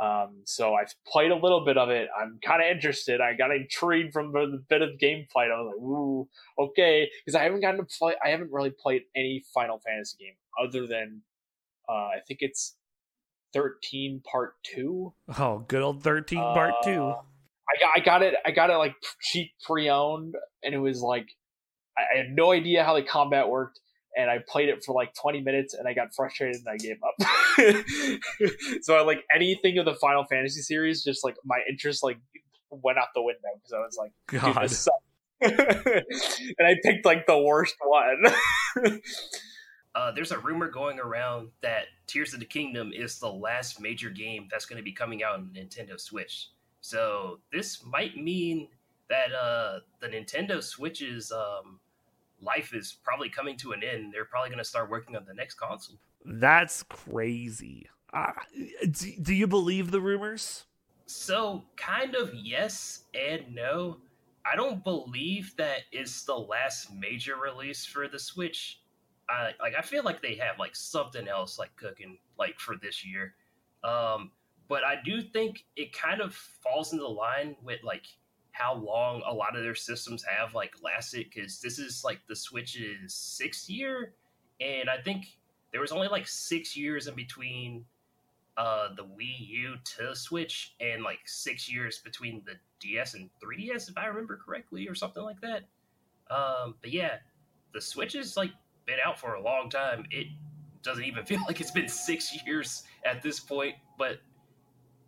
Um, 0.01 0.41
so 0.45 0.73
I've 0.73 0.93
played 1.05 1.29
a 1.29 1.35
little 1.35 1.63
bit 1.63 1.77
of 1.77 1.89
it. 1.89 2.09
I'm 2.19 2.39
kind 2.43 2.61
of 2.61 2.75
interested. 2.75 3.21
I 3.21 3.35
got 3.35 3.51
intrigued 3.51 4.13
from 4.13 4.31
the 4.31 4.63
bit 4.67 4.81
of 4.81 4.89
gameplay. 5.01 5.51
I 5.51 5.61
was 5.61 5.73
like, 5.75 5.83
"Ooh, 5.83 6.27
okay," 6.57 7.07
because 7.23 7.35
I 7.35 7.43
haven't 7.43 7.61
gotten 7.61 7.79
to 7.79 7.85
play. 7.85 8.15
I 8.25 8.29
haven't 8.29 8.51
really 8.51 8.71
played 8.71 9.03
any 9.15 9.43
Final 9.53 9.79
Fantasy 9.85 10.17
game 10.19 10.33
other 10.59 10.87
than 10.87 11.21
uh, 11.87 11.93
I 11.93 12.19
think 12.27 12.39
it's 12.41 12.75
13 13.53 14.21
Part 14.29 14.55
Two. 14.63 15.13
Oh, 15.37 15.59
good 15.67 15.83
old 15.83 16.01
thirteen 16.01 16.39
part 16.39 16.73
two. 16.83 17.03
Uh, 17.03 17.21
I 17.69 17.79
got 17.79 17.91
I 17.95 17.99
got 17.99 18.23
it 18.23 18.35
I 18.45 18.51
got 18.51 18.69
it 18.69 18.77
like 18.77 18.95
cheap 19.21 19.51
pre-owned 19.65 20.35
and 20.63 20.73
it 20.73 20.79
was 20.79 21.01
like 21.01 21.27
I, 21.97 22.01
I 22.15 22.17
had 22.17 22.31
no 22.31 22.51
idea 22.51 22.83
how 22.83 22.95
the 22.95 23.03
combat 23.03 23.47
worked 23.49 23.79
and 24.15 24.29
I 24.29 24.39
played 24.47 24.69
it 24.69 24.83
for 24.83 24.93
like 24.93 25.13
20 25.13 25.41
minutes 25.41 25.73
and 25.73 25.87
I 25.87 25.93
got 25.93 26.13
frustrated 26.13 26.57
and 26.57 26.67
I 26.67 26.77
gave 26.77 26.97
up. 27.03 28.21
so 28.81 28.95
I 28.95 29.01
like 29.01 29.23
anything 29.33 29.77
of 29.77 29.85
the 29.85 29.95
Final 29.95 30.25
Fantasy 30.25 30.61
series 30.61 31.03
just 31.03 31.23
like 31.23 31.35
my 31.45 31.59
interest 31.69 32.03
like 32.03 32.19
went 32.69 32.97
out 32.97 33.07
the 33.13 33.21
window 33.21 33.39
because 33.55 33.73
I 33.73 33.79
was 33.79 33.97
like 33.97 34.11
dude, 34.27 34.41
God. 34.41 34.63
this 34.63 34.79
sucks. 34.79 34.97
and 35.41 36.67
I 36.67 36.75
picked 36.83 37.05
like 37.05 37.25
the 37.25 37.37
worst 37.37 37.75
one. 37.83 38.99
Uh, 39.93 40.11
there's 40.11 40.31
a 40.31 40.39
rumor 40.39 40.69
going 40.69 40.99
around 40.99 41.49
that 41.61 41.87
Tears 42.07 42.33
of 42.33 42.39
the 42.39 42.45
Kingdom 42.45 42.91
is 42.93 43.19
the 43.19 43.29
last 43.29 43.81
major 43.81 44.09
game 44.09 44.47
that's 44.49 44.65
going 44.65 44.77
to 44.77 44.83
be 44.83 44.93
coming 44.93 45.21
out 45.21 45.33
on 45.33 45.49
Nintendo 45.53 45.99
Switch. 45.99 46.49
So 46.79 47.39
this 47.51 47.83
might 47.85 48.15
mean 48.15 48.69
that 49.09 49.33
uh, 49.33 49.79
the 49.99 50.07
Nintendo 50.07 50.63
Switch's 50.63 51.31
um, 51.31 51.79
life 52.41 52.73
is 52.73 52.97
probably 53.03 53.29
coming 53.29 53.57
to 53.57 53.71
an 53.71 53.83
end. 53.83 54.13
They're 54.13 54.25
probably 54.25 54.49
going 54.49 54.59
to 54.59 54.65
start 54.65 54.89
working 54.89 55.15
on 55.15 55.25
the 55.25 55.33
next 55.33 55.55
console. 55.55 55.97
That's 56.25 56.83
crazy. 56.83 57.87
Uh, 58.13 58.31
do, 58.89 59.11
do 59.21 59.33
you 59.33 59.47
believe 59.47 59.91
the 59.91 60.01
rumors? 60.01 60.65
So, 61.05 61.63
kind 61.77 62.15
of 62.15 62.33
yes 62.33 63.03
and 63.13 63.53
no. 63.53 63.97
I 64.45 64.55
don't 64.55 64.83
believe 64.83 65.55
that 65.57 65.81
it's 65.91 66.23
the 66.23 66.35
last 66.35 66.93
major 66.93 67.35
release 67.35 67.85
for 67.85 68.07
the 68.07 68.19
Switch. 68.19 68.79
I 69.29 69.51
like 69.61 69.75
I 69.77 69.81
feel 69.81 70.03
like 70.03 70.21
they 70.21 70.35
have 70.35 70.59
like 70.59 70.75
something 70.75 71.27
else 71.27 71.59
like 71.59 71.75
cooking 71.75 72.17
like 72.37 72.59
for 72.59 72.75
this 72.75 73.05
year. 73.05 73.35
Um 73.83 74.31
but 74.67 74.83
I 74.83 74.95
do 75.03 75.21
think 75.21 75.65
it 75.75 75.93
kind 75.93 76.21
of 76.21 76.33
falls 76.33 76.93
into 76.93 77.07
line 77.07 77.55
with 77.63 77.83
like 77.83 78.05
how 78.51 78.73
long 78.75 79.21
a 79.25 79.33
lot 79.33 79.55
of 79.55 79.63
their 79.63 79.75
systems 79.75 80.23
have 80.23 80.53
like 80.53 80.73
lasted 80.81 81.33
cuz 81.33 81.59
this 81.61 81.79
is 81.79 82.03
like 82.03 82.19
the 82.27 82.35
Switch's 82.35 83.13
6th 83.13 83.69
year 83.69 84.13
and 84.59 84.89
I 84.89 85.01
think 85.01 85.37
there 85.71 85.81
was 85.81 85.91
only 85.91 86.07
like 86.07 86.27
6 86.27 86.75
years 86.75 87.07
in 87.07 87.15
between 87.15 87.85
uh 88.57 88.93
the 88.95 89.05
Wii 89.05 89.47
U 89.47 89.77
to 89.95 90.15
Switch 90.15 90.75
and 90.79 91.03
like 91.03 91.19
6 91.25 91.71
years 91.71 91.99
between 91.99 92.43
the 92.45 92.59
DS 92.79 93.13
and 93.13 93.29
3DS 93.41 93.89
if 93.89 93.97
I 93.97 94.05
remember 94.07 94.37
correctly 94.37 94.87
or 94.87 94.95
something 94.95 95.23
like 95.23 95.39
that. 95.41 95.63
Um 96.29 96.75
but 96.81 96.91
yeah, 96.91 97.19
the 97.73 97.81
Switch 97.81 98.15
is 98.15 98.35
like 98.35 98.51
been 98.85 98.99
out 99.05 99.19
for 99.19 99.35
a 99.35 99.41
long 99.41 99.69
time. 99.69 100.05
It 100.11 100.27
doesn't 100.83 101.03
even 101.03 101.25
feel 101.31 101.39
like 101.47 101.61
it's 101.61 101.71
been 101.71 101.87
six 101.87 102.45
years 102.45 102.83
at 103.05 103.21
this 103.21 103.39
point, 103.39 103.75
but 103.97 104.19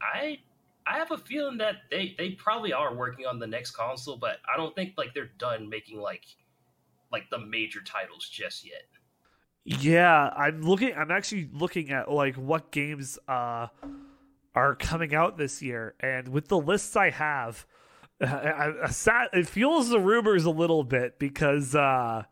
I 0.02 0.40
I 0.86 0.98
have 0.98 1.12
a 1.12 1.18
feeling 1.18 1.58
that 1.58 1.76
they 1.90 2.16
they 2.18 2.32
probably 2.32 2.74
are 2.74 2.94
working 2.94 3.26
on 3.26 3.40
the 3.40 3.48
next 3.48 3.72
console, 3.72 4.18
but 4.18 4.38
I 4.52 4.58
don't 4.58 4.76
think 4.76 4.94
like 4.98 5.14
they're 5.14 5.32
done 5.38 5.70
making 5.70 6.00
like 6.00 6.26
like 7.12 7.30
the 7.30 7.40
major 7.40 7.82
titles 7.82 8.28
just 8.30 8.66
yet. 8.66 8.84
Yeah, 9.66 10.30
I'm 10.36 10.62
looking. 10.62 10.94
I'm 10.94 11.12
actually 11.12 11.50
looking 11.54 11.92
at 11.92 12.12
like 12.12 12.36
what 12.36 12.72
games 12.72 13.18
uh 13.28 13.68
are 14.56 14.76
coming 14.76 15.16
out 15.16 15.38
this 15.38 15.62
year, 15.62 15.96
and 16.00 16.28
with 16.28 16.48
the 16.48 16.60
lists 16.60 16.96
I 16.96 17.10
have, 17.12 17.66
I, 18.22 18.26
I, 18.26 18.84
I 18.84 18.90
sat, 18.90 19.30
it 19.34 19.48
fuels 19.48 19.90
the 19.90 20.00
rumors 20.00 20.46
a 20.46 20.52
little 20.52 20.84
bit 20.84 21.18
because 21.18 21.76
uh 21.76 22.24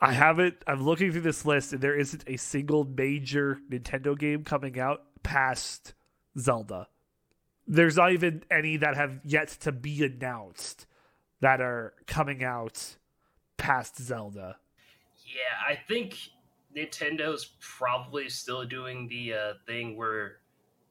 I 0.00 0.12
haven't. 0.12 0.56
I'm 0.66 0.82
looking 0.82 1.12
through 1.12 1.20
this 1.20 1.44
list, 1.44 1.74
and 1.74 1.82
there 1.82 1.98
isn't 1.98 2.24
a 2.26 2.38
single 2.38 2.84
major 2.84 3.58
Nintendo 3.70 4.18
game 4.18 4.44
coming 4.44 4.80
out 4.80 5.02
past 5.22 5.92
Zelda. 6.38 6.88
There's 7.72 7.96
not 7.96 8.12
even 8.12 8.42
any 8.50 8.76
that 8.78 8.96
have 8.96 9.20
yet 9.24 9.48
to 9.60 9.70
be 9.70 10.04
announced 10.04 10.86
that 11.40 11.60
are 11.60 11.94
coming 12.08 12.42
out 12.42 12.96
past 13.56 13.96
Zelda. 14.02 14.56
Yeah, 15.24 15.72
I 15.72 15.76
think 15.76 16.16
Nintendo's 16.76 17.52
probably 17.60 18.28
still 18.28 18.64
doing 18.64 19.06
the 19.06 19.34
uh, 19.34 19.52
thing 19.66 19.96
where 19.96 20.38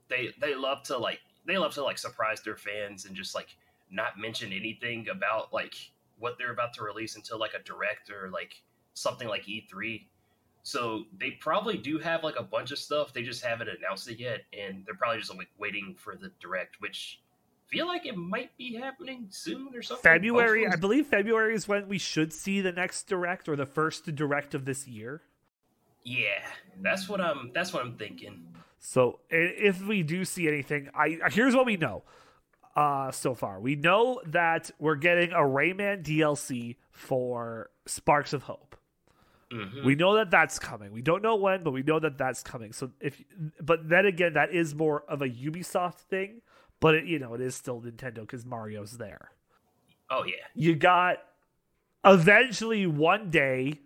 they 0.07 0.34
they 0.39 0.56
love 0.56 0.84
to 0.84 0.97
like 0.97 1.19
they 1.45 1.57
love 1.57 1.73
to 1.73 1.84
like 1.84 1.97
surprise 1.97 2.41
their 2.41 2.56
fans 2.56 3.06
and 3.06 3.14
just 3.14 3.35
like 3.35 3.57
not 3.91 4.18
mention 4.18 4.53
anything 4.53 5.10
about 5.10 5.51
like 5.51 5.76
what 6.18 6.38
they're 6.38 6.53
about 6.53 6.73
to 6.76 6.84
release 6.84 7.18
until 7.18 7.39
like 7.39 7.56
a 7.56 7.64
direct 7.64 8.10
or 8.10 8.30
like 8.30 8.61
something 8.93 9.27
like 9.27 9.43
E3. 9.43 10.06
So 10.64 11.06
they 11.18 11.31
probably 11.31 11.77
do 11.77 11.98
have 11.99 12.23
like 12.23 12.36
a 12.38 12.44
bunch 12.44 12.72
of 12.72 12.80
stuff. 12.80 13.14
They 13.14 13.23
just 13.23 13.44
haven't 13.44 13.69
announced 13.69 14.10
it 14.10 14.19
yet, 14.19 14.41
and 14.57 14.84
they're 14.86 14.95
probably 14.95 15.19
just 15.19 15.36
like 15.36 15.49
waiting 15.57 15.95
for 15.98 16.15
the 16.15 16.31
direct, 16.40 16.81
which 16.81 17.22
feel 17.68 17.88
like 17.88 18.06
it 18.06 18.18
might 18.18 18.56
be 18.57 18.76
happening 18.76 19.27
soon 19.30 19.76
or 19.76 19.81
something. 19.81 20.03
February, 20.03 20.68
I 20.68 20.76
believe 20.76 21.07
February 21.07 21.56
is 21.56 21.68
when 21.68 21.88
we 21.88 21.98
should 21.98 22.34
see 22.34 22.61
the 22.61 22.72
next 22.72 23.03
direct 23.03 23.48
or 23.48 23.56
the 23.56 23.65
first 23.65 24.14
direct 24.15 24.53
of 24.53 24.65
this 24.65 24.88
year. 24.88 25.22
Yeah, 26.03 26.41
that's 26.81 27.07
what 27.07 27.22
I'm. 27.22 27.52
That's 27.53 27.73
what 27.73 27.84
I'm 27.84 27.95
thinking. 27.95 28.48
So 28.80 29.19
if 29.30 29.86
we 29.86 30.03
do 30.03 30.26
see 30.26 30.48
anything, 30.48 30.90
I 30.95 31.19
here's 31.30 31.56
what 31.56 31.65
we 31.65 31.77
know. 31.77 32.03
Uh, 32.76 33.11
so 33.11 33.36
far, 33.36 33.60
we 33.60 33.76
know 33.76 34.22
that 34.26 34.72
we're 34.80 34.95
getting 34.95 35.31
a 35.31 35.40
Rayman 35.40 36.03
DLC 36.03 36.77
for 36.91 37.69
Sparks 37.86 38.31
of 38.31 38.44
Hope. 38.44 38.68
Mhm. 39.51 39.84
We 39.84 39.95
know 39.95 40.15
that 40.15 40.30
that's 40.30 40.59
coming. 40.59 40.91
We 40.91 41.01
don't 41.01 41.23
know 41.23 41.35
when, 41.35 41.63
but 41.63 41.71
we 41.71 41.81
know 41.81 41.99
that 41.99 42.17
that's 42.17 42.43
coming. 42.43 42.71
So 42.71 42.91
if, 42.99 43.23
but 43.59 43.89
then 43.89 44.05
again, 44.05 44.34
that 44.34 44.51
is 44.53 44.76
more 44.76 45.03
of 45.07 45.21
a 45.21 45.30
Ubisoft 45.30 45.95
thing. 45.95 46.41
But 46.80 46.95
it, 46.95 47.05
you 47.05 47.19
know, 47.19 47.34
it 47.34 47.41
is 47.41 47.55
still 47.55 47.81
Nintendo 47.81 48.21
because 48.21 48.45
Mario's 48.45 48.97
there. 48.97 49.31
Oh 50.09 50.23
yeah. 50.23 50.45
You 50.55 50.76
got 50.76 51.17
eventually 52.05 52.88
one 52.88 53.30
day 53.30 53.80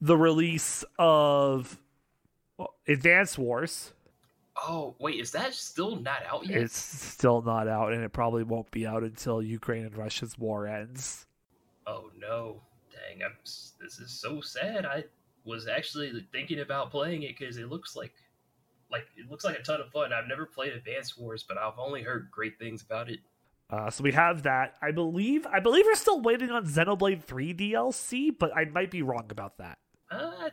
the 0.00 0.16
release 0.16 0.84
of 0.98 1.78
well, 2.56 2.74
Advance 2.88 3.36
Wars. 3.36 3.92
Oh 4.56 4.94
wait, 4.98 5.18
is 5.20 5.32
that 5.32 5.54
still 5.54 5.96
not 5.96 6.22
out 6.26 6.46
yet? 6.46 6.58
It's 6.58 6.76
still 6.76 7.42
not 7.42 7.68
out, 7.68 7.92
and 7.92 8.02
it 8.02 8.12
probably 8.12 8.42
won't 8.42 8.70
be 8.70 8.86
out 8.86 9.02
until 9.02 9.42
Ukraine 9.42 9.84
and 9.84 9.96
Russia's 9.96 10.38
war 10.38 10.66
ends. 10.66 11.26
Oh 11.86 12.10
no, 12.18 12.62
dang! 13.08 13.22
I'm. 13.24 13.32
This 13.44 13.98
is 13.98 14.10
so 14.10 14.40
sad. 14.40 14.84
I 14.86 15.04
was 15.44 15.66
actually 15.68 16.26
thinking 16.32 16.60
about 16.60 16.90
playing 16.90 17.22
it 17.22 17.38
because 17.38 17.56
it 17.56 17.68
looks 17.68 17.96
like, 17.96 18.12
like 18.90 19.06
it 19.16 19.30
looks 19.30 19.44
like 19.44 19.58
a 19.58 19.62
ton 19.62 19.80
of 19.80 19.90
fun. 19.90 20.12
I've 20.12 20.28
never 20.28 20.46
played 20.46 20.72
Advance 20.72 21.16
Wars, 21.16 21.44
but 21.46 21.58
I've 21.58 21.78
only 21.78 22.02
heard 22.02 22.28
great 22.30 22.58
things 22.58 22.82
about 22.82 23.10
it. 23.10 23.20
Uh, 23.70 23.88
so 23.88 24.02
we 24.02 24.12
have 24.12 24.42
that. 24.42 24.74
I 24.82 24.90
believe. 24.90 25.46
I 25.46 25.60
believe 25.60 25.86
we're 25.86 25.94
still 25.94 26.20
waiting 26.20 26.50
on 26.50 26.66
Xenoblade 26.66 27.22
Three 27.22 27.54
DLC, 27.54 28.30
but 28.36 28.56
I 28.56 28.64
might 28.64 28.90
be 28.90 29.02
wrong 29.02 29.26
about 29.30 29.58
that. 29.58 29.78
Uh, 30.10 30.50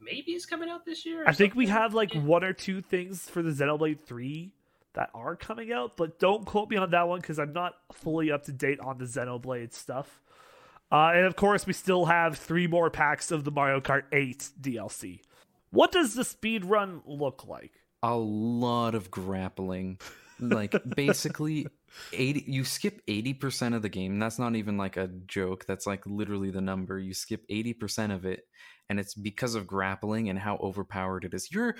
maybe 0.00 0.32
it's 0.32 0.46
coming 0.46 0.68
out 0.68 0.84
this 0.84 1.04
year. 1.04 1.24
I 1.26 1.32
think 1.32 1.54
we 1.54 1.66
have 1.66 1.94
like 1.94 2.12
one 2.14 2.44
or 2.44 2.52
two 2.52 2.80
things 2.80 3.28
for 3.28 3.42
the 3.42 3.50
Xenoblade 3.50 4.00
3 4.00 4.52
that 4.94 5.10
are 5.14 5.36
coming 5.36 5.72
out, 5.72 5.96
but 5.96 6.18
don't 6.18 6.44
quote 6.44 6.70
me 6.70 6.76
on 6.76 6.90
that 6.90 7.06
one 7.06 7.20
because 7.20 7.38
I'm 7.38 7.52
not 7.52 7.74
fully 7.92 8.32
up 8.32 8.44
to 8.44 8.52
date 8.52 8.80
on 8.80 8.98
the 8.98 9.04
Xenoblade 9.04 9.72
stuff. 9.72 10.22
Uh, 10.90 11.12
and 11.14 11.26
of 11.26 11.36
course, 11.36 11.66
we 11.66 11.72
still 11.72 12.06
have 12.06 12.38
three 12.38 12.66
more 12.66 12.90
packs 12.90 13.30
of 13.30 13.44
the 13.44 13.50
Mario 13.50 13.80
Kart 13.80 14.04
8 14.12 14.50
DLC. 14.60 15.20
What 15.70 15.92
does 15.92 16.14
the 16.14 16.24
speed 16.24 16.64
run 16.64 17.02
look 17.06 17.46
like? 17.46 17.72
a 18.02 18.16
lot 18.16 18.94
of 18.94 19.10
grappling. 19.10 19.98
Like 20.40 20.74
basically 20.96 21.66
80 22.12 22.44
you 22.46 22.64
skip 22.64 23.04
80% 23.06 23.74
of 23.74 23.82
the 23.82 23.88
game. 23.88 24.18
That's 24.18 24.38
not 24.38 24.56
even 24.56 24.76
like 24.76 24.96
a 24.96 25.08
joke. 25.08 25.64
That's 25.66 25.86
like 25.86 26.06
literally 26.06 26.50
the 26.50 26.60
number. 26.60 26.98
You 26.98 27.14
skip 27.14 27.42
80% 27.48 28.14
of 28.14 28.24
it 28.24 28.42
and 28.88 29.00
it's 29.00 29.14
because 29.14 29.54
of 29.54 29.66
grappling 29.66 30.28
and 30.28 30.38
how 30.38 30.56
overpowered 30.56 31.24
it 31.24 31.34
is. 31.34 31.50
You're 31.50 31.76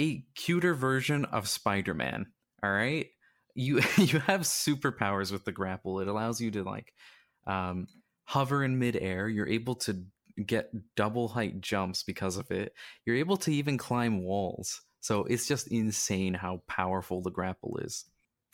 a 0.00 0.24
cuter 0.34 0.74
version 0.74 1.24
of 1.26 1.48
spider-man 1.48 2.26
all 2.62 2.70
right? 2.70 3.06
You 3.54 3.76
you 3.96 4.18
have 4.20 4.42
superpowers 4.42 5.32
with 5.32 5.44
the 5.44 5.52
grapple. 5.52 6.00
It 6.00 6.08
allows 6.08 6.40
you 6.40 6.50
to 6.52 6.62
like 6.62 6.92
um 7.46 7.86
hover 8.30 8.64
in 8.64 8.78
midair 8.78 9.28
you're 9.28 9.48
able 9.48 9.74
to 9.74 10.04
get 10.46 10.70
double 10.94 11.28
height 11.28 11.60
jumps 11.60 12.02
because 12.02 12.36
of 12.36 12.50
it 12.50 12.72
you're 13.04 13.16
able 13.16 13.36
to 13.36 13.52
even 13.52 13.76
climb 13.76 14.22
walls 14.22 14.82
so 15.00 15.24
it's 15.24 15.48
just 15.48 15.68
insane 15.68 16.34
how 16.34 16.62
powerful 16.66 17.22
the 17.22 17.30
grapple 17.30 17.78
is. 17.78 18.04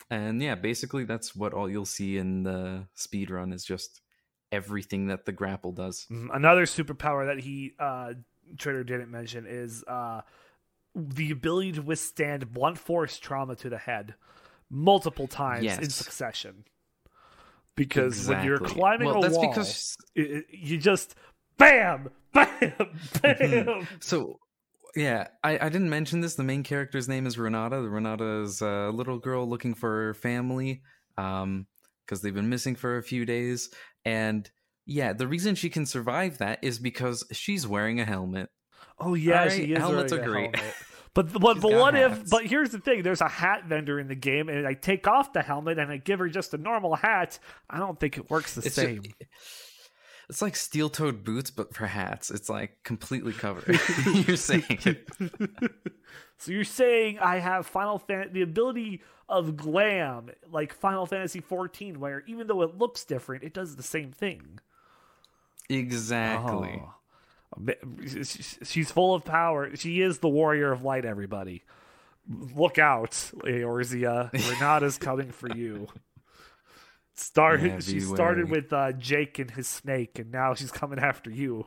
And 0.09 0.41
yeah, 0.41 0.55
basically 0.55 1.03
that's 1.03 1.35
what 1.35 1.53
all 1.53 1.69
you'll 1.69 1.85
see 1.85 2.17
in 2.17 2.43
the 2.43 2.87
speed 2.95 3.29
run 3.29 3.51
is 3.51 3.65
just 3.65 4.01
everything 4.51 5.07
that 5.07 5.25
the 5.25 5.33
grapple 5.33 5.73
does. 5.73 6.07
Mhm. 6.09 6.29
Another 6.33 6.65
superpower 6.65 7.25
that 7.25 7.39
he 7.39 7.73
uh 7.77 8.13
Trader 8.57 8.85
didn't 8.85 9.11
mention 9.11 9.45
is 9.45 9.83
uh 9.83 10.21
the 10.95 11.31
ability 11.31 11.73
to 11.73 11.81
withstand 11.81 12.53
blunt 12.53 12.77
force 12.77 13.19
trauma 13.19 13.57
to 13.57 13.69
the 13.69 13.77
head 13.77 14.15
multiple 14.69 15.27
times 15.27 15.77
in 15.77 15.89
succession. 15.89 16.63
Because 17.77 18.27
when 18.27 18.43
you're 18.43 18.59
climbing 18.59 19.07
Well, 19.07 19.23
a 19.23 19.29
wall, 19.29 19.47
because- 19.47 19.95
it- 20.15 20.45
you 20.51 20.77
just 20.77 21.15
bam, 21.57 22.09
bam, 22.33 22.49
bam. 23.21 23.87
So 24.01 24.39
yeah, 24.95 25.27
I, 25.43 25.59
I 25.59 25.69
didn't 25.69 25.89
mention 25.89 26.19
this. 26.21 26.35
The 26.35 26.43
main 26.43 26.63
character's 26.63 27.07
name 27.07 27.25
is 27.27 27.37
Renata. 27.37 27.77
The 27.81 27.89
Renata 27.89 28.41
is 28.41 28.61
a 28.61 28.89
little 28.93 29.19
girl 29.19 29.47
looking 29.47 29.73
for 29.75 29.89
her 30.07 30.13
family 30.13 30.81
um 31.17 31.67
because 32.05 32.21
they've 32.21 32.33
been 32.33 32.49
missing 32.49 32.75
for 32.75 32.97
a 32.97 33.03
few 33.03 33.25
days. 33.25 33.69
And 34.03 34.49
yeah, 34.85 35.13
the 35.13 35.27
reason 35.27 35.55
she 35.55 35.69
can 35.69 35.85
survive 35.85 36.37
that 36.39 36.59
is 36.63 36.79
because 36.79 37.23
she's 37.31 37.67
wearing 37.67 37.99
a 37.99 38.05
helmet. 38.05 38.49
Oh 38.99 39.13
yeah, 39.13 39.45
right, 39.45 39.69
is 39.69 39.77
helmets 39.77 40.13
are 40.13 40.21
a 40.21 40.25
great. 40.25 40.55
But 41.17 41.33
but, 41.33 41.59
but 41.59 41.71
what 41.71 41.95
if? 41.95 42.29
But 42.29 42.45
here's 42.45 42.69
the 42.69 42.77
thing: 42.77 43.01
there's 43.01 43.21
a 43.21 43.27
hat 43.27 43.65
vendor 43.65 43.99
in 43.99 44.07
the 44.07 44.13
game, 44.13 44.49
and 44.49 44.67
I 44.67 44.75
take 44.75 45.07
off 45.07 45.33
the 45.33 45.41
helmet 45.41 45.79
and 45.79 45.91
I 45.91 45.97
give 45.97 46.19
her 46.19 46.29
just 46.29 46.53
a 46.53 46.59
normal 46.59 46.93
hat. 46.95 47.39
I 47.67 47.79
don't 47.79 47.99
think 47.99 48.19
it 48.19 48.29
works 48.29 48.53
the 48.53 48.61
It's 48.63 48.75
same. 48.75 49.01
It's 50.29 50.43
like 50.43 50.55
steel-toed 50.55 51.23
boots, 51.23 51.49
but 51.49 51.73
for 51.73 51.87
hats. 51.87 52.29
It's 52.29 52.49
like 52.49 52.83
completely 52.83 53.33
covered. 53.33 53.79
You're 54.27 54.37
saying 54.37 54.77
so 56.37 56.51
you're 56.51 56.63
saying 56.63 57.17
I 57.17 57.39
have 57.39 57.65
Final 57.65 57.97
Fan 57.97 58.29
the 58.31 58.43
ability 58.43 59.01
of 59.27 59.57
glam 59.57 60.29
like 60.51 60.71
Final 60.71 61.07
Fantasy 61.07 61.39
14, 61.39 61.99
where 61.99 62.23
even 62.27 62.45
though 62.45 62.61
it 62.61 62.77
looks 62.77 63.03
different, 63.03 63.43
it 63.43 63.55
does 63.55 63.75
the 63.75 63.81
same 63.81 64.11
thing. 64.11 64.59
Exactly. 65.67 66.83
Oh. 66.83 66.93
She's 68.63 68.91
full 68.91 69.15
of 69.15 69.23
power. 69.23 69.75
She 69.75 70.01
is 70.01 70.19
the 70.19 70.29
warrior 70.29 70.71
of 70.71 70.83
light. 70.83 71.05
Everybody, 71.05 71.63
look 72.27 72.77
out, 72.77 73.11
Eorzea. 73.11 74.31
Renata's 74.33 74.97
coming 74.97 75.31
for 75.31 75.49
you. 75.55 75.87
Started. 77.15 77.71
Yeah, 77.71 77.79
she 77.79 77.99
started 77.99 78.49
wary. 78.49 78.61
with 78.61 78.73
uh, 78.73 78.91
Jake 78.91 79.39
and 79.39 79.49
his 79.49 79.67
snake, 79.67 80.19
and 80.19 80.31
now 80.31 80.53
she's 80.53 80.71
coming 80.71 80.99
after 80.99 81.31
you. 81.31 81.65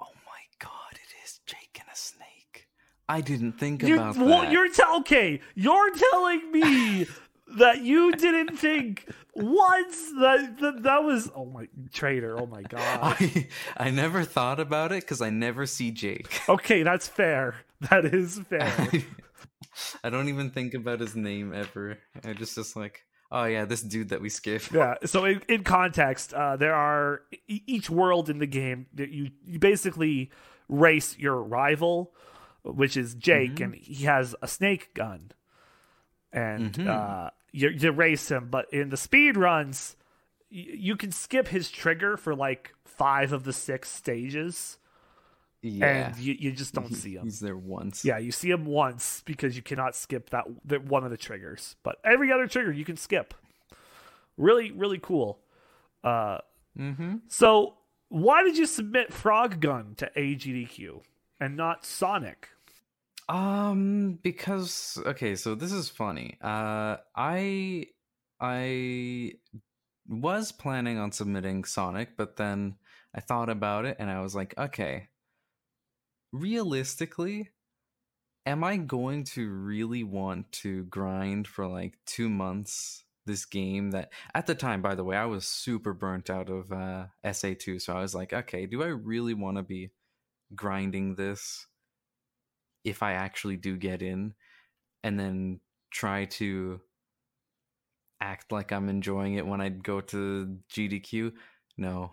Oh 0.00 0.06
my 0.26 0.42
God! 0.58 0.92
It 0.92 1.24
is 1.24 1.40
Jake 1.46 1.78
and 1.80 1.88
a 1.90 1.96
snake. 1.96 2.68
I 3.08 3.20
didn't 3.22 3.52
think 3.52 3.82
You, 3.82 3.94
about 3.94 4.16
well, 4.18 4.42
that. 4.42 4.52
you're 4.52 4.68
tell 4.70 4.98
okay. 4.98 5.40
You're 5.54 5.90
telling 5.94 6.52
me 6.52 7.06
that 7.58 7.82
you 7.82 8.12
didn't 8.12 8.56
think 8.58 9.08
once 9.34 9.96
that 10.20 10.56
that, 10.60 10.82
that 10.82 11.02
was 11.04 11.30
oh 11.34 11.46
my 11.46 11.66
traitor. 11.92 12.38
Oh 12.38 12.46
my 12.46 12.62
god. 12.68 12.98
I, 13.02 13.48
I 13.76 13.90
never 13.90 14.24
thought 14.24 14.60
about 14.60 14.92
it 14.92 15.02
because 15.02 15.22
I 15.22 15.30
never 15.30 15.66
see 15.66 15.90
Jake. 15.90 16.40
Okay, 16.48 16.82
that's 16.82 17.08
fair. 17.08 17.56
That 17.90 18.04
is 18.04 18.38
fair. 18.48 18.88
I 20.04 20.10
don't 20.10 20.28
even 20.28 20.50
think 20.50 20.74
about 20.74 21.00
his 21.00 21.16
name 21.16 21.52
ever. 21.54 21.98
I 22.24 22.32
just 22.34 22.54
just 22.54 22.76
like, 22.76 23.04
oh 23.30 23.44
yeah, 23.44 23.64
this 23.64 23.82
dude 23.82 24.10
that 24.10 24.20
we 24.20 24.28
skip 24.28 24.70
yeah. 24.70 24.94
So 25.06 25.24
in, 25.24 25.40
in 25.48 25.64
context, 25.64 26.34
uh, 26.34 26.56
there 26.56 26.74
are 26.74 27.22
each 27.48 27.88
world 27.88 28.28
in 28.28 28.38
the 28.38 28.46
game 28.46 28.86
that 28.94 29.10
you 29.10 29.30
you 29.46 29.58
basically 29.58 30.30
race 30.68 31.16
your 31.18 31.42
rival, 31.42 32.12
which 32.64 32.96
is 32.96 33.14
Jake, 33.14 33.54
Mhm. 33.56 33.64
and 33.64 33.74
he 33.76 34.04
has 34.04 34.34
a 34.42 34.46
snake 34.48 34.92
gun. 34.94 35.32
and 36.34 36.72
Mhm. 36.74 36.88
uh, 36.88 37.30
you, 37.52 37.68
you 37.68 37.92
race 37.92 38.30
him. 38.30 38.48
But 38.50 38.72
in 38.72 38.88
the 38.88 38.96
speed 38.96 39.36
runs, 39.36 39.96
y- 40.50 40.66
you 40.74 40.96
can 40.96 41.12
skip 41.12 41.48
his 41.48 41.70
trigger 41.70 42.16
for 42.16 42.34
like 42.34 42.74
five 42.84 43.32
of 43.32 43.44
the 43.44 43.52
six 43.52 43.90
stages. 43.90 44.78
Yeah. 45.64 45.86
and 45.86 46.18
you, 46.18 46.34
you 46.36 46.50
just 46.50 46.74
don't 46.74 46.92
see 46.92 47.14
him. 47.14 47.22
He's 47.22 47.38
there 47.38 47.56
once. 47.56 48.04
Yeah, 48.04 48.18
you 48.18 48.32
see 48.32 48.50
him 48.50 48.64
once 48.64 49.22
because 49.24 49.54
you 49.54 49.62
cannot 49.62 49.94
skip 49.94 50.30
that, 50.30 50.46
that 50.64 50.84
one 50.84 51.04
of 51.04 51.12
the 51.12 51.16
triggers. 51.16 51.76
But 51.84 51.98
every 52.04 52.32
other 52.32 52.48
trigger 52.48 52.72
you 52.72 52.84
can 52.84 52.96
skip. 52.96 53.32
Really, 54.36 54.72
really 54.72 54.98
cool. 54.98 55.38
Uh, 56.02 56.38
mm-hmm. 56.76 57.16
So, 57.28 57.74
why 58.08 58.42
did 58.42 58.58
you 58.58 58.66
submit 58.66 59.10
Frogun 59.10 59.96
to 59.98 60.10
AGDQ 60.16 61.02
and 61.38 61.56
not 61.56 61.84
Sonic? 61.86 62.48
Um, 63.28 64.18
because 64.22 64.98
okay, 65.06 65.36
so 65.36 65.54
this 65.54 65.72
is 65.72 65.88
funny. 65.88 66.38
Uh, 66.42 66.96
I 67.16 67.86
I 68.40 69.34
was 70.08 70.52
planning 70.52 70.98
on 70.98 71.12
submitting 71.12 71.64
Sonic, 71.64 72.16
but 72.16 72.36
then 72.36 72.76
I 73.14 73.20
thought 73.20 73.48
about 73.48 73.84
it 73.84 73.96
and 73.98 74.10
I 74.10 74.20
was 74.20 74.34
like, 74.34 74.54
okay, 74.58 75.08
realistically, 76.32 77.50
am 78.46 78.64
I 78.64 78.76
going 78.76 79.24
to 79.24 79.48
really 79.48 80.02
want 80.02 80.50
to 80.52 80.84
grind 80.84 81.46
for 81.46 81.66
like 81.66 81.98
two 82.06 82.28
months 82.28 83.04
this 83.26 83.44
game 83.44 83.92
that 83.92 84.12
at 84.34 84.46
the 84.46 84.54
time, 84.54 84.82
by 84.82 84.94
the 84.94 85.04
way, 85.04 85.16
I 85.16 85.26
was 85.26 85.46
super 85.46 85.92
burnt 85.92 86.28
out 86.28 86.48
of 86.48 86.72
uh, 86.72 87.06
SA2. 87.24 87.80
So 87.80 87.94
I 87.96 88.00
was 88.00 88.14
like, 88.14 88.32
okay, 88.32 88.66
do 88.66 88.82
I 88.82 88.86
really 88.86 89.34
want 89.34 89.58
to 89.58 89.62
be 89.62 89.90
grinding 90.54 91.14
this 91.14 91.66
if 92.84 93.02
I 93.02 93.12
actually 93.12 93.56
do 93.56 93.76
get 93.76 94.02
in 94.02 94.34
and 95.02 95.18
then 95.18 95.60
try 95.90 96.24
to 96.24 96.80
act 98.20 98.52
like 98.52 98.72
I'm 98.72 98.88
enjoying 98.88 99.34
it 99.34 99.46
when 99.46 99.60
I 99.60 99.68
go 99.68 100.00
to 100.00 100.58
GDQ? 100.70 101.32
No, 101.76 102.12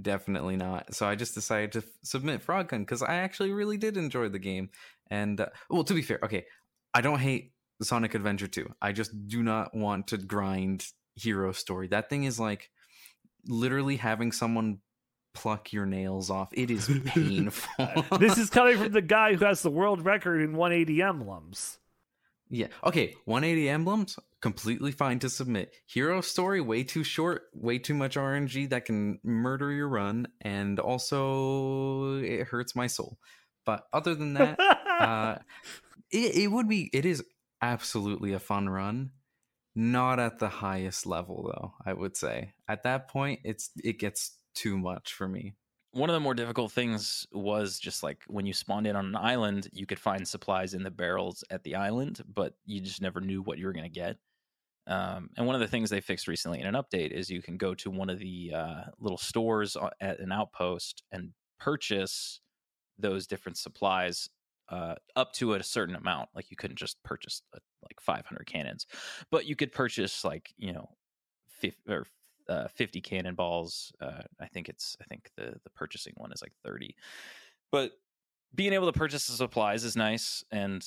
definitely 0.00 0.56
not. 0.56 0.94
So 0.94 1.06
I 1.06 1.14
just 1.14 1.34
decided 1.34 1.72
to 1.72 1.78
f- 1.78 1.84
submit 2.02 2.44
Frogun 2.44 2.80
because 2.80 3.02
I 3.02 3.16
actually 3.16 3.52
really 3.52 3.76
did 3.76 3.96
enjoy 3.96 4.28
the 4.28 4.38
game. 4.38 4.70
And 5.10 5.40
uh, 5.40 5.46
well, 5.68 5.84
to 5.84 5.94
be 5.94 6.02
fair, 6.02 6.18
okay, 6.24 6.46
I 6.94 7.00
don't 7.00 7.18
hate 7.20 7.52
Sonic 7.82 8.14
Adventure 8.14 8.46
2. 8.46 8.74
I 8.80 8.92
just 8.92 9.28
do 9.28 9.42
not 9.42 9.74
want 9.74 10.08
to 10.08 10.18
grind 10.18 10.86
Hero 11.14 11.52
Story. 11.52 11.88
That 11.88 12.08
thing 12.08 12.24
is 12.24 12.40
like 12.40 12.70
literally 13.46 13.96
having 13.96 14.32
someone 14.32 14.78
pluck 15.34 15.72
your 15.72 15.86
nails 15.86 16.30
off. 16.30 16.48
It 16.52 16.70
is 16.70 16.90
painful. 17.04 18.04
this 18.18 18.38
is 18.38 18.50
coming 18.50 18.78
from 18.78 18.92
the 18.92 19.02
guy 19.02 19.34
who 19.34 19.44
has 19.44 19.62
the 19.62 19.70
world 19.70 20.04
record 20.04 20.40
in 20.40 20.56
180 20.56 21.02
emblems. 21.02 21.78
Yeah. 22.48 22.68
Okay. 22.84 23.14
180 23.24 23.68
emblems, 23.68 24.18
completely 24.40 24.92
fine 24.92 25.18
to 25.20 25.28
submit. 25.28 25.72
Hero 25.86 26.20
story, 26.20 26.60
way 26.60 26.84
too 26.84 27.02
short, 27.04 27.42
way 27.54 27.78
too 27.78 27.94
much 27.94 28.16
RNG 28.16 28.70
that 28.70 28.84
can 28.84 29.18
murder 29.22 29.72
your 29.72 29.88
run, 29.88 30.28
and 30.40 30.78
also 30.78 32.18
it 32.18 32.46
hurts 32.46 32.76
my 32.76 32.86
soul. 32.86 33.18
But 33.64 33.86
other 33.92 34.14
than 34.14 34.34
that, 34.34 34.60
uh, 35.00 35.38
it, 36.10 36.36
it 36.36 36.46
would 36.48 36.68
be, 36.68 36.90
it 36.92 37.06
is 37.06 37.24
absolutely 37.60 38.34
a 38.34 38.38
fun 38.38 38.68
run. 38.68 39.10
Not 39.74 40.20
at 40.20 40.38
the 40.38 40.48
highest 40.48 41.04
level, 41.04 41.50
though, 41.52 41.74
I 41.84 41.94
would 41.94 42.16
say. 42.16 42.52
At 42.68 42.84
that 42.84 43.08
point, 43.08 43.40
it's 43.42 43.70
it 43.82 43.98
gets 43.98 44.38
too 44.54 44.78
much 44.78 45.12
for 45.12 45.28
me. 45.28 45.54
One 45.92 46.10
of 46.10 46.14
the 46.14 46.20
more 46.20 46.34
difficult 46.34 46.72
things 46.72 47.26
was 47.32 47.78
just 47.78 48.02
like 48.02 48.22
when 48.26 48.46
you 48.46 48.52
spawned 48.52 48.86
in 48.86 48.96
on 48.96 49.06
an 49.06 49.16
island, 49.16 49.68
you 49.72 49.86
could 49.86 50.00
find 50.00 50.26
supplies 50.26 50.74
in 50.74 50.82
the 50.82 50.90
barrels 50.90 51.44
at 51.50 51.62
the 51.62 51.76
island, 51.76 52.22
but 52.26 52.54
you 52.64 52.80
just 52.80 53.00
never 53.00 53.20
knew 53.20 53.42
what 53.42 53.58
you 53.58 53.66
were 53.66 53.72
going 53.72 53.84
to 53.84 53.88
get. 53.88 54.16
Um, 54.86 55.30
and 55.36 55.46
one 55.46 55.54
of 55.54 55.60
the 55.60 55.68
things 55.68 55.88
they 55.88 56.00
fixed 56.00 56.28
recently 56.28 56.60
in 56.60 56.66
an 56.66 56.74
update 56.74 57.10
is 57.12 57.30
you 57.30 57.42
can 57.42 57.56
go 57.56 57.74
to 57.76 57.90
one 57.90 58.10
of 58.10 58.18
the 58.18 58.52
uh, 58.54 58.82
little 58.98 59.18
stores 59.18 59.76
at 60.00 60.18
an 60.18 60.32
outpost 60.32 61.04
and 61.12 61.30
purchase 61.58 62.40
those 62.98 63.26
different 63.26 63.56
supplies 63.56 64.28
uh, 64.68 64.94
up 65.16 65.32
to 65.34 65.54
a 65.54 65.62
certain 65.62 65.94
amount. 65.94 66.28
Like 66.34 66.50
you 66.50 66.56
couldn't 66.56 66.78
just 66.78 67.02
purchase 67.02 67.42
uh, 67.54 67.58
like 67.82 68.00
500 68.00 68.46
cannons, 68.46 68.86
but 69.30 69.46
you 69.46 69.56
could 69.56 69.72
purchase 69.72 70.24
like 70.24 70.52
you 70.56 70.72
know, 70.72 70.88
50, 71.60 71.78
or 71.88 72.06
uh, 72.48 72.68
50 72.68 73.00
cannonballs. 73.00 73.92
Uh, 74.00 74.22
I 74.40 74.46
think 74.46 74.68
it's 74.68 74.96
I 75.00 75.04
think 75.04 75.30
the 75.36 75.54
the 75.64 75.70
purchasing 75.70 76.14
one 76.16 76.32
is 76.32 76.42
like 76.42 76.52
30. 76.64 76.94
But 77.70 77.92
being 78.54 78.72
able 78.72 78.90
to 78.90 78.98
purchase 78.98 79.26
the 79.26 79.34
supplies 79.34 79.84
is 79.84 79.96
nice 79.96 80.44
and 80.50 80.86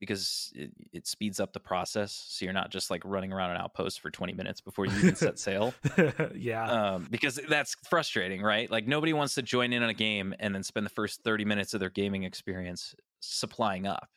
because 0.00 0.52
it, 0.54 0.70
it 0.92 1.06
speeds 1.06 1.40
up 1.40 1.52
the 1.52 1.60
process 1.60 2.26
so 2.28 2.44
you're 2.44 2.54
not 2.54 2.70
just 2.70 2.90
like 2.90 3.02
running 3.04 3.32
around 3.32 3.50
an 3.50 3.56
outpost 3.56 4.00
for 4.00 4.10
20 4.10 4.32
minutes 4.32 4.60
before 4.60 4.86
you 4.86 4.96
even 4.98 5.16
set 5.16 5.38
sail 5.38 5.74
yeah 6.36 6.70
um, 6.70 7.08
because 7.10 7.40
that's 7.48 7.74
frustrating 7.88 8.42
right 8.42 8.70
like 8.70 8.86
nobody 8.86 9.12
wants 9.12 9.34
to 9.34 9.42
join 9.42 9.72
in 9.72 9.82
on 9.82 9.88
a 9.88 9.94
game 9.94 10.34
and 10.38 10.54
then 10.54 10.62
spend 10.62 10.86
the 10.86 10.90
first 10.90 11.22
30 11.22 11.44
minutes 11.44 11.74
of 11.74 11.80
their 11.80 11.90
gaming 11.90 12.22
experience 12.22 12.94
supplying 13.20 13.86
up 13.86 14.08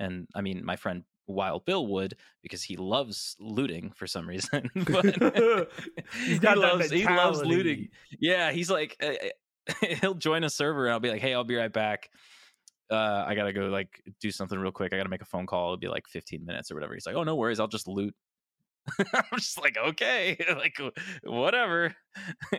and 0.00 0.26
i 0.34 0.40
mean 0.40 0.64
my 0.64 0.74
friend 0.74 1.04
wild 1.26 1.64
bill 1.64 1.86
would 1.86 2.14
because 2.42 2.62
he 2.62 2.76
loves 2.76 3.36
looting 3.38 3.92
for 3.94 4.06
some 4.06 4.28
reason 4.28 4.68
but 4.86 5.04
He's 6.24 6.38
got 6.38 6.56
he 6.56 6.62
loves 6.62 6.90
he 6.90 7.04
loves 7.04 7.40
looting 7.42 7.88
yeah 8.18 8.50
he's 8.50 8.70
like 8.70 8.96
uh, 9.02 9.74
he'll 10.00 10.14
join 10.14 10.44
a 10.44 10.50
server 10.50 10.86
and 10.86 10.92
i'll 10.92 11.00
be 11.00 11.10
like 11.10 11.20
hey 11.20 11.34
i'll 11.34 11.44
be 11.44 11.56
right 11.56 11.72
back 11.72 12.10
uh, 12.90 13.24
I 13.26 13.34
gotta 13.36 13.52
go 13.52 13.66
like 13.66 14.02
do 14.20 14.32
something 14.32 14.58
real 14.58 14.72
quick. 14.72 14.92
I 14.92 14.96
gotta 14.96 15.08
make 15.08 15.22
a 15.22 15.26
phone 15.26 15.46
call. 15.46 15.66
It'll 15.66 15.76
be 15.76 15.88
like 15.88 16.08
15 16.08 16.44
minutes 16.44 16.70
or 16.70 16.74
whatever. 16.74 16.94
He's 16.94 17.06
like, 17.06 17.14
oh 17.14 17.22
no 17.22 17.36
worries, 17.36 17.60
I'll 17.60 17.68
just 17.68 17.86
loot. 17.86 18.14
I'm 18.98 19.38
just 19.38 19.60
like, 19.60 19.76
okay, 19.76 20.36
like 20.56 20.76
whatever. 21.22 21.94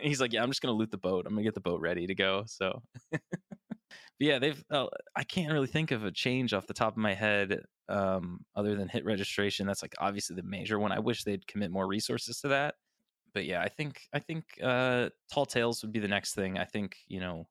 He's 0.02 0.20
like, 0.20 0.32
yeah, 0.32 0.42
I'm 0.42 0.48
just 0.48 0.62
gonna 0.62 0.74
loot 0.74 0.90
the 0.90 0.96
boat. 0.96 1.26
I'm 1.26 1.34
gonna 1.34 1.42
get 1.42 1.54
the 1.54 1.60
boat 1.60 1.80
ready 1.80 2.06
to 2.06 2.14
go. 2.14 2.44
So, 2.46 2.82
but 4.18 4.26
yeah, 4.26 4.38
they've. 4.38 4.64
Uh, 4.70 4.86
I 5.16 5.24
can't 5.24 5.52
really 5.52 5.66
think 5.66 5.90
of 5.90 6.04
a 6.04 6.10
change 6.10 6.52
off 6.52 6.66
the 6.66 6.74
top 6.74 6.92
of 6.92 6.98
my 6.98 7.14
head, 7.14 7.60
um, 7.88 8.40
other 8.54 8.74
than 8.74 8.88
hit 8.88 9.04
registration. 9.04 9.66
That's 9.66 9.82
like 9.82 9.94
obviously 9.98 10.36
the 10.36 10.42
major 10.42 10.78
one. 10.78 10.92
I 10.92 10.98
wish 10.98 11.24
they'd 11.24 11.46
commit 11.46 11.70
more 11.70 11.86
resources 11.86 12.40
to 12.40 12.48
that. 12.48 12.74
But 13.34 13.46
yeah, 13.46 13.62
I 13.62 13.68
think 13.68 14.02
I 14.12 14.18
think 14.18 14.44
uh, 14.62 15.10
Tall 15.32 15.46
Tales 15.46 15.82
would 15.82 15.92
be 15.92 16.00
the 16.00 16.08
next 16.08 16.34
thing. 16.34 16.58
I 16.58 16.64
think 16.64 16.96
you 17.08 17.20
know 17.20 17.46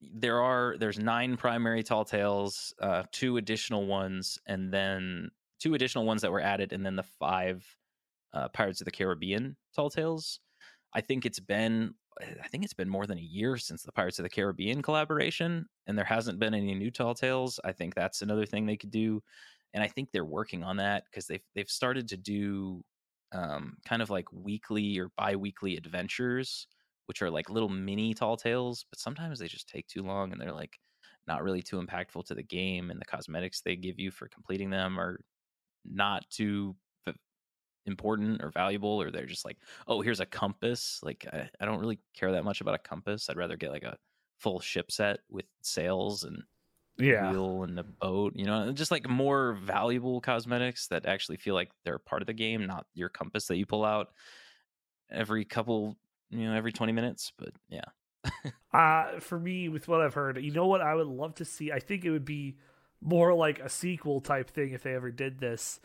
there 0.00 0.40
are 0.40 0.76
there's 0.78 0.98
nine 0.98 1.36
primary 1.36 1.82
tall 1.82 2.04
tales 2.04 2.72
uh 2.80 3.02
two 3.12 3.36
additional 3.36 3.86
ones 3.86 4.38
and 4.46 4.72
then 4.72 5.28
two 5.60 5.74
additional 5.74 6.04
ones 6.04 6.22
that 6.22 6.30
were 6.30 6.40
added 6.40 6.72
and 6.72 6.84
then 6.86 6.96
the 6.96 7.02
five 7.02 7.64
uh 8.32 8.48
pirates 8.48 8.80
of 8.80 8.84
the 8.84 8.90
caribbean 8.90 9.56
tall 9.74 9.90
tales 9.90 10.40
i 10.94 11.00
think 11.00 11.26
it's 11.26 11.40
been 11.40 11.92
i 12.20 12.48
think 12.48 12.64
it's 12.64 12.74
been 12.74 12.88
more 12.88 13.06
than 13.06 13.18
a 13.18 13.22
year 13.22 13.56
since 13.56 13.82
the 13.82 13.92
pirates 13.92 14.18
of 14.18 14.22
the 14.22 14.28
caribbean 14.28 14.82
collaboration 14.82 15.66
and 15.86 15.96
there 15.96 16.04
hasn't 16.04 16.38
been 16.38 16.54
any 16.54 16.74
new 16.74 16.90
tall 16.90 17.14
tales 17.14 17.60
i 17.64 17.72
think 17.72 17.94
that's 17.94 18.22
another 18.22 18.46
thing 18.46 18.66
they 18.66 18.76
could 18.76 18.90
do 18.90 19.22
and 19.74 19.82
i 19.82 19.86
think 19.86 20.10
they're 20.10 20.24
working 20.24 20.64
on 20.64 20.76
that 20.76 21.04
because 21.04 21.26
they've 21.26 21.44
they've 21.54 21.70
started 21.70 22.08
to 22.08 22.16
do 22.16 22.82
um 23.32 23.76
kind 23.84 24.02
of 24.02 24.10
like 24.10 24.32
weekly 24.32 24.98
or 24.98 25.10
bi-weekly 25.16 25.76
adventures 25.76 26.66
which 27.08 27.22
are 27.22 27.30
like 27.30 27.48
little 27.48 27.70
mini 27.70 28.12
tall 28.12 28.36
tales, 28.36 28.84
but 28.90 29.00
sometimes 29.00 29.38
they 29.38 29.48
just 29.48 29.66
take 29.66 29.86
too 29.86 30.02
long 30.02 30.30
and 30.30 30.38
they're 30.38 30.52
like 30.52 30.78
not 31.26 31.42
really 31.42 31.62
too 31.62 31.80
impactful 31.80 32.24
to 32.26 32.34
the 32.34 32.42
game 32.42 32.90
and 32.90 33.00
the 33.00 33.06
cosmetics 33.06 33.62
they 33.62 33.76
give 33.76 33.98
you 33.98 34.10
for 34.10 34.28
completing 34.28 34.68
them 34.68 35.00
are 35.00 35.18
not 35.86 36.28
too 36.28 36.76
important 37.86 38.42
or 38.42 38.50
valuable 38.50 39.00
or 39.00 39.10
they're 39.10 39.26
just 39.26 39.44
like 39.44 39.58
oh 39.86 40.00
here's 40.02 40.20
a 40.20 40.26
compass 40.26 41.00
like 41.02 41.26
I, 41.32 41.48
I 41.60 41.64
don't 41.64 41.80
really 41.80 42.00
care 42.14 42.32
that 42.32 42.44
much 42.44 42.60
about 42.60 42.74
a 42.74 42.78
compass 42.78 43.28
i'd 43.30 43.36
rather 43.36 43.56
get 43.56 43.70
like 43.70 43.82
a 43.84 43.96
full 44.38 44.60
ship 44.60 44.90
set 44.90 45.20
with 45.30 45.46
sails 45.62 46.24
and 46.24 46.42
Yeah. 46.98 47.38
wheel 47.38 47.62
and 47.64 47.78
a 47.78 47.84
boat 47.84 48.34
you 48.36 48.44
know 48.44 48.72
just 48.72 48.90
like 48.90 49.08
more 49.08 49.54
valuable 49.54 50.20
cosmetics 50.20 50.88
that 50.88 51.06
actually 51.06 51.36
feel 51.38 51.54
like 51.54 51.70
they're 51.84 51.98
part 51.98 52.22
of 52.22 52.26
the 52.26 52.34
game 52.34 52.66
not 52.66 52.86
your 52.94 53.08
compass 53.08 53.46
that 53.46 53.56
you 53.56 53.66
pull 53.66 53.84
out 53.84 54.08
every 55.10 55.44
couple 55.44 55.96
you 56.30 56.44
know 56.44 56.54
every 56.54 56.72
20 56.72 56.92
minutes 56.92 57.32
but 57.38 57.50
yeah 57.68 57.84
Uh, 58.72 59.18
for 59.20 59.38
me, 59.38 59.68
with 59.68 59.88
what 59.88 60.00
I've 60.02 60.14
heard, 60.14 60.42
you 60.42 60.50
know 60.52 60.66
what 60.66 60.82
I 60.82 60.94
would 60.94 61.06
love 61.06 61.34
to 61.36 61.44
see? 61.44 61.72
I 61.72 61.80
think 61.80 62.04
it 62.04 62.10
would 62.10 62.24
be 62.26 62.58
more 63.00 63.34
like 63.34 63.60
a 63.60 63.68
sequel 63.68 64.20
type 64.20 64.50
thing 64.50 64.72
if 64.72 64.82
they 64.82 64.94
ever 64.94 65.10
did 65.10 65.38
this. 65.38 65.80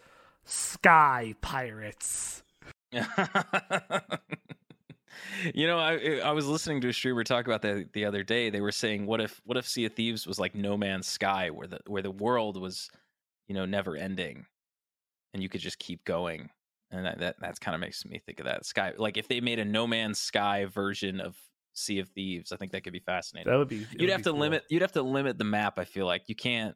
Sky 0.45 1.35
Pirates. 1.41 2.43
you 5.53 5.65
know 5.67 5.79
i 5.79 6.19
i 6.23 6.31
was 6.31 6.45
listening 6.47 6.79
to 6.81 6.89
a 6.89 6.93
streamer 6.93 7.23
talk 7.23 7.45
about 7.47 7.61
that 7.63 7.91
the 7.93 8.05
other 8.05 8.23
day. 8.23 8.49
They 8.49 8.61
were 8.61 8.71
saying 8.71 9.05
what 9.05 9.19
if 9.21 9.41
what 9.45 9.57
if 9.57 9.67
sea 9.67 9.85
of 9.85 9.93
thieves 9.93 10.27
was 10.27 10.39
like 10.39 10.53
no 10.55 10.77
man's 10.77 11.07
sky 11.07 11.49
where 11.49 11.67
the 11.67 11.79
where 11.87 12.01
the 12.01 12.11
world 12.11 12.59
was 12.59 12.89
you 13.47 13.55
know 13.55 13.65
never 13.65 13.95
ending 13.95 14.45
and 15.33 15.41
you 15.41 15.49
could 15.49 15.61
just 15.61 15.79
keep 15.79 16.03
going? 16.05 16.49
And 16.91 17.05
that 17.05 17.19
that 17.19 17.35
that's 17.39 17.59
kind 17.59 17.73
of 17.73 17.81
makes 17.81 18.05
me 18.05 18.19
think 18.23 18.39
of 18.39 18.45
that. 18.45 18.65
Sky 18.65 18.93
like 18.97 19.17
if 19.17 19.27
they 19.27 19.41
made 19.41 19.59
a 19.59 19.65
no 19.65 19.87
man's 19.87 20.19
sky 20.19 20.65
version 20.65 21.19
of 21.19 21.35
sea 21.75 21.97
of 21.97 22.07
thieves 22.09 22.51
i 22.51 22.55
think 22.55 22.71
that 22.71 22.83
could 22.83 22.93
be 22.93 22.99
fascinating. 22.99 23.51
That 23.51 23.57
would 23.57 23.67
be- 23.69 23.77
you'd 23.77 24.01
would 24.01 24.09
have 24.09 24.19
be 24.19 24.23
to 24.25 24.29
cool. 24.31 24.39
limit 24.39 24.63
you'd 24.69 24.83
have 24.83 24.91
to 24.91 25.01
limit 25.01 25.39
the 25.39 25.43
map 25.43 25.79
i 25.79 25.85
feel 25.85 26.05
like. 26.05 26.23
You 26.27 26.35
can't 26.35 26.75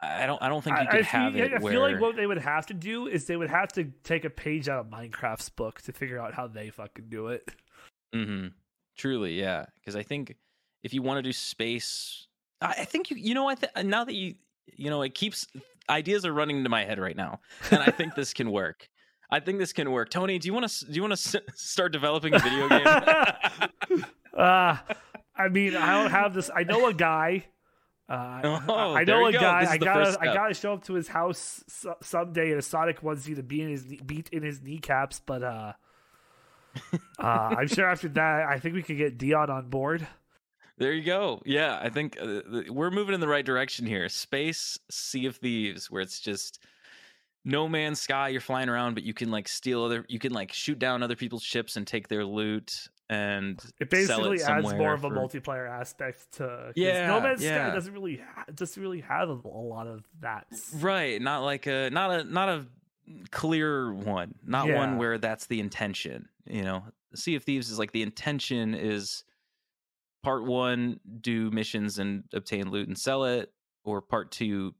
I 0.00 0.26
don't 0.26 0.42
I 0.42 0.48
don't 0.48 0.62
think 0.62 0.78
you 0.78 0.86
could 0.86 1.00
I 1.00 1.02
have 1.02 1.32
feel, 1.32 1.44
it 1.44 1.52
I 1.54 1.58
where 1.58 1.72
feel 1.72 1.80
like 1.80 2.00
what 2.00 2.16
they 2.16 2.26
would 2.26 2.38
have 2.38 2.66
to 2.66 2.74
do 2.74 3.06
is 3.06 3.24
they 3.26 3.36
would 3.36 3.50
have 3.50 3.72
to 3.72 3.84
take 4.02 4.24
a 4.24 4.30
page 4.30 4.68
out 4.68 4.80
of 4.80 4.86
Minecraft's 4.90 5.48
book 5.48 5.80
to 5.82 5.92
figure 5.92 6.18
out 6.18 6.34
how 6.34 6.46
they 6.46 6.70
fucking 6.70 7.06
do 7.08 7.28
it. 7.28 7.50
hmm 8.12 8.48
Truly, 8.96 9.38
yeah. 9.40 9.66
Because 9.76 9.96
I 9.96 10.02
think 10.02 10.36
if 10.82 10.94
you 10.94 11.02
want 11.02 11.18
to 11.18 11.22
do 11.22 11.32
space, 11.32 12.28
I, 12.60 12.74
I 12.80 12.84
think 12.84 13.10
you 13.10 13.16
you 13.16 13.34
know 13.34 13.48
I 13.48 13.54
th- 13.54 13.72
now 13.84 14.04
that 14.04 14.14
you 14.14 14.34
you 14.76 14.90
know 14.90 15.02
it 15.02 15.14
keeps 15.14 15.46
ideas 15.88 16.24
are 16.24 16.32
running 16.32 16.58
into 16.58 16.70
my 16.70 16.84
head 16.84 16.98
right 16.98 17.16
now, 17.16 17.40
and 17.70 17.82
I 17.82 17.90
think 17.90 18.14
this 18.14 18.32
can 18.32 18.50
work. 18.50 18.88
I 19.30 19.40
think 19.40 19.58
this 19.58 19.72
can 19.72 19.90
work. 19.90 20.10
Tony, 20.10 20.38
do 20.38 20.46
you 20.46 20.54
want 20.54 20.68
to 20.68 20.84
do 20.86 20.92
you 20.92 21.02
want 21.02 21.16
to 21.16 21.42
start 21.54 21.92
developing 21.92 22.34
a 22.34 22.38
video 22.38 22.68
game? 22.68 24.04
Uh, 24.36 24.76
I 25.36 25.48
mean, 25.50 25.74
I 25.74 26.00
don't 26.00 26.10
have 26.10 26.34
this. 26.34 26.50
I 26.54 26.62
know 26.62 26.86
a 26.86 26.94
guy. 26.94 27.46
Uh, 28.08 28.60
Oh, 28.68 28.94
I 28.94 29.04
know 29.04 29.26
a 29.26 29.32
go. 29.32 29.40
guy. 29.40 29.66
I 29.70 29.78
gotta, 29.78 30.18
I 30.20 30.26
gotta 30.26 30.54
show 30.54 30.74
up 30.74 30.84
to 30.84 30.94
his 30.94 31.08
house 31.08 31.64
so- 31.68 31.96
someday 32.02 32.52
in 32.52 32.58
a 32.58 32.62
Sonic 32.62 33.00
onesie 33.00 33.34
to 33.36 33.42
be 33.42 33.62
in 33.62 33.68
his 33.70 33.86
knee- 33.86 34.00
beat 34.04 34.28
in 34.30 34.42
his 34.42 34.60
kneecaps. 34.60 35.20
But 35.24 35.42
uh, 35.42 35.72
uh, 37.18 37.22
I'm 37.22 37.68
sure 37.68 37.88
after 37.88 38.08
that, 38.08 38.46
I 38.48 38.58
think 38.58 38.74
we 38.74 38.82
could 38.82 38.98
get 38.98 39.18
Dion 39.18 39.50
on 39.50 39.68
board. 39.68 40.06
There 40.76 40.92
you 40.92 41.04
go. 41.04 41.40
Yeah, 41.46 41.78
I 41.80 41.88
think 41.88 42.18
uh, 42.20 42.40
we're 42.68 42.90
moving 42.90 43.14
in 43.14 43.20
the 43.20 43.28
right 43.28 43.44
direction 43.44 43.86
here. 43.86 44.08
Space 44.08 44.76
Sea 44.90 45.26
of 45.26 45.36
Thieves, 45.36 45.88
where 45.90 46.02
it's 46.02 46.18
just 46.18 46.58
no 47.44 47.68
man's 47.68 48.00
sky. 48.00 48.28
You're 48.28 48.40
flying 48.40 48.68
around, 48.68 48.94
but 48.94 49.04
you 49.04 49.14
can 49.14 49.30
like 49.30 49.46
steal 49.46 49.84
other. 49.84 50.04
You 50.08 50.18
can 50.18 50.32
like 50.32 50.52
shoot 50.52 50.78
down 50.80 51.02
other 51.02 51.14
people's 51.14 51.44
ships 51.44 51.76
and 51.76 51.86
take 51.86 52.08
their 52.08 52.24
loot 52.24 52.88
and 53.10 53.60
It 53.80 53.90
basically 53.90 54.38
it 54.38 54.48
adds 54.48 54.72
more 54.74 54.94
of 54.94 55.04
a 55.04 55.10
multiplayer 55.10 55.68
aspect 55.68 56.32
to 56.32 56.72
Yeah, 56.74 57.06
No 57.08 57.20
Man's 57.20 57.44
Sky 57.44 57.70
doesn't 57.74 57.92
really 57.92 58.16
ha- 58.34 58.44
doesn't 58.54 58.82
really 58.82 59.00
have 59.02 59.28
a, 59.28 59.32
a 59.32 59.48
lot 59.48 59.86
of 59.86 60.04
that. 60.20 60.46
Right, 60.76 61.20
not 61.20 61.40
like 61.44 61.66
a 61.66 61.90
not 61.90 62.10
a 62.10 62.24
not 62.24 62.48
a 62.48 62.66
clear 63.30 63.92
one. 63.92 64.34
Not 64.44 64.66
Yeah. 64.68 64.76
one 64.76 64.96
where 64.98 65.18
that's 65.18 65.46
the 65.46 65.60
intention. 65.60 66.28
You 66.46 66.62
know, 66.62 66.84
Sea 67.14 67.34
of 67.36 67.44
Thieves 67.44 67.70
is 67.70 67.78
like 67.78 67.92
the 67.92 68.02
intention 68.02 68.74
is 68.74 69.24
part 70.22 70.44
one, 70.44 71.00
do 71.20 71.50
missions 71.50 71.98
and 71.98 72.24
obtain 72.32 72.70
loot 72.70 72.88
and 72.88 72.98
sell 72.98 73.24
it, 73.24 73.52
or 73.84 74.00
part 74.00 74.30
two, 74.32 74.74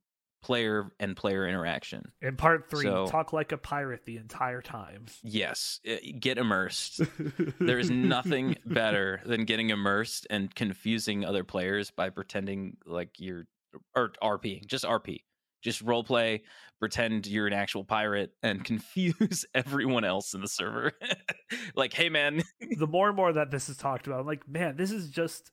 player 0.44 0.92
and 1.00 1.16
player 1.16 1.48
interaction. 1.48 2.12
In 2.20 2.36
part 2.36 2.68
three, 2.70 2.84
So- 2.84 3.06
talk 3.06 3.32
like 3.32 3.50
a 3.50 3.56
pirate 3.58 4.04
the 4.04 4.18
entire 4.18 4.60
time. 4.60 5.06
Yes, 5.22 5.80
get 6.20 6.36
immersed. 6.38 7.00
there 7.58 7.78
is 7.78 7.90
nothing 7.90 8.56
better 8.66 9.22
than 9.24 9.46
getting 9.46 9.70
immersed 9.70 10.26
and 10.28 10.54
confusing 10.54 11.24
other 11.24 11.42
players 11.44 11.90
by 11.90 12.10
pretending 12.10 12.76
like 12.86 13.18
you're 13.18 13.46
or 13.96 14.12
RP, 14.22 14.64
just 14.66 14.84
RP. 14.84 15.22
Just 15.62 15.80
role 15.80 16.04
play, 16.04 16.42
pretend 16.78 17.26
you're 17.26 17.46
an 17.46 17.54
actual 17.54 17.84
pirate 17.84 18.32
and 18.42 18.62
confuse 18.66 19.46
everyone 19.54 20.04
else 20.04 20.34
in 20.34 20.42
the 20.42 20.46
server. 20.48 20.92
like, 21.74 21.94
hey 21.94 22.10
man, 22.10 22.42
the 22.78 22.86
more 22.86 23.08
and 23.08 23.16
more 23.16 23.32
that 23.32 23.50
this 23.50 23.70
is 23.70 23.78
talked 23.78 24.06
about, 24.06 24.20
I'm 24.20 24.26
like, 24.26 24.46
man, 24.46 24.76
this 24.76 24.90
is 24.90 25.08
just 25.08 25.50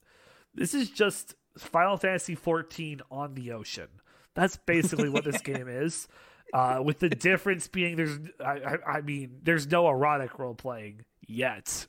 this 0.54 0.74
is 0.74 0.90
just 0.90 1.36
Final 1.58 1.96
Fantasy 1.96 2.36
14 2.36 3.02
on 3.10 3.36
the 3.36 3.54
ocean. 3.54 3.88
That's 4.36 4.58
basically 4.58 5.10
what 5.10 5.24
this 5.24 5.42
game 5.44 5.68
is. 5.68 6.08
Uh, 6.54 6.82
with 6.84 7.00
the 7.00 7.10
difference 7.10 7.68
being, 7.68 7.96
there's, 7.96 8.20
I, 8.44 8.52
I, 8.52 8.92
I 8.98 9.02
mean, 9.02 9.40
there's 9.42 9.68
no 9.68 9.88
erotic 9.90 10.38
role 10.38 10.54
playing 10.54 11.06
yet. 11.28 11.88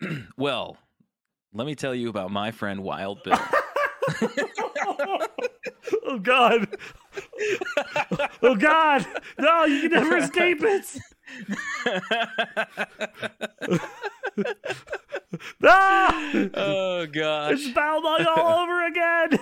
well, 0.36 0.76
let 1.52 1.66
me 1.66 1.74
tell 1.76 1.94
you 1.94 2.08
about 2.08 2.30
my 2.32 2.50
friend 2.50 2.82
Wild 2.82 3.22
Bill. 3.22 3.38
oh 6.04 6.18
God! 6.20 6.68
Oh 8.42 8.54
God! 8.54 9.06
No, 9.38 9.64
you 9.64 9.82
can 9.82 9.92
never 9.92 10.18
escape 10.18 10.62
it. 10.62 10.98
no! 15.60 16.50
Oh 16.54 17.06
gosh! 17.10 17.52
It's 17.52 17.68
Balmung 17.70 18.26
all 18.36 18.62
over 18.62 18.86
again. 18.86 19.38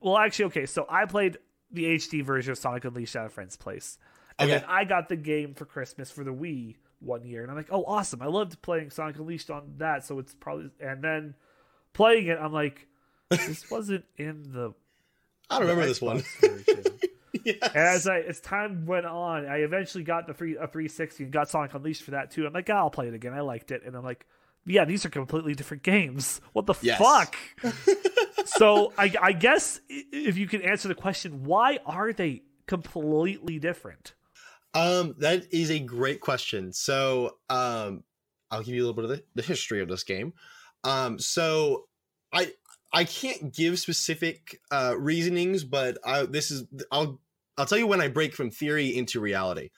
Well, 0.00 0.16
actually, 0.18 0.46
okay. 0.46 0.66
So 0.66 0.86
I 0.88 1.04
played 1.04 1.38
the 1.70 1.84
HD 1.84 2.22
version 2.24 2.52
of 2.52 2.58
Sonic 2.58 2.84
Unleashed 2.84 3.14
at 3.16 3.26
a 3.26 3.28
friend's 3.28 3.56
place, 3.56 3.98
and 4.38 4.50
then 4.50 4.64
I 4.66 4.84
got 4.84 5.08
the 5.08 5.16
game 5.16 5.54
for 5.54 5.64
Christmas 5.64 6.10
for 6.10 6.24
the 6.24 6.32
Wii 6.32 6.76
one 7.00 7.24
year, 7.24 7.42
and 7.42 7.50
I'm 7.50 7.56
like, 7.56 7.68
oh, 7.70 7.84
awesome! 7.84 8.22
I 8.22 8.26
loved 8.26 8.60
playing 8.62 8.90
Sonic 8.90 9.16
Unleashed 9.16 9.50
on 9.50 9.74
that, 9.78 10.04
so 10.04 10.18
it's 10.18 10.34
probably. 10.34 10.70
And 10.80 11.02
then 11.02 11.34
playing 11.92 12.26
it, 12.28 12.38
I'm 12.40 12.52
like, 12.52 12.86
this 13.28 13.70
wasn't 13.70 14.04
in 14.16 14.52
the. 14.52 14.72
I 15.50 15.58
don't 15.58 15.66
the 15.66 15.72
remember 15.74 15.86
this 15.86 16.00
one. 16.00 16.20
Xbox. 16.20 17.04
And 17.44 17.56
as 17.74 18.06
I 18.08 18.18
as 18.20 18.40
time 18.40 18.86
went 18.86 19.06
on, 19.06 19.46
I 19.46 19.58
eventually 19.58 20.02
got 20.04 20.26
the 20.26 20.34
free 20.34 20.56
a 20.56 20.66
360 20.66 21.24
and 21.24 21.32
got 21.32 21.48
Sonic 21.48 21.72
Unleashed 21.72 22.02
for 22.02 22.10
that 22.10 22.30
too. 22.32 22.44
I'm 22.46 22.52
like, 22.52 22.68
"Ah, 22.68 22.78
I'll 22.78 22.90
play 22.90 23.06
it 23.08 23.14
again. 23.14 23.32
I 23.32 23.40
liked 23.40 23.70
it, 23.70 23.82
and 23.86 23.96
I'm 23.96 24.04
like, 24.04 24.26
yeah, 24.66 24.84
these 24.84 25.06
are 25.06 25.10
completely 25.10 25.54
different 25.54 25.82
games. 25.84 26.40
What 26.52 26.66
the 26.66 26.74
Yes. 26.82 26.98
fuck? 26.98 27.36
so 28.44 28.92
I, 28.98 29.12
I 29.20 29.32
guess 29.32 29.80
if 29.88 30.36
you 30.36 30.46
can 30.46 30.62
answer 30.62 30.88
the 30.88 30.94
question, 30.94 31.44
why 31.44 31.78
are 31.86 32.12
they 32.12 32.42
completely 32.66 33.58
different? 33.58 34.14
Um, 34.74 35.14
that 35.18 35.52
is 35.52 35.70
a 35.70 35.80
great 35.80 36.20
question. 36.20 36.72
So, 36.72 37.36
um, 37.48 38.04
I'll 38.50 38.62
give 38.62 38.74
you 38.74 38.82
a 38.82 38.86
little 38.86 38.94
bit 38.94 39.04
of 39.04 39.10
the, 39.10 39.24
the 39.34 39.42
history 39.42 39.80
of 39.80 39.88
this 39.88 40.04
game. 40.04 40.32
Um, 40.84 41.18
so 41.18 41.86
I 42.32 42.52
I 42.92 43.04
can't 43.04 43.54
give 43.54 43.78
specific 43.78 44.60
uh, 44.70 44.94
reasonings, 44.98 45.64
but 45.64 45.98
I, 46.04 46.24
this 46.26 46.50
is 46.50 46.64
I'll 46.90 47.20
I'll 47.56 47.66
tell 47.66 47.78
you 47.78 47.86
when 47.86 48.00
I 48.00 48.08
break 48.08 48.34
from 48.34 48.50
theory 48.50 48.96
into 48.96 49.20
reality. 49.20 49.70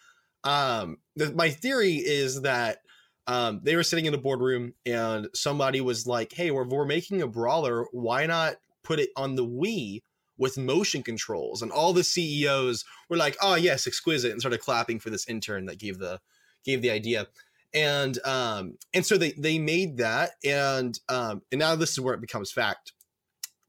Um, 0.45 0.99
the, 1.17 1.33
my 1.33 1.51
theory 1.51 1.95
is 1.95 2.43
that 2.43 2.79
um, 3.27 3.61
they 3.63 3.77
were 3.77 3.83
sitting 3.83 4.07
in 4.07 4.15
a 4.15 4.19
boardroom 4.19 4.75
and 4.85 5.29
somebody 5.35 5.81
was 5.81 6.07
like, 6.07 6.33
"Hey, 6.33 6.51
we're, 6.51 6.65
we're 6.65 6.85
making 6.85 7.23
a 7.23 7.29
brawler. 7.29 7.87
Why 7.93 8.27
not 8.27 8.57
put 8.83 8.99
it 8.99 9.11
on 9.17 9.37
the 9.37 9.47
Wii 9.47 10.03
with 10.39 10.59
motion 10.59 11.03
controls?" 11.03 11.63
And 11.63 11.71
all 11.71 11.93
the 11.93 12.05
CEOs 12.05 12.85
were 13.09 13.17
like, 13.17 13.37
"Oh 13.41 13.55
yes, 13.55 13.87
exquisite," 13.87 14.33
and 14.33 14.41
started 14.41 14.61
clapping 14.61 14.99
for 14.99 15.11
this 15.11 15.29
intern 15.29 15.67
that 15.67 15.79
gave 15.79 15.99
the 15.99 16.21
gave 16.65 16.83
the 16.83 16.91
idea. 16.91 17.29
And 17.75 18.19
um, 18.25 18.77
and 18.93 19.07
so 19.07 19.17
they 19.17 19.33
they 19.33 19.59
made 19.59 19.99
that, 19.99 20.33
and 20.45 20.99
um, 21.09 21.43
and 21.53 21.59
now 21.59 21.77
this 21.77 21.93
is 21.93 22.01
where 22.01 22.15
it 22.15 22.21
becomes 22.21 22.51
fact. 22.51 22.93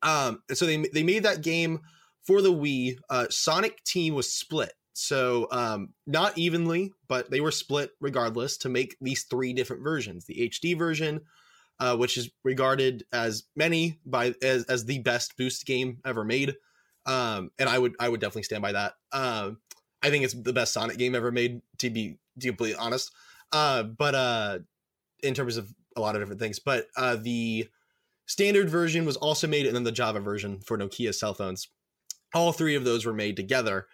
Um, 0.02 0.42
and 0.50 0.58
so 0.58 0.66
they 0.66 0.78
they 0.94 1.04
made 1.04 1.24
that 1.24 1.42
game 1.42 1.82
for 2.24 2.42
the 2.42 2.52
Wii. 2.52 2.98
Uh, 3.10 3.28
Sonic 3.30 3.84
Team 3.84 4.16
was 4.16 4.34
split, 4.34 4.74
so 4.94 5.48
um, 5.52 5.90
not 6.06 6.38
evenly, 6.38 6.94
but 7.08 7.30
they 7.32 7.42
were 7.42 7.52
split 7.52 7.92
regardless 8.00 8.58
to 8.58 8.70
make 8.70 8.96
these 9.02 9.24
three 9.24 9.54
different 9.54 9.84
versions: 9.84 10.26
the 10.26 10.50
HD 10.50 10.78
version, 10.78 11.22
uh, 11.80 11.98
which 11.98 12.18
is 12.18 12.30
regarded 12.44 13.04
as 13.12 13.44
many 13.56 14.00
by 14.06 14.36
as, 14.42 14.64
as 14.66 14.86
the 14.86 15.00
best 15.00 15.36
boost 15.36 15.66
game 15.66 15.98
ever 16.06 16.24
made, 16.24 16.56
um, 17.06 17.50
and 17.58 17.68
I 17.68 17.80
would 17.80 17.96
I 18.00 18.08
would 18.08 18.22
definitely 18.22 18.44
stand 18.44 18.62
by 18.62 18.72
that. 18.74 18.94
Um, 19.12 19.58
I 20.04 20.10
think 20.10 20.24
it's 20.24 20.34
the 20.34 20.54
best 20.54 20.74
Sonic 20.74 20.98
game 20.98 21.16
ever 21.16 21.32
made, 21.32 21.62
to 21.80 21.90
be 21.90 22.18
deeply 22.38 22.76
honest. 22.76 23.12
Uh, 23.52 23.84
but 23.84 24.16
uh, 24.16 24.60
in 25.24 25.34
terms 25.34 25.58
of 25.58 25.74
a 25.96 26.02
lot 26.02 26.16
of 26.16 26.22
different 26.22 26.42
things, 26.42 26.60
but 26.60 26.88
uh, 26.98 27.16
the 27.16 27.68
standard 28.26 28.70
version 28.70 29.06
was 29.06 29.18
also 29.18 29.48
made, 29.48 29.66
and 29.66 29.76
then 29.76 29.84
the 29.84 29.92
Java 29.92 30.20
version 30.20 30.60
for 30.60 30.78
Nokia 30.78 31.14
cell 31.16 31.34
phones. 31.34 31.68
All 32.36 32.52
three 32.52 32.76
of 32.76 32.84
those 32.84 33.06
were 33.06 33.14
made 33.14 33.36
together, 33.36 33.88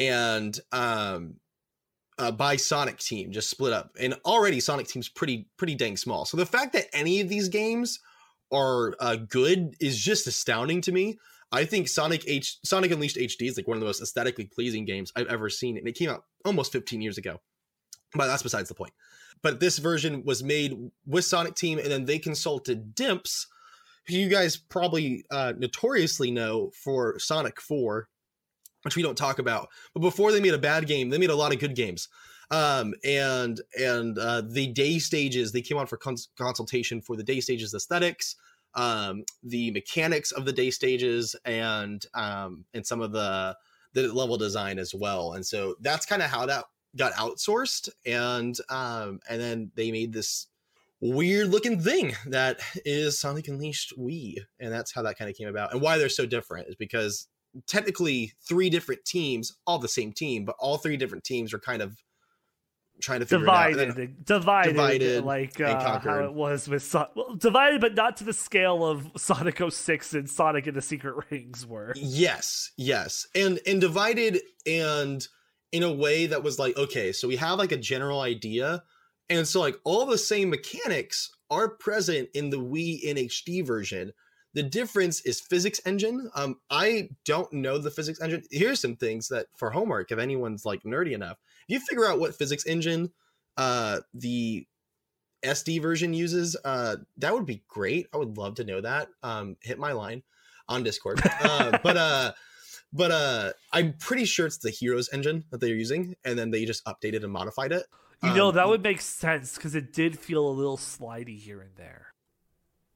and 0.00 0.58
um, 0.72 1.34
uh, 2.18 2.32
by 2.32 2.56
Sonic 2.56 2.98
Team, 2.98 3.30
just 3.30 3.50
split 3.50 3.72
up. 3.72 3.92
And 4.00 4.14
already 4.24 4.58
Sonic 4.58 4.88
Team's 4.88 5.08
pretty 5.08 5.46
pretty 5.56 5.76
dang 5.76 5.96
small. 5.96 6.24
So 6.24 6.36
the 6.36 6.46
fact 6.46 6.72
that 6.72 6.86
any 6.92 7.20
of 7.20 7.28
these 7.28 7.48
games 7.48 8.00
are 8.52 8.94
uh, 8.98 9.16
good 9.16 9.76
is 9.78 9.98
just 9.98 10.26
astounding 10.26 10.80
to 10.82 10.92
me. 10.92 11.18
I 11.52 11.64
think 11.64 11.88
Sonic 11.88 12.24
H 12.26 12.58
Sonic 12.64 12.90
Unleashed 12.90 13.16
HD 13.16 13.48
is 13.48 13.56
like 13.56 13.68
one 13.68 13.76
of 13.76 13.80
the 13.80 13.86
most 13.86 14.02
aesthetically 14.02 14.46
pleasing 14.46 14.84
games 14.84 15.12
I've 15.14 15.28
ever 15.28 15.50
seen, 15.50 15.76
and 15.76 15.86
it 15.86 15.94
came 15.94 16.10
out 16.10 16.24
almost 16.44 16.72
15 16.72 17.02
years 17.02 17.18
ago. 17.18 17.40
But 18.14 18.26
that's 18.26 18.42
besides 18.42 18.68
the 18.68 18.74
point. 18.74 18.92
But 19.42 19.60
this 19.60 19.78
version 19.78 20.24
was 20.24 20.42
made 20.42 20.76
with 21.06 21.24
Sonic 21.24 21.54
Team, 21.54 21.78
and 21.78 21.90
then 21.90 22.04
they 22.04 22.18
consulted 22.18 22.94
Dimps, 22.94 23.46
who 24.06 24.14
you 24.14 24.28
guys 24.28 24.56
probably 24.56 25.24
uh, 25.30 25.54
notoriously 25.56 26.30
know 26.30 26.70
for 26.74 27.18
Sonic 27.18 27.60
4, 27.60 28.08
which 28.82 28.96
we 28.96 29.02
don't 29.02 29.18
talk 29.18 29.38
about. 29.38 29.68
But 29.94 30.00
before 30.00 30.32
they 30.32 30.40
made 30.40 30.54
a 30.54 30.58
bad 30.58 30.86
game, 30.86 31.10
they 31.10 31.18
made 31.18 31.30
a 31.30 31.36
lot 31.36 31.52
of 31.52 31.60
good 31.60 31.74
games. 31.74 32.08
Um, 32.50 32.94
and 33.04 33.60
and 33.78 34.18
uh, 34.18 34.42
the 34.44 34.68
day 34.68 34.98
stages, 34.98 35.52
they 35.52 35.62
came 35.62 35.78
on 35.78 35.86
for 35.86 35.96
cons- 35.96 36.28
consultation 36.36 37.00
for 37.00 37.16
the 37.16 37.22
day 37.22 37.40
stages 37.40 37.74
aesthetics, 37.74 38.34
um, 38.74 39.24
the 39.42 39.70
mechanics 39.70 40.32
of 40.32 40.44
the 40.44 40.52
day 40.52 40.70
stages, 40.70 41.36
and 41.44 42.04
um, 42.14 42.64
and 42.74 42.84
some 42.84 43.00
of 43.00 43.12
the 43.12 43.56
the 43.92 44.12
level 44.12 44.36
design 44.36 44.78
as 44.78 44.94
well. 44.94 45.32
And 45.32 45.46
so 45.46 45.76
that's 45.80 46.06
kind 46.06 46.22
of 46.22 46.30
how 46.30 46.46
that 46.46 46.64
got 46.96 47.12
outsourced 47.12 47.88
and 48.04 48.56
um 48.68 49.20
and 49.28 49.40
then 49.40 49.70
they 49.76 49.92
made 49.92 50.12
this 50.12 50.48
weird 51.00 51.48
looking 51.48 51.80
thing 51.80 52.14
that 52.26 52.60
is 52.84 53.18
Sonic 53.18 53.48
Unleashed 53.48 53.94
Wii, 53.98 54.36
and 54.58 54.72
that's 54.72 54.92
how 54.92 55.02
that 55.02 55.16
kind 55.16 55.30
of 55.30 55.36
came 55.36 55.48
about. 55.48 55.72
And 55.72 55.80
why 55.80 55.98
they're 55.98 56.08
so 56.08 56.26
different 56.26 56.68
is 56.68 56.76
because 56.76 57.26
technically 57.66 58.32
three 58.48 58.70
different 58.70 59.04
teams, 59.04 59.52
all 59.66 59.78
the 59.78 59.88
same 59.88 60.12
team, 60.12 60.44
but 60.44 60.56
all 60.58 60.78
three 60.78 60.96
different 60.96 61.24
teams 61.24 61.52
are 61.52 61.58
kind 61.58 61.82
of 61.82 61.96
trying 63.00 63.20
to 63.20 63.26
figure 63.26 63.40
divided, 63.40 63.78
it 63.78 63.90
out. 63.90 63.96
Then- 63.96 64.16
divided, 64.24 64.72
divided 64.72 65.24
like 65.24 65.60
uh, 65.60 66.00
how 66.00 66.24
it 66.24 66.34
was 66.34 66.68
with 66.68 66.82
Son- 66.82 67.08
well, 67.16 67.34
divided, 67.34 67.80
but 67.80 67.94
not 67.94 68.16
to 68.18 68.24
the 68.24 68.32
scale 68.32 68.84
of 68.84 69.10
Sonic 69.16 69.60
06 69.68 70.14
and 70.14 70.28
Sonic 70.28 70.66
and 70.66 70.76
the 70.76 70.82
Secret 70.82 71.24
Rings 71.30 71.66
were. 71.66 71.92
Yes, 71.96 72.70
yes. 72.76 73.26
And 73.34 73.58
and 73.66 73.80
divided 73.80 74.40
and 74.66 75.26
in 75.72 75.82
a 75.82 75.92
way 75.92 76.26
that 76.26 76.42
was 76.42 76.58
like, 76.58 76.76
okay, 76.76 77.12
so 77.12 77.28
we 77.28 77.36
have 77.36 77.58
like 77.58 77.72
a 77.72 77.76
general 77.76 78.20
idea. 78.20 78.82
And 79.28 79.46
so 79.46 79.60
like 79.60 79.76
all 79.84 80.06
the 80.06 80.18
same 80.18 80.50
mechanics 80.50 81.30
are 81.50 81.68
present 81.68 82.28
in 82.34 82.50
the 82.50 82.58
Wii 82.58 83.00
in 83.02 83.16
HD 83.16 83.64
version. 83.64 84.12
The 84.54 84.62
difference 84.62 85.20
is 85.22 85.40
physics 85.40 85.80
engine. 85.86 86.30
Um, 86.34 86.56
I 86.70 87.10
don't 87.24 87.52
know 87.52 87.78
the 87.78 87.90
physics 87.90 88.20
engine. 88.20 88.42
Here's 88.50 88.80
some 88.80 88.96
things 88.96 89.28
that 89.28 89.46
for 89.56 89.70
homework, 89.70 90.10
if 90.10 90.18
anyone's 90.18 90.64
like 90.64 90.82
nerdy 90.82 91.12
enough, 91.12 91.38
if 91.68 91.74
you 91.74 91.80
figure 91.80 92.06
out 92.06 92.18
what 92.18 92.34
physics 92.34 92.66
engine 92.66 93.12
uh 93.56 94.00
the 94.14 94.66
SD 95.44 95.80
version 95.80 96.12
uses, 96.12 96.56
uh, 96.64 96.96
that 97.16 97.32
would 97.32 97.46
be 97.46 97.62
great. 97.68 98.08
I 98.12 98.18
would 98.18 98.36
love 98.36 98.56
to 98.56 98.64
know 98.64 98.80
that. 98.80 99.08
Um, 99.22 99.56
hit 99.62 99.78
my 99.78 99.92
line 99.92 100.22
on 100.68 100.82
Discord. 100.82 101.20
Uh, 101.24 101.78
but 101.82 101.96
uh, 101.96 102.32
but 102.92 103.10
uh, 103.10 103.52
I'm 103.72 103.94
pretty 103.94 104.24
sure 104.24 104.46
it's 104.46 104.58
the 104.58 104.70
Heroes 104.70 105.08
engine 105.12 105.44
that 105.50 105.60
they're 105.60 105.74
using, 105.74 106.16
and 106.24 106.38
then 106.38 106.50
they 106.50 106.64
just 106.64 106.84
updated 106.84 107.22
and 107.22 107.32
modified 107.32 107.72
it. 107.72 107.84
You 108.22 108.34
know, 108.34 108.48
Um, 108.48 108.54
that 108.56 108.68
would 108.68 108.82
make 108.82 109.00
sense 109.00 109.54
because 109.54 109.74
it 109.74 109.92
did 109.94 110.18
feel 110.18 110.46
a 110.46 110.50
little 110.50 110.76
slidey 110.76 111.38
here 111.38 111.60
and 111.62 111.70
there. 111.76 112.09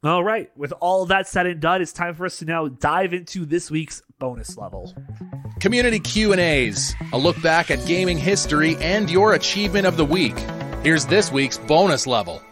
All 0.05 0.23
right, 0.23 0.55
with 0.55 0.75
all 0.81 1.07
that 1.07 1.27
said 1.27 1.47
and 1.47 1.61
done, 1.61 1.81
it's 1.81 1.95
time 1.95 2.15
for 2.15 2.27
us 2.27 2.39
to 2.41 2.45
now 2.45 2.69
dive 2.69 3.15
into 3.15 3.47
this 3.47 3.71
week's 3.71 4.03
bonus 4.19 4.59
level. 4.59 4.93
Community 5.61 5.99
Q&As, 5.99 6.95
a 7.15 7.17
look 7.17 7.41
back 7.41 7.71
at 7.71 7.87
gaming 7.87 8.19
history 8.19 8.77
and 8.81 9.09
your 9.09 9.33
achievement 9.33 9.87
of 9.87 9.97
the 9.97 10.05
week. 10.05 10.39
Here's 10.83 11.07
this 11.07 11.33
week's 11.33 11.57
bonus 11.57 12.07
level. 12.07 12.43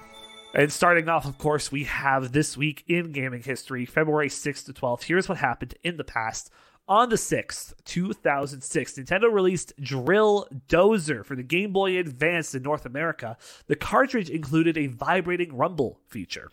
And 0.55 0.73
starting 0.73 1.11
off, 1.11 1.27
of 1.27 1.37
course, 1.37 1.71
we 1.71 1.85
have 1.85 2.33
this 2.33 2.57
week 2.57 2.85
in 2.89 3.13
gaming 3.13 3.43
history, 3.43 3.85
February 3.85 4.31
6th 4.31 4.65
to 4.65 4.73
12th. 4.73 5.03
Here's 5.03 5.29
what 5.29 5.37
happened 5.37 5.75
in 5.85 5.99
the 5.99 6.05
past. 6.05 6.51
On 6.89 7.11
the 7.11 7.17
6th, 7.17 7.75
2006, 7.85 8.95
Nintendo 8.95 9.31
released 9.31 9.75
Drill 9.79 10.49
Dozer 10.69 11.23
for 11.23 11.37
the 11.37 11.43
Game 11.43 11.73
Boy 11.73 11.99
Advance 11.99 12.55
in 12.55 12.63
North 12.63 12.87
America. 12.87 13.37
The 13.67 13.77
cartridge 13.77 14.31
included 14.31 14.79
a 14.79 14.87
vibrating 14.87 15.55
rumble 15.55 16.01
feature. 16.09 16.51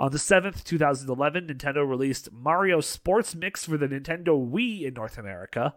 On 0.00 0.10
the 0.10 0.16
7th, 0.16 0.64
2011, 0.64 1.48
Nintendo 1.48 1.86
released 1.86 2.32
Mario 2.32 2.80
Sports 2.80 3.34
Mix 3.34 3.66
for 3.66 3.76
the 3.76 3.86
Nintendo 3.86 4.28
Wii 4.28 4.84
in 4.84 4.94
North 4.94 5.18
America. 5.18 5.74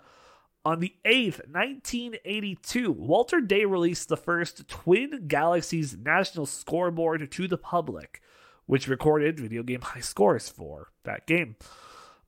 On 0.64 0.80
the 0.80 0.96
8th, 1.04 1.46
1982, 1.52 2.90
Walter 2.90 3.42
Day 3.42 3.66
released 3.66 4.08
the 4.08 4.16
first 4.16 4.66
Twin 4.70 5.28
Galaxies 5.28 5.98
National 5.98 6.46
Scoreboard 6.46 7.30
to 7.30 7.48
the 7.50 7.58
public, 7.58 8.22
which 8.66 8.88
recorded 8.88 9.42
video 9.42 9.62
game 9.62 9.82
high 9.82 10.00
scores 10.00 10.48
for 10.48 10.94
that 11.04 11.28
game. 11.28 11.58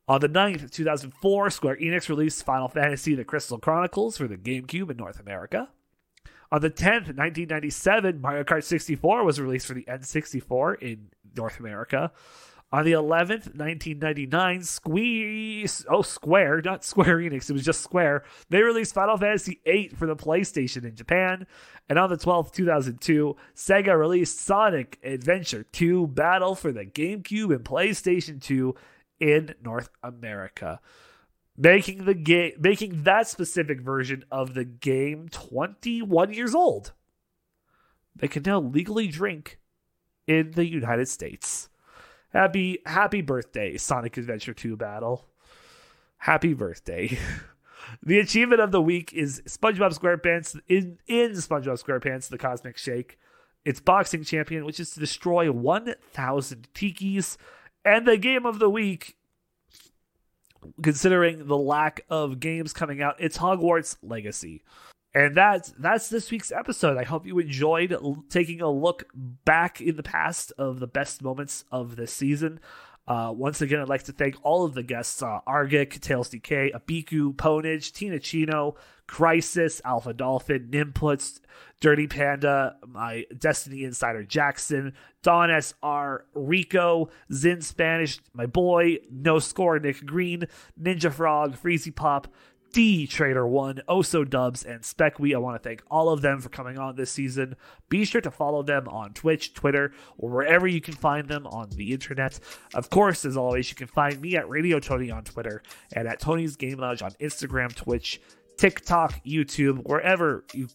On 0.05 0.19
the 0.19 0.27
9th, 0.27 0.69
2004, 0.71 1.49
Square 1.49 1.77
Enix 1.77 2.09
released 2.09 2.43
Final 2.43 2.67
Fantasy 2.67 3.15
The 3.15 3.23
Crystal 3.23 3.57
Chronicles 3.57 4.17
for 4.17 4.27
the 4.27 4.35
GameCube 4.35 4.91
in 4.91 4.97
North 4.97 5.21
America. 5.21 5.69
On 6.51 6.59
the 6.59 6.69
10th, 6.69 7.15
1997, 7.15 8.19
Mario 8.19 8.43
Kart 8.43 8.65
64 8.65 9.23
was 9.23 9.39
released 9.39 9.65
for 9.65 9.73
the 9.73 9.85
N64 9.85 10.81
in 10.81 11.09
North 11.35 11.59
America. 11.59 12.11
On 12.71 12.83
the 12.83 12.93
11th, 12.93 13.55
1999, 13.55 14.63
Squeeze, 14.63 15.85
oh, 15.87 16.01
Square, 16.01 16.63
not 16.65 16.83
Square 16.83 17.19
Enix, 17.19 17.49
it 17.49 17.53
was 17.53 17.63
just 17.63 17.81
Square. 17.81 18.23
They 18.49 18.63
released 18.63 18.93
Final 18.93 19.17
Fantasy 19.17 19.61
VIII 19.65 19.89
for 19.89 20.07
the 20.07 20.15
PlayStation 20.15 20.83
in 20.83 20.95
Japan. 20.95 21.45
And 21.87 21.99
on 21.99 22.09
the 22.09 22.17
12th, 22.17 22.51
2002, 22.53 23.35
Sega 23.55 23.97
released 23.97 24.41
Sonic 24.41 24.99
Adventure 25.03 25.63
2 25.71 26.07
Battle 26.07 26.55
for 26.55 26.71
the 26.71 26.85
GameCube 26.85 27.55
and 27.55 27.63
PlayStation 27.63 28.41
2 28.41 28.75
in 29.19 29.53
North 29.63 29.89
America 30.03 30.81
making 31.57 32.05
the 32.05 32.13
game 32.13 32.51
making 32.59 33.03
that 33.03 33.27
specific 33.27 33.79
version 33.79 34.23
of 34.29 34.53
the 34.53 34.65
game 34.65 35.29
21 35.29 36.33
years 36.33 36.53
old 36.53 36.91
they 38.15 38.27
can 38.27 38.43
now 38.43 38.59
legally 38.59 39.07
drink 39.07 39.57
in 40.27 40.51
the 40.51 40.65
united 40.65 41.07
states. 41.07 41.69
Happy 42.33 42.79
happy 42.85 43.21
birthday 43.21 43.77
sonic 43.77 44.17
adventure 44.17 44.53
2 44.53 44.75
battle. 44.75 45.25
Happy 46.17 46.53
birthday. 46.53 47.17
The 48.01 48.19
achievement 48.19 48.61
of 48.61 48.71
the 48.71 48.81
week 48.81 49.13
is 49.13 49.43
spongebob 49.45 49.97
squarepants 49.97 50.59
in, 50.67 50.97
in 51.07 51.31
spongebob 51.33 51.81
squarepants 51.83 52.27
the 52.29 52.37
cosmic 52.37 52.77
shake. 52.77 53.19
Its 53.63 53.79
boxing 53.79 54.23
champion 54.23 54.65
which 54.65 54.79
is 54.79 54.91
to 54.91 54.99
destroy 54.99 55.51
1000 55.51 56.67
tikis. 56.73 57.37
And 57.83 58.07
the 58.07 58.17
game 58.17 58.45
of 58.45 58.57
the 58.57 58.69
week 58.71 59.17
considering 60.81 61.47
the 61.47 61.57
lack 61.57 62.01
of 62.09 62.39
games 62.39 62.73
coming 62.73 63.01
out, 63.01 63.15
it's 63.19 63.37
Hogwarts 63.37 63.97
Legacy. 64.01 64.63
And 65.15 65.33
that's 65.33 65.73
that's 65.79 66.09
this 66.09 66.29
week's 66.29 66.51
episode. 66.51 66.97
I 66.97 67.05
hope 67.05 67.25
you 67.25 67.39
enjoyed 67.39 67.93
l- 67.93 68.25
taking 68.29 68.61
a 68.61 68.69
look 68.69 69.05
back 69.15 69.79
in 69.79 69.95
the 69.95 70.03
past 70.03 70.51
of 70.57 70.81
the 70.81 70.87
best 70.87 71.23
moments 71.23 71.63
of 71.71 71.95
this 71.95 72.11
season. 72.11 72.59
Uh, 73.07 73.31
once 73.33 73.61
again, 73.61 73.79
I'd 73.79 73.87
like 73.87 74.03
to 74.03 74.11
thank 74.11 74.35
all 74.43 74.65
of 74.65 74.73
the 74.73 74.83
guests: 74.83 75.23
uh, 75.23 75.39
Argic, 75.47 76.01
Tails 76.01 76.29
DK, 76.29 76.73
Abiku, 76.73 77.33
Ponage, 77.33 77.93
Tina 77.93 78.19
Chino, 78.19 78.75
Crisis, 79.07 79.81
Alpha 79.85 80.11
Dolphin, 80.11 80.67
Nimputs, 80.69 81.39
Dirty 81.79 82.07
Panda, 82.07 82.75
my 82.85 83.23
Destiny 83.37 83.85
Insider 83.85 84.23
Jackson, 84.23 84.93
Don 85.23 85.49
SR, 85.49 86.25
Rico, 86.33 87.09
Zin 87.31 87.61
Spanish, 87.61 88.19
my 88.33 88.47
boy, 88.47 88.97
No 89.09 89.39
Score, 89.39 89.79
Nick 89.79 90.05
Green, 90.05 90.45
Ninja 90.81 91.13
Frog, 91.13 91.55
Freezy 91.55 91.95
Pop, 91.95 92.27
D 92.75 93.07
Trader 93.07 93.47
One, 93.47 93.81
Oso 93.87 94.29
Dubs, 94.29 94.65
and 94.65 94.81
Specwe. 94.81 95.33
I 95.33 95.37
want 95.37 95.55
to 95.55 95.65
thank 95.65 95.81
all 95.89 96.09
of 96.09 96.21
them 96.21 96.41
for 96.41 96.49
coming 96.49 96.77
on 96.77 96.97
this 96.97 97.09
season. 97.09 97.55
Be 97.87 98.03
sure 98.03 98.19
to 98.19 98.29
follow 98.29 98.63
them 98.63 98.89
on 98.89 99.13
Twitch, 99.13 99.53
Twitter, 99.53 99.93
or 100.17 100.29
wherever 100.29 100.67
you 100.67 100.81
can 100.81 100.93
find 100.93 101.29
them 101.29 101.47
on 101.47 101.69
the 101.69 101.93
internet. 101.93 102.37
Of 102.73 102.89
course, 102.89 103.23
as 103.23 103.37
always, 103.37 103.69
you 103.69 103.77
can 103.77 103.87
find 103.87 104.19
me 104.19 104.35
at 104.35 104.49
Radio 104.49 104.81
Tony 104.81 105.09
on 105.09 105.23
Twitter 105.23 105.63
and 105.93 106.05
at 106.05 106.19
Tony's 106.19 106.57
Game 106.57 106.79
Lounge 106.79 107.01
on 107.01 107.11
Instagram, 107.11 107.73
Twitch, 107.73 108.19
TikTok, 108.57 109.23
YouTube, 109.23 109.81
wherever 109.85 110.43
you 110.53 110.67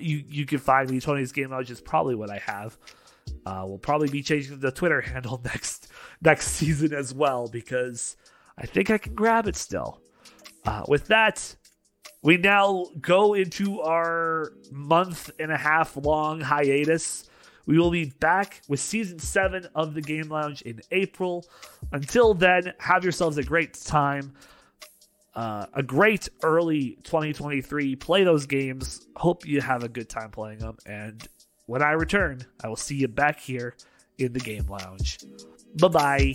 you 0.00 0.24
you 0.28 0.46
can 0.46 0.58
find 0.58 0.90
me. 0.90 0.98
Tony's 0.98 1.30
Game 1.30 1.50
Lounge 1.50 1.70
is 1.70 1.80
probably 1.80 2.16
what 2.16 2.30
I 2.30 2.38
have. 2.38 2.76
Uh, 3.46 3.62
we'll 3.64 3.78
probably 3.78 4.08
be 4.08 4.24
changing 4.24 4.58
the 4.58 4.72
Twitter 4.72 5.00
handle 5.00 5.40
next 5.44 5.86
next 6.20 6.48
season 6.48 6.92
as 6.92 7.14
well 7.14 7.46
because 7.46 8.16
I 8.58 8.66
think 8.66 8.90
I 8.90 8.98
can 8.98 9.14
grab 9.14 9.46
it 9.46 9.54
still. 9.54 10.00
Uh, 10.64 10.84
with 10.88 11.06
that, 11.08 11.54
we 12.22 12.38
now 12.38 12.86
go 13.00 13.34
into 13.34 13.80
our 13.82 14.52
month 14.70 15.30
and 15.38 15.52
a 15.52 15.58
half 15.58 15.96
long 15.96 16.40
hiatus. 16.40 17.28
We 17.66 17.78
will 17.78 17.90
be 17.90 18.06
back 18.20 18.62
with 18.68 18.80
season 18.80 19.18
seven 19.18 19.66
of 19.74 19.94
the 19.94 20.00
Game 20.00 20.28
Lounge 20.28 20.62
in 20.62 20.80
April. 20.90 21.46
Until 21.92 22.34
then, 22.34 22.72
have 22.78 23.04
yourselves 23.04 23.38
a 23.38 23.42
great 23.42 23.74
time. 23.74 24.32
Uh, 25.34 25.66
a 25.74 25.82
great 25.82 26.28
early 26.42 26.98
2023. 27.02 27.96
Play 27.96 28.24
those 28.24 28.46
games. 28.46 29.06
Hope 29.16 29.46
you 29.46 29.60
have 29.60 29.82
a 29.82 29.88
good 29.88 30.08
time 30.08 30.30
playing 30.30 30.58
them. 30.58 30.76
And 30.86 31.26
when 31.66 31.82
I 31.82 31.92
return, 31.92 32.44
I 32.62 32.68
will 32.68 32.76
see 32.76 32.96
you 32.96 33.08
back 33.08 33.40
here 33.40 33.76
in 34.18 34.32
the 34.32 34.40
Game 34.40 34.66
Lounge. 34.66 35.18
Bye 35.78 35.88
bye. 35.88 36.34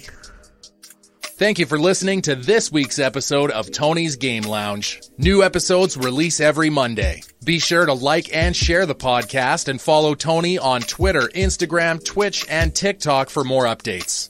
Thank 1.40 1.57
you 1.57 1.66
for 1.66 1.80
listening 1.80 2.22
to 2.24 2.36
this 2.36 2.70
week's 2.70 2.99
episode 2.99 3.49
of 3.49 3.72
Tony's 3.72 4.18
Game 4.18 4.44
Lounge. 4.44 4.99
New 5.18 5.41
episodes 5.41 5.95
release 5.95 6.41
every 6.41 6.70
Monday. 6.70 7.24
Be 7.45 7.60
sure 7.60 7.86
to 7.86 7.94
like 7.94 8.36
and 8.36 8.53
share 8.53 8.86
the 8.86 8.94
podcast 8.94 9.70
and 9.70 9.80
follow 9.80 10.16
Tony 10.16 10.57
on 10.57 10.82
Twitter, 10.82 11.30
Instagram, 11.34 12.03
Twitch, 12.03 12.45
and 12.49 12.76
TikTok 12.76 13.30
for 13.30 13.45
more 13.45 13.64
updates. 13.64 14.28